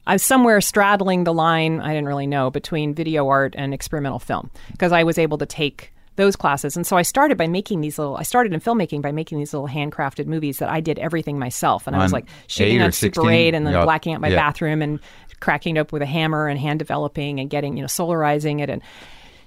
I 0.06 0.14
was 0.14 0.22
somewhere 0.22 0.60
straddling 0.60 1.24
the 1.24 1.32
line, 1.32 1.80
I 1.80 1.88
didn't 1.88 2.06
really 2.08 2.26
know, 2.26 2.50
between 2.50 2.94
video 2.94 3.28
art 3.28 3.54
and 3.56 3.72
experimental 3.72 4.18
film 4.18 4.50
because 4.72 4.92
I 4.92 5.02
was 5.04 5.18
able 5.18 5.38
to 5.38 5.46
take 5.46 5.92
those 6.16 6.36
classes. 6.36 6.76
And 6.76 6.86
so 6.86 6.96
I 6.96 7.02
started 7.02 7.36
by 7.38 7.48
making 7.48 7.80
these 7.80 7.98
little, 7.98 8.16
I 8.16 8.22
started 8.22 8.52
in 8.52 8.60
filmmaking 8.60 9.02
by 9.02 9.10
making 9.12 9.38
these 9.38 9.52
little 9.52 9.66
handcrafted 9.68 10.26
movies 10.26 10.58
that 10.58 10.68
I 10.68 10.80
did 10.80 10.98
everything 11.00 11.38
myself. 11.38 11.86
And 11.88 11.96
I 11.96 12.00
was 12.00 12.12
like 12.12 12.26
shooting 12.46 12.80
on 12.80 12.92
Super 12.92 13.22
16? 13.22 13.30
8 13.30 13.54
and 13.54 13.66
then 13.66 13.74
Yeah. 13.74 13.84
blacking 13.84 14.14
out 14.14 14.20
my 14.20 14.28
Yeah. 14.28 14.36
bathroom 14.36 14.80
and 14.82 15.00
cracking 15.40 15.76
it 15.76 15.80
up 15.80 15.92
with 15.92 16.02
a 16.02 16.06
hammer 16.06 16.46
and 16.46 16.58
hand 16.60 16.78
developing 16.78 17.40
and 17.40 17.50
getting, 17.50 17.76
you 17.76 17.82
know, 17.82 17.88
solarizing 17.88 18.60
it 18.60 18.70
and 18.70 18.80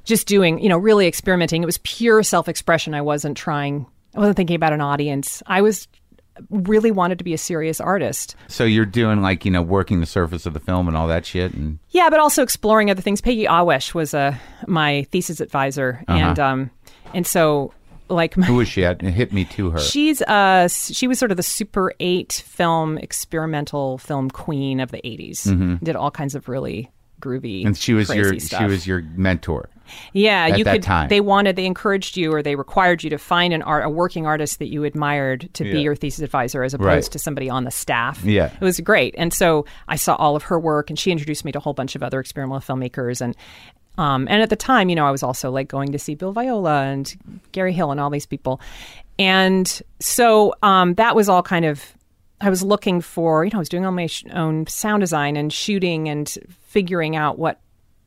just 0.04 0.28
doing, 0.28 0.60
you 0.60 0.68
know, 0.70 0.78
really 0.78 1.08
experimenting. 1.08 1.64
It 1.64 1.66
was 1.66 1.78
pure 1.80 2.22
self 2.24 2.50
expression. 2.50 2.94
I 2.94 3.02
wasn't 3.02 3.38
trying, 3.38 3.86
I 4.14 4.20
wasn't 4.20 4.36
thinking 4.38 4.56
about 4.56 4.74
an 4.74 4.82
audience. 4.82 5.42
I 5.48 5.62
was 5.62 5.88
really 6.50 6.92
wanted 6.92 7.18
to 7.18 7.24
be 7.24 7.34
a 7.34 7.38
serious 7.38 7.80
artist. 7.80 8.36
So 8.48 8.64
you're 8.64 8.86
doing 8.86 9.22
like 9.22 9.46
you 9.46 9.52
know 9.52 9.62
working 9.62 10.00
the 10.00 10.06
surface 10.06 10.46
of 10.46 10.54
the 10.54 10.60
film 10.60 10.88
and 10.88 10.96
all 10.96 11.08
that 11.08 11.26
shit 11.26 11.54
and 11.54 11.80
Yeah, 11.90 12.10
but 12.10 12.20
also 12.20 12.44
exploring 12.44 12.90
other 12.90 13.02
things. 13.02 13.22
Peggy 13.22 13.46
Ahwesh 13.46 13.94
was 13.94 14.14
uh, 14.14 14.36
my 14.68 15.04
thesis 15.12 15.40
advisor, 15.40 16.04
and 16.08 16.40
um, 16.40 16.72
and 17.14 17.26
so 17.26 17.74
like 18.10 18.38
my, 18.38 18.46
who 18.46 18.56
was 18.56 18.68
she? 18.68 18.86
At? 18.86 19.02
Hit 19.02 19.34
me 19.34 19.46
to 19.46 19.72
her. 19.72 19.80
she's 19.80 20.22
uh 20.24 20.68
she 20.68 21.08
was 21.08 21.20
sort 21.20 21.32
of 21.32 21.38
the 21.38 21.44
Super 21.44 21.94
Eight 22.00 22.44
film 22.48 22.98
experimental 22.98 23.98
film 23.98 24.30
queen 24.30 24.80
of 24.80 24.92
the 24.92 25.02
80s 25.04 25.84
Did 25.84 25.96
all 25.96 26.12
kinds 26.12 26.36
of 26.36 26.48
really 26.48 26.90
groovy 27.22 27.66
and 27.66 27.78
she 27.78 27.94
was 27.94 28.14
your 28.14 28.40
stuff. 28.40 28.60
she 28.62 28.66
was 28.68 28.86
your 28.88 29.02
mentor. 29.16 29.70
Yeah, 30.12 30.48
at 30.52 30.58
you 30.58 30.66
that 30.66 30.74
could. 30.74 30.84
time. 30.84 31.08
They 31.08 31.22
wanted, 31.22 31.56
they 31.56 31.66
encouraged 31.66 32.18
you, 32.18 32.34
or 32.34 32.44
they 32.44 32.56
required 32.58 33.04
you 33.06 33.10
to 33.12 33.18
find 33.18 33.54
an 33.54 33.62
art, 33.62 33.86
a 33.86 33.90
working 33.90 34.26
artist 34.26 34.60
that 34.60 34.68
you 34.68 34.84
admired 34.84 35.50
to 35.54 35.66
Yeah. 35.66 35.72
be 35.72 35.80
your 35.82 35.96
thesis 35.96 36.22
advisor, 36.22 36.62
as 36.64 36.74
opposed 36.74 36.88
Right. 37.08 37.12
to 37.14 37.20
somebody 37.20 37.50
on 37.50 37.64
the 37.64 37.72
staff. 37.72 38.22
Yeah. 38.26 38.52
it 38.54 38.60
was 38.62 38.82
great. 38.82 39.16
And 39.18 39.34
so 39.34 39.66
I 39.88 39.96
saw 39.96 40.16
all 40.16 40.36
of 40.36 40.44
her 40.44 40.60
work, 40.60 40.90
and 40.90 41.00
she 41.00 41.10
introduced 41.10 41.46
me 41.46 41.54
to 41.54 41.60
a 41.60 41.62
whole 41.62 41.74
bunch 41.74 41.96
of 41.96 42.04
other 42.04 42.20
experimental 42.20 42.60
filmmakers. 42.60 43.22
And 43.22 43.34
um, 43.98 44.28
and 44.30 44.44
at 44.44 44.50
the 44.50 44.56
time, 44.58 44.90
you 44.90 44.96
know, 44.96 45.08
I 45.08 45.12
was 45.12 45.24
also 45.24 45.50
like 45.52 45.70
going 45.70 45.94
to 45.94 45.98
see 45.98 46.14
Bill 46.16 46.32
Viola 46.34 46.84
and 46.84 47.42
Gary 47.54 47.72
Hill 47.74 47.90
and 47.92 48.00
all 48.00 48.10
these 48.12 48.28
people. 48.28 48.60
And 49.18 49.82
so 50.00 50.54
um, 50.62 50.94
that 50.96 51.16
was 51.16 51.30
all 51.30 51.42
kind 51.42 51.66
of. 51.66 51.94
I 52.40 52.50
was 52.50 52.62
looking 52.64 53.02
for, 53.02 53.44
you 53.46 53.52
know, 53.52 53.58
I 53.58 53.60
was 53.60 53.70
doing 53.70 53.86
all 53.86 53.92
my 53.92 54.06
sh- 54.08 54.26
own 54.34 54.68
sound 54.68 55.02
design 55.02 55.36
and 55.38 55.52
shooting 55.52 56.08
and 56.08 56.30
figuring 56.62 57.16
out 57.16 57.40
what 57.40 57.60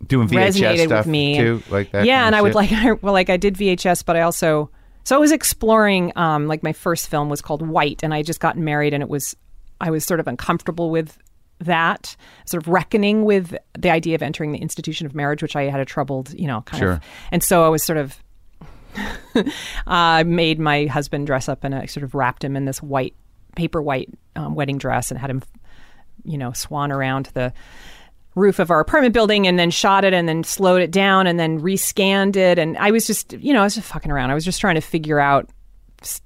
Doing 0.07 0.29
VHS 0.29 0.61
resonated 0.63 0.87
stuff 0.87 1.05
with 1.07 1.13
me. 1.13 1.37
too, 1.37 1.63
like 1.69 1.91
that. 1.91 2.07
Yeah, 2.07 2.27
and 2.27 2.35
I 2.35 2.41
would 2.41 2.55
like 2.55 2.71
well, 3.03 3.13
like 3.13 3.29
I 3.29 3.37
did 3.37 3.55
VHS, 3.57 4.05
but 4.05 4.17
I 4.17 4.23
also 4.23 4.71
so 5.05 5.17
I 5.17 5.19
was 5.19 5.33
exploring. 5.33 6.13
Um, 6.17 6.47
like 6.47 6.63
my 6.63 6.73
first 6.73 7.09
film 7.09 7.29
was 7.29 7.43
called 7.43 7.67
White, 7.67 8.03
and 8.03 8.15
I 8.15 8.23
just 8.23 8.41
gotten 8.41 8.65
married, 8.65 8.95
and 8.95 9.03
it 9.03 9.09
was 9.09 9.37
I 9.81 9.91
was 9.91 10.05
sort 10.05 10.21
of 10.21 10.27
uncomfortable 10.29 10.91
with 10.91 11.19
that, 11.59 12.17
sort 12.47 12.63
of 12.63 12.69
reckoning 12.69 13.25
with 13.27 13.55
the 13.79 13.91
idea 13.91 14.15
of 14.15 14.23
entering 14.23 14.53
the 14.53 14.59
institution 14.59 15.07
of 15.07 15.15
marriage, 15.15 15.43
which 15.43 15.57
I 15.57 15.65
had 15.65 15.81
a 15.81 15.85
troubled, 15.85 16.33
you 16.33 16.47
know, 16.47 16.63
kind 16.63 16.81
Sure. 16.81 16.93
of, 16.93 17.01
and 17.31 17.43
so 17.43 17.65
I 17.65 17.69
was 17.69 17.83
sort 17.85 17.99
of. 17.99 18.23
I 19.87 20.23
made 20.27 20.59
my 20.59 20.87
husband 20.87 21.27
dress 21.27 21.49
up 21.49 21.63
and 21.65 21.75
I 21.75 21.87
sort 21.87 22.05
of 22.05 22.15
wrapped 22.15 22.43
him 22.43 22.57
in 22.57 22.65
this 22.65 22.83
white 22.83 23.15
paper 23.57 23.81
white 23.83 24.09
um, 24.37 24.55
wedding 24.55 24.79
dress 24.79 25.11
and 25.11 25.19
had 25.21 25.31
him, 25.31 25.43
you 26.25 26.39
know, 26.39 26.53
swan 26.53 26.91
around 26.93 27.27
the 27.35 27.53
roof 28.37 28.59
of 28.61 28.71
our 28.71 28.79
apartment 28.81 29.13
building 29.13 29.47
and 29.47 29.59
then 29.59 29.71
shot 29.71 30.05
it 30.05 30.13
and 30.15 30.29
then 30.29 30.45
slowed 30.45 30.81
it 30.81 30.91
down 30.91 31.27
and 31.27 31.39
then 31.39 31.61
rescanned 31.61 32.37
it. 32.37 32.59
And 32.59 32.79
I 32.79 32.91
was 32.91 33.07
just 33.07 33.33
you 33.35 33.53
know 33.53 33.61
I 33.61 33.65
was 33.65 33.75
just 33.75 33.89
fucking 33.89 34.11
around. 34.11 34.31
I 34.31 34.35
was 34.35 34.45
just 34.45 34.61
trying 34.61 34.77
to 34.77 34.81
figure 34.81 35.19
out 35.19 35.49
s- 36.01 36.21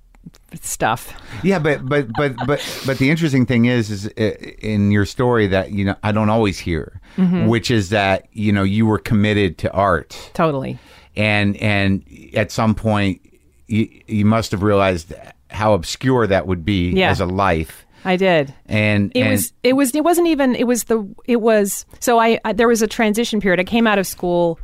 stuff. 0.61 1.13
Yeah, 1.43 1.59
but 1.59 1.89
but 1.89 2.09
but 2.17 2.37
but 2.47 2.83
but 2.87 2.99
the 2.99 3.11
interesting 3.11 3.47
thing 3.47 3.65
is, 3.65 3.91
is 3.91 4.07
uh, 4.07 4.37
in 4.61 4.91
your 4.91 5.07
story 5.07 5.47
that 5.49 5.71
you 5.73 5.85
know 5.87 5.97
I 6.03 6.13
don't 6.13 6.29
always 6.31 6.59
hear, 6.59 7.01
Mm-hmm. 7.17 7.47
which 7.47 7.71
is 7.71 7.91
that 7.91 8.27
you 8.33 8.53
know 8.53 8.65
you 8.65 8.87
were 8.87 8.99
committed 8.99 9.57
to 9.59 9.73
art, 9.73 10.31
totally. 10.35 10.79
And 11.17 11.57
and 11.59 12.05
at 12.35 12.51
some 12.51 12.75
point 12.75 13.21
you 13.69 13.89
you 14.07 14.25
must 14.27 14.51
have 14.51 14.63
realized 14.63 15.15
how 15.55 15.73
obscure 15.75 16.27
that 16.27 16.47
would 16.47 16.65
be 16.65 16.91
Yeah. 16.91 17.11
as 17.11 17.21
a 17.21 17.27
life. 17.27 17.87
I 18.05 18.17
did. 18.17 18.53
And 18.67 19.11
It 19.15 19.21
and, 19.23 19.31
was. 19.31 19.53
It 19.63 19.73
was. 19.75 19.95
It 19.95 20.05
wasn't 20.05 20.29
even. 20.29 20.55
It 20.55 20.67
was 20.67 20.85
the. 20.85 21.09
It 21.27 21.41
was. 21.41 21.87
So 22.01 22.19
I, 22.21 22.39
I. 22.45 22.53
There 22.53 22.69
was 22.69 22.83
a 22.83 22.87
transition 22.87 23.41
period. 23.41 23.61
I 23.61 23.65
came 23.65 23.87
out 23.87 23.99
of 23.99 24.07
school. 24.07 24.59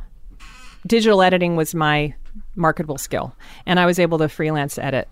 Digital 0.85 1.21
editing 1.21 1.55
was 1.55 1.73
my 1.75 2.13
marketable 2.55 2.97
skill, 2.97 3.35
and 3.65 3.79
I 3.79 3.85
was 3.85 3.99
able 3.99 4.17
to 4.19 4.29
freelance 4.29 4.77
edit. 4.77 5.07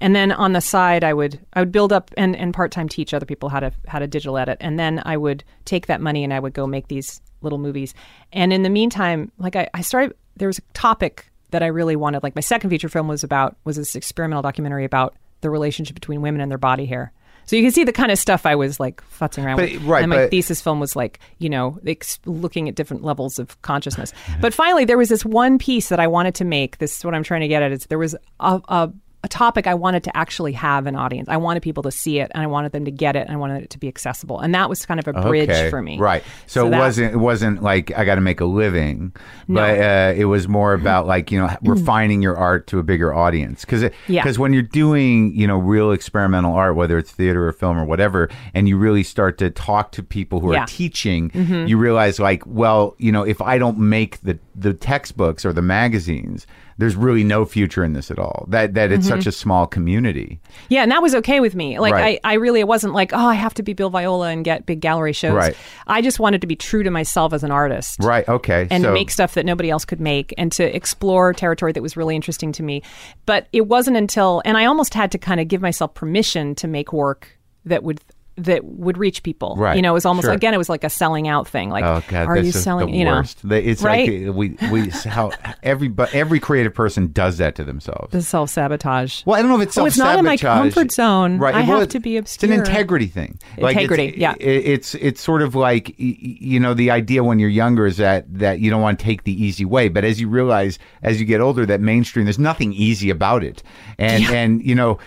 And 0.00 0.14
then 0.14 0.32
on 0.32 0.52
the 0.52 0.60
side, 0.60 1.02
I 1.04 1.14
would 1.14 1.38
I 1.54 1.60
would 1.60 1.72
build 1.72 1.92
up 1.92 2.10
and, 2.16 2.36
and 2.36 2.52
part 2.52 2.72
time 2.72 2.88
teach 2.88 3.14
other 3.14 3.24
people 3.26 3.48
how 3.48 3.60
to 3.60 3.72
how 3.86 3.98
to 3.98 4.06
digital 4.06 4.36
edit, 4.38 4.58
and 4.60 4.78
then 4.78 5.02
I 5.04 5.16
would 5.16 5.44
take 5.64 5.86
that 5.86 6.00
money 6.00 6.24
and 6.24 6.32
I 6.32 6.40
would 6.40 6.52
go 6.52 6.66
make 6.66 6.88
these 6.88 7.20
little 7.42 7.58
movies. 7.58 7.94
And 8.32 8.52
in 8.52 8.62
the 8.62 8.70
meantime, 8.70 9.30
like 9.38 9.56
I, 9.56 9.68
I 9.74 9.82
started, 9.82 10.14
there 10.36 10.48
was 10.48 10.58
a 10.58 10.62
topic 10.72 11.30
that 11.50 11.62
I 11.62 11.66
really 11.66 11.94
wanted. 11.96 12.22
Like 12.22 12.34
my 12.34 12.40
second 12.40 12.70
feature 12.70 12.88
film 12.88 13.08
was 13.08 13.22
about 13.24 13.56
was 13.64 13.76
this 13.76 13.94
experimental 13.94 14.42
documentary 14.42 14.84
about 14.84 15.14
the 15.44 15.50
relationship 15.50 15.94
between 15.94 16.20
women 16.22 16.40
and 16.40 16.50
their 16.50 16.58
body 16.58 16.86
hair. 16.86 17.12
So 17.46 17.56
you 17.56 17.62
can 17.62 17.72
see 17.72 17.84
the 17.84 17.92
kind 17.92 18.10
of 18.10 18.18
stuff 18.18 18.46
I 18.46 18.54
was 18.54 18.80
like 18.80 19.02
futzing 19.20 19.44
around 19.44 19.56
But- 19.58 19.70
with. 19.72 19.82
right, 19.84 20.02
and 20.02 20.08
my 20.10 20.16
but- 20.16 20.30
thesis 20.30 20.62
film 20.62 20.80
was 20.80 20.96
like, 20.96 21.20
you 21.38 21.50
know, 21.50 21.78
ex- 21.86 22.18
looking 22.24 22.70
at 22.70 22.74
different 22.74 23.04
levels 23.04 23.38
of 23.38 23.60
consciousness. 23.60 24.14
But 24.40 24.54
finally, 24.54 24.86
there 24.86 24.96
was 24.96 25.10
this 25.10 25.26
one 25.26 25.58
piece 25.58 25.90
that 25.90 26.00
I 26.00 26.06
wanted 26.06 26.34
to 26.36 26.44
make. 26.46 26.78
This 26.78 26.96
is 26.96 27.04
what 27.04 27.14
I'm 27.14 27.22
trying 27.22 27.42
to 27.42 27.48
get 27.48 27.62
at. 27.62 27.70
Is 27.70 27.84
there 27.86 27.98
was 27.98 28.14
a, 28.40 28.60
a, 28.68 28.90
a 29.24 29.28
topic 29.28 29.66
I 29.66 29.72
wanted 29.74 30.04
to 30.04 30.16
actually 30.16 30.52
have 30.52 30.86
an 30.86 30.94
audience. 30.96 31.28
I 31.30 31.38
wanted 31.38 31.62
people 31.62 31.82
to 31.84 31.90
see 31.90 32.18
it, 32.20 32.30
and 32.34 32.42
I 32.42 32.46
wanted 32.46 32.72
them 32.72 32.84
to 32.84 32.90
get 32.90 33.16
it, 33.16 33.20
and 33.26 33.30
I 33.30 33.36
wanted 33.36 33.62
it 33.64 33.70
to 33.70 33.78
be 33.78 33.88
accessible. 33.88 34.38
And 34.38 34.54
that 34.54 34.68
was 34.68 34.84
kind 34.84 35.00
of 35.00 35.08
a 35.08 35.14
bridge 35.14 35.48
okay, 35.48 35.70
for 35.70 35.80
me. 35.80 35.98
Right. 35.98 36.22
So, 36.46 36.66
it 36.66 36.70
that- 36.70 36.78
wasn't 36.78 37.14
it 37.14 37.16
wasn't 37.16 37.62
like 37.62 37.90
I 37.98 38.04
got 38.04 38.16
to 38.16 38.20
make 38.20 38.40
a 38.40 38.44
living, 38.44 39.14
but 39.48 39.80
uh, 39.80 40.12
it 40.14 40.26
was 40.26 40.46
more 40.46 40.74
about 40.74 41.06
like 41.06 41.32
you 41.32 41.38
know 41.40 41.48
refining 41.62 42.20
your 42.22 42.36
art 42.36 42.66
to 42.68 42.78
a 42.78 42.82
bigger 42.82 43.14
audience 43.14 43.64
because 43.64 43.82
Yeah. 43.82 44.22
because 44.22 44.38
when 44.38 44.52
you're 44.52 44.62
doing 44.62 45.34
you 45.34 45.46
know 45.46 45.56
real 45.58 45.90
experimental 45.90 46.52
art, 46.54 46.76
whether 46.76 46.98
it's 46.98 47.10
theater 47.10 47.48
or 47.48 47.52
film 47.52 47.78
or 47.78 47.84
whatever, 47.86 48.28
and 48.52 48.68
you 48.68 48.76
really 48.76 49.02
start 49.02 49.38
to 49.38 49.48
talk 49.50 49.90
to 49.92 50.02
people 50.02 50.40
who 50.40 50.52
Yeah. 50.52 50.64
are 50.64 50.66
teaching, 50.66 51.30
you 51.66 51.78
realize 51.78 52.18
like 52.20 52.42
well 52.46 52.94
you 52.98 53.10
know 53.10 53.22
if 53.22 53.40
I 53.40 53.56
don't 53.56 53.78
make 53.78 54.20
the 54.20 54.38
the 54.54 54.74
textbooks 54.74 55.44
or 55.46 55.52
the 55.54 55.62
magazines. 55.62 56.46
There's 56.78 56.96
really 56.96 57.24
no 57.24 57.44
future 57.44 57.84
in 57.84 57.92
this 57.92 58.10
at 58.10 58.18
all. 58.18 58.46
That 58.48 58.74
that 58.74 58.92
it's 58.92 59.06
such 59.06 59.20
mm-hmm. 59.20 59.28
a 59.28 59.32
small 59.32 59.66
community. 59.66 60.40
Yeah, 60.68 60.82
and 60.82 60.90
that 60.90 61.02
was 61.02 61.14
okay 61.16 61.40
with 61.40 61.54
me. 61.54 61.78
Like 61.78 61.94
Right. 61.94 62.20
I, 62.24 62.32
I 62.32 62.34
really 62.34 62.60
it 62.60 62.68
wasn't 62.68 62.94
like, 62.94 63.12
oh, 63.12 63.26
I 63.26 63.34
have 63.34 63.54
to 63.54 63.62
be 63.62 63.72
Bill 63.72 63.90
Viola 63.90 64.28
and 64.28 64.44
get 64.44 64.66
big 64.66 64.80
gallery 64.80 65.12
shows. 65.12 65.34
Right. 65.34 65.56
I 65.86 66.02
just 66.02 66.18
wanted 66.18 66.40
to 66.40 66.46
be 66.46 66.56
true 66.56 66.82
to 66.82 66.90
myself 66.90 67.32
as 67.32 67.44
an 67.44 67.50
artist. 67.50 68.02
Right. 68.02 68.28
Okay. 68.28 68.66
and 68.70 68.84
so, 68.84 68.92
make 68.92 69.10
stuff 69.10 69.34
that 69.34 69.46
nobody 69.46 69.70
else 69.70 69.84
could 69.84 70.00
make 70.00 70.34
and 70.36 70.50
to 70.52 70.74
explore 70.74 71.32
territory 71.32 71.72
that 71.72 71.82
was 71.82 71.96
really 71.96 72.16
interesting 72.16 72.52
to 72.52 72.62
me. 72.62 72.82
But 73.26 73.46
it 73.52 73.66
wasn't 73.68 73.96
until 73.96 74.42
and 74.44 74.56
I 74.56 74.64
almost 74.64 74.94
had 74.94 75.12
to 75.12 75.18
kind 75.18 75.40
of 75.40 75.48
give 75.48 75.60
myself 75.60 75.94
permission 75.94 76.54
to 76.56 76.68
make 76.68 76.92
work 76.92 77.38
that 77.64 77.82
would 77.82 78.00
that 78.36 78.64
would 78.64 78.98
reach 78.98 79.22
people. 79.22 79.54
Right, 79.56 79.76
You 79.76 79.82
know, 79.82 79.90
it 79.90 79.94
was 79.94 80.04
almost 80.04 80.24
sure. 80.26 80.34
again 80.34 80.54
it 80.54 80.58
was 80.58 80.68
like 80.68 80.82
a 80.84 80.90
selling 80.90 81.28
out 81.28 81.46
thing. 81.46 81.70
Like 81.70 81.84
Oh 81.84 82.02
God, 82.08 82.26
are 82.26 82.36
you 82.36 82.50
selling 82.52 82.92
you 82.94 83.04
know 83.04 83.16
worst. 83.16 83.40
It's 83.44 83.82
right? 83.82 84.26
like 84.26 84.34
we 84.34 84.56
we 84.72 84.88
how 85.04 85.30
every 85.62 85.92
every 86.12 86.40
creative 86.40 86.74
person 86.74 87.12
does 87.12 87.38
that 87.38 87.54
to 87.56 87.64
themselves. 87.64 88.10
the 88.12 88.22
self 88.22 88.50
sabotage. 88.50 89.24
Well, 89.24 89.36
I 89.38 89.42
don't 89.42 89.50
know 89.50 89.60
if 89.60 89.68
it's 89.68 89.78
Oh, 89.78 89.82
self 89.88 89.92
sabotage. 89.94 89.94
it's 89.94 89.98
not 89.98 90.18
in 90.18 90.24
my 90.24 90.36
comfort 90.72 90.92
zone. 90.92 91.38
Right. 91.38 91.54
I 91.54 91.68
well, 91.68 91.80
have 91.80 91.88
to 91.90 92.00
be 92.00 92.16
It's 92.16 92.42
an 92.42 92.52
integrity 92.52 93.06
thing. 93.06 93.38
Like, 93.58 93.76
it's- 93.76 93.84
Integrity, 93.84 94.18
yeah. 94.20 94.34
it- 94.40 94.64
it's 94.66 94.94
it's 94.96 95.20
sort 95.20 95.42
of 95.42 95.54
like 95.54 95.94
you 95.98 96.58
know 96.58 96.74
the 96.74 96.90
idea 96.90 97.22
when 97.22 97.38
you're 97.38 97.48
younger 97.48 97.86
is 97.86 97.98
that 97.98 98.24
that 98.38 98.58
you 98.60 98.70
don't 98.70 98.82
want 98.82 98.98
to 98.98 99.04
take 99.04 99.24
the 99.24 99.44
easy 99.44 99.64
way, 99.64 99.88
but 99.88 100.04
as 100.04 100.20
you 100.20 100.28
realize 100.28 100.78
as 101.02 101.20
you 101.20 101.26
get 101.26 101.40
older 101.40 101.64
that 101.66 101.80
mainstream 101.80 102.24
there's 102.24 102.38
nothing 102.38 102.72
easy 102.72 103.10
about 103.10 103.44
it, 103.44 103.62
and 103.98 104.24
and 104.24 104.64
you 104.66 104.74
know. 104.74 104.98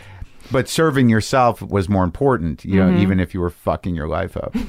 But 0.51 0.69
serving 0.69 1.09
yourself 1.09 1.61
was 1.61 1.89
more 1.89 2.03
important, 2.03 2.63
you 2.63 2.79
Mm-hmm. 2.79 2.95
know, 2.95 3.01
even 3.01 3.19
if 3.19 3.33
you 3.33 3.39
were 3.41 3.49
fucking 3.49 3.95
your 3.95 4.07
life 4.07 4.37
up. 4.37 4.55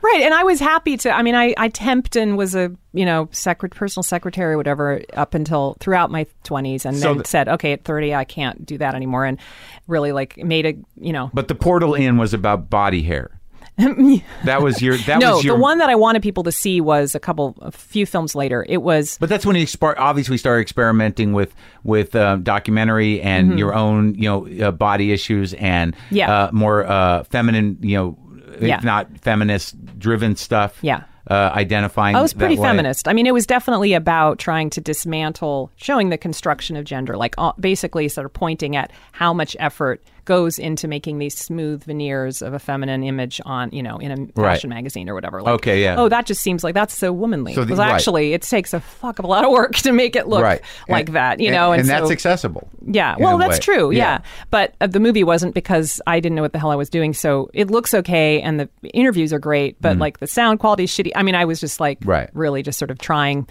Right, 0.00 0.22
and 0.22 0.32
I 0.32 0.42
was 0.42 0.58
happy 0.58 0.96
to. 0.98 1.10
I 1.10 1.22
mean, 1.22 1.34
I, 1.34 1.52
I 1.58 1.68
temped 1.68 2.18
and 2.20 2.38
was 2.38 2.54
a 2.54 2.72
you 2.94 3.04
know 3.04 3.28
secret 3.30 3.74
personal 3.74 4.02
secretary 4.02 4.54
or 4.54 4.56
whatever 4.56 5.02
up 5.12 5.34
until 5.34 5.76
throughout 5.80 6.10
my 6.10 6.26
twenties, 6.44 6.86
and 6.86 6.96
So 6.96 7.08
then 7.08 7.14
th- 7.16 7.26
said, 7.26 7.48
okay, 7.50 7.72
at 7.74 7.84
thirty, 7.84 8.14
I 8.14 8.24
can't 8.24 8.64
do 8.64 8.78
that 8.78 8.94
anymore, 8.94 9.26
and 9.26 9.38
really 9.86 10.12
like 10.12 10.38
made 10.38 10.64
a 10.64 10.74
you 10.98 11.12
know. 11.12 11.30
But 11.34 11.48
the 11.48 11.54
portal 11.54 11.94
in 11.94 12.16
was 12.16 12.32
about 12.32 12.70
body 12.70 13.02
hair. 13.02 13.38
that 14.44 14.62
was 14.62 14.80
your. 14.82 14.96
That 14.98 15.18
no, 15.20 15.36
was 15.36 15.44
your. 15.44 15.56
the 15.56 15.60
one 15.62 15.78
that 15.78 15.88
I 15.90 15.94
wanted 15.94 16.22
people 16.22 16.42
to 16.44 16.52
see 16.52 16.80
was 16.80 17.14
a 17.14 17.20
couple, 17.20 17.56
a 17.60 17.70
few 17.70 18.06
films 18.06 18.34
later. 18.34 18.64
It 18.68 18.78
was 18.82 19.16
But 19.18 19.28
that's 19.28 19.46
when 19.46 19.56
you 19.56 19.64
exper- 19.64 19.94
obviously 19.98 20.36
started 20.36 20.62
experimenting 20.62 21.32
with 21.32 21.54
with 21.84 22.14
um, 22.14 22.42
documentary 22.42 23.20
and 23.20 23.58
your 23.58 23.74
own, 23.74 24.14
you 24.14 24.28
know, 24.28 24.66
uh, 24.66 24.70
body 24.70 25.12
issues 25.12 25.54
and 25.54 25.94
Mm-hmm. 25.94 26.16
Yeah. 26.16 26.44
uh, 26.44 26.50
more 26.52 26.84
uh, 26.86 27.24
feminine, 27.24 27.78
you 27.80 27.96
know, 27.96 28.18
Yeah. 28.60 28.78
if 28.78 28.84
not 28.84 29.08
feminist 29.20 29.74
driven 29.98 30.36
stuff. 30.36 30.78
Yeah. 30.82 31.04
uh, 31.28 31.50
identifying. 31.54 32.16
I 32.16 32.22
was 32.22 32.32
pretty 32.34 32.56
feminist. 32.56 33.06
I 33.06 33.12
mean, 33.12 33.26
it 33.26 33.32
was 33.32 33.46
definitely 33.46 33.92
about 33.94 34.38
trying 34.40 34.68
to 34.70 34.80
dismantle, 34.80 35.70
showing 35.76 36.08
the 36.10 36.18
construction 36.18 36.76
of 36.76 36.84
gender, 36.84 37.16
like 37.16 37.34
uh, 37.38 37.52
basically 37.60 38.08
sort 38.08 38.24
of 38.24 38.32
pointing 38.32 38.74
at 38.74 38.90
how 39.12 39.32
much 39.32 39.54
effort 39.60 40.02
goes 40.30 40.60
into 40.60 40.86
making 40.86 41.18
these 41.18 41.36
smooth 41.36 41.82
veneers 41.82 42.40
of 42.40 42.54
a 42.54 42.60
feminine 42.60 43.02
image 43.02 43.40
on, 43.44 43.68
you 43.72 43.82
know, 43.82 43.98
in 43.98 44.12
a 44.12 44.16
Right. 44.40 44.52
fashion 44.52 44.70
magazine 44.70 45.08
or 45.08 45.14
whatever. 45.14 45.42
Like, 45.42 45.54
Okay, 45.54 45.82
yeah. 45.82 45.96
Oh, 45.98 46.08
that 46.08 46.24
just 46.24 46.40
seems 46.40 46.62
like 46.62 46.72
that's 46.74 46.96
so 46.96 47.12
womanly. 47.12 47.52
So 47.54 47.64
the- 47.64 47.74
right. 47.74 47.90
actually, 47.92 48.32
it 48.32 48.42
takes 48.42 48.72
a 48.72 48.78
fuck 48.78 49.18
of 49.18 49.24
a 49.24 49.28
lot 49.28 49.44
of 49.44 49.50
work 49.50 49.74
to 49.86 49.90
make 49.92 50.14
it 50.14 50.28
look 50.28 50.42
right 50.44 50.60
like 50.88 51.08
And- 51.08 51.16
that, 51.16 51.40
you 51.40 51.48
and, 51.48 51.56
know. 51.56 51.72
and, 51.72 51.84
so, 51.84 51.92
that's 51.92 52.10
accessible. 52.12 52.68
yeah, 52.86 53.16
well, 53.18 53.38
that's 53.38 53.54
way. 53.66 53.74
true. 53.74 53.90
Yeah, 53.90 54.18
but 54.52 54.74
uh, 54.80 54.86
the 54.86 55.00
movie 55.00 55.24
wasn't 55.24 55.52
because 55.52 56.00
I 56.06 56.20
didn't 56.20 56.36
know 56.36 56.42
what 56.42 56.52
the 56.52 56.60
hell 56.60 56.70
I 56.70 56.76
was 56.76 56.88
doing. 56.88 57.12
So 57.12 57.50
it 57.52 57.68
looks 57.68 57.92
okay, 57.92 58.40
and 58.40 58.60
the 58.60 58.68
interviews 58.94 59.32
are 59.32 59.40
great, 59.40 59.76
but 59.82 59.98
like 59.98 60.20
the 60.20 60.28
sound 60.28 60.60
quality 60.60 60.84
is 60.84 60.90
shitty. 60.92 61.10
I 61.16 61.24
mean, 61.24 61.34
I 61.34 61.44
was 61.44 61.58
just 61.58 61.80
like, 61.80 61.98
really, 62.34 62.62
just 62.62 62.78
sort 62.78 62.92
of 62.92 62.98
trying 62.98 63.48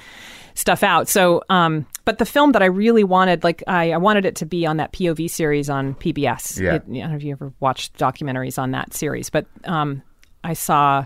stuff 0.55 0.81
out. 0.83 1.07
So, 1.09 1.41
um, 1.49 1.85
but 2.09 2.17
the 2.17 2.25
film 2.25 2.53
that 2.53 2.63
I 2.63 2.65
really 2.65 3.03
wanted, 3.03 3.43
like, 3.43 3.61
I, 3.67 3.91
I 3.91 3.97
wanted 3.97 4.25
it 4.25 4.35
to 4.37 4.45
be 4.47 4.65
on 4.65 4.77
that 4.77 4.91
POV 4.93 5.29
series 5.29 5.69
on 5.69 5.93
PBS. 5.93 6.59
Yeah. 6.59 6.73
It- 6.75 6.83
I 6.89 6.99
don't 6.99 7.11
know 7.11 7.15
if 7.15 7.23
you 7.23 7.31
ever 7.33 7.53
watched 7.59 7.97
documentaries 7.99 8.57
on 8.57 8.71
that 8.71 8.95
series, 8.95 9.29
but 9.29 9.45
um, 9.65 10.01
I 10.43 10.53
saw. 10.53 11.05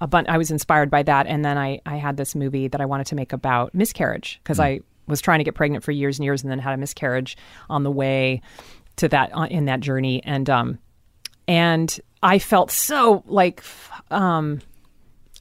A 0.00 0.06
bunch. 0.08 0.26
I 0.28 0.36
was 0.36 0.50
inspired 0.50 0.90
by 0.90 1.04
that, 1.04 1.28
and 1.28 1.44
then 1.44 1.56
I, 1.56 1.80
I 1.86 1.94
had 1.96 2.16
this 2.16 2.34
movie 2.34 2.66
that 2.66 2.80
I 2.80 2.86
wanted 2.86 3.06
to 3.06 3.14
make 3.14 3.32
about 3.32 3.72
miscarriage 3.72 4.40
because 4.42 4.58
Mm. 4.58 4.64
I 4.64 4.80
was 5.06 5.20
trying 5.20 5.38
to 5.38 5.44
get 5.44 5.54
pregnant 5.54 5.84
for 5.84 5.92
years 5.92 6.18
and 6.18 6.24
years, 6.24 6.42
and 6.42 6.50
then 6.50 6.58
had 6.58 6.74
a 6.74 6.76
miscarriage 6.76 7.36
on 7.70 7.84
the 7.84 7.90
way 7.92 8.42
to 8.96 9.06
that 9.08 9.32
on- 9.32 9.46
in 9.48 9.66
that 9.66 9.78
journey, 9.78 10.20
and 10.24 10.50
um, 10.50 10.78
and 11.46 12.00
I 12.20 12.40
felt 12.40 12.72
so 12.72 13.22
like, 13.26 13.62
um, 14.10 14.60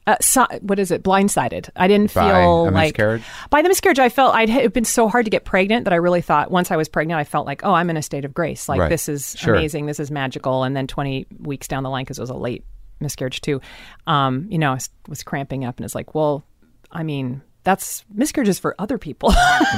uh, 0.07 0.15
so, 0.21 0.45
what 0.61 0.79
is 0.79 0.89
it? 0.91 1.03
Blindsided. 1.03 1.69
I 1.75 1.87
didn't 1.87 2.13
By 2.13 2.31
feel 2.31 2.63
like 2.71 2.73
miscarriage? 2.95 3.23
by 3.49 3.61
the 3.61 3.67
miscarriage. 3.69 3.99
I 3.99 4.09
felt 4.09 4.33
I'd 4.35 4.49
it 4.49 4.73
been 4.73 4.85
so 4.85 5.07
hard 5.07 5.25
to 5.25 5.29
get 5.31 5.45
pregnant 5.45 5.83
that 5.83 5.93
I 5.93 5.97
really 5.97 6.21
thought 6.21 6.49
once 6.51 6.71
I 6.71 6.75
was 6.75 6.89
pregnant, 6.89 7.19
I 7.19 7.23
felt 7.23 7.45
like, 7.45 7.63
oh, 7.63 7.73
I'm 7.73 7.89
in 7.89 7.97
a 7.97 8.01
state 8.01 8.25
of 8.25 8.33
grace. 8.33 8.67
Like 8.67 8.79
Right. 8.79 8.89
this 8.89 9.07
is 9.07 9.35
Sure. 9.37 9.53
amazing. 9.55 9.85
This 9.85 9.99
is 9.99 10.09
magical. 10.11 10.63
And 10.63 10.75
then 10.75 10.87
20 10.87 11.27
weeks 11.39 11.67
down 11.67 11.83
the 11.83 11.89
line, 11.89 12.03
because 12.03 12.17
it 12.17 12.21
was 12.21 12.29
a 12.29 12.35
late 12.35 12.65
miscarriage 12.99 13.41
too, 13.41 13.61
um, 14.07 14.47
you 14.49 14.57
know, 14.57 14.71
I 14.71 14.73
was, 14.75 14.89
was 15.07 15.23
cramping 15.23 15.65
up, 15.65 15.77
and 15.77 15.85
it's 15.85 15.95
like, 15.95 16.13
well, 16.15 16.43
I 16.91 17.03
mean, 17.03 17.41
that's 17.63 18.03
miscarriages 18.13 18.59
for 18.59 18.75
other 18.79 18.97
people. 18.97 19.29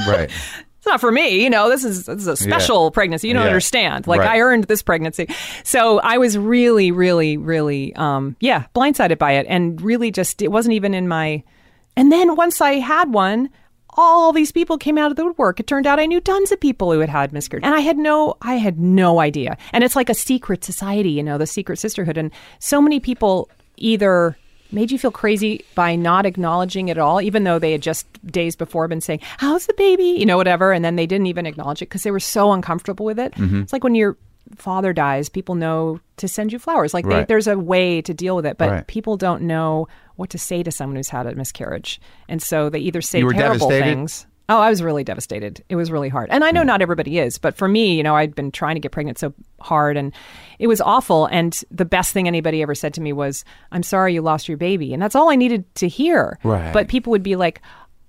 Right. 0.08 0.30
it's 0.84 0.90
not 0.90 1.00
for 1.00 1.10
me. 1.10 1.42
You 1.42 1.48
know, 1.48 1.70
this 1.70 1.82
is 1.82 2.04
this 2.04 2.18
is 2.20 2.26
a 2.26 2.36
special 2.36 2.90
pregnancy. 2.90 3.28
You 3.28 3.32
don't 3.32 3.44
Yeah. 3.44 3.48
understand. 3.48 4.06
Like 4.06 4.20
Right. 4.20 4.32
I 4.32 4.40
earned 4.40 4.64
this 4.64 4.82
pregnancy. 4.82 5.28
So 5.62 5.98
I 6.00 6.18
was 6.18 6.36
really, 6.36 6.90
really, 6.92 7.38
really, 7.38 7.94
um, 7.96 8.36
yeah, 8.40 8.64
blindsided 8.74 9.16
by 9.16 9.32
it, 9.32 9.46
and 9.48 9.80
really 9.80 10.10
just 10.10 10.42
it 10.42 10.48
wasn't 10.52 10.74
even 10.74 10.92
in 10.92 11.08
my. 11.08 11.42
And 11.96 12.12
then 12.12 12.36
once 12.36 12.60
I 12.60 12.74
had 12.74 13.12
one. 13.14 13.48
All 13.96 14.32
these 14.32 14.50
people 14.50 14.76
came 14.76 14.98
out 14.98 15.12
of 15.12 15.16
the 15.16 15.24
woodwork. 15.24 15.60
It 15.60 15.68
turned 15.68 15.86
out 15.86 16.00
I 16.00 16.06
knew 16.06 16.20
tons 16.20 16.50
of 16.50 16.58
people 16.58 16.92
who 16.92 16.98
had 16.98 17.08
had 17.08 17.32
miscarriage, 17.32 17.64
and 17.64 17.72
I 17.76 17.78
had 17.78 17.96
no, 17.96 18.34
I 18.42 18.56
had 18.56 18.76
no 18.80 19.20
idea. 19.20 19.56
And 19.72 19.84
it's 19.84 19.94
like 19.94 20.10
a 20.10 20.14
secret 20.14 20.64
society, 20.64 21.10
you 21.10 21.22
know, 21.22 21.38
the 21.38 21.46
secret 21.46 21.78
sisterhood. 21.78 22.18
And 22.18 22.32
so 22.58 22.80
many 22.82 22.98
people 22.98 23.48
either 23.76 24.36
made 24.72 24.90
you 24.90 24.98
feel 24.98 25.10
crazy 25.10 25.64
by 25.74 25.94
not 25.96 26.26
acknowledging 26.26 26.88
it 26.88 26.92
at 26.92 26.98
all, 26.98 27.20
even 27.20 27.44
though 27.44 27.58
they 27.58 27.72
had 27.72 27.82
just 27.82 28.06
days 28.26 28.56
before 28.56 28.88
been 28.88 29.00
saying, 29.00 29.20
How's 29.38 29.66
the 29.66 29.74
baby? 29.74 30.04
You 30.04 30.26
know, 30.26 30.36
whatever. 30.36 30.72
And 30.72 30.84
then 30.84 30.96
they 30.96 31.06
didn't 31.06 31.26
even 31.26 31.46
acknowledge 31.46 31.82
it 31.82 31.86
because 31.86 32.02
they 32.02 32.10
were 32.10 32.20
so 32.20 32.52
uncomfortable 32.52 33.06
with 33.06 33.18
it. 33.18 33.32
Mm-hmm. 33.34 33.62
It's 33.62 33.72
like 33.72 33.84
when 33.84 33.94
your 33.94 34.16
father 34.56 34.92
dies, 34.92 35.28
people 35.28 35.54
know 35.54 36.00
to 36.18 36.28
send 36.28 36.52
you 36.52 36.58
flowers. 36.58 36.92
Like 36.92 37.06
they, 37.06 37.24
there's 37.24 37.46
a 37.46 37.58
way 37.58 38.02
to 38.02 38.12
deal 38.12 38.36
with 38.36 38.44
it, 38.46 38.58
but 38.58 38.68
Right. 38.70 38.86
people 38.86 39.16
don't 39.16 39.42
know 39.42 39.88
what 40.16 40.30
to 40.30 40.38
say 40.38 40.62
to 40.62 40.70
someone 40.70 40.96
who's 40.96 41.08
had 41.08 41.26
a 41.26 41.34
miscarriage. 41.34 42.00
And 42.28 42.42
so 42.42 42.68
they 42.68 42.78
either 42.80 43.00
say 43.00 43.20
terrible 43.20 43.68
devastated? 43.68 43.84
things. 43.84 44.26
Oh, 44.48 44.58
I 44.58 44.68
was 44.68 44.82
really 44.82 45.04
devastated. 45.04 45.64
It 45.70 45.76
was 45.76 45.90
really 45.90 46.10
hard. 46.10 46.28
And 46.30 46.44
I 46.44 46.50
know 46.50 46.62
not 46.62 46.82
everybody 46.82 47.18
is, 47.18 47.38
but 47.38 47.56
for 47.56 47.66
me, 47.66 47.96
you 47.96 48.02
know, 48.02 48.14
I'd 48.14 48.34
been 48.34 48.50
trying 48.52 48.74
to 48.74 48.80
get 48.80 48.92
pregnant 48.92 49.18
so 49.18 49.32
hard 49.60 49.96
and 49.96 50.12
it 50.58 50.66
was 50.66 50.82
awful. 50.82 51.26
And 51.26 51.58
the 51.70 51.86
best 51.86 52.12
thing 52.12 52.28
anybody 52.28 52.60
ever 52.60 52.74
said 52.74 52.92
to 52.94 53.00
me 53.00 53.14
was, 53.14 53.44
I'm 53.72 53.82
sorry 53.82 54.12
you 54.12 54.20
lost 54.20 54.46
your 54.46 54.58
baby. 54.58 54.92
And 54.92 55.02
that's 55.02 55.14
all 55.14 55.30
I 55.30 55.36
needed 55.36 55.74
to 55.76 55.88
hear. 55.88 56.38
Right. 56.44 56.74
But 56.74 56.88
people 56.88 57.10
would 57.12 57.22
be 57.22 57.36
like, 57.36 57.62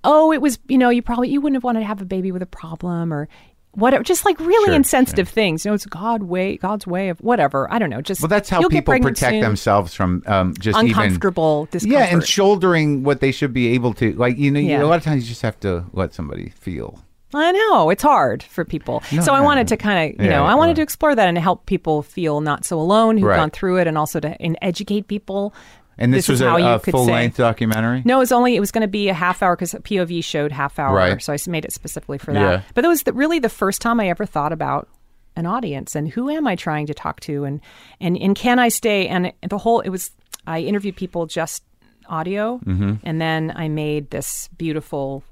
oh, 0.04 0.30
it 0.30 0.42
was, 0.42 0.58
you 0.68 0.76
know, 0.76 0.90
you 0.90 1.00
probably, 1.00 1.30
you 1.30 1.40
wouldn't 1.40 1.56
have 1.56 1.64
wanted 1.64 1.80
to 1.80 1.86
have 1.86 2.02
a 2.02 2.06
baby 2.06 2.32
with 2.32 2.42
a 2.42 2.46
problem 2.46 3.14
or, 3.14 3.28
whatever, 3.76 4.02
just 4.02 4.24
like 4.24 4.38
really 4.40 4.66
Sure, 4.68 4.74
insensitive 4.74 5.28
things. 5.28 5.64
You 5.64 5.70
know, 5.70 5.74
it's 5.74 5.86
God 5.86 6.24
way, 6.24 6.56
God's 6.56 6.86
way 6.86 7.08
of 7.10 7.18
whatever. 7.20 7.72
I 7.72 7.78
don't 7.78 7.90
know. 7.90 8.00
Just 8.00 8.20
Well, 8.20 8.28
that's 8.28 8.48
how 8.48 8.66
people 8.68 8.98
protect 8.98 9.32
soon. 9.34 9.40
themselves 9.40 9.94
from 9.94 10.22
um, 10.26 10.54
just 10.58 10.76
even 10.82 10.90
uncomfortable 10.90 11.68
discomfort. 11.70 11.98
yeah, 12.00 12.06
and 12.12 12.26
shouldering 12.26 13.02
what 13.04 13.20
they 13.20 13.30
should 13.32 13.52
be 13.52 13.68
able 13.68 13.92
to. 13.94 14.12
Like 14.14 14.38
you 14.38 14.50
know, 14.50 14.58
you- 14.60 14.70
Yeah. 14.70 14.82
a 14.82 14.86
lot 14.86 14.96
of 14.98 15.04
times 15.04 15.22
you 15.24 15.28
just 15.28 15.42
have 15.42 15.58
to 15.60 15.84
let 15.92 16.12
somebody 16.14 16.50
feel. 16.58 16.98
I 17.34 17.50
know 17.52 17.90
it's 17.90 18.04
hard 18.04 18.42
for 18.44 18.64
people. 18.64 19.02
so 19.20 19.34
I 19.34 19.38
no, 19.40 19.44
wanted 19.44 19.68
to 19.68 19.76
kind 19.76 20.14
of, 20.14 20.20
you 20.24 20.30
Yeah, 20.30 20.36
know, 20.38 20.44
I 20.46 20.54
wanted 20.54 20.70
right. 20.70 20.76
to 20.76 20.82
explore 20.82 21.14
that 21.14 21.28
and 21.28 21.36
help 21.36 21.66
people 21.66 22.02
feel 22.02 22.40
not 22.40 22.64
so 22.64 22.78
alone 22.80 23.16
who've 23.18 23.26
Right. 23.28 23.36
gone 23.36 23.50
through 23.50 23.78
it, 23.78 23.86
and 23.88 23.98
also 23.98 24.20
to 24.20 24.40
and 24.40 24.56
educate 24.62 25.08
people. 25.08 25.52
And 25.98 26.12
this, 26.12 26.26
This 26.26 26.40
was 26.40 26.40
a, 26.42 26.48
a 26.54 26.78
full 26.78 27.06
length 27.06 27.38
documentary. 27.38 28.02
No, 28.04 28.16
it 28.16 28.18
was 28.20 28.32
only 28.32 28.54
it 28.54 28.60
was 28.60 28.70
going 28.70 28.82
to 28.82 28.88
be 28.88 29.08
a 29.08 29.14
half 29.14 29.42
hour 29.42 29.56
because 29.56 29.72
POV 29.72 30.22
showed 30.22 30.52
half 30.52 30.78
hour, 30.78 30.94
Right. 30.94 31.22
so 31.22 31.32
I 31.32 31.38
made 31.48 31.64
it 31.64 31.72
specifically 31.72 32.18
for 32.18 32.32
that. 32.34 32.40
Yeah. 32.40 32.62
But 32.74 32.84
it 32.84 32.88
was 32.88 33.04
the, 33.04 33.12
really 33.14 33.38
the 33.38 33.48
first 33.48 33.80
time 33.80 33.98
I 34.00 34.08
ever 34.08 34.26
thought 34.26 34.52
about 34.52 34.88
an 35.36 35.46
audience 35.46 35.94
and 35.94 36.08
who 36.08 36.28
am 36.30 36.46
I 36.46 36.54
trying 36.56 36.86
to 36.86 36.94
talk 36.94 37.20
to, 37.20 37.44
and 37.44 37.60
and 38.00 38.16
and 38.18 38.36
can 38.36 38.58
I 38.58 38.68
stay? 38.68 39.08
And 39.08 39.32
the 39.48 39.58
whole 39.58 39.80
it 39.80 39.88
was 39.88 40.10
I 40.46 40.60
interviewed 40.60 40.96
people 40.96 41.24
just 41.26 41.62
audio, 42.08 42.58
Mm-hmm. 42.66 42.94
and 43.02 43.20
then 43.20 43.52
I 43.56 43.68
made 43.68 44.10
this 44.10 44.48
beautiful 44.58 45.24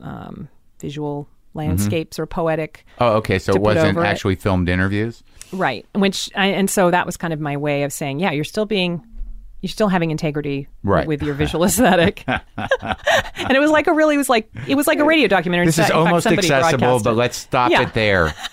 um, 0.00 0.48
visual 0.80 1.28
Mm-hmm. 1.54 1.58
landscapes 1.68 2.18
or 2.18 2.24
poetic. 2.24 2.86
Oh, 2.98 3.16
okay. 3.16 3.38
So 3.38 3.52
it 3.52 3.60
wasn't 3.60 3.88
over 3.98 4.04
it. 4.06 4.08
actually 4.08 4.36
filmed 4.36 4.70
interviews. 4.70 5.22
Right. 5.52 5.84
Which 5.94 6.30
I, 6.34 6.46
and 6.46 6.70
so 6.70 6.90
that 6.90 7.04
was 7.04 7.18
kind 7.18 7.34
of 7.34 7.40
my 7.40 7.58
way 7.58 7.82
of 7.82 7.92
saying, 7.92 8.20
yeah, 8.20 8.30
you're 8.30 8.42
still 8.42 8.64
being 8.64 9.04
you're 9.62 9.70
still 9.70 9.88
having 9.88 10.10
integrity 10.10 10.68
Right. 10.82 11.06
with 11.06 11.22
your 11.22 11.34
visual 11.34 11.64
aesthetic. 11.64 12.24
and 12.26 13.50
it 13.50 13.60
was 13.60 13.70
like 13.70 13.86
a 13.86 13.92
really 13.94 14.16
it 14.16 14.18
was 14.18 14.28
like 14.28 14.50
it 14.68 14.74
was 14.74 14.86
like 14.86 14.98
a 14.98 15.04
radio 15.04 15.28
documentary. 15.28 15.66
This 15.66 15.78
is 15.78 15.84
fact- 15.86 15.94
almost 15.94 16.26
accessible, 16.26 17.00
but 17.00 17.16
let's 17.16 17.36
stop 17.38 17.70
Yeah. 17.70 17.82
it 17.82 17.94
there. 17.94 18.34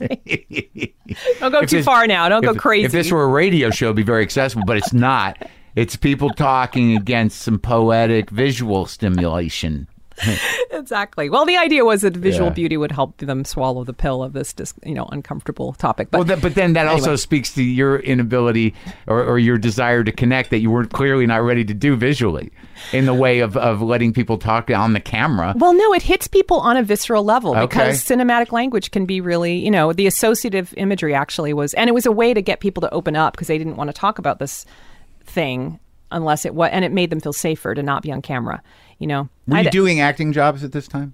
Exactly. 0.00 0.94
Don't 1.40 1.52
go 1.52 1.60
If 1.60 1.70
too 1.70 1.76
this- 1.78 1.84
far 1.86 2.06
now. 2.06 2.28
Don't 2.28 2.42
go 2.42 2.54
crazy. 2.54 2.84
If 2.86 2.92
this 2.92 3.10
were 3.12 3.22
a 3.24 3.28
radio 3.28 3.70
show, 3.70 3.86
it'd 3.86 3.96
be 3.96 4.02
very 4.02 4.22
accessible, 4.22 4.64
but 4.66 4.76
it's 4.76 4.92
not. 4.92 5.38
It's 5.76 5.96
people 5.96 6.30
talking 6.30 6.96
against 6.96 7.40
some 7.42 7.58
poetic 7.58 8.30
visual 8.30 8.86
stimulation. 8.86 9.86
exactly. 10.70 11.28
Well, 11.30 11.44
the 11.44 11.56
idea 11.56 11.84
was 11.84 12.02
that 12.02 12.16
visual 12.16 12.48
Yeah. 12.48 12.54
beauty 12.54 12.76
would 12.76 12.92
help 12.92 13.16
them 13.18 13.44
swallow 13.44 13.84
the 13.84 13.92
pill 13.92 14.22
of 14.22 14.32
this, 14.32 14.52
dis, 14.52 14.74
you 14.84 14.94
know, 14.94 15.06
uncomfortable 15.12 15.72
topic. 15.74 16.10
But 16.10 16.18
Well, 16.18 16.24
that, 16.26 16.42
but 16.42 16.54
then 16.54 16.72
that 16.74 16.86
also 16.86 17.16
speaks 17.16 17.52
to 17.54 17.62
your 17.62 17.98
inability 17.98 18.74
or, 19.06 19.22
or 19.24 19.38
your 19.38 19.58
desire 19.58 20.04
to 20.04 20.12
connect 20.12 20.50
that 20.50 20.58
you 20.60 20.70
weren't 20.70 20.90
clearly 20.92 21.26
not 21.26 21.42
ready 21.42 21.64
to 21.64 21.74
do 21.74 21.96
visually 21.96 22.50
in 22.92 23.06
the 23.06 23.14
way 23.14 23.40
of, 23.40 23.56
of 23.56 23.80
letting 23.82 24.12
people 24.12 24.38
talk 24.38 24.70
on 24.70 24.92
the 24.92 25.00
camera. 25.00 25.54
Well, 25.56 25.74
no, 25.74 25.92
it 25.94 26.02
hits 26.02 26.26
people 26.28 26.58
on 26.60 26.76
a 26.76 26.82
visceral 26.82 27.24
level 27.24 27.56
Okay. 27.56 27.66
because 27.66 28.02
cinematic 28.02 28.52
language 28.52 28.90
can 28.90 29.06
be 29.06 29.20
really, 29.20 29.54
you 29.56 29.70
know, 29.70 29.92
the 29.92 30.06
associative 30.06 30.74
imagery 30.76 31.14
actually 31.14 31.52
was, 31.52 31.74
and 31.74 31.88
it 31.88 31.92
was 31.92 32.06
a 32.06 32.12
way 32.12 32.34
to 32.34 32.42
get 32.42 32.60
people 32.60 32.80
to 32.82 32.90
open 32.92 33.16
up 33.16 33.34
because 33.34 33.48
they 33.48 33.58
didn't 33.58 33.76
want 33.76 33.88
to 33.88 33.94
talk 33.94 34.18
about 34.18 34.38
this 34.38 34.64
thing 35.24 35.78
unless 36.10 36.44
it 36.44 36.54
was, 36.54 36.68
and 36.72 36.84
it 36.84 36.92
made 36.92 37.08
them 37.10 37.20
feel 37.20 37.32
safer 37.32 37.74
to 37.74 37.82
not 37.82 38.02
be 38.02 38.12
on 38.12 38.20
camera, 38.20 38.62
you 39.02 39.06
know. 39.08 39.28
Were 39.46 39.56
you 39.56 39.60
I'd- 39.60 39.70
doing 39.70 40.00
acting 40.00 40.32
jobs 40.32 40.64
at 40.64 40.72
this 40.72 40.88
time? 40.88 41.12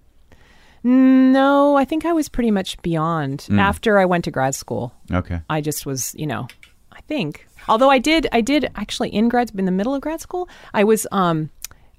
No, 0.84 1.76
I 1.76 1.84
think 1.84 2.05
I 2.07 2.12
was 2.12 2.28
pretty 2.28 2.51
much 2.53 2.80
beyond. 2.82 3.41
Mm. 3.49 3.59
After 3.59 3.99
I 3.99 4.05
went 4.05 4.24
to 4.24 4.30
grad 4.30 4.55
school, 4.55 4.93
Okay. 5.12 5.41
I 5.51 5.61
just 5.61 5.84
was, 5.84 6.14
you 6.14 6.26
know, 6.26 6.47
I 6.93 7.01
think. 7.03 7.47
Although 7.68 7.91
I 7.91 7.99
did, 7.99 8.28
I 8.32 8.41
did 8.41 8.70
actually 8.76 9.09
in 9.09 9.28
grad, 9.28 9.51
in 9.59 9.64
the 9.64 9.72
middle 9.72 9.95
of 9.95 10.01
grad 10.01 10.20
school, 10.20 10.49
I 10.72 10.84
was, 10.84 11.05
um, 11.11 11.51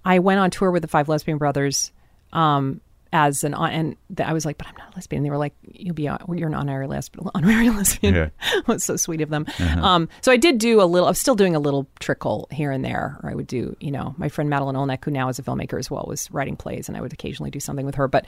I 0.05 0.19
went 0.19 0.39
on 0.39 0.49
tour 0.49 0.71
with 0.71 0.81
the 0.81 0.87
Five 0.87 1.09
Lesbian 1.09 1.37
Brothers, 1.37 1.91
um, 2.31 2.79
as 3.11 3.43
an 3.43 3.53
and 3.53 3.95
I 4.23 4.33
was 4.33 4.45
like, 4.45 4.57
but 4.57 4.67
I'm 4.67 4.75
not 4.77 4.93
a 4.93 4.95
lesbian. 4.95 5.23
They 5.23 5.29
were 5.29 5.37
like, 5.37 5.53
you'll 5.71 5.95
be 5.95 6.07
on, 6.07 6.23
you're 6.37 6.47
an 6.47 6.53
honorary 6.53 6.87
lesbian. 6.87 7.27
Honorary 7.33 7.69
lesbian. 7.71 8.13
Yeah. 8.13 8.29
was 8.67 8.83
so 8.83 8.95
sweet 8.95 9.21
of 9.21 9.29
them. 9.29 9.45
Um, 9.59 10.09
so 10.21 10.31
I 10.31 10.37
did 10.37 10.57
do 10.59 10.81
a 10.81 10.85
little. 10.85 11.07
I'm 11.07 11.15
still 11.15 11.35
doing 11.35 11.55
a 11.55 11.59
little 11.59 11.87
trickle 11.99 12.47
here 12.51 12.71
and 12.71 12.85
there. 12.85 13.19
Or 13.23 13.31
I 13.31 13.35
would 13.35 13.47
do, 13.47 13.75
you 13.79 13.91
know, 13.91 14.13
my 14.17 14.29
friend 14.29 14.49
Madeline 14.49 14.75
Olnek, 14.75 15.03
who 15.03 15.11
now 15.11 15.29
is 15.29 15.39
a 15.39 15.43
filmmaker 15.43 15.79
as 15.79 15.89
well, 15.89 16.05
was 16.07 16.29
writing 16.31 16.55
plays, 16.55 16.87
and 16.87 16.97
I 16.97 17.01
would 17.01 17.13
occasionally 17.13 17.51
do 17.51 17.59
something 17.59 17.85
with 17.85 17.95
her. 17.95 18.07
But 18.07 18.25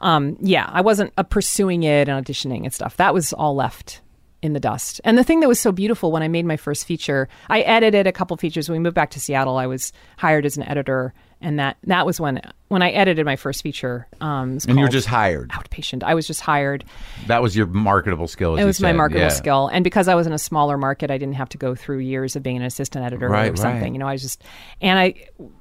um, 0.00 0.36
yeah, 0.40 0.68
I 0.72 0.80
wasn't 0.80 1.12
uh, 1.16 1.22
pursuing 1.24 1.82
it 1.82 2.08
and 2.08 2.24
auditioning 2.24 2.64
and 2.64 2.72
stuff. 2.72 2.96
That 2.98 3.14
was 3.14 3.32
all 3.32 3.54
left 3.54 4.00
in 4.42 4.52
the 4.52 4.60
dust. 4.60 5.00
And 5.04 5.18
the 5.18 5.24
thing 5.24 5.40
that 5.40 5.48
was 5.48 5.60
so 5.60 5.72
beautiful 5.72 6.12
when 6.12 6.22
I 6.22 6.28
made 6.28 6.46
my 6.46 6.56
first 6.56 6.86
feature, 6.86 7.28
I 7.48 7.60
edited 7.60 8.06
a 8.06 8.12
couple 8.12 8.36
features. 8.36 8.68
When 8.68 8.78
we 8.78 8.82
moved 8.82 8.94
back 8.94 9.10
to 9.10 9.20
Seattle, 9.20 9.56
I 9.56 9.66
was 9.66 9.92
hired 10.16 10.46
as 10.46 10.56
an 10.56 10.62
editor, 10.62 11.12
and 11.40 11.58
that 11.58 11.76
that 11.84 12.04
was 12.06 12.20
when 12.20 12.40
when 12.68 12.82
I 12.82 12.90
edited 12.90 13.24
my 13.26 13.36
first 13.36 13.62
feature. 13.62 14.06
Um, 14.20 14.58
And 14.68 14.76
you 14.78 14.82
were 14.82 14.88
just 14.88 15.08
hired. 15.08 15.50
outpatient. 15.50 16.02
I 16.04 16.14
was 16.14 16.26
just 16.26 16.40
hired. 16.40 16.84
That 17.26 17.42
was 17.42 17.56
your 17.56 17.66
marketable 17.66 18.28
skill. 18.28 18.56
as 18.56 18.62
It 18.62 18.66
was 18.66 18.80
my 18.80 18.92
marketable 18.92 19.24
Yeah. 19.26 19.30
skill, 19.30 19.68
and 19.72 19.82
because 19.82 20.06
I 20.08 20.14
was 20.14 20.26
in 20.26 20.32
a 20.32 20.38
smaller 20.38 20.76
market, 20.78 21.10
I 21.10 21.18
didn't 21.18 21.34
have 21.34 21.48
to 21.50 21.58
go 21.58 21.74
through 21.74 21.98
years 21.98 22.36
of 22.36 22.42
being 22.42 22.56
an 22.56 22.62
assistant 22.62 23.04
editor 23.04 23.28
Right, 23.28 23.52
or 23.52 23.56
something. 23.56 23.82
right. 23.82 23.92
You 23.92 23.98
know, 23.98 24.06
I 24.08 24.12
was 24.12 24.22
just 24.22 24.42
and 24.80 24.98
I 24.98 25.14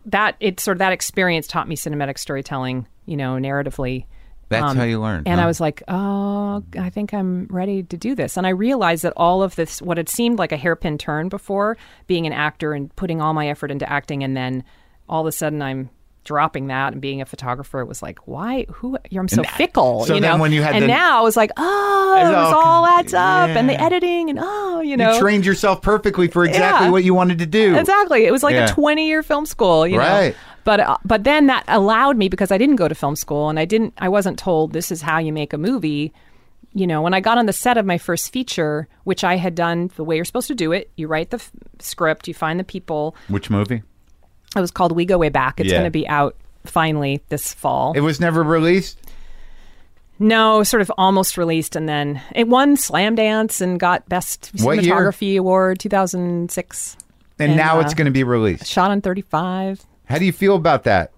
that 0.08 0.36
it 0.40 0.60
sort 0.60 0.76
of 0.76 0.80
that 0.80 0.94
experience 0.94 1.48
taught 1.48 1.68
me 1.68 1.76
cinematic 1.76 2.18
storytelling. 2.18 2.86
You 3.06 3.18
know, 3.18 3.34
narratively. 3.38 4.06
That's 4.50 4.74
how 4.76 4.84
you 4.84 5.00
learn. 5.00 5.20
Um, 5.20 5.24
And 5.28 5.40
huh? 5.40 5.44
I 5.44 5.48
was 5.48 5.60
like, 5.62 5.84
oh, 5.88 6.64
I 6.80 6.90
think 6.90 7.14
I'm 7.14 7.46
ready 7.52 7.84
to 7.84 7.98
do 7.98 8.16
this. 8.16 8.36
And 8.36 8.48
I 8.48 8.50
realized 8.50 9.04
that 9.04 9.14
all 9.16 9.44
of 9.44 9.56
this, 9.56 9.80
what 9.80 9.98
had 9.98 10.10
seemed 10.10 10.40
like 10.40 10.52
a 10.52 10.58
hairpin 10.58 10.98
turn 10.98 11.30
before, 11.30 11.78
being 12.08 12.26
an 12.26 12.34
actor 12.34 12.74
and 12.74 12.96
putting 12.96 13.22
all 13.22 13.34
my 13.36 13.48
effort 13.48 13.70
into 13.70 13.88
acting, 13.88 14.24
and 14.24 14.36
then 14.36 14.64
all 15.10 15.22
of 15.22 15.28
a 15.28 15.32
sudden 15.32 15.62
I'm 15.62 15.90
dropping 16.26 16.68
that 16.68 16.94
and 16.94 17.02
being 17.02 17.22
a 17.22 17.26
photographer, 17.26 17.80
it 17.80 17.86
was 17.88 18.04
like, 18.04 18.20
why? 18.28 18.66
Who? 18.72 18.98
I'm 19.18 19.28
so 19.28 19.42
And- 19.42 19.50
fickle, 19.52 20.06
so 20.06 20.16
you 20.16 20.22
then 20.22 20.38
know. 20.38 20.42
when 20.42 20.52
you 20.52 20.62
had 20.62 20.76
and 20.76 20.84
the- 20.84 20.88
now 20.88 21.18
I 21.20 21.22
was 21.22 21.36
like, 21.36 21.50
oh, 21.58 22.16
it 22.20 22.24
was 22.26 22.54
all- 22.54 22.86
adds 22.86 23.14
up, 23.14 23.50
and 23.50 23.68
the 23.70 23.82
editing, 23.82 24.30
and 24.30 24.38
oh, 24.42 24.82
you 24.82 24.96
know, 24.96 25.14
you 25.14 25.20
trained 25.20 25.46
yourself 25.46 25.82
perfectly 25.82 26.28
for 26.28 26.46
exactly 26.46 26.86
Yeah. 26.88 26.92
what 26.92 27.04
you 27.04 27.14
wanted 27.16 27.40
to 27.40 27.46
do. 27.48 27.76
Exactly. 27.76 28.26
It 28.26 28.32
was 28.32 28.44
like 28.44 28.54
Yeah. 28.54 28.66
a 28.66 28.70
20 28.70 29.08
year 29.08 29.24
film 29.24 29.46
school, 29.46 29.88
you 29.88 29.98
Right. 29.98 30.30
know. 30.30 30.36
But 30.66 30.82
uh, 30.82 30.98
but 31.04 31.24
then 31.24 31.48
that 31.48 31.64
allowed 31.68 32.18
me 32.18 32.30
because 32.30 32.52
I 32.52 32.58
didn't 32.60 32.76
go 32.76 32.88
to 32.88 32.94
film 32.94 33.16
school 33.16 33.50
and 33.50 33.58
I 33.58 33.66
didn't 33.66 33.94
I 33.98 34.10
wasn't 34.10 34.38
told 34.38 34.74
this 34.74 34.92
is 34.92 35.02
how 35.02 35.18
you 35.18 35.34
make 35.34 35.52
a 35.54 35.58
movie. 35.58 36.14
You 36.74 36.86
know, 36.86 37.02
when 37.02 37.16
I 37.16 37.22
got 37.22 37.40
on 37.40 37.48
the 37.48 37.54
set 37.54 37.78
of 37.78 37.86
my 37.88 37.98
first 37.98 38.32
feature, 38.32 38.88
which 39.04 39.24
I 39.24 39.38
had 39.38 39.56
done 39.56 39.90
the 39.96 40.04
way 40.04 40.18
you're 40.18 40.26
supposed 40.26 40.50
to 40.50 40.54
do 40.56 40.72
it, 40.74 40.92
you 40.98 41.08
write 41.08 41.32
the 41.32 41.38
f- 41.38 41.50
script, 41.80 42.28
you 42.28 42.36
find 42.36 42.60
the 42.60 42.64
people. 42.64 43.16
Which 43.30 43.50
movie? 43.50 43.82
It 44.56 44.60
was 44.62 44.72
called 44.72 44.92
We 44.94 45.06
Go 45.06 45.18
Way 45.18 45.30
Back. 45.30 45.60
It's 45.60 45.70
Yeah. 45.70 45.78
going 45.78 45.86
to 45.86 45.92
be 45.92 46.08
out 46.08 46.36
finally 46.66 47.22
this 47.30 47.54
fall. 47.54 47.94
It 47.96 48.02
was 48.02 48.20
never 48.20 48.44
released. 48.44 49.00
no, 50.22 50.64
sort 50.64 50.82
of 50.82 50.92
almost 50.98 51.38
released, 51.38 51.76
and 51.78 51.88
then 51.88 52.22
it 52.36 52.48
won 52.48 52.76
Slamdance 52.76 53.62
and 53.62 53.80
got 53.80 54.08
Best 54.10 54.52
What 54.62 54.84
year? 54.84 54.94
Cinematography 54.96 55.38
Award 55.40 55.80
2006. 55.80 56.98
And, 57.40 57.52
And, 57.52 57.58
now 57.58 57.78
uh, 57.78 57.82
it's 57.82 57.94
going 57.94 58.06
to 58.06 58.12
be 58.12 58.24
released. 58.24 58.66
Shot 58.68 58.92
on 58.92 59.00
35. 59.02 59.82
How 60.10 60.18
do 60.18 60.26
you 60.26 60.34
feel 60.34 60.56
about 60.56 60.84
that? 60.84 61.12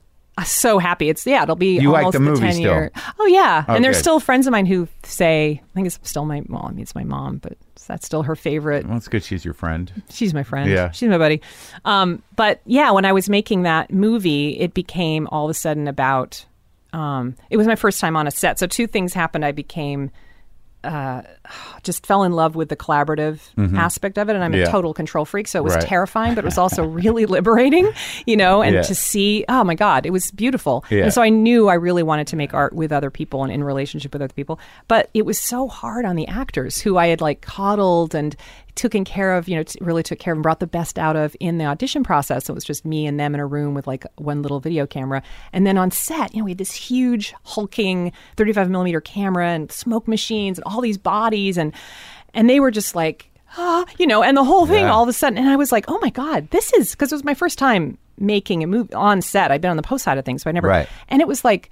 So 0.43 0.79
happy. 0.79 1.09
It's 1.09 1.25
yeah, 1.25 1.43
it'll 1.43 1.55
be 1.55 1.79
You 1.79 1.91
like 1.91 2.05
almost 2.05 2.13
the 2.13 2.19
movie 2.19 2.41
10 2.41 2.51
still? 2.53 2.63
year. 2.63 2.91
Oh 3.19 3.25
yeah, 3.25 3.65
and 3.67 3.83
there's 3.83 3.95
Okay. 3.97 4.01
still 4.01 4.19
friends 4.19 4.47
of 4.47 4.51
mine 4.51 4.65
who 4.65 4.87
say 5.03 5.61
I 5.63 5.73
think 5.73 5.87
it's 5.87 5.99
still 6.03 6.25
my 6.25 6.41
well, 6.47 6.65
I 6.67 6.71
mean 6.71 6.81
it's 6.81 6.95
my 6.95 7.03
mom, 7.03 7.37
but 7.37 7.57
that's 7.87 8.05
still 8.05 8.23
her 8.23 8.35
favorite. 8.35 8.87
Well, 8.87 8.97
it's 8.97 9.07
good 9.07 9.23
she's 9.23 9.43
your 9.43 9.53
friend. 9.53 9.91
She's 10.09 10.33
my 10.33 10.43
friend. 10.43 10.69
Yeah. 10.69 10.91
she's 10.91 11.09
my 11.09 11.17
buddy. 11.17 11.41
Um, 11.85 12.21
but 12.35 12.61
yeah, 12.65 12.91
when 12.91 13.05
I 13.05 13.11
was 13.11 13.29
making 13.29 13.63
that 13.63 13.91
movie, 13.91 14.59
it 14.59 14.73
became 14.73 15.27
all 15.31 15.45
of 15.45 15.51
a 15.51 15.53
sudden 15.55 15.87
about. 15.87 16.45
Um, 16.93 17.35
it 17.49 17.55
was 17.57 17.67
my 17.67 17.75
first 17.75 17.99
time 18.01 18.15
on 18.17 18.27
a 18.27 18.31
set, 18.31 18.59
so 18.59 18.67
two 18.67 18.85
things 18.87 19.13
happened. 19.13 19.43
I 19.45 19.51
became. 19.51 20.11
Uh, 20.83 21.21
just 21.83 22.05
fell 22.05 22.23
in 22.23 22.31
love 22.33 22.55
with 22.55 22.69
the 22.69 22.75
collaborative 22.75 23.39
aspect 23.77 24.17
of 24.17 24.29
it, 24.29 24.35
and 24.35 24.43
I'm 24.43 24.51
Mm-hmm. 24.51 24.61
Yeah. 24.61 24.67
a 24.67 24.71
total 24.71 24.93
control 24.93 25.23
freak, 25.25 25.47
so 25.47 25.59
it 25.59 25.63
was 25.63 25.75
Right. 25.75 25.83
terrifying, 25.87 26.35
but 26.35 26.43
it 26.43 26.45
was 26.45 26.57
also 26.65 26.83
really 26.83 27.25
liberating, 27.25 27.89
you 28.25 28.35
know. 28.37 28.61
And 28.61 28.75
Yeah. 28.75 28.81
to 28.83 28.93
see, 28.95 29.45
oh 29.49 29.63
my 29.63 29.75
god, 29.75 30.05
it 30.05 30.11
was 30.11 30.29
beautiful. 30.31 30.83
Yeah. 30.89 31.03
And 31.05 31.13
so 31.13 31.21
I 31.21 31.29
knew 31.29 31.69
I 31.69 31.75
really 31.75 32.03
wanted 32.03 32.27
to 32.27 32.35
make 32.35 32.53
art 32.53 32.73
with 32.73 32.91
other 32.91 33.09
people 33.09 33.43
and 33.43 33.51
in 33.51 33.63
relationship 33.63 34.13
with 34.13 34.21
other 34.21 34.33
people, 34.33 34.59
but 34.87 35.09
it 35.13 35.25
was 35.25 35.39
so 35.39 35.67
hard 35.67 36.05
on 36.05 36.15
the 36.15 36.27
actors 36.27 36.81
who 36.81 36.97
I 36.97 37.07
had 37.07 37.21
like 37.21 37.41
coddled 37.41 38.13
and 38.13 38.35
taken 38.75 39.03
care 39.03 39.33
of, 39.35 39.49
you 39.49 39.55
know, 39.57 39.63
t- 39.63 39.77
really 39.81 40.01
took 40.01 40.17
care 40.17 40.31
of 40.33 40.37
and 40.37 40.43
brought 40.43 40.61
the 40.61 40.67
best 40.67 40.97
out 40.97 41.17
of 41.17 41.35
in 41.41 41.57
the 41.57 41.65
audition 41.65 42.03
process. 42.05 42.47
It 42.49 42.53
was 42.53 42.63
just 42.63 42.85
me 42.85 43.05
and 43.05 43.19
them 43.19 43.33
in 43.35 43.41
a 43.41 43.45
room 43.45 43.73
with 43.73 43.85
like 43.85 44.05
one 44.15 44.41
little 44.41 44.61
video 44.61 44.87
camera. 44.87 45.21
And 45.51 45.67
then 45.67 45.77
on 45.77 45.91
set, 45.91 46.33
you 46.33 46.39
know, 46.39 46.45
we 46.45 46.51
had 46.51 46.57
this 46.57 46.71
huge 46.71 47.33
hulking 47.43 48.13
35 48.37 48.69
millimeter 48.69 49.01
camera 49.01 49.47
and 49.49 49.69
smoke 49.71 50.07
machines 50.07 50.57
and 50.57 50.63
all 50.65 50.79
these 50.79 50.97
bodies 50.97 51.30
and 51.57 51.73
and 52.33 52.49
they 52.49 52.59
were 52.59 52.71
just 52.71 52.95
like, 52.95 53.29
ah, 53.57 53.85
you 53.97 54.07
know, 54.07 54.23
and 54.23 54.35
the 54.37 54.43
whole 54.43 54.65
thing 54.65 54.85
Yeah. 54.85 54.91
all 54.91 55.03
of 55.03 55.09
a 55.09 55.13
sudden 55.13 55.37
and 55.37 55.49
I 55.49 55.55
was 55.55 55.71
like, 55.71 55.85
"Oh 55.87 55.99
my 56.01 56.09
god, 56.09 56.49
this 56.51 56.71
is 56.73 56.91
because 56.91 57.11
it 57.11 57.15
was 57.15 57.23
my 57.23 57.33
first 57.33 57.57
time 57.57 57.97
making 58.17 58.63
a 58.63 58.67
movie 58.67 58.93
on 58.93 59.21
set. 59.21 59.51
I've 59.51 59.61
been 59.61 59.71
on 59.71 59.77
the 59.77 59.83
post 59.83 60.03
side 60.03 60.17
of 60.17 60.25
things, 60.25 60.43
but 60.43 60.49
I 60.49 60.53
never 60.53 60.67
Right. 60.67 60.87
and 61.09 61.21
it 61.21 61.27
was 61.27 61.43
like 61.43 61.69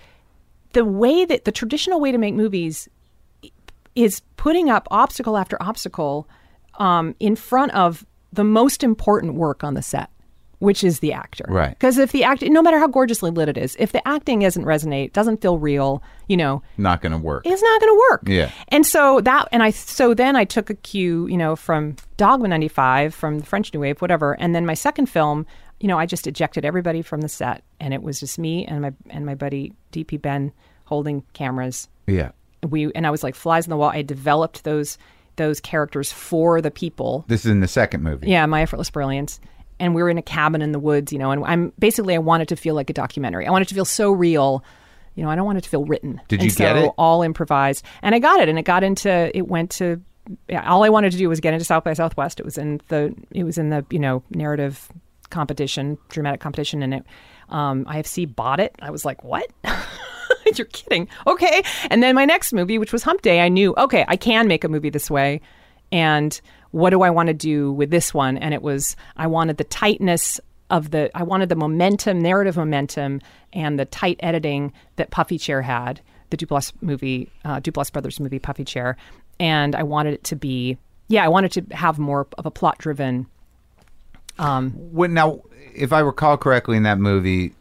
the 0.73 0.83
way 0.85 1.25
that 1.25 1.45
the 1.45 1.51
traditional 1.51 1.99
way 1.99 2.11
to 2.11 2.17
make 2.17 2.33
movies 2.33 2.87
is 3.95 4.21
putting 4.37 4.69
up 4.69 4.87
obstacle 4.91 5.35
after 5.37 5.61
obstacle 5.61 6.27
um, 6.77 7.15
in 7.19 7.35
front 7.35 7.73
of 7.73 8.05
the 8.31 8.43
most 8.43 8.83
important 8.83 9.33
work 9.35 9.63
on 9.63 9.73
the 9.73 9.81
set. 9.81 10.09
Which 10.59 10.83
is 10.83 10.99
the 10.99 11.13
actor. 11.13 11.45
Right. 11.47 11.69
Because 11.71 11.97
if 11.97 12.11
the 12.11 12.23
act, 12.23 12.41
no 12.43 12.61
matter 12.61 12.77
how 12.79 12.87
gorgeously 12.87 13.31
lit 13.31 13.49
it 13.49 13.57
is, 13.57 13.75
if 13.79 13.91
the 13.93 14.05
acting 14.07 14.39
doesn't 14.39 14.65
resonate, 14.65 15.13
doesn't 15.13 15.41
feel 15.41 15.57
real, 15.57 16.03
you 16.27 16.35
know, 16.37 16.61
Not 16.77 17.01
going 17.01 17.13
to 17.13 17.17
work. 17.17 17.43
it's 17.45 17.61
not 17.61 17.79
going 17.81 17.93
to 17.93 18.05
work. 18.11 18.21
Yeah. 18.27 18.51
And 18.67 18.85
so 18.85 19.21
that, 19.21 19.47
and 19.51 19.63
I, 19.63 19.71
so 19.71 20.13
then 20.13 20.35
I 20.35 20.43
took 20.43 20.69
a 20.69 20.73
cue, 20.75 21.27
you 21.27 21.37
know, 21.37 21.55
from 21.55 21.95
Dogma 22.17 22.47
95, 22.49 23.15
from 23.15 23.39
the 23.39 23.45
French 23.45 23.73
New 23.73 23.79
Wave, 23.79 24.01
whatever. 24.01 24.33
And 24.33 24.53
then 24.53 24.65
my 24.65 24.73
second 24.73 25.05
film, 25.07 25.45
you 25.79 25.87
know, 25.87 25.97
I 25.97 26.05
just 26.05 26.27
ejected 26.27 26.65
everybody 26.65 27.01
from 27.01 27.21
the 27.21 27.29
set 27.29 27.63
and 27.79 27.93
it 27.93 28.03
was 28.03 28.19
just 28.19 28.37
me 28.37 28.65
and 28.65 28.81
my, 28.81 28.91
and 29.09 29.25
my 29.25 29.35
buddy 29.35 29.71
DP 29.93 30.21
Ben 30.21 30.51
holding 30.85 31.23
cameras. 31.33 31.87
Yeah. 32.05 32.31
We, 32.67 32.91
and 32.93 33.07
I 33.07 33.11
was 33.11 33.23
like 33.23 33.35
flies 33.35 33.65
on 33.65 33.69
the 33.69 33.77
wall. 33.77 33.91
I 33.91 34.01
developed 34.01 34.65
those, 34.65 34.97
those 35.37 35.61
characters 35.61 36.11
for 36.11 36.59
the 36.59 36.69
people. 36.71 37.23
This 37.29 37.45
is 37.45 37.51
in 37.51 37.61
the 37.61 37.67
second 37.69 38.03
movie. 38.03 38.27
Yeah, 38.27 38.45
My 38.45 38.61
Effortless 38.61 38.89
Brilliance. 38.89 39.39
And 39.79 39.95
we 39.95 40.03
were 40.03 40.09
in 40.09 40.17
a 40.17 40.21
cabin 40.21 40.61
in 40.61 40.71
the 40.71 40.79
woods, 40.79 41.13
you 41.13 41.19
know, 41.19 41.31
and 41.31 41.43
I'm 41.45 41.73
basically 41.79 42.15
I 42.15 42.17
want 42.17 42.43
it 42.43 42.47
to 42.49 42.55
feel 42.55 42.75
like 42.75 42.89
a 42.89 42.93
documentary. 42.93 43.47
I 43.47 43.51
want 43.51 43.61
it 43.61 43.69
to 43.69 43.75
feel 43.75 43.85
so 43.85 44.11
real. 44.11 44.63
You 45.15 45.23
know, 45.23 45.29
I 45.29 45.35
don't 45.35 45.45
want 45.45 45.57
it 45.57 45.63
to 45.65 45.69
feel 45.69 45.85
written. 45.85 46.21
Did 46.27 46.41
And 46.41 46.51
you 46.51 46.55
get 46.55 46.77
it? 46.77 46.91
All 46.97 47.21
improvised. 47.21 47.83
And 48.01 48.13
I 48.13 48.19
got 48.19 48.41
it 48.41 48.49
and 48.49 48.59
it 48.59 48.63
got 48.63 48.83
into 48.83 49.31
it 49.35 49.47
went 49.47 49.71
to 49.71 50.01
yeah, 50.47 50.69
all 50.69 50.83
I 50.83 50.89
wanted 50.89 51.11
to 51.13 51.17
do 51.17 51.27
was 51.27 51.39
get 51.39 51.53
into 51.53 51.65
South 51.65 51.83
by 51.83 51.93
Southwest. 51.93 52.39
It 52.39 52.45
was 52.45 52.57
in 52.57 52.81
the 52.89 53.13
it 53.31 53.43
was 53.43 53.57
in 53.57 53.69
the, 53.69 53.85
you 53.89 53.99
know, 53.99 54.23
narrative 54.31 54.89
competition, 55.29 55.97
dramatic 56.09 56.39
competition 56.39 56.83
and 56.83 56.93
it 56.93 57.03
um 57.49 57.85
IFC 57.85 58.33
bought 58.35 58.59
it. 58.59 58.75
I 58.81 58.91
was 58.91 59.05
like, 59.05 59.23
"What?" 59.23 59.49
You're 60.55 60.65
kidding. 60.65 61.07
Okay. 61.27 61.63
And 61.89 62.01
then 62.01 62.15
my 62.15 62.25
next 62.25 62.53
movie, 62.53 62.77
which 62.77 62.91
was 62.93 63.03
Hump 63.03 63.21
Day, 63.21 63.41
I 63.41 63.49
knew, 63.49 63.73
okay, 63.77 64.05
I 64.07 64.15
can 64.15 64.47
make 64.47 64.63
a 64.63 64.67
movie 64.69 64.89
this 64.89 65.09
way. 65.09 65.41
And 65.91 66.39
what 66.71 66.91
do 66.91 67.01
I 67.01 67.09
want 67.09 67.27
to 67.27 67.33
do 67.33 67.71
with 67.71 67.89
this 67.89 68.13
one? 68.13 68.37
And 68.37 68.53
it 68.53 68.61
was, 68.61 68.95
I 69.17 69.27
wanted 69.27 69.57
the 69.57 69.63
tightness 69.63 70.39
of 70.69 70.91
the, 70.91 71.09
I 71.15 71.23
wanted 71.23 71.49
the 71.49 71.55
momentum, 71.55 72.21
narrative 72.21 72.57
momentum, 72.57 73.21
and 73.53 73.79
the 73.79 73.85
tight 73.85 74.19
editing 74.21 74.73
that 74.97 75.09
Puffy 75.09 75.37
Chair 75.37 75.61
had, 75.61 76.01
the 76.29 76.37
Duplass 76.37 76.71
movie, 76.81 77.29
uh, 77.43 77.59
Duplass 77.59 77.91
Brothers 77.91 78.19
movie, 78.19 78.39
Puffy 78.39 78.63
Chair. 78.65 78.97
And 79.39 79.75
I 79.75 79.83
wanted 79.83 80.13
it 80.13 80.23
to 80.25 80.35
be, 80.35 80.77
yeah, 81.07 81.25
I 81.25 81.27
wanted 81.27 81.51
to 81.53 81.75
have 81.75 81.97
more 81.97 82.27
of 82.37 82.45
a 82.45 82.51
plot 82.51 82.77
driven. 82.77 83.25
When, 84.91 85.13
now, 85.13 85.41
if 85.73 85.91
I 85.91 85.99
recall 85.99 86.37
correctly 86.37 86.77
in 86.77 86.83
that 86.83 86.99
movie, 86.99 87.53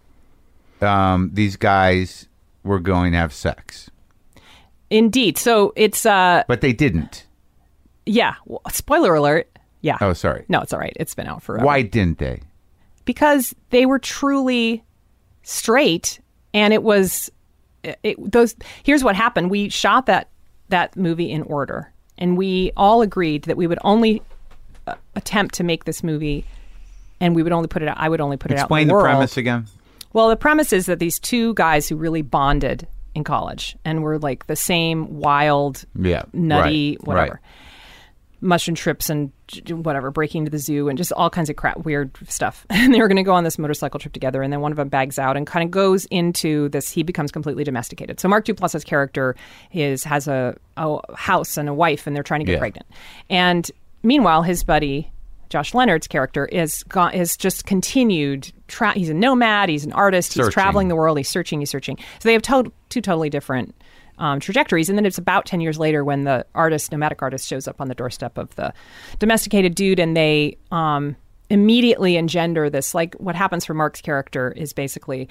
um, 0.81 1.31
these 1.33 1.57
guys 1.57 2.29
were 2.63 2.79
going 2.79 3.13
to 3.13 3.19
have 3.19 3.33
sex, 3.33 3.91
Indeed. 4.91 5.39
So 5.39 5.73
it's, 5.77 6.07
uh, 6.07 6.45
but 6.49 6.61
they 6.61 6.73
didn't. 6.73 7.27
Yeah, 8.09 8.35
well, 8.47 8.61
spoiler 8.71 9.15
alert. 9.15 9.49
Yeah. 9.81 9.99
Oh, 10.01 10.13
sorry. 10.13 10.45
No, 10.49 10.61
it's 10.61 10.73
all 10.73 10.81
right. 10.81 10.97
It's 10.97 11.15
been 11.15 11.27
out 11.29 11.43
forever. 11.43 11.65
Why 11.65 11.83
didn't 11.83 12.19
they? 12.19 12.41
because 13.05 13.55
they 13.71 13.87
were 13.87 13.99
truly 13.99 14.85
straight 15.43 16.21
and 16.53 16.75
it 16.75 16.83
was 16.83 17.31
it, 17.83 18.17
those 18.33 18.55
here's 18.83 19.03
what 19.03 19.17
happened 19.17 19.51
we 19.51 19.71
shot 19.71 20.05
that 20.05 20.29
that 20.69 20.95
movie 20.95 21.31
in 21.31 21.41
order 21.45 21.91
and 22.19 22.37
we 22.37 22.71
all 22.77 23.01
agreed 23.01 23.45
that 23.45 23.57
we 23.57 23.67
would 23.67 23.79
only 23.83 24.21
uh, 24.87 24.95
attempt 25.17 25.55
to 25.55 25.65
make 25.65 25.85
this 25.85 26.03
movie 26.03 26.45
and 27.19 27.35
we 27.35 27.43
would 27.43 27.53
only 27.53 27.69
put 27.69 27.81
it 27.81 27.89
out 27.89 27.97
I 27.99 28.11
would 28.11 28.21
only 28.21 28.37
put 28.37 28.51
it 28.51 28.59
out 28.59 28.65
Explain 28.65 28.89
the, 28.89 28.91
the 28.91 28.95
world. 28.97 29.05
premise 29.05 29.37
again. 29.39 29.67
Well, 30.13 30.29
the 30.29 30.37
premise 30.37 30.73
is 30.75 30.85
that 30.85 30.99
these 30.99 31.19
two 31.19 31.55
guys 31.55 31.89
who 31.89 31.97
really 31.97 32.21
bonded 32.23 32.87
in 33.15 33.25
college 33.25 33.75
and 33.87 34.03
were 34.03 34.19
like 34.19 34.47
the 34.49 34.57
same 34.57 35.19
wild, 35.19 35.85
Yeah, 35.99 36.25
nutty, 36.35 36.99
right, 36.99 37.07
whatever, 37.07 37.33
right. 37.33 37.41
Mushroom 38.41 38.75
trips 38.75 39.11
and 39.11 39.33
whatever, 39.69 40.11
breaking 40.11 40.41
into 40.41 40.51
the 40.51 40.59
zoo 40.59 40.89
and 40.89 40.97
just 40.97 41.13
all 41.13 41.29
kinds 41.31 41.51
of 41.51 41.57
crap, 41.57 41.79
weird 41.85 42.11
stuff. 42.29 42.65
And 42.71 42.95
they 42.95 43.01
were 43.01 43.09
going 43.09 43.17
to 43.17 43.23
go 43.23 43.35
on 43.35 43.45
this 43.45 43.59
motorcycle 43.59 43.99
trip 44.01 44.13
together. 44.13 44.43
And 44.43 44.53
then 44.53 44.61
one 44.61 44.71
of 44.73 44.77
them 44.77 44.89
bags 44.89 45.19
out 45.19 45.37
and 45.37 45.47
kind 45.47 45.65
of 45.65 45.71
goes 45.71 46.05
into 46.07 46.69
this. 46.69 46.91
He 46.91 47.03
becomes 47.03 47.33
completely 47.33 47.65
domesticated. 47.65 48.21
So 48.21 48.29
Mark 48.29 48.45
Duplass's 48.45 48.85
character 48.85 49.35
is 49.73 50.05
has 50.05 50.29
a, 50.29 50.57
a 50.77 50.99
house 51.17 51.57
and 51.57 51.69
a 51.69 51.75
wife, 51.75 52.07
and 52.07 52.15
they're 52.15 52.23
trying 52.23 52.41
to 52.41 52.47
get 52.47 52.53
Yeah. 52.53 52.59
pregnant. 52.59 52.87
And 53.29 53.71
meanwhile, 54.03 54.43
his 54.43 54.63
buddy 54.65 55.11
Josh 55.51 55.73
Leonard's 55.75 56.07
character 56.07 56.45
is 56.45 56.83
gone, 56.85 57.15
is 57.15 57.35
just 57.37 57.65
continued. 57.65 58.53
Tra- 58.69 58.93
he's 58.93 59.09
a 59.09 59.15
nomad. 59.15 59.71
He's 59.71 59.85
an 59.87 59.93
artist. 59.93 60.35
He's 60.35 60.45
Searching. 60.45 60.53
traveling 60.53 60.89
the 60.89 60.95
world. 60.97 61.17
He's 61.17 61.29
searching. 61.29 61.61
He's 61.61 61.71
searching. 61.71 61.97
So 62.21 62.29
they 62.29 62.35
have 62.35 62.43
to- 62.43 62.71
two 62.91 63.01
totally 63.01 63.31
different 63.31 63.75
um, 64.19 64.41
trajectories. 64.41 64.89
And 64.89 64.99
then 64.99 65.07
it's 65.07 65.19
about 65.19 65.47
ten 65.47 65.61
years 65.61 65.79
later 65.79 66.05
when 66.05 66.25
the 66.25 66.45
artist, 66.55 66.93
nomadic 66.93 67.23
artist, 67.23 67.49
shows 67.49 67.67
up 67.67 67.81
on 67.81 67.89
the 67.89 67.95
doorstep 67.95 68.37
of 68.39 68.55
the 68.57 68.73
domesticated 69.19 69.75
dude, 69.75 69.99
and 69.99 70.17
they 70.17 70.57
um, 70.71 71.17
immediately 71.51 72.17
engender 72.17 72.69
this. 72.71 72.95
Like 72.95 73.15
what 73.17 73.35
happens 73.35 73.65
for 73.65 73.75
Mark's 73.75 74.01
character 74.01 74.53
is 74.57 74.73
basically, 74.73 75.29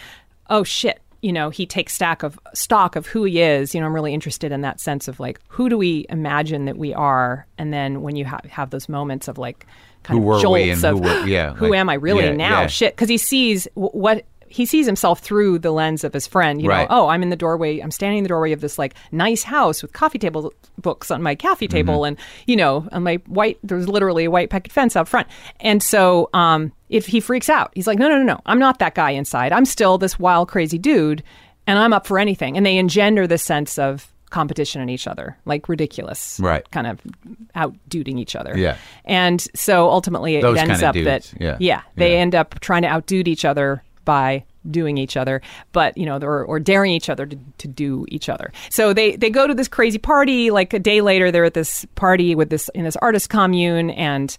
oh 0.49 0.63
shit. 0.63 0.99
You 1.23 1.33
know, 1.33 1.49
he 1.49 1.65
takes 1.65 1.93
stack 1.95 2.21
of 2.21 2.39
stock 2.53 2.95
of 2.95 3.07
who 3.07 3.23
he 3.23 3.41
is. 3.41 3.73
You 3.73 3.81
know, 3.81 3.87
I'm 3.87 3.93
really 3.93 4.13
interested 4.13 4.51
in 4.51 4.61
that 4.61 4.79
sense 4.79 5.07
of 5.07 5.19
like, 5.19 5.39
who 5.47 5.67
do 5.67 5.75
we 5.75 6.05
imagine 6.09 6.65
that 6.65 6.77
we 6.77 6.93
are? 6.93 7.47
And 7.57 7.73
then 7.73 8.03
when 8.03 8.15
you 8.15 8.23
ha- 8.23 8.39
have 8.49 8.69
those 8.69 8.87
moments 8.87 9.27
of 9.27 9.39
like, 9.39 9.65
kind 10.03 10.23
Who 10.23 10.31
of 10.33 10.41
jolts 10.43 10.83
and 10.83 10.85
of 10.85 10.97
who 10.99 11.01
were- 11.03 11.25
yeah, 11.27 11.55
who 11.55 11.69
like- 11.69 11.79
am 11.79 11.89
I 11.89 11.95
really 11.95 12.25
yeah, 12.25 12.33
now? 12.33 12.61
yeah. 12.61 12.67
Shit, 12.67 12.95
because 12.95 13.09
he 13.09 13.17
sees 13.17 13.67
w- 13.73 13.89
what 13.93 14.25
he 14.49 14.65
sees 14.65 14.85
himself 14.85 15.19
through 15.19 15.59
the 15.59 15.71
lens 15.71 16.03
of 16.03 16.13
his 16.13 16.25
friend. 16.27 16.61
You 16.61 16.69
Right. 16.69 16.89
know, 16.89 17.05
oh, 17.05 17.07
I'm 17.07 17.21
in 17.23 17.29
the 17.29 17.35
doorway. 17.35 17.79
I'm 17.79 17.91
standing 17.91 18.19
in 18.19 18.23
the 18.23 18.29
doorway 18.29 18.51
of 18.51 18.61
this 18.61 18.77
like 18.79 18.93
nice 19.11 19.43
house 19.43 19.81
with 19.81 19.93
coffee 19.93 20.19
table 20.19 20.53
books 20.77 21.11
on 21.11 21.21
my 21.21 21.35
coffee 21.35 21.67
table, 21.67 22.03
and 22.05 22.17
you 22.45 22.55
know, 22.55 22.87
on 22.91 23.03
my 23.03 23.15
white. 23.27 23.57
There's 23.63 23.87
literally 23.87 24.25
a 24.25 24.31
white 24.31 24.49
picket 24.49 24.71
fence 24.71 24.95
out 24.95 25.07
front, 25.07 25.27
and 25.59 25.81
so 25.83 26.29
um, 26.33 26.71
if 26.89 27.07
he 27.07 27.19
freaks 27.19 27.49
out, 27.49 27.71
he's 27.75 27.87
like, 27.87 27.99
no, 27.99 28.07
no, 28.09 28.17
no, 28.17 28.23
no, 28.23 28.39
I'm 28.45 28.59
not 28.59 28.79
that 28.79 28.95
guy 28.95 29.11
inside. 29.11 29.51
I'm 29.51 29.65
still 29.65 29.97
this 29.97 30.17
wild, 30.19 30.47
crazy 30.47 30.77
dude, 30.77 31.23
and 31.65 31.77
I'm 31.79 31.93
up 31.93 32.07
for 32.07 32.17
anything. 32.19 32.55
And 32.57 32.65
they 32.65 32.77
engender 32.77 33.27
this 33.27 33.43
sense 33.43 33.77
of 33.77 34.07
competition 34.29 34.81
in 34.81 34.89
each 34.89 35.07
other, 35.07 35.37
like 35.45 35.69
ridiculous, 35.69 36.37
Right. 36.43 36.69
Kind 36.71 36.85
of 36.85 36.99
outduding 37.55 38.19
each 38.19 38.35
other, 38.35 38.57
Yeah. 38.57 38.75
And 39.05 39.45
so 39.55 39.89
ultimately, 39.89 40.35
it 40.35 40.41
Those 40.41 40.57
ends 40.57 40.83
up 40.83 40.93
dudes, 40.93 41.31
that 41.31 41.59
yeah. 41.61 41.81
they 41.95 42.11
Yeah. 42.13 42.17
end 42.19 42.35
up 42.35 42.59
trying 42.59 42.81
to 42.81 42.89
outdo 42.89 43.23
each 43.25 43.45
other 43.45 43.83
by 44.07 44.45
doing 44.71 44.97
each 44.97 45.17
other 45.17 45.41
but 45.73 45.97
you 45.97 46.05
know 46.05 46.17
or, 46.21 46.43
or 46.45 46.59
daring 46.59 46.93
each 46.93 47.09
other 47.09 47.25
to, 47.25 47.37
to 47.57 47.67
do 47.67 48.05
each 48.07 48.29
other. 48.29 48.51
So 48.69 48.93
they 48.93 49.17
they 49.17 49.29
go 49.29 49.45
to 49.45 49.53
this 49.53 49.67
crazy 49.67 49.97
party 49.97 50.49
like 50.49 50.73
a 50.73 50.79
day 50.79 51.01
later 51.01 51.29
they're 51.29 51.43
at 51.43 51.53
this 51.53 51.85
party 51.95 52.33
with 52.33 52.49
this 52.49 52.69
in 52.69 52.85
this 52.85 52.95
artist 52.95 53.29
commune 53.29 53.89
and 53.91 54.35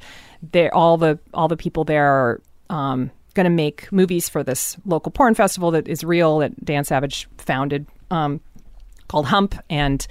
they 0.52 0.70
all 0.70 0.96
the 0.96 1.18
all 1.34 1.48
the 1.48 1.56
people 1.56 1.84
there 1.84 2.08
are 2.08 2.40
um, 2.70 3.10
going 3.34 3.44
to 3.44 3.50
make 3.50 3.92
movies 3.92 4.28
for 4.28 4.42
this 4.42 4.76
local 4.86 5.12
porn 5.12 5.34
festival 5.34 5.70
that 5.72 5.86
is 5.86 6.02
real 6.02 6.38
that 6.38 6.64
Dan 6.64 6.84
Savage 6.84 7.28
founded 7.36 7.86
um, 8.10 8.40
called 9.08 9.26
Hump 9.26 9.54
and 9.68 10.06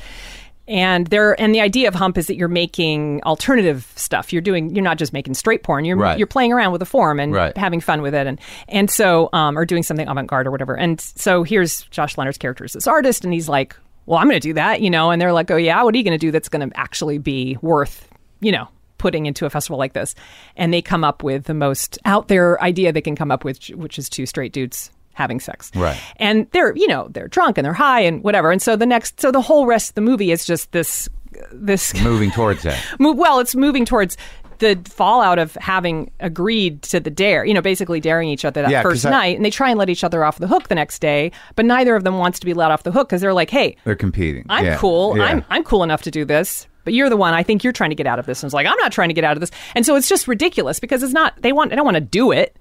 and 0.68 1.08
there 1.08 1.40
and 1.40 1.54
the 1.56 1.62
idea 1.62 1.88
of 1.88 1.96
Hump 1.96 2.18
is 2.18 2.28
that 2.28 2.36
you're 2.36 2.48
making 2.48 3.22
alternative 3.24 3.92
stuff. 3.96 4.34
You're 4.34 4.42
doing 4.42 4.76
you're 4.76 4.84
not 4.84 4.98
just 4.98 5.14
making 5.14 5.34
straight 5.36 5.64
porn. 5.64 5.86
You're 5.86 5.98
Right. 5.98 6.18
you're 6.18 6.28
playing 6.28 6.52
around 6.54 6.72
with 6.72 6.80
the 6.80 6.86
form 6.86 7.20
and 7.20 7.34
Right. 7.34 7.56
having 7.58 7.80
fun 7.80 8.02
with 8.02 8.14
it 8.14 8.28
and 8.28 8.40
and 8.68 8.90
so 8.92 9.30
um 9.34 9.58
or 9.58 9.66
doing 9.66 9.84
something 9.84 10.08
avant-garde 10.08 10.48
or 10.48 10.52
whatever. 10.52 10.76
And 10.78 11.00
so 11.00 11.44
here's 11.44 11.84
Josh 11.84 12.18
Leonard's 12.18 12.38
character 12.38 12.64
as 12.66 12.74
this 12.74 12.88
artist 12.88 13.24
and 13.24 13.34
he's 13.34 13.48
like, 13.50 13.76
"Well, 14.06 14.20
I'm 14.20 14.28
going 14.28 14.40
to 14.42 14.48
do 14.48 14.54
that," 14.54 14.82
you 14.82 14.90
know, 14.90 15.12
and 15.12 15.22
they're 15.22 15.34
like, 15.34 15.50
"Oh 15.52 15.58
yeah, 15.58 15.82
what 15.84 15.94
are 15.94 15.98
you 15.98 16.04
going 16.04 16.18
to 16.18 16.26
do 16.26 16.32
that's 16.32 16.50
going 16.50 16.70
to 16.70 16.78
actually 16.80 17.18
be 17.18 17.58
worth, 17.62 18.08
you 18.42 18.52
know, 18.52 18.68
putting 18.98 19.26
into 19.26 19.46
a 19.46 19.50
festival 19.50 19.78
like 19.78 19.94
this?" 19.94 20.16
And 20.56 20.74
they 20.74 20.82
come 20.82 21.04
up 21.04 21.24
with 21.24 21.46
the 21.46 21.54
most 21.54 21.98
out 22.06 22.28
there 22.28 22.62
idea 22.62 22.92
they 22.92 23.02
can 23.02 23.16
come 23.16 23.32
up 23.32 23.44
with 23.46 23.66
which 23.70 23.98
is 23.98 24.10
two 24.10 24.26
straight 24.26 24.54
dudes 24.54 24.92
having 25.18 25.40
sex. 25.40 25.72
Right. 25.76 26.00
And 26.18 26.48
they're, 26.52 26.76
you 26.76 26.88
know, 26.88 27.08
they're 27.12 27.28
drunk 27.28 27.58
and 27.58 27.66
they're 27.66 27.74
high 27.74 28.02
and 28.02 28.24
whatever. 28.24 28.52
And 28.52 28.62
so 28.62 28.76
the 28.76 28.86
next 28.86 29.20
so 29.20 29.32
the 29.32 29.42
whole 29.42 29.66
rest 29.66 29.90
of 29.90 29.96
the 29.96 30.02
movie 30.02 30.32
is 30.32 30.46
just 30.46 30.72
this 30.72 31.10
this 31.52 31.94
Moving 32.04 32.32
towards 32.32 32.64
that. 32.64 32.82
Well, 33.00 33.40
it's 33.40 33.56
moving 33.56 33.84
towards 33.86 34.16
the 34.60 34.80
fallout 34.86 35.38
of 35.38 35.54
having 35.56 36.10
agreed 36.20 36.82
to 36.84 37.00
the 37.00 37.12
dare, 37.12 37.46
you 37.46 37.54
know, 37.54 37.62
basically 37.62 38.00
daring 38.00 38.28
each 38.30 38.44
other 38.46 38.62
that 38.64 38.72
Yeah, 38.72 38.82
first 38.82 39.06
I- 39.06 39.10
night, 39.12 39.36
and 39.36 39.46
they 39.46 39.52
try 39.52 39.70
and 39.70 39.78
let 39.78 39.88
each 39.90 40.04
other 40.04 40.24
off 40.24 40.40
the 40.40 40.48
hook 40.48 40.68
the 40.68 40.74
next 40.76 40.98
day, 41.00 41.32
but 41.56 41.64
neither 41.66 41.96
of 41.96 42.04
them 42.04 42.18
wants 42.18 42.40
to 42.40 42.46
be 42.46 42.56
let 42.56 42.72
off 42.72 42.82
the 42.84 42.92
hook 42.92 43.08
because 43.10 43.22
they're 43.22 43.34
like, 43.36 43.52
"Hey, 43.52 43.76
They're 43.84 43.96
competing. 43.96 44.46
I'm 44.50 44.66
Yeah. 44.66 44.78
cool. 44.78 45.16
Yeah. 45.18 45.26
I'm 45.26 45.46
I'm 45.50 45.64
cool 45.64 45.84
enough 45.84 46.02
to 46.04 46.12
do 46.12 46.26
this." 46.26 46.68
But 46.86 46.94
you're 46.94 47.10
the 47.10 47.18
one. 47.18 47.34
I 47.34 47.44
think 47.44 47.64
you're 47.66 47.74
trying 47.74 47.90
to 47.92 47.96
get 47.98 48.08
out 48.08 48.18
of 48.18 48.26
this. 48.26 48.42
And 48.42 48.48
it's 48.48 48.54
like 48.54 48.66
I'm 48.66 48.78
not 48.78 48.92
trying 48.94 49.10
to 49.10 49.14
get 49.14 49.26
out 49.26 49.36
of 49.36 49.42
this. 49.42 49.52
And 49.76 49.86
so 49.86 49.96
it's 49.98 50.08
just 50.10 50.26
ridiculous 50.28 50.80
because 50.80 51.04
it's 51.04 51.14
not. 51.14 51.34
They 51.42 51.52
want. 51.52 51.70
They 51.70 51.76
don't 51.76 51.86
want 51.86 51.96
to 51.96 52.02
do 52.02 52.32
it. 52.32 52.56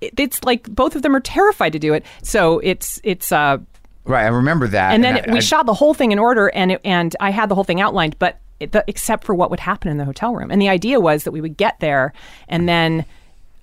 It- 0.00 0.14
It's 0.18 0.42
like 0.44 0.68
both 0.68 0.96
of 0.96 1.02
them 1.02 1.14
are 1.14 1.20
terrified 1.20 1.72
to 1.72 1.78
do 1.78 1.92
it. 1.94 2.04
So 2.22 2.58
it's 2.60 3.00
it's 3.04 3.32
uh 3.32 3.58
right. 4.04 4.24
I 4.24 4.28
remember 4.28 4.66
that. 4.68 4.92
and 4.92 5.04
then 5.04 5.16
I- 5.28 5.32
we 5.32 5.38
I- 5.38 5.40
shot 5.40 5.66
the 5.66 5.74
whole 5.74 5.94
thing 5.94 6.12
in 6.12 6.18
order 6.18 6.48
and 6.48 6.72
it, 6.72 6.80
and 6.84 7.14
I 7.20 7.30
had 7.30 7.48
the 7.48 7.54
whole 7.54 7.64
thing 7.64 7.80
outlined 7.80 8.16
but 8.18 8.38
it, 8.60 8.72
the, 8.72 8.84
except 8.86 9.24
for 9.24 9.34
what 9.34 9.50
would 9.50 9.60
happen 9.60 9.90
in 9.90 9.96
the 9.98 10.04
hotel 10.04 10.34
room 10.34 10.50
and 10.50 10.60
the 10.60 10.68
idea 10.68 11.00
was 11.00 11.24
that 11.24 11.32
we 11.32 11.40
would 11.40 11.56
get 11.56 11.80
there 11.80 12.12
and 12.48 12.68
then 12.68 13.04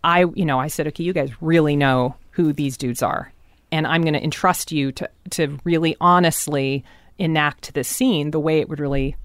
I 0.03 0.25
you 0.35 0.45
know 0.45 0.59
I 0.59 0.67
said 0.67 0.87
okay 0.87 1.03
you 1.03 1.13
guys 1.13 1.31
really 1.41 1.75
know 1.75 2.15
who 2.31 2.53
these 2.53 2.77
dudes 2.77 3.03
are 3.03 3.31
and 3.71 3.85
I'm 3.85 4.01
going 4.01 4.13
to 4.13 4.23
entrust 4.23 4.71
you 4.71 4.91
to 4.93 5.09
to 5.31 5.59
really 5.63 5.95
honestly 6.01 6.83
enact 7.19 7.73
this 7.73 7.87
scene 7.87 8.31
the 8.31 8.39
way 8.39 8.59
it 8.59 8.69
would 8.69 8.79
really 8.79 9.15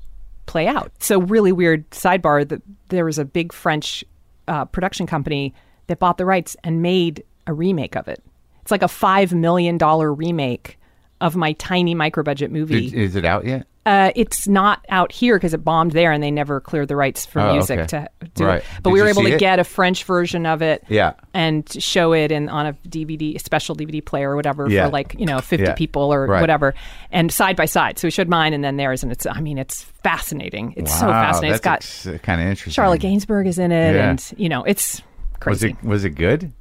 play 0.47 0.66
out 0.66 0.90
so 0.98 1.20
really 1.20 1.52
weird 1.52 1.89
sidebar 1.90 2.47
that 2.48 2.60
there 2.89 3.05
was 3.05 3.18
a 3.18 3.24
big 3.24 3.52
French 3.52 4.02
uh, 4.48 4.64
production 4.66 5.06
company 5.06 5.55
that 5.89 5.99
bought 5.99 6.19
the 6.19 6.25
rights 6.27 6.57
and 6.65 6.83
made 6.83 7.25
a 7.47 7.53
remake 7.53 7.97
of 7.97 8.09
it. 8.09 8.23
It's 8.63 8.71
like 8.71 8.83
a 8.83 8.89
five 8.89 9.33
million 9.35 9.79
dollar 9.79 10.13
remake 10.13 10.79
of 11.21 11.37
my 11.37 11.53
tiny 11.55 11.95
micro 11.95 12.23
budget 12.23 12.51
movie. 12.51 12.87
Is, 12.87 12.93
is 12.93 13.17
it 13.17 13.25
out 13.25 13.45
yet? 13.45 13.67
Uh, 13.85 14.13
it's 14.15 14.47
not 14.47 14.85
out 14.91 15.11
here 15.11 15.35
because 15.37 15.53
it 15.53 15.65
bombed 15.65 15.91
there, 15.91 16.13
and 16.13 16.23
they 16.23 16.31
never 16.31 16.61
cleared 16.61 16.87
the 16.87 16.95
rights 16.95 17.27
for 17.27 17.41
Oh, 17.41 17.53
music 17.53 17.81
okay. 17.81 18.07
to 18.21 18.29
do 18.37 18.45
Right. 18.45 18.59
it. 18.59 18.65
But 18.77 18.91
Did 18.91 18.93
we 18.93 19.03
were 19.03 19.09
able 19.09 19.23
to 19.25 19.35
it? 19.35 19.41
get 19.41 19.59
a 19.59 19.65
French 19.65 20.05
version 20.05 20.47
of 20.47 20.63
it, 20.63 20.85
Yeah. 20.89 21.15
and 21.35 21.69
show 21.83 22.13
it 22.13 22.31
in 22.31 22.49
on 22.49 22.67
a 22.67 22.73
DVD, 22.89 23.35
a 23.35 23.41
special 23.41 23.75
DVD 23.75 24.01
player 24.01 24.31
or 24.31 24.37
whatever 24.37 24.71
Yeah. 24.71 24.85
for 24.87 24.93
like 24.93 25.17
you 25.19 25.27
know 25.27 25.41
fifty 25.41 25.67
Yeah. 25.67 25.75
people 25.75 26.15
or 26.15 26.27
Right. 26.29 26.41
whatever, 26.41 26.75
and 27.11 27.33
side 27.33 27.57
by 27.57 27.65
side. 27.65 27.99
So 27.99 28.07
we 28.07 28.13
showed 28.13 28.29
mine 28.29 28.53
and 28.55 28.63
then 28.63 28.77
theirs, 28.77 29.03
and 29.03 29.11
it's 29.11 29.27
I 29.27 29.41
mean 29.41 29.59
it's 29.59 29.83
fascinating. 30.05 30.75
It's 30.77 30.97
so 30.97 31.07
Wow, 31.09 31.21
fascinating. 31.25 31.55
It's 31.57 31.61
got 31.65 31.81
That's 31.81 32.23
kind 32.23 32.41
of 32.41 32.47
interesting. 32.47 32.71
Charlotte 32.73 33.01
Gainsbourg 33.01 33.49
is 33.49 33.59
in 33.59 33.73
it, 33.73 33.97
Yeah. 33.97 34.11
and 34.11 34.33
you 34.37 34.49
know 34.49 34.63
it's 34.63 35.03
Was 35.47 35.62
it 35.62 35.82
was 35.82 36.05
it 36.05 36.10
good? 36.10 36.52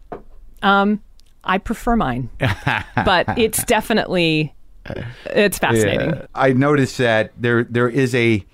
Um, 0.62 1.02
I 1.44 1.58
prefer 1.58 1.96
mine, 1.96 2.30
but 2.96 3.38
it's 3.38 3.64
definitely 3.66 4.54
it's 5.26 5.58
fascinating. 5.58 6.12
Yeah. 6.12 6.26
I 6.36 6.54
noticed 6.54 6.98
that 6.98 7.32
there 7.38 7.64
there 7.64 7.90
is 7.90 8.14
a 8.16 8.46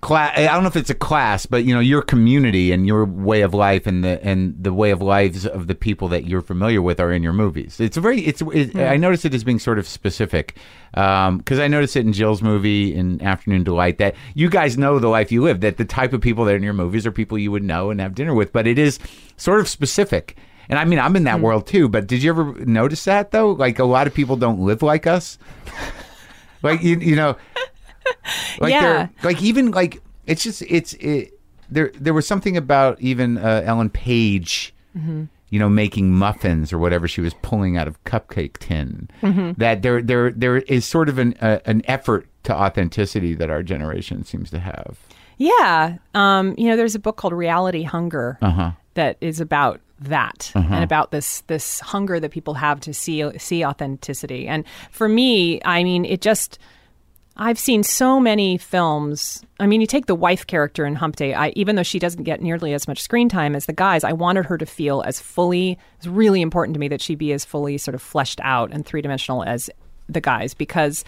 class. 0.00 0.38
I 0.38 0.46
don't 0.46 0.62
know 0.62 0.68
if 0.68 0.76
it's 0.76 0.90
a 0.90 0.94
class, 0.94 1.46
but 1.46 1.64
you 1.64 1.74
know 1.74 1.80
your 1.80 2.02
community 2.02 2.72
and 2.72 2.86
your 2.86 3.04
way 3.04 3.42
of 3.42 3.54
life 3.54 3.86
and 3.86 4.04
the 4.04 4.22
and 4.24 4.54
the 4.62 4.72
way 4.72 4.90
of 4.90 5.02
lives 5.02 5.46
of 5.46 5.66
the 5.66 5.74
people 5.74 6.08
that 6.08 6.26
you're 6.26 6.42
familiar 6.42 6.82
with 6.82 7.00
are 7.00 7.12
in 7.12 7.22
your 7.22 7.32
movies. 7.32 7.80
It's 7.80 7.96
a 7.96 8.00
very 8.00 8.20
it's. 8.20 8.42
It, 8.52 8.72
hmm. 8.72 8.78
I 8.78 8.96
notice 8.96 9.24
it 9.24 9.34
as 9.34 9.44
being 9.44 9.58
sort 9.58 9.78
of 9.78 9.86
specific 9.86 10.56
um, 10.94 11.38
because 11.38 11.58
I 11.58 11.68
noticed 11.68 11.96
it 11.96 12.06
in 12.06 12.12
Jill's 12.12 12.42
movie 12.42 12.94
in 12.94 13.22
Afternoon 13.22 13.64
Delight 13.64 13.98
that 13.98 14.14
you 14.34 14.48
guys 14.48 14.78
know 14.78 14.98
the 14.98 15.08
life 15.08 15.32
you 15.32 15.42
live. 15.42 15.60
That 15.60 15.76
the 15.76 15.84
type 15.84 16.12
of 16.12 16.20
people 16.20 16.44
that 16.44 16.52
are 16.52 16.56
in 16.56 16.62
your 16.62 16.72
movies 16.72 17.06
are 17.06 17.12
people 17.12 17.38
you 17.38 17.50
would 17.50 17.64
know 17.64 17.90
and 17.90 18.00
have 18.00 18.14
dinner 18.14 18.34
with, 18.34 18.52
but 18.52 18.66
it 18.66 18.78
is 18.78 18.98
sort 19.36 19.60
of 19.60 19.68
specific. 19.68 20.36
And 20.68 20.78
I 20.78 20.84
mean, 20.84 20.98
I'm 20.98 21.14
in 21.16 21.24
that 21.24 21.36
hmm. 21.36 21.42
world 21.42 21.66
too. 21.66 21.88
But 21.88 22.06
did 22.06 22.22
you 22.22 22.30
ever 22.30 22.52
notice 22.64 23.04
that 23.04 23.30
though? 23.30 23.52
Like 23.52 23.78
a 23.78 23.84
lot 23.84 24.06
of 24.06 24.14
people 24.14 24.36
don't 24.36 24.60
live 24.60 24.82
like 24.82 25.06
us. 25.06 25.38
like 26.62 26.82
you, 26.82 26.98
you 26.98 27.16
know, 27.16 27.36
like 28.60 28.72
Yeah. 28.72 29.08
like 29.22 29.42
even 29.42 29.70
like 29.70 30.02
it's 30.26 30.42
just 30.42 30.62
it's 30.62 30.94
it. 30.94 31.32
There 31.70 31.90
there 31.98 32.14
was 32.14 32.26
something 32.26 32.56
about 32.56 33.00
even 33.00 33.38
uh, 33.38 33.62
Ellen 33.64 33.90
Page. 33.90 34.72
You 35.48 35.60
know, 35.60 35.68
making 35.68 36.10
muffins 36.12 36.72
or 36.72 36.78
whatever 36.78 37.06
she 37.06 37.20
was 37.20 37.32
pulling 37.42 37.76
out 37.76 37.86
of 37.86 38.02
cupcake 38.04 38.56
tin. 38.58 39.08
That 39.58 39.82
there, 39.82 40.00
there, 40.02 40.30
there 40.32 40.56
is 40.56 40.84
sort 40.86 41.08
of 41.10 41.18
an 41.18 41.34
uh, 41.40 41.58
an 41.66 41.82
effort 41.84 42.26
to 42.44 42.54
authenticity 42.54 43.34
that 43.34 43.48
our 43.50 43.62
generation 43.62 44.24
seems 44.24 44.50
to 44.50 44.58
have. 44.58 44.98
Yeah. 45.36 45.98
Um, 46.14 46.54
you 46.58 46.68
know, 46.68 46.76
there's 46.76 46.94
a 46.94 46.98
book 46.98 47.16
called 47.16 47.32
Reality 47.34 47.82
Hunger 47.82 48.38
Uh-huh. 48.42 48.72
that 48.94 49.18
is 49.20 49.38
about 49.40 49.80
that 50.00 50.50
and 50.54 50.82
about 50.82 51.10
this 51.10 51.42
this 51.46 51.80
hunger 51.80 52.18
that 52.20 52.30
people 52.30 52.54
have 52.54 52.80
to 52.80 52.92
see 52.94 53.22
see 53.38 53.64
authenticity. 53.64 54.48
And 54.48 54.64
for 54.90 55.08
me, 55.08 55.60
I 55.64 55.84
mean, 55.84 56.04
it 56.06 56.22
just 56.22 56.58
I've 57.38 57.58
seen 57.58 57.82
so 57.82 58.18
many 58.18 58.56
films. 58.56 59.44
I 59.60 59.66
mean, 59.66 59.80
you 59.82 59.86
take 59.86 60.06
the 60.06 60.14
wife 60.14 60.46
character 60.46 60.86
in 60.86 60.94
Hump 60.94 61.16
Day. 61.16 61.34
I, 61.34 61.50
even 61.50 61.76
though 61.76 61.82
she 61.82 61.98
doesn't 61.98 62.22
get 62.24 62.40
nearly 62.40 62.72
as 62.72 62.88
much 62.88 63.02
screen 63.02 63.28
time 63.28 63.54
as 63.54 63.66
the 63.66 63.72
guys, 63.74 64.04
I 64.04 64.12
wanted 64.12 64.46
her 64.46 64.56
to 64.56 64.64
feel 64.66 65.02
as 65.02 65.20
fully. 65.20 65.78
It's 65.98 66.06
really 66.06 66.40
important 66.40 66.74
to 66.74 66.80
me 66.80 66.88
that 66.88 67.02
she 67.02 67.14
be 67.14 67.32
as 67.32 67.44
fully 67.44 67.76
sort 67.78 67.94
of 67.94 68.00
fleshed 68.00 68.40
out 68.42 68.72
and 68.72 68.86
three 68.86 69.02
dimensional 69.02 69.42
as 69.44 69.68
the 70.08 70.20
guys 70.20 70.54
because 70.54 71.04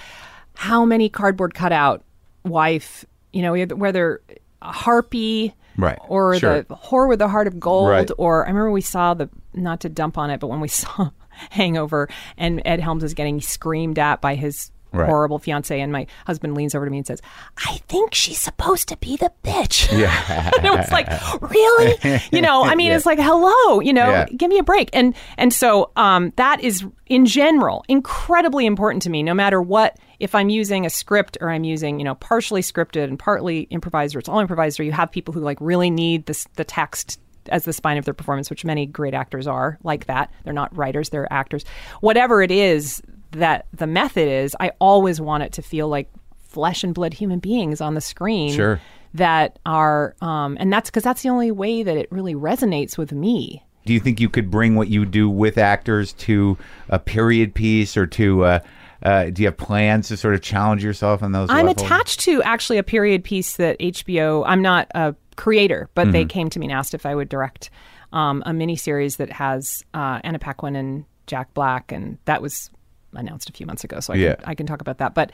how 0.55 0.85
many 0.85 1.09
cardboard 1.09 1.55
cutout 1.55 2.03
wife, 2.45 3.05
you 3.33 3.41
know, 3.43 3.55
whether 3.77 4.21
a 4.61 4.73
harpy, 4.73 5.55
Right. 5.77 5.99
or 6.09 6.35
Sure. 6.37 6.63
the 6.63 6.75
whore 6.75 7.09
with 7.09 7.21
the 7.21 7.29
heart 7.29 7.47
of 7.47 7.61
gold, 7.61 7.89
Right. 7.91 8.11
or 8.19 8.45
I 8.45 8.49
remember 8.49 8.73
we 8.73 8.81
saw 8.81 9.15
the 9.15 9.31
not 9.55 9.81
to 9.81 9.89
dump 9.89 10.19
on 10.19 10.29
it, 10.31 10.41
but 10.41 10.49
when 10.49 10.61
we 10.61 10.69
saw 10.69 11.11
Hangover 11.51 12.09
and 12.37 12.61
Ed 12.65 12.81
Helms 12.81 13.05
is 13.05 13.15
getting 13.15 13.41
screamed 13.41 13.99
at 13.99 14.21
by 14.21 14.35
his 14.35 14.73
Right. 14.93 15.07
horrible 15.09 15.39
fiance, 15.39 15.79
and 15.81 15.93
my 15.93 16.07
husband 16.27 16.55
leans 16.57 16.75
over 16.75 16.85
to 16.85 16.91
me 16.91 16.97
and 16.99 17.07
says, 17.07 17.21
"I 17.67 17.81
think 17.89 18.15
she's 18.15 18.39
supposed 18.41 18.89
to 18.89 18.97
be 18.97 19.17
the 19.17 19.31
bitch." 19.45 19.89
Yeah. 19.99 20.51
and 20.57 20.65
it 20.67 20.73
was 20.73 20.91
like, 20.91 21.09
really? 21.43 22.21
You 22.33 22.41
know, 22.41 22.65
I 22.65 22.75
mean, 22.75 22.89
Yeah. 22.89 22.97
it's 22.97 23.07
like, 23.07 23.19
hello, 23.19 23.81
you 23.81 23.93
know, 23.93 24.09
Yeah. 24.11 24.27
give 24.37 24.49
me 24.51 24.59
a 24.59 24.63
break. 24.63 24.91
And 24.93 25.15
and 25.37 25.53
so 25.53 25.91
um, 25.97 26.33
that 26.37 26.61
is 26.63 26.85
in 27.07 27.27
general 27.27 27.85
incredibly 27.89 28.65
important 28.67 29.03
to 29.03 29.11
me. 29.11 29.23
No 29.23 29.35
matter 29.35 29.61
what, 29.61 29.97
if 30.21 30.35
I'm 30.35 30.49
using 30.49 30.87
a 30.87 30.91
script 30.91 31.37
or 31.41 31.51
I'm 31.51 31.65
using, 31.65 31.99
you 31.99 32.05
know, 32.05 32.15
partially 32.17 32.63
scripted 32.63 33.05
and 33.05 33.19
partly 33.19 33.61
improvised, 33.71 34.17
or 34.17 34.19
it's 34.21 34.29
all 34.29 34.41
improvised, 34.41 34.81
or 34.81 34.85
you 34.85 34.93
have 34.93 35.11
people 35.11 35.33
who 35.35 35.41
like 35.41 35.59
really 35.61 35.91
need 35.91 36.27
this 36.27 36.47
the 36.57 36.65
text 36.65 37.21
as 37.51 37.65
the 37.65 37.73
spine 37.73 37.97
of 37.97 38.05
their 38.05 38.15
performance, 38.15 38.51
which 38.51 38.65
many 38.65 38.85
great 38.85 39.15
actors 39.15 39.47
are 39.47 39.79
like 39.83 40.07
that. 40.07 40.31
They're 40.45 40.53
not 40.53 40.75
writers, 40.77 41.09
they're 41.11 41.31
actors. 41.33 41.65
Whatever 42.01 42.43
it 42.43 42.51
is 42.51 43.03
that 43.33 43.67
the 43.73 43.87
method 43.87 44.29
is, 44.29 44.57
I 44.61 44.73
always 44.81 45.21
want 45.21 45.43
it 45.43 45.53
to 45.55 45.63
feel 45.63 45.89
like 45.89 46.11
flesh 46.49 46.83
and 46.83 46.95
blood 46.95 47.13
human 47.15 47.39
beings 47.39 47.81
on 47.81 47.95
the 47.95 48.01
screen 48.01 48.53
Sure. 48.55 48.81
that 49.15 49.59
are 49.67 50.15
um, 50.23 50.57
and 50.59 50.73
that's 50.73 50.89
because 50.91 51.03
that's 51.03 51.23
the 51.23 51.29
only 51.29 51.51
way 51.51 51.83
that 51.83 51.97
it 51.97 52.11
really 52.11 52.35
resonates 52.35 52.97
with 52.97 53.13
me 53.13 53.63
Do 53.85 53.93
you 53.93 54.01
think 54.01 54.19
you 54.19 54.31
could 54.31 54.51
bring 54.51 54.75
what 54.75 54.89
you 54.89 55.05
do 55.05 55.29
with 55.29 55.59
actors 55.59 56.15
to 56.15 56.57
a 56.89 56.99
period 56.99 57.55
piece 57.55 57.97
or 57.97 58.07
to? 58.07 58.45
Uh, 58.45 58.59
uh, 59.03 59.25
do 59.31 59.43
you 59.43 59.47
have 59.49 59.57
plans 59.59 60.09
to 60.09 60.17
sort 60.17 60.35
of 60.35 60.41
challenge 60.43 60.83
yourself 60.83 61.23
on 61.23 61.33
those? 61.33 61.51
i'm 61.51 61.67
levels? 61.67 61.83
attached 61.87 62.21
to 62.21 62.43
actually 62.43 62.79
a 62.79 62.83
period 62.83 63.23
piece 63.23 63.57
that 63.57 63.79
hbo 63.79 64.43
i'm 64.47 64.63
not 64.63 64.89
a 64.95 65.15
creator 65.37 65.89
but 65.95 66.11
they 66.13 66.23
Mm-hmm. 66.23 66.29
came 66.29 66.51
to 66.51 66.59
me 66.59 66.67
and 66.67 66.73
asked 66.73 66.95
if 66.95 67.05
i 67.07 67.15
would 67.15 67.29
direct 67.29 67.69
um, 68.13 68.43
a 68.47 68.51
miniseries 68.53 69.19
that 69.19 69.31
has 69.31 69.85
uh, 69.95 70.19
anna 70.25 70.39
paquin 70.39 70.75
and 70.75 71.05
jack 71.27 71.53
black 71.55 71.93
and 71.93 72.17
that 72.25 72.41
was 72.43 72.71
announced 73.15 73.49
a 73.49 73.53
few 73.53 73.67
months 73.67 73.85
ago 73.85 74.01
so 74.01 74.13
i, 74.13 74.17
Yeah. 74.17 74.35
can, 74.35 74.45
I 74.47 74.55
can 74.55 74.67
talk 74.67 74.81
about 74.81 74.99
that 74.99 75.15
but 75.15 75.33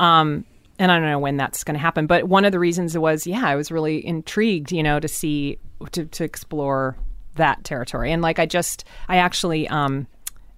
um, 0.00 0.44
and 0.78 0.92
I 0.92 0.98
don't 0.98 1.08
know 1.08 1.18
when 1.18 1.38
that's 1.38 1.64
going 1.64 1.74
to 1.74 1.80
happen. 1.80 2.06
But 2.06 2.24
one 2.24 2.44
of 2.44 2.52
the 2.52 2.58
reasons 2.58 2.98
was, 2.98 3.26
yeah, 3.26 3.46
I 3.46 3.54
was 3.56 3.72
really 3.72 4.06
intrigued, 4.06 4.70
you 4.72 4.82
know, 4.82 5.00
to 5.00 5.08
see 5.08 5.58
to 5.92 6.04
to 6.04 6.22
explore 6.22 6.98
that 7.36 7.64
territory. 7.64 8.12
And 8.12 8.20
like 8.20 8.38
I 8.38 8.44
just, 8.44 8.84
I 9.08 9.16
actually 9.16 9.66
um, 9.68 10.06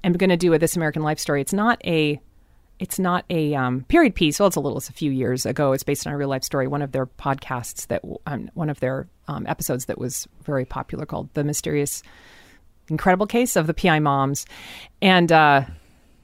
am 0.03 0.15
going 0.15 0.31
to 0.31 0.37
do 0.37 0.53
a 0.55 0.59
This 0.59 0.75
American 0.75 1.03
Life 1.03 1.21
story. 1.21 1.41
It's 1.41 1.53
not 1.53 1.81
a 1.87 2.21
it's 2.81 2.99
not 2.99 3.27
a 3.31 3.55
um, 3.55 3.85
period 3.85 4.17
piece. 4.17 4.41
Well, 4.41 4.49
it's 4.49 4.57
a 4.57 4.61
little. 4.61 4.79
It's 4.79 4.89
a 4.89 4.93
few 4.93 5.13
years 5.13 5.47
ago. 5.47 5.73
It's 5.73 5.85
based 5.85 6.05
on 6.05 6.13
a 6.13 6.17
real 6.17 6.29
life 6.29 6.43
story. 6.43 6.67
One 6.67 6.83
of 6.83 6.91
their 6.91 7.07
podcasts 7.07 7.87
that 7.87 8.03
um, 8.27 8.51
one 8.55 8.71
of 8.71 8.81
their 8.81 9.07
um, 9.29 9.47
episodes 9.47 9.85
that 9.85 9.99
was 9.99 10.27
very 10.45 10.65
popular 10.65 11.07
called 11.07 11.33
"The 11.35 11.45
Mysterious 11.45 12.03
Incredible 12.89 13.27
Case 13.29 13.55
of 13.55 13.69
the 13.69 13.75
PI 13.75 14.01
Moms," 14.01 14.47
and 15.01 15.31
uh, 15.31 15.63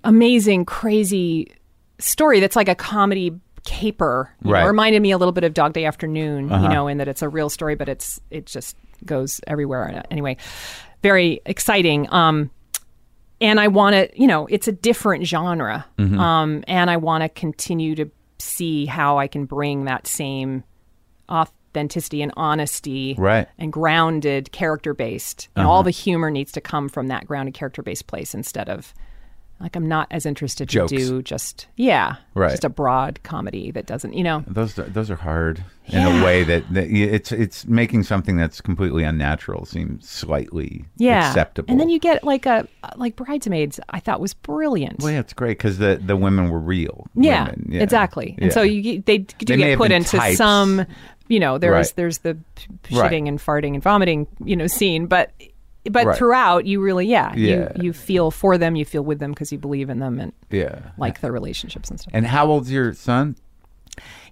amazing, 0.05 0.64
crazy 0.64 1.52
story 1.98 2.40
that's 2.40 2.56
like 2.56 2.68
a 2.68 2.74
comedy 2.74 3.39
caper. 3.64 4.31
You 4.44 4.52
Right. 4.52 4.60
know, 4.62 4.66
reminded 4.66 5.01
me 5.02 5.10
a 5.10 5.18
little 5.18 5.32
bit 5.32 5.44
of 5.44 5.55
Dog 5.55 5.72
Day 5.72 5.85
Afternoon, 5.85 6.48
you 6.51 6.68
know, 6.68 6.86
in 6.89 6.98
that 6.98 7.09
it's 7.09 7.22
a 7.22 7.28
real 7.28 7.48
story, 7.48 7.74
but 7.74 7.89
it's 7.89 8.20
it 8.31 8.47
just 8.47 8.76
goes 9.05 9.40
everywhere. 9.47 10.02
Anyway, 10.10 10.36
very 11.02 11.40
exciting. 11.47 12.06
Um, 12.12 12.51
and 13.40 13.59
I 13.60 13.68
want 13.68 13.94
to, 13.94 14.10
you 14.20 14.26
know, 14.26 14.47
it's 14.47 14.68
a 14.68 14.72
different 14.72 15.26
genre, 15.26 15.85
um, 15.98 16.62
and 16.68 16.90
I 16.90 16.97
want 16.98 17.22
to 17.22 17.28
continue 17.28 17.94
to 17.97 18.10
see 18.39 18.86
how 18.86 19.18
I 19.18 19.26
can 19.26 19.44
bring 19.47 19.85
that 19.86 20.06
same 20.06 20.62
authenticity 21.31 22.22
and 22.22 22.32
honesty 22.36 23.14
Right. 23.18 23.48
and 23.59 23.72
grounded 23.72 24.52
character 24.52 24.94
based 24.94 25.48
and 25.56 25.66
all 25.66 25.82
the 25.82 25.90
humor 25.90 26.31
needs 26.31 26.52
to 26.52 26.60
come 26.60 26.89
from 26.89 27.09
that 27.09 27.26
grounded 27.26 27.55
character 27.55 27.82
based 27.82 28.06
place 28.06 28.35
instead 28.35 28.68
of 28.68 28.93
like 29.60 29.76
i'm 29.76 29.86
not 29.89 30.06
as 30.10 30.26
interested 30.26 30.68
Jokes. 30.68 30.90
to 30.93 30.97
do 30.98 31.22
just 31.22 31.66
yeah 31.76 32.16
Right. 32.35 32.51
just 32.51 32.64
a 32.64 32.68
broad 32.68 33.20
comedy 33.22 33.70
that 33.70 33.86
doesn't 33.86 34.12
you 34.14 34.24
know 34.24 34.43
Those 34.47 34.74
those 34.74 35.10
are 35.10 35.16
hard 35.16 35.64
in 35.86 36.02
a 36.02 36.24
way 36.24 36.43
that, 36.44 36.64
that 36.72 36.89
it's 36.90 37.31
it's 37.31 37.66
making 37.66 38.02
something 38.05 38.36
that's 38.36 38.60
completely 38.60 39.05
unnatural 39.05 39.64
seem 39.66 40.01
slightly 40.01 40.85
yeah 40.97 41.28
acceptable. 41.28 41.70
and 41.70 41.78
then 41.78 41.89
you 41.89 41.98
get 41.98 42.24
like 42.24 42.47
a 42.47 42.66
like 42.97 43.16
bridesmaids 43.16 43.78
i 43.90 44.01
thought 44.01 44.20
was 44.20 44.35
brilliant 44.35 45.01
well, 45.01 45.12
yeah, 45.12 45.20
it's 45.20 45.32
great 45.32 45.59
because 45.59 45.78
the 45.78 46.01
the 46.05 46.16
women 46.16 46.48
were 46.51 46.59
real. 46.60 47.06
yeah, 47.14 47.44
women. 47.44 47.68
Yeah. 47.70 47.82
exactly 47.82 48.35
and 48.39 48.52
so 48.52 48.62
you 48.62 49.01
they 49.06 49.18
do 49.18 49.44
They 49.47 49.56
get 49.56 49.78
put 49.78 49.93
into 49.93 50.16
types. 50.16 50.39
some 50.39 50.85
you 51.28 51.39
know 51.40 51.59
there's 51.59 51.72
Right. 51.89 51.93
there's 51.97 52.18
the 52.18 52.36
p- 52.56 52.97
Right. 52.97 53.10
shitting 53.12 53.28
and 53.28 53.39
farting 53.39 53.74
and 53.74 53.82
vomiting 53.82 54.26
you 54.44 54.56
know 54.56 54.66
scene 54.66 55.06
but 55.06 55.31
but 55.90 56.06
Right. 56.06 56.16
throughout 56.19 56.66
you 56.66 56.81
really 56.81 57.06
yeah, 57.06 57.35
Yeah. 57.35 57.73
you 57.77 57.85
you 57.85 57.93
feel 57.93 58.31
for 58.31 58.56
them 58.59 58.74
you 58.77 58.85
feel 58.85 59.02
with 59.02 59.19
them 59.19 59.32
because 59.32 59.52
you 59.52 59.59
believe 59.59 59.90
in 59.90 59.98
them 59.98 60.19
and 60.19 60.32
yeah. 60.51 60.78
like 60.98 61.20
their 61.20 61.32
relationships 61.32 61.90
and 61.90 62.01
stuff 62.01 62.12
And 62.15 62.27
how 62.27 62.47
old's 62.47 62.70
your 62.70 62.93
son? 62.94 63.36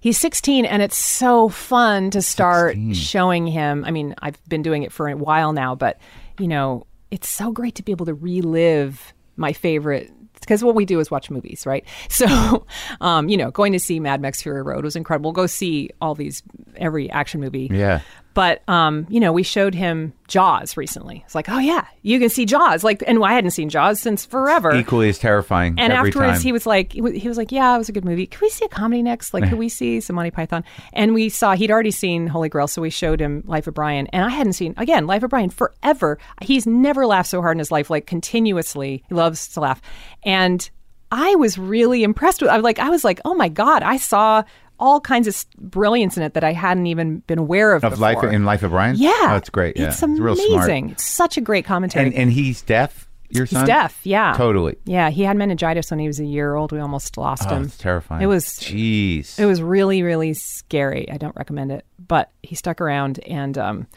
He's 0.01 0.17
16, 0.17 0.65
and 0.65 0.81
it's 0.81 0.97
so 0.97 1.47
fun 1.47 2.09
to 2.11 2.21
start 2.21 2.73
16. 2.73 2.93
showing 2.95 3.47
him. 3.47 3.85
I 3.87 3.91
mean, 3.91 4.13
I've 4.21 4.37
been 4.49 4.61
doing 4.61 4.83
it 4.83 4.91
for 4.91 5.07
a 5.07 5.15
while 5.15 5.53
now, 5.53 5.75
but 5.75 5.97
you 6.37 6.47
know, 6.49 6.85
it's 7.11 7.29
so 7.29 7.51
great 7.51 7.75
to 7.75 7.83
be 7.83 7.91
able 7.93 8.05
to 8.07 8.13
relive 8.13 9.13
my 9.37 9.53
favorite. 9.53 10.11
Because 10.41 10.61
what 10.61 10.75
we 10.75 10.83
do 10.83 10.99
is 10.99 11.09
watch 11.09 11.29
movies, 11.31 11.65
right? 11.65 11.85
So, 12.09 12.65
um, 12.99 13.29
you 13.29 13.37
know, 13.37 13.49
going 13.51 13.71
to 13.71 13.79
see 13.79 14.01
Mad 14.01 14.19
Max 14.19 14.41
Fury 14.41 14.61
Road 14.61 14.83
was 14.83 14.97
incredible. 14.97 15.31
Go 15.31 15.45
see 15.47 15.89
all 16.01 16.15
these 16.15 16.43
every 16.75 17.09
action 17.09 17.39
movie. 17.39 17.69
Yeah. 17.71 18.01
But 18.33 18.67
um, 18.67 19.05
you 19.09 19.19
know, 19.19 19.31
we 19.31 19.43
showed 19.43 19.75
him 19.75 20.13
Jaws 20.27 20.75
recently. 20.75 21.21
It's 21.25 21.35
like, 21.35 21.49
oh 21.49 21.59
yeah, 21.59 21.85
you 22.01 22.19
can 22.19 22.29
see 22.29 22.45
Jaws. 22.45 22.83
Like, 22.83 23.03
and 23.05 23.23
I 23.23 23.33
hadn't 23.33 23.51
seen 23.51 23.69
Jaws 23.69 23.99
since 23.99 24.25
forever. 24.25 24.73
Equally 24.73 25.09
as 25.09 25.19
terrifying. 25.19 25.75
and 25.77 25.93
afterwards, 25.93 26.37
time. 26.37 26.41
he 26.41 26.51
was 26.51 26.65
like, 26.65 26.93
he 26.93 27.19
he 27.19 27.27
was 27.27 27.37
like, 27.37 27.51
yeah, 27.51 27.75
it 27.75 27.77
was 27.77 27.89
a 27.89 27.91
good 27.91 28.05
movie. 28.05 28.25
Can 28.25 28.39
we 28.41 28.49
see 28.49 28.65
a 28.65 28.69
comedy 28.69 29.03
next? 29.03 29.33
Like, 29.33 29.47
could 29.49 29.59
we 29.59 29.69
see 29.79 29.99
some 30.01 30.15
Monty 30.15 30.31
Python? 30.31 30.63
And 30.93 31.13
we 31.13 31.29
saw 31.29 31.55
he'd 31.55 31.71
already 31.71 31.91
seen 31.91 32.27
Holy 32.27 32.49
Grail, 32.49 32.67
so 32.67 32.81
we 32.81 32.89
showed 32.89 33.19
him 33.19 33.43
Life 33.45 33.67
of 33.67 33.73
Brian, 33.73 34.07
and 34.07 34.25
I 34.25 34.29
hadn't 34.29 34.53
seen 34.53 34.73
again 34.77 35.05
Life 35.05 35.23
of 35.23 35.29
Brian 35.29 35.49
forever. 35.49 36.17
He's 36.41 36.65
never 36.65 37.05
laughed 37.05 37.29
so 37.29 37.41
hard 37.41 37.55
in 37.55 37.59
his 37.59 37.71
life, 37.71 37.89
like 37.89 38.07
continuously. 38.07 39.03
He 39.07 39.15
loves 39.15 39.47
to 39.49 39.59
laugh, 39.59 39.81
and 40.23 40.69
I 41.11 41.35
was 41.35 41.59
really 41.59 42.03
impressed 42.03 42.41
with. 42.41 42.49
I 42.49 42.55
was 42.55 42.63
like, 42.63 42.79
I 42.79 42.89
was 42.89 43.03
like, 43.03 43.21
oh 43.23 43.35
my 43.35 43.47
god, 43.47 43.83
I 43.83 43.97
saw 43.97 44.43
all 44.83 44.99
kinds 44.99 45.27
of 45.27 45.45
brilliance 45.57 46.17
in 46.17 46.23
it 46.23 46.33
that 46.33 46.43
I 46.43 46.51
hadn't 46.53 46.87
even 46.87 47.19
been 47.19 47.39
aware 47.39 47.73
of. 47.73 47.83
of 47.83 47.99
life 47.99 48.21
in 48.23 48.43
Life 48.45 48.63
of 48.63 48.71
Brian. 48.71 48.95
yeah, 48.97 49.11
oh, 49.31 49.35
it's 49.37 49.49
great. 49.49 49.77
Yeah, 49.77 49.87
It's 49.87 50.03
real 50.03 50.35
smart. 50.35 50.65
amazing. 50.65 50.89
It's 50.91 51.03
such 51.03 51.37
a 51.37 51.41
great 51.41 51.65
commentary. 51.65 52.05
And 52.07 52.13
and 52.13 52.31
he's 52.31 52.61
deaf. 52.61 53.07
Your 53.29 53.47
son. 53.47 53.61
He's 53.61 53.67
deaf. 53.67 53.99
Yeah, 54.03 54.33
Totally. 54.37 54.75
Yeah, 54.85 55.09
he 55.09 55.23
had 55.23 55.35
meningitis 55.37 55.89
when 55.89 55.99
he 55.99 56.05
was 56.07 56.19
a 56.19 56.25
year 56.25 56.53
old. 56.53 56.71
We 56.71 56.79
almost 56.79 57.17
lost 57.17 57.43
Oh, 57.47 57.55
him. 57.55 57.63
it's 57.63 57.77
terrifying. 57.79 58.21
It 58.21 58.27
was 58.27 58.45
Jeez. 58.45 59.39
it 59.39 59.45
was 59.47 59.59
really 59.61 60.03
really 60.03 60.33
scary. 60.35 61.09
I 61.09 61.17
don't 61.17 61.35
recommend 61.35 61.71
it, 61.71 61.83
but 62.05 62.29
he 62.43 62.53
stuck 62.55 62.79
around 62.79 63.19
and 63.25 63.57
um, 63.57 63.87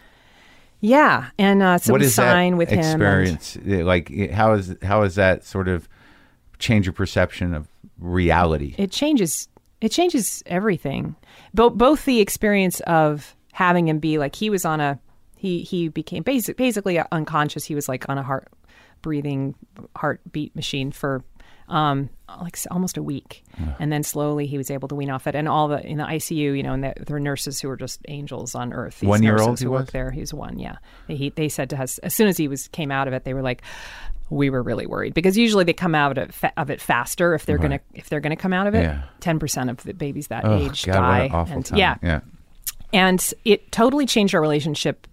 yeah, 0.81 1.31
and 1.39 1.63
uh, 1.63 1.79
so 1.79 1.93
what 1.93 2.01
we 2.01 2.07
is 2.07 2.15
sign 2.15 2.57
with 2.57 2.71
him. 2.71 2.79
and- 2.79 2.87
experience 3.03 3.59
like? 3.65 4.31
How 4.31 4.53
is 4.55 4.75
how 4.83 5.03
is 5.03 5.17
that 5.17 5.45
sort 5.45 5.69
of 5.69 5.89
change 6.59 6.87
your 6.87 6.93
perception 6.95 7.53
of 7.55 7.69
reality? 7.99 8.75
it 8.79 8.91
changes 8.91 9.49
it 9.81 9.91
changes 9.91 10.43
everything. 10.47 11.17
Both 11.55 11.75
both 11.75 12.05
the 12.05 12.21
experience 12.21 12.81
of 12.81 13.35
having 13.53 13.89
him 13.89 13.99
be 13.99 14.19
like 14.19 14.35
he 14.35 14.51
was 14.51 14.65
on 14.65 14.81
a 14.81 14.99
he 15.37 15.63
he 15.63 15.89
became 15.89 16.23
basic 16.23 16.57
basically 16.57 17.01
unconscious. 17.13 17.65
He 17.65 17.75
was 17.75 17.89
like 17.89 18.09
on 18.09 18.19
a 18.19 18.23
heart 18.23 18.49
breathing 19.03 19.55
heartbeat 19.95 20.57
machine 20.57 20.91
for 20.91 21.23
um 21.69 22.09
like 22.41 22.59
almost 22.71 22.97
a 22.97 23.03
week. 23.03 23.45
And 23.79 23.93
then 23.93 24.03
slowly 24.03 24.47
he 24.47 24.57
was 24.57 24.71
able 24.71 24.89
to 24.89 24.95
wean 24.95 25.11
off 25.11 25.27
it. 25.27 25.35
And 25.35 25.49
all 25.49 25.69
the 25.69 25.85
in 25.87 25.99
the 25.99 26.05
ICU 26.05 26.57
you 26.57 26.63
know 26.63 26.73
and 26.73 26.85
the, 26.85 26.95
there 26.97 27.15
were 27.15 27.21
nurses 27.21 27.61
who 27.61 27.69
were 27.69 27.77
just 27.77 28.01
angels 28.09 28.55
on 28.55 28.73
earth. 28.73 29.01
These 29.01 29.09
One 29.09 29.23
year 29.23 29.39
old 29.41 29.61
who 29.61 29.71
was? 29.71 29.81
worked 29.83 29.93
there. 29.93 30.11
He 30.11 30.21
was 30.21 30.33
one 30.33 30.59
yeah. 30.59 30.77
He, 31.07 31.31
they 31.31 31.49
said 31.49 31.71
to 31.71 31.81
us 31.83 31.99
as 31.99 32.15
soon 32.15 32.29
as 32.29 32.37
he 32.37 32.49
was 32.49 32.69
came 32.69 32.91
out 32.91 33.09
of 33.09 33.15
it 33.15 33.25
they 33.25 33.35
were 33.35 33.43
like 33.43 33.63
we 34.31 34.51
were 34.51 34.63
really 34.63 34.87
worried 34.87 35.15
because 35.15 35.37
usually 35.39 35.65
they 35.65 35.73
come 35.73 35.95
out 35.95 36.13
of 36.13 36.19
it, 36.19 36.35
fa- 36.35 36.53
of 36.57 36.71
it 36.71 36.81
faster 36.81 37.35
if 37.35 37.47
they're 37.47 37.59
gonna 37.59 37.81
if 37.95 38.09
they're 38.09 38.21
gonna 38.21 38.37
come 38.37 38.53
out 38.53 38.67
of 38.67 38.75
it. 38.75 38.83
Yeah. 38.83 39.03
Ten 39.21 39.39
percent 39.39 39.71
of 39.71 39.77
the 39.85 39.95
babies 39.95 40.29
that 40.29 40.45
Oh, 40.45 40.57
age 40.59 40.85
God, 40.87 40.93
die. 40.95 41.19
what 41.21 41.25
an 41.27 41.33
awful 41.35 41.55
and, 41.57 41.65
time. 41.67 41.79
Yeah, 41.79 41.97
yeah. 42.03 42.21
and 42.93 43.33
it 43.45 43.71
totally 43.73 44.07
changed 44.07 44.35
our 44.35 44.41
relationship 44.41 45.07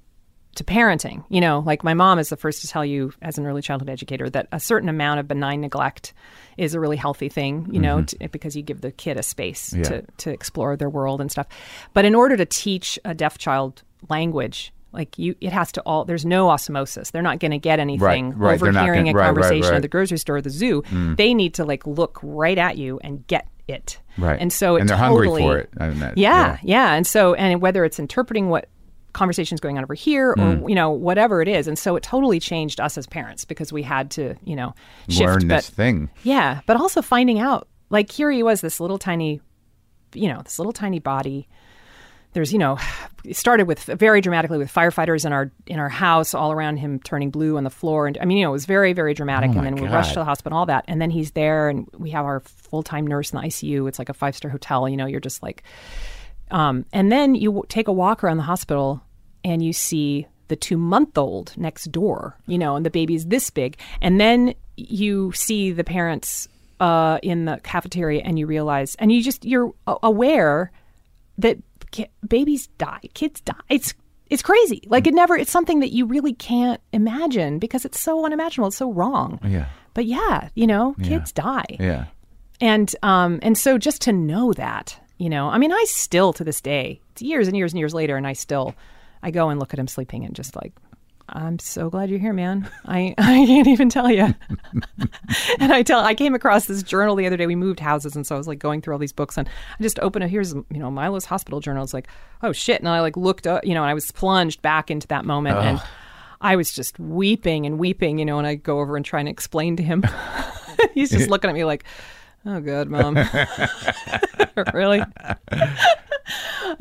to 0.55 0.63
parenting. 0.63 1.23
You 1.29 1.41
know, 1.41 1.63
like 1.65 1.83
my 1.83 1.93
mom 1.95 2.19
is 2.19 2.29
the 2.29 2.37
first 2.37 2.61
to 2.61 2.67
tell 2.67 2.85
you 2.85 3.11
as 3.21 3.37
an 3.37 3.45
early 3.45 3.61
childhood 3.61 3.89
educator 3.89 4.29
that 4.29 4.47
a 4.51 4.59
certain 4.59 4.87
amount 4.89 5.19
of 5.19 5.27
benign 5.27 5.61
neglect 5.61 6.13
is 6.57 6.75
a 6.75 6.79
really 6.79 6.97
healthy 6.97 7.27
thing, 7.29 7.67
you 7.71 7.79
know, 7.79 8.03
to, 8.03 8.29
because 8.29 8.55
you 8.55 8.61
give 8.61 8.81
the 8.81 8.91
kid 8.91 9.17
a 9.17 9.23
space 9.23 9.71
Mm-hmm. 9.71 9.77
Yeah. 9.81 10.01
to, 10.01 10.05
to 10.17 10.29
explore 10.31 10.75
their 10.77 10.89
world 10.89 11.21
and 11.21 11.31
stuff. 11.31 11.47
But 11.93 12.05
in 12.05 12.13
order 12.13 12.37
to 12.37 12.45
teach 12.45 12.99
a 13.03 13.15
deaf 13.15 13.39
child 13.39 13.81
language, 14.09 14.71
like 14.93 15.17
you, 15.17 15.35
it 15.41 15.51
has 15.51 15.71
to 15.73 15.81
all. 15.81 16.05
There's 16.05 16.25
no 16.25 16.49
osmosis. 16.49 17.11
They're 17.11 17.21
not 17.21 17.39
going 17.39 17.51
to 17.51 17.57
get 17.57 17.79
anything 17.79 18.37
right. 18.37 18.59
They're 18.59 18.69
overhearing 18.69 19.05
gonna- 19.05 19.11
a 19.11 19.13
right, 19.13 19.21
right, 19.21 19.25
conversation 19.33 19.69
right. 19.71 19.75
at 19.77 19.81
the 19.81 19.87
grocery 19.87 20.17
store 20.19 20.37
or 20.37 20.41
the 20.41 20.49
zoo. 20.49 20.83
They 21.17 21.33
need 21.33 21.55
to 21.55 21.65
like 21.65 21.85
look 21.87 22.19
right 22.23 22.57
at 22.57 22.77
you 22.77 22.99
and 23.03 23.25
get 23.27 23.47
it. 23.67 23.99
Right. 24.17 24.39
And 24.39 24.53
so 24.53 24.75
it 24.75 24.81
and 24.81 24.89
they're 24.89 24.97
totally, 24.97 25.41
hungry 25.41 25.41
for 25.41 25.57
it. 25.59 25.69
I 25.79 25.89
mean, 25.89 25.99
that- 25.99 26.17
yeah, 26.17 26.57
yeah, 26.63 26.93
And 26.93 27.07
so, 27.07 27.33
and 27.33 27.61
whether 27.61 27.83
it's 27.85 27.97
interpreting 27.99 28.49
what 28.49 28.69
conversations 29.13 29.59
going 29.59 29.77
on 29.77 29.83
over 29.83 29.93
here 29.93 30.31
or 30.31 30.35
Mm. 30.35 30.69
you 30.69 30.73
know 30.75 30.89
whatever 30.89 31.41
it 31.41 31.47
is, 31.47 31.67
and 31.67 31.77
so 31.77 31.95
it 31.95 32.01
totally 32.03 32.39
changed 32.39 32.81
us 32.81 32.97
as 32.97 33.05
parents 33.05 33.45
because 33.45 33.71
we 33.71 33.83
had 33.83 34.09
to 34.11 34.33
you 34.43 34.55
know 34.55 34.73
shift. 35.07 35.21
Learn 35.21 35.47
but 35.47 35.55
this 35.57 35.69
thing. 35.69 36.09
yeah, 36.23 36.61
but 36.65 36.77
also 36.77 37.01
finding 37.03 37.39
out 37.39 37.67
like 37.91 38.11
here 38.11 38.31
he 38.31 38.41
was, 38.41 38.61
this 38.61 38.79
little 38.79 38.97
tiny, 38.97 39.39
you 40.15 40.27
know, 40.27 40.41
this 40.43 40.57
little 40.57 40.73
tiny 40.73 40.97
body. 40.99 41.47
There's, 42.33 42.51
you 42.51 42.59
know, 42.59 42.77
it 43.23 43.35
started 43.35 43.67
with 43.67 43.83
very 43.83 44.21
dramatically 44.21 44.57
with 44.57 44.73
firefighters 44.73 45.25
in 45.25 45.31
our 45.31 45.51
in 45.67 45.79
our 45.79 45.89
house, 45.89 46.33
all 46.33 46.51
around 46.51 46.77
him 46.77 46.99
turning 46.99 47.29
blue 47.29 47.57
on 47.57 47.63
the 47.63 47.69
floor, 47.69 48.07
and 48.07 48.17
I 48.19 48.25
mean, 48.25 48.37
you 48.39 48.43
know, 48.43 48.49
it 48.49 48.53
was 48.53 48.65
very 48.65 48.93
very 48.93 49.13
dramatic. 49.13 49.51
Oh 49.53 49.57
and 49.57 49.65
then 49.65 49.75
we 49.75 49.87
rushed 49.87 50.13
to 50.13 50.19
the 50.19 50.25
hospital, 50.25 50.57
and 50.57 50.59
all 50.59 50.65
that, 50.65 50.85
and 50.87 51.01
then 51.01 51.09
he's 51.09 51.31
there, 51.31 51.69
and 51.69 51.87
we 51.97 52.09
have 52.09 52.25
our 52.25 52.41
full 52.41 52.83
time 52.83 53.07
nurse 53.07 53.31
in 53.31 53.39
the 53.39 53.47
ICU. 53.47 53.87
It's 53.87 53.99
like 53.99 54.09
a 54.09 54.13
five 54.13 54.35
star 54.35 54.51
hotel. 54.51 54.89
You 54.89 54.97
know, 54.97 55.05
you're 55.05 55.19
just 55.19 55.41
like, 55.43 55.63
um, 56.51 56.85
and 56.91 57.11
then 57.11 57.35
you 57.35 57.49
w- 57.49 57.65
take 57.69 57.87
a 57.87 57.93
walk 57.93 58.23
around 58.23 58.37
the 58.37 58.43
hospital 58.43 59.01
and 59.43 59.63
you 59.63 59.73
see 59.73 60.27
the 60.47 60.55
two 60.55 60.77
month 60.77 61.17
old 61.17 61.53
next 61.57 61.91
door, 61.91 62.37
you 62.47 62.57
know, 62.57 62.75
and 62.75 62.85
the 62.85 62.89
baby's 62.89 63.25
this 63.25 63.49
big. 63.49 63.77
And 64.01 64.19
then 64.19 64.53
you 64.75 65.31
see 65.33 65.71
the 65.71 65.83
parents 65.83 66.47
uh, 66.79 67.19
in 67.23 67.45
the 67.45 67.59
cafeteria 67.63 68.21
and 68.23 68.37
you 68.37 68.45
realize, 68.45 68.95
and 68.95 69.11
you 69.11 69.23
just, 69.23 69.45
you're 69.45 69.73
aware 69.87 70.71
that 71.37 71.57
ki- 71.93 72.09
babies 72.27 72.67
die, 72.77 72.99
kids 73.13 73.39
die. 73.41 73.53
It's, 73.69 73.93
it's 74.29 74.41
crazy. 74.43 74.81
Like 74.87 75.07
it 75.07 75.13
never, 75.13 75.37
it's 75.37 75.51
something 75.51 75.79
that 75.79 75.91
you 75.93 76.05
really 76.05 76.33
can't 76.33 76.81
imagine 76.91 77.59
because 77.59 77.85
it's 77.85 77.99
so 77.99 78.25
unimaginable. 78.25 78.67
It's 78.67 78.77
so 78.77 78.91
wrong. 78.91 79.39
Yeah. 79.47 79.67
But 79.93 80.05
yeah, 80.05 80.49
you 80.55 80.67
know, 80.67 80.95
kids 81.03 81.31
die 81.31 81.77
Yeah. 81.79 82.05
and 82.59 82.93
um 83.03 83.39
and 83.41 83.57
so 83.57 83.77
just 83.77 84.01
to 84.01 84.11
know 84.13 84.53
that 84.53 84.99
you 85.19 85.29
know 85.29 85.49
i 85.49 85.57
mean 85.59 85.71
i 85.71 85.83
still 85.87 86.33
to 86.33 86.43
this 86.43 86.61
day 86.61 86.99
it's 87.11 87.21
years 87.21 87.47
and 87.47 87.55
years 87.57 87.71
and 87.73 87.79
years 87.79 87.93
later 87.93 88.15
and 88.17 88.25
i 88.27 88.33
still 88.33 88.73
i 89.21 89.29
go 89.31 89.49
and 89.49 89.59
look 89.59 89.73
at 89.73 89.79
him 89.79 89.87
sleeping 89.87 90.25
and 90.25 90.35
just 90.35 90.55
like 90.55 90.73
i'm 91.29 91.57
so 91.59 91.89
glad 91.89 92.09
you're 92.09 92.19
here 92.19 92.33
man. 92.33 92.69
I 92.85 93.15
i 93.17 93.45
can't 93.45 93.67
even 93.67 93.89
tell 93.89 94.11
you 94.11 94.33
and 95.59 95.73
i 95.73 95.83
tell 95.83 95.99
i 96.01 96.13
came 96.13 96.35
across 96.35 96.65
this 96.65 96.83
journal 96.83 97.15
the 97.15 97.25
other 97.25 97.37
day. 97.37 97.47
We 97.47 97.55
moved 97.55 97.79
houses 97.79 98.15
and 98.15 98.25
so 98.25 98.35
i 98.35 98.37
was 98.37 98.47
like 98.47 98.59
going 98.59 98.81
through 98.81 98.93
all 98.93 98.99
these 98.99 99.13
books 99.13 99.37
and 99.37 99.47
i 99.47 99.83
just 99.83 99.99
opened 99.99 100.25
it 100.25 100.29
here's 100.29 100.53
you 100.53 100.65
know 100.71 100.91
milo's 100.91 101.25
hospital 101.25 101.59
journal. 101.59 101.83
It's 101.83 101.93
like 101.93 102.07
oh 102.41 102.51
shit. 102.51 102.79
And 102.79 102.89
i 102.89 103.01
like 103.01 103.17
looked 103.17 103.47
up 103.47 103.65
you 103.65 103.73
know 103.73 103.81
and 103.83 103.89
i 103.89 103.93
was 103.93 104.11
plunged 104.11 104.61
back 104.61 104.91
into 104.91 105.07
that 105.07 105.25
moment 105.25 105.57
and 105.57 105.81
I 106.43 106.57
was 106.57 106.73
just 106.73 106.99
weeping 106.99 107.65
and 107.65 107.79
weeping, 107.79 108.19
you 108.19 108.25
know, 108.25 108.37
and 108.37 108.45
I 108.45 108.55
go 108.55 108.81
over 108.81 108.97
and 108.97 109.05
try 109.05 109.21
and 109.21 109.29
explain 109.29 109.77
to 109.77 109.83
him. 109.83 110.03
He's 110.93 111.09
just 111.09 111.29
looking 111.29 111.49
at 111.49 111.53
me 111.53 111.63
like, 111.63 111.85
oh, 112.45 112.59
God, 112.59 112.89
mom. 112.89 113.17
really? 114.73 115.01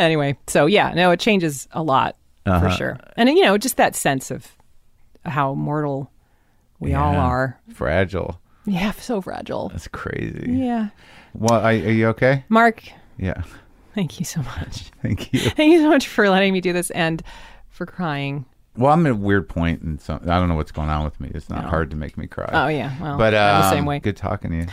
anyway, 0.00 0.36
so 0.48 0.66
yeah, 0.66 0.92
no, 0.94 1.12
it 1.12 1.20
changes 1.20 1.68
a 1.70 1.80
lot 1.80 2.16
for 2.44 2.70
sure. 2.70 2.98
And, 3.16 3.28
you 3.28 3.42
know, 3.42 3.58
just 3.58 3.76
that 3.76 3.94
sense 3.94 4.30
of 4.30 4.52
how 5.24 5.54
mortal 5.54 6.10
we 6.80 6.94
all 6.94 7.14
are. 7.14 7.60
Fragile. 7.72 8.40
Yeah, 8.64 8.92
so 8.92 9.20
fragile. 9.20 9.68
That's 9.70 9.88
crazy. 9.88 10.50
Yeah. 10.52 10.88
Well, 11.34 11.60
are, 11.60 11.70
are 11.70 11.72
you 11.72 12.08
okay? 12.08 12.44
Marc, 12.48 12.82
Yeah. 13.18 13.42
thank 13.94 14.18
you 14.20 14.24
so 14.24 14.42
much. 14.42 14.90
Thank 15.02 15.32
you. 15.32 15.40
Thank 15.50 15.72
you 15.72 15.80
so 15.80 15.88
much 15.88 16.06
for 16.06 16.28
letting 16.28 16.52
me 16.52 16.60
do 16.60 16.72
this 16.72 16.90
and 16.92 17.22
for 17.70 17.86
crying. 17.86 18.44
Well, 18.76 18.92
I'm 18.92 19.04
at 19.06 19.12
a 19.12 19.16
weird 19.16 19.48
point, 19.48 19.82
and 19.82 20.00
so 20.00 20.14
I 20.14 20.38
don't 20.38 20.48
know 20.48 20.54
what's 20.54 20.72
going 20.72 20.88
on 20.88 21.04
with 21.04 21.20
me. 21.20 21.30
It's 21.34 21.50
not 21.50 21.64
hard 21.64 21.90
to 21.90 21.96
make 21.96 22.16
me 22.16 22.26
cry. 22.26 22.48
Oh, 22.52 22.68
yeah. 22.68 22.94
Well, 23.00 23.18
but 23.18 23.34
I'm 23.34 23.60
the 23.62 23.66
um, 23.66 23.72
same 23.72 23.84
way. 23.84 23.98
Good 23.98 24.16
talking 24.16 24.50
to 24.52 24.56
you. 24.58 24.66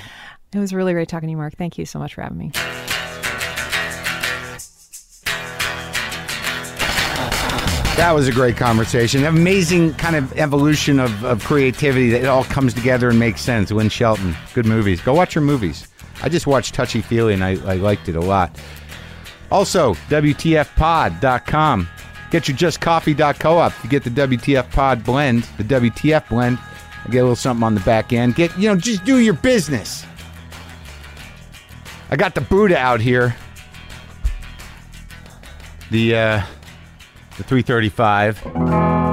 It 0.53 0.59
was 0.59 0.73
really 0.73 0.93
great 0.93 1.09
talking 1.09 1.27
to 1.27 1.31
you, 1.31 1.37
Marc. 1.37 1.55
Thank 1.55 1.77
you 1.77 1.85
so 1.85 1.99
much 1.99 2.13
for 2.13 2.21
having 2.21 2.37
me. 2.37 2.51
That 7.99 8.13
was 8.13 8.29
a 8.29 8.31
great 8.31 8.55
conversation. 8.55 9.25
Amazing 9.25 9.93
kind 9.95 10.15
of 10.15 10.31
evolution 10.39 11.01
of, 11.01 11.25
of 11.25 11.43
creativity 11.43 12.09
that 12.11 12.21
it 12.21 12.27
all 12.27 12.45
comes 12.45 12.73
together 12.73 13.09
and 13.09 13.19
makes 13.19 13.41
sense. 13.41 13.71
Lynn 13.71 13.89
Shelton, 13.89 14.37
good 14.53 14.65
movies. 14.65 15.01
Go 15.01 15.13
watch 15.13 15.35
your 15.35 15.41
movies. 15.41 15.85
I 16.23 16.29
just 16.29 16.47
watched 16.47 16.73
Touchy 16.73 17.01
Feely 17.01 17.33
and 17.33 17.43
I, 17.43 17.57
I 17.69 17.75
liked 17.75 18.07
it 18.07 18.15
a 18.15 18.21
lot. 18.21 18.57
Also, 19.51 19.95
WTFpod.com. 20.07 21.89
Get 22.31 22.47
your 22.47 22.55
justcoffee.coop 22.55 23.81
to 23.81 23.87
get 23.89 24.05
the 24.05 24.11
WTF 24.11 24.71
Pod 24.71 25.03
blend, 25.03 25.43
the 25.57 25.65
WTF 25.65 26.29
blend. 26.29 26.57
I 27.05 27.09
get 27.09 27.19
a 27.19 27.23
little 27.23 27.35
something 27.35 27.65
on 27.65 27.75
the 27.75 27.81
back 27.81 28.13
end. 28.13 28.33
Get, 28.33 28.57
you 28.57 28.69
know, 28.69 28.77
just 28.77 29.03
do 29.03 29.17
your 29.17 29.33
business. 29.33 30.05
I 32.09 32.15
got 32.15 32.33
the 32.33 32.41
Buddha 32.41 32.77
out 32.77 33.01
here. 33.01 33.35
The, 35.91 36.15
uh, 36.15 36.41
the 37.39 37.45
335. 37.45 39.08